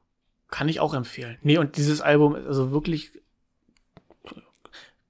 kann 0.50 0.70
ich 0.70 0.80
auch 0.80 0.94
empfehlen. 0.94 1.38
Nee, 1.42 1.58
und 1.58 1.78
dieses 1.78 2.02
Album 2.02 2.36
ist 2.36 2.46
also 2.48 2.72
wirklich 2.72 3.12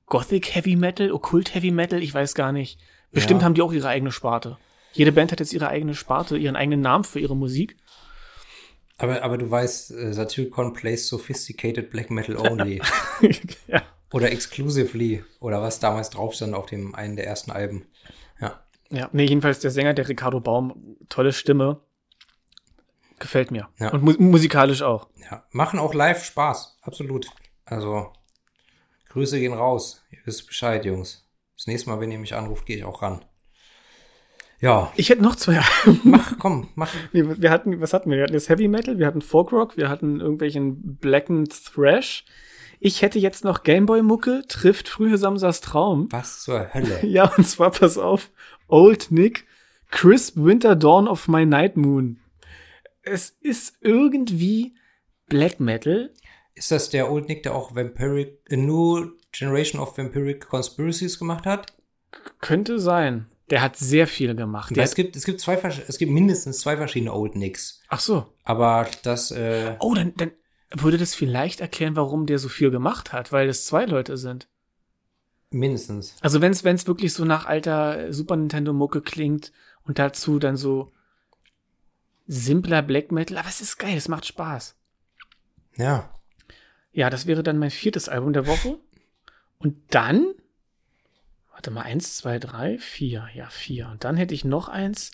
Gothic 0.08 0.54
Heavy 0.56 0.76
Metal, 0.76 1.12
Okkult 1.12 1.54
Heavy 1.56 1.72
Metal, 1.72 2.02
ich 2.02 2.14
weiß 2.14 2.36
gar 2.36 2.52
nicht. 2.52 2.80
Bestimmt 3.12 3.42
Ja. 3.42 3.46
haben 3.46 3.54
die 3.56 3.62
auch 3.62 3.74
ihre 3.74 3.88
eigene 3.88 4.12
Sparte. 4.12 4.58
Jede 4.94 5.12
Band 5.12 5.32
hat 5.32 5.40
jetzt 5.40 5.54
ihre 5.54 5.68
eigene 5.68 5.96
Sparte, 5.96 6.38
ihren 6.38 6.56
eigenen 6.56 6.82
Namen 6.82 7.04
für 7.04 7.20
ihre 7.20 7.36
Musik. 7.36 7.78
Aber, 8.98 9.24
aber 9.24 9.38
du 9.38 9.50
weißt, 9.50 9.92
äh, 9.92 10.14
Satyricon 10.14 10.74
plays 10.74 11.08
sophisticated 11.08 11.90
black 11.90 12.10
metal 12.12 12.38
only. 12.50 12.82
ja. 13.68 13.82
oder 14.14 14.32
exclusively. 14.32 15.24
Oder 15.40 15.62
was 15.62 15.80
damals 15.80 16.12
drauf 16.12 16.34
stand 16.34 16.54
auf 16.54 16.68
dem 16.68 16.96
einen 16.96 17.16
der 17.18 17.28
ersten 17.28 17.52
Alben. 17.52 17.88
Ja. 18.40 18.64
Ja, 18.92 19.10
nee, 19.12 19.26
jedenfalls 19.26 19.60
der 19.60 19.72
Sänger, 19.72 19.94
der 19.94 20.08
Ricardo 20.08 20.40
Baum, 20.40 20.96
tolle 21.10 21.34
Stimme. 21.34 21.82
Gefällt 23.20 23.52
mir. 23.52 23.70
Ja. 23.80 23.92
Und 23.92 24.04
mu 24.04 24.14
musikalisch 24.20 24.82
auch. 24.82 25.08
Ja, 25.30 25.44
machen 25.52 25.80
auch 25.80 25.94
live 25.94 26.24
Spaß, 26.24 26.80
absolut. 26.82 27.28
Also, 27.66 28.12
Grüße 29.10 29.40
gehen 29.40 29.54
raus. 29.54 30.04
Ihr 30.12 30.20
wisst 30.26 30.48
Bescheid, 30.48 30.84
Jungs. 30.86 31.26
Das 31.56 31.68
nächste 31.68 31.90
Mal, 31.90 32.00
wenn 32.02 32.12
ihr 32.12 32.20
mich 32.20 32.36
anruft, 32.36 32.66
gehe 32.66 32.78
ich 32.78 32.84
auch 32.84 33.02
ran. 33.02 33.24
Ja, 34.60 34.92
Ich 34.96 35.10
hätte 35.10 35.22
noch 35.22 35.36
zwei. 35.36 35.62
mach, 36.04 36.38
komm, 36.40 36.70
mach. 36.76 36.94
nee, 37.14 37.24
wir 37.26 37.52
hatten, 37.52 37.80
was 37.82 37.94
hatten 37.94 38.10
wir? 38.10 38.18
Wir 38.18 38.24
hatten 38.24 38.34
das 38.34 38.50
Heavy 38.50 38.68
Metal, 38.68 38.98
wir 38.98 39.06
hatten 39.08 39.22
Folk 39.22 39.52
Rock, 39.52 39.78
wir 39.78 39.90
hatten 39.90 40.20
irgendwelchen 40.22 40.98
Blackened 40.98 41.54
Thrash. 41.74 42.26
Ich 42.80 43.02
hätte 43.02 43.20
jetzt 43.20 43.44
noch 43.44 43.64
Gameboy-Mucke, 43.64 44.44
trifft 44.48 44.90
frühe 44.90 45.18
Samsas 45.18 45.62
Traum. 45.62 46.08
Was 46.12 46.42
zur 46.42 46.74
Hölle? 46.74 47.00
Ja, 47.04 47.32
und 47.36 47.46
zwar, 47.48 47.72
pass 47.72 47.98
auf, 47.98 48.30
Old 48.68 49.12
Nick, 49.12 49.46
Crisp 49.92 50.36
Winter 50.38 50.76
Dawn 50.76 51.08
of 51.08 51.28
My 51.28 51.46
Night 51.46 51.78
Moon. 51.78 52.20
Es 53.06 53.30
ist 53.42 53.78
irgendwie 53.82 54.76
Black 55.28 55.60
Metal. 55.60 56.12
Ist 56.56 56.72
das 56.72 56.90
der 56.90 57.12
Old 57.12 57.28
Nick, 57.28 57.44
der 57.44 57.56
auch 57.56 57.76
Vampiric, 57.76 58.40
A 58.52 58.56
New 58.56 59.12
Generation 59.32 59.82
of 59.82 59.98
Vampiric 59.98 60.48
Conspiracies 60.48 61.20
gemacht 61.20 61.46
hat? 61.46 61.74
Könnte 62.40 62.80
sein. 62.80 63.28
Der 63.50 63.62
hat 63.62 63.76
sehr 63.76 64.08
viel 64.08 64.36
gemacht. 64.36 64.76
Ja, 64.76 64.84
es 64.84 64.96
gibt, 64.96 65.16
es 65.16 65.26
gibt 65.26 65.40
zwei, 65.40 65.56
es 65.56 65.98
gibt 65.98 66.12
mindestens 66.12 66.60
zwei 66.60 66.78
verschiedene 66.78 67.14
Old 67.14 67.36
Nicks. 67.36 67.82
Ach 67.90 68.00
so. 68.00 68.26
Aber 68.44 68.88
das, 69.04 69.32
äh 69.32 69.76
Oh, 69.80 69.94
dann, 69.94 70.14
dann 70.16 70.32
würde 70.72 70.98
das 70.98 71.14
vielleicht 71.14 71.62
erklären, 71.62 71.96
warum 71.96 72.26
der 72.26 72.40
so 72.40 72.50
viel 72.50 72.72
gemacht 72.72 73.14
hat, 73.14 73.32
weil 73.32 73.48
es 73.50 73.66
zwei 73.66 73.86
Leute 73.86 74.18
sind. 74.18 74.48
Mindestens. 75.52 76.16
Also 76.22 76.42
wenn 76.42 76.52
es 76.52 76.88
wirklich 76.88 77.14
so 77.14 77.24
nach 77.24 77.46
alter 77.46 78.12
Super 78.12 78.36
Nintendo 78.36 78.74
Mucke 78.74 79.02
klingt 79.02 79.52
und 79.84 80.00
dazu 80.00 80.40
dann 80.40 80.58
so 80.58 80.92
simpler 82.28 82.82
Black 82.82 83.12
Metal, 83.12 83.38
aber 83.38 83.50
es 83.50 83.62
ist 83.62 83.78
geil, 83.78 83.98
es 83.98 84.08
macht 84.08 84.26
Spaß. 84.26 84.76
Ja. 85.78 86.12
Ja, 86.92 87.10
das 87.10 87.26
wäre 87.26 87.44
dann 87.44 87.58
mein 87.58 87.72
viertes 87.72 88.10
Album 88.10 88.34
der 88.34 88.48
Woche. 88.48 88.78
Und 89.58 89.78
dann, 89.90 90.34
warte 91.52 91.72
mal, 91.72 91.82
eins, 91.82 92.18
zwei, 92.18 92.40
drei, 92.40 92.78
vier, 92.78 93.28
ja, 93.34 93.50
vier. 93.50 93.90
Und 93.90 94.04
dann 94.04 94.18
hätte 94.18 94.34
ich 94.34 94.46
noch 94.46 94.70
eins, 94.70 95.12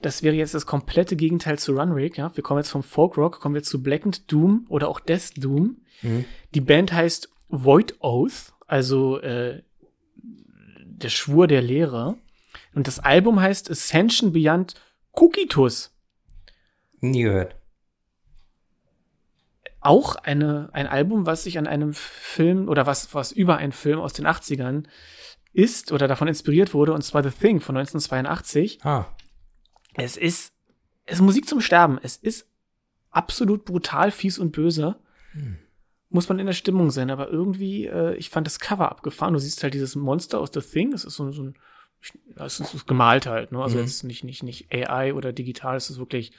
das 0.00 0.22
wäre 0.22 0.36
jetzt 0.36 0.54
das 0.54 0.66
komplette 0.66 1.16
Gegenteil 1.16 1.58
zu 1.58 1.72
Runrig, 1.72 2.16
ja. 2.16 2.34
Wir 2.36 2.44
kommen 2.44 2.60
jetzt 2.60 2.70
vom 2.70 2.82
Folk 2.84 3.16
Rock, 3.16 3.40
kommen 3.40 3.54
wir 3.54 3.62
zu 3.62 3.82
Blackened 3.82 4.30
Doom 4.30 4.66
oder 4.68 4.88
auch 4.88 5.00
Death 5.00 5.32
Doom. 5.36 5.78
Mhm. 6.02 6.24
Die 6.54 6.60
Band 6.60 6.92
heißt 6.92 7.28
Void 7.48 7.96
Oath, 8.00 8.52
also 8.66 9.18
äh, 9.20 9.62
der 10.16 11.08
Schwur 11.08 11.46
der 11.46 11.62
Lehre. 11.62 12.16
Und 12.74 12.86
das 12.86 13.00
Album 13.00 13.40
heißt 13.40 13.70
Ascension 13.70 14.32
Beyond 14.32 14.74
Cookitus. 15.12 15.92
Nie 17.00 17.22
gehört. 17.22 17.56
Auch 19.80 20.16
eine, 20.16 20.70
ein 20.72 20.86
Album, 20.86 21.26
was 21.26 21.44
sich 21.44 21.58
an 21.58 21.66
einem 21.66 21.94
Film 21.94 22.68
oder 22.68 22.86
was, 22.86 23.14
was 23.14 23.32
über 23.32 23.56
einen 23.56 23.72
Film 23.72 24.00
aus 24.00 24.12
den 24.12 24.26
80ern 24.26 24.84
ist 25.52 25.92
oder 25.92 26.08
davon 26.08 26.28
inspiriert 26.28 26.74
wurde, 26.74 26.92
und 26.92 27.02
zwar 27.02 27.22
The 27.22 27.30
Thing 27.30 27.60
von 27.60 27.76
1982. 27.76 28.84
Ah. 28.84 29.06
Es 29.94 30.16
ist, 30.16 30.52
es 31.04 31.14
ist 31.14 31.22
Musik 31.22 31.48
zum 31.48 31.60
Sterben. 31.60 31.98
Es 32.02 32.16
ist 32.16 32.48
absolut 33.10 33.64
brutal, 33.64 34.10
fies 34.10 34.38
und 34.38 34.52
böse. 34.52 34.96
Hm. 35.32 35.58
Muss 36.10 36.28
man 36.28 36.38
in 36.38 36.46
der 36.46 36.54
Stimmung 36.54 36.90
sein, 36.90 37.10
aber 37.10 37.28
irgendwie, 37.28 37.86
äh, 37.86 38.14
ich 38.14 38.30
fand 38.30 38.46
das 38.46 38.60
Cover 38.60 38.90
abgefahren. 38.90 39.34
Du 39.34 39.40
siehst 39.40 39.62
halt 39.62 39.74
dieses 39.74 39.94
Monster 39.94 40.40
aus 40.40 40.50
The 40.52 40.60
Thing. 40.60 40.92
Es 40.92 41.04
ist 41.04 41.16
so, 41.16 41.30
so 41.32 41.42
ein, 41.42 41.54
es 42.36 42.60
ist 42.60 42.86
gemalt 42.86 43.26
halt, 43.26 43.52
ne? 43.52 43.62
Also 43.62 43.76
mhm. 43.76 43.82
jetzt 43.82 44.04
nicht, 44.04 44.24
nicht, 44.24 44.42
nicht 44.42 44.72
AI 44.72 45.12
oder 45.14 45.32
digital, 45.32 45.76
es 45.76 45.90
ist 45.90 45.98
wirklich 45.98 46.32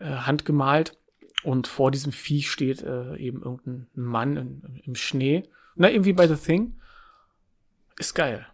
äh, 0.00 0.04
handgemalt. 0.04 0.96
Und 1.42 1.66
vor 1.66 1.90
diesem 1.90 2.12
Vieh 2.12 2.42
steht 2.42 2.82
äh, 2.82 3.16
eben 3.16 3.42
irgendein 3.42 3.86
Mann 3.94 4.36
in, 4.36 4.80
im 4.84 4.94
Schnee. 4.94 5.44
Na, 5.76 5.90
irgendwie 5.90 6.12
bei 6.14 6.26
The 6.26 6.36
Thing. 6.36 6.80
Ist 7.98 8.14
geil. 8.14 8.46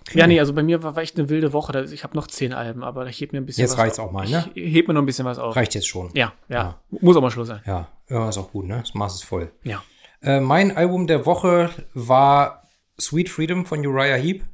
Okay. 0.00 0.18
Ja, 0.18 0.26
nee, 0.26 0.40
also 0.40 0.52
bei 0.52 0.62
mir 0.62 0.82
war, 0.82 0.96
war 0.96 1.02
echt 1.02 1.18
eine 1.18 1.28
wilde 1.28 1.52
Woche. 1.52 1.86
Ich 1.92 2.02
habe 2.02 2.16
noch 2.16 2.26
zehn 2.26 2.52
Alben, 2.52 2.82
aber 2.82 3.06
ich 3.06 3.20
heb 3.20 3.32
mir 3.32 3.38
ein 3.38 3.46
bisschen 3.46 3.62
jetzt 3.62 3.72
was 3.72 3.78
reicht's 3.78 3.98
auch 3.98 4.10
mal, 4.10 4.28
ne? 4.28 4.50
Ich 4.54 4.74
heb 4.74 4.88
mir 4.88 4.94
noch 4.94 5.02
ein 5.02 5.06
bisschen 5.06 5.24
was 5.24 5.38
auf. 5.38 5.54
Reicht 5.54 5.74
jetzt 5.74 5.86
schon. 5.86 6.10
Ja, 6.14 6.32
ja. 6.48 6.56
ja. 6.56 6.80
Muss 7.00 7.16
auch 7.16 7.20
mal 7.20 7.30
Schluss 7.30 7.48
sein. 7.48 7.60
Ja, 7.66 7.88
ja, 8.08 8.28
ist 8.28 8.38
auch 8.38 8.50
gut, 8.50 8.66
ne? 8.66 8.78
Das 8.80 8.94
Maß 8.94 9.14
ist 9.14 9.24
voll. 9.24 9.52
Ja. 9.62 9.82
Äh, 10.20 10.40
mein 10.40 10.76
Album 10.76 11.06
der 11.06 11.24
Woche 11.24 11.70
war 11.94 12.68
Sweet 13.00 13.28
Freedom 13.28 13.64
von 13.64 13.86
Uriah 13.86 14.16
Heep. 14.16 14.44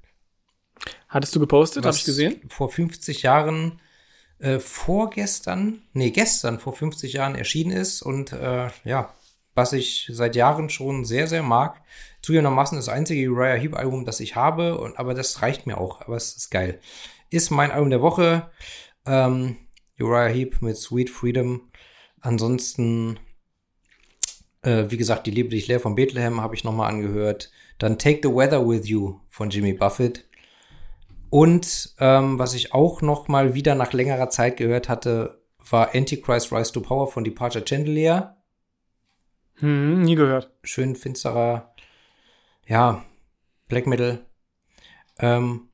Hattest 1.08 1.34
du 1.34 1.40
gepostet, 1.40 1.84
habe 1.86 1.96
ich 1.96 2.04
gesehen? 2.04 2.40
Vor 2.48 2.68
50 2.70 3.22
Jahren, 3.22 3.80
äh, 4.38 4.58
vorgestern, 4.58 5.82
nee, 5.92 6.10
gestern 6.10 6.58
vor 6.58 6.72
50 6.72 7.12
Jahren 7.14 7.34
erschienen 7.34 7.72
ist 7.72 8.02
und 8.02 8.32
äh, 8.32 8.68
ja, 8.84 9.12
was 9.54 9.72
ich 9.72 10.08
seit 10.12 10.36
Jahren 10.36 10.70
schon 10.70 11.04
sehr, 11.04 11.26
sehr 11.26 11.42
mag. 11.42 11.82
Zugegebenermaßen 12.22 12.78
das 12.78 12.88
einzige 12.88 13.28
Uriah 13.28 13.56
Heep 13.56 13.76
Album, 13.76 14.04
das 14.04 14.20
ich 14.20 14.36
habe, 14.36 14.78
und, 14.78 14.98
aber 14.98 15.14
das 15.14 15.42
reicht 15.42 15.66
mir 15.66 15.78
auch, 15.78 16.00
aber 16.00 16.16
es 16.16 16.36
ist 16.36 16.50
geil. 16.50 16.80
Ist 17.30 17.50
mein 17.50 17.72
Album 17.72 17.90
der 17.90 18.00
Woche. 18.00 18.50
Ähm, 19.04 19.56
Uriah 19.98 20.28
Heep 20.28 20.62
mit 20.62 20.76
Sweet 20.76 21.10
Freedom. 21.10 21.70
Ansonsten, 22.20 23.18
äh, 24.62 24.84
wie 24.88 24.96
gesagt, 24.96 25.26
die 25.26 25.32
Liebe 25.32 25.48
dich 25.48 25.66
leer 25.66 25.80
von 25.80 25.96
Bethlehem 25.96 26.40
habe 26.40 26.54
ich 26.54 26.62
nochmal 26.62 26.90
angehört. 26.90 27.50
Dann 27.78 27.98
Take 27.98 28.20
the 28.22 28.34
Weather 28.34 28.66
with 28.66 28.88
You 28.88 29.18
von 29.28 29.50
Jimmy 29.50 29.72
Buffett. 29.72 30.27
Und 31.30 31.94
ähm, 31.98 32.38
was 32.38 32.54
ich 32.54 32.72
auch 32.72 33.02
noch 33.02 33.28
mal 33.28 33.54
wieder 33.54 33.74
nach 33.74 33.92
längerer 33.92 34.30
Zeit 34.30 34.56
gehört 34.56 34.88
hatte, 34.88 35.42
war 35.70 35.94
Antichrist 35.94 36.52
Rise 36.52 36.72
to 36.72 36.80
Power 36.80 37.08
von 37.08 37.24
Departure 37.24 37.64
Chandelier. 37.66 38.36
Hm, 39.56 40.02
nie 40.02 40.14
gehört. 40.14 40.50
Schön 40.62 40.96
finsterer, 40.96 41.74
ja, 42.66 43.04
Black 43.68 43.86
Metal. 43.86 44.24
Ähm, 45.18 45.68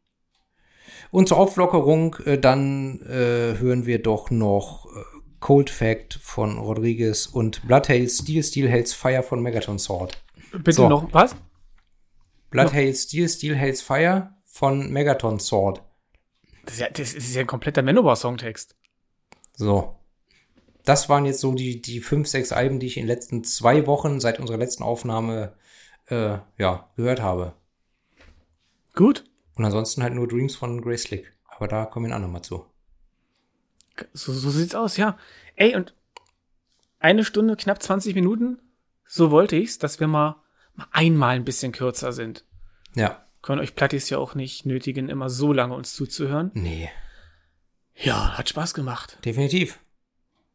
und 1.11 1.29
zur 1.29 1.39
Auflockerung, 1.39 2.17
äh, 2.25 2.39
dann 2.39 3.01
äh, 3.03 3.59
hören 3.59 3.87
wir 3.87 4.03
doch 4.03 4.31
noch 4.31 4.87
äh, 4.87 5.01
Cold 5.39 5.71
Fact 5.71 6.15
von 6.15 6.59
Rodriguez 6.59 7.27
und 7.27 7.67
Bloodhail 7.67 8.09
Steel 8.09 8.43
Steel 8.43 8.71
Hails 8.71 8.95
Fire 8.95 9.23
von 9.23 9.43
Megaton 9.43 9.79
Sword. 9.79 10.21
Bitte 10.53 10.73
so. 10.73 10.89
noch, 10.89 11.13
was? 11.13 11.37
Bloodhail 12.51 12.95
Steel 12.95 13.29
Steel 13.29 13.57
Hails 13.57 13.83
Fire 13.83 14.34
von 14.55 14.91
Megaton 14.91 15.41
Sword. 15.41 15.83
Das 16.65 16.75
ist 16.75 16.81
ja, 16.81 16.89
das 16.89 17.13
ist 17.13 17.35
ja 17.35 17.43
ein 17.43 17.47
kompletter 17.47 17.83
Manowar-Songtext. 17.83 18.77
So 19.55 19.99
das 20.85 21.09
waren 21.09 21.25
jetzt 21.25 21.41
so 21.41 21.55
die, 21.55 21.81
die 21.81 22.01
fünf, 22.01 22.29
sechs 22.29 22.53
Alben, 22.53 22.79
die 22.79 22.87
ich 22.87 22.97
in 22.97 23.05
den 23.05 23.09
letzten 23.09 23.43
zwei 23.43 23.87
Wochen 23.87 24.21
seit 24.21 24.39
unserer 24.39 24.59
letzten 24.59 24.83
Aufnahme 24.83 25.55
äh, 26.07 26.39
ja, 26.59 26.91
gehört 26.97 27.23
habe. 27.23 27.55
Gut. 28.95 29.25
Und 29.57 29.65
ansonsten 29.65 30.03
halt 30.03 30.15
nur 30.15 30.29
Dreams 30.29 30.55
von 30.55 30.83
Grace 30.83 31.05
Slick. 31.05 31.35
Aber 31.47 31.69
da 31.69 31.87
kommen 31.87 32.09
wir 32.09 32.15
auch 32.15 32.21
nochmal 32.21 32.43
zu. 32.43 32.67
So, 34.13 34.33
so 34.33 34.51
sieht's 34.51 34.75
aus, 34.75 34.97
ja. 34.97 35.17
Ey, 35.57 35.75
und 35.75 35.95
eine 36.99 37.25
Stunde, 37.25 37.57
knapp 37.57 37.83
20 37.83 38.15
Minuten, 38.15 38.59
so 39.07 39.31
wollte 39.31 39.57
ich's, 39.57 39.79
dass 39.79 40.01
wir 40.01 40.09
mal, 40.09 40.43
mal 40.75 40.89
einmal 40.91 41.37
ein 41.37 41.45
bisschen 41.45 41.73
kürzer 41.73 42.13
sind. 42.13 42.45
Ja. 42.95 43.24
Können 43.45 43.61
euch 43.61 43.75
Plattis 43.75 44.09
ja 44.09 44.17
auch 44.17 44.35
nicht 44.35 44.65
nötigen, 44.65 45.11
immer 45.11 45.29
so 45.29 45.53
lange 45.53 45.75
uns 45.75 45.95
zuzuhören. 45.95 46.51
Nee. 46.55 46.89
Ja, 47.95 48.39
hat 48.39 48.49
Spaß 48.49 48.73
gemacht. 48.73 49.19
Definitiv. 49.23 49.81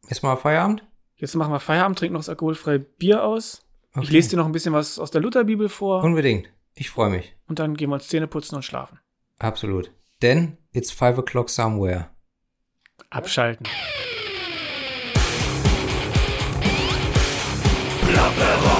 Jetzt 0.08 0.24
mal 0.24 0.34
Feierabend? 0.34 0.82
Jetzt 1.14 1.36
machen 1.36 1.52
wir 1.52 1.60
Feierabend, 1.60 2.00
trinken 2.00 2.14
noch 2.14 2.20
das 2.20 2.28
alkoholfreie 2.28 2.80
Bier 2.80 3.22
aus. 3.22 3.64
Okay. 3.92 4.06
Ich 4.06 4.10
lese 4.10 4.30
dir 4.30 4.38
noch 4.38 4.46
ein 4.46 4.50
bisschen 4.50 4.72
was 4.72 4.98
aus 4.98 5.12
der 5.12 5.20
Lutherbibel 5.20 5.68
vor. 5.68 6.02
Unbedingt. 6.02 6.48
Ich 6.74 6.90
freue 6.90 7.10
mich. 7.10 7.36
Und 7.46 7.60
dann 7.60 7.76
gehen 7.76 7.90
wir 7.90 7.94
uns 7.94 8.08
Zähne 8.08 8.26
putzen 8.26 8.56
und 8.56 8.64
schlafen. 8.64 8.98
Absolut. 9.38 9.92
Denn 10.20 10.56
it's 10.72 10.90
five 10.90 11.16
o'clock 11.16 11.48
somewhere. 11.48 12.10
Abschalten. 13.08 13.68
Plapperei. 18.04 18.79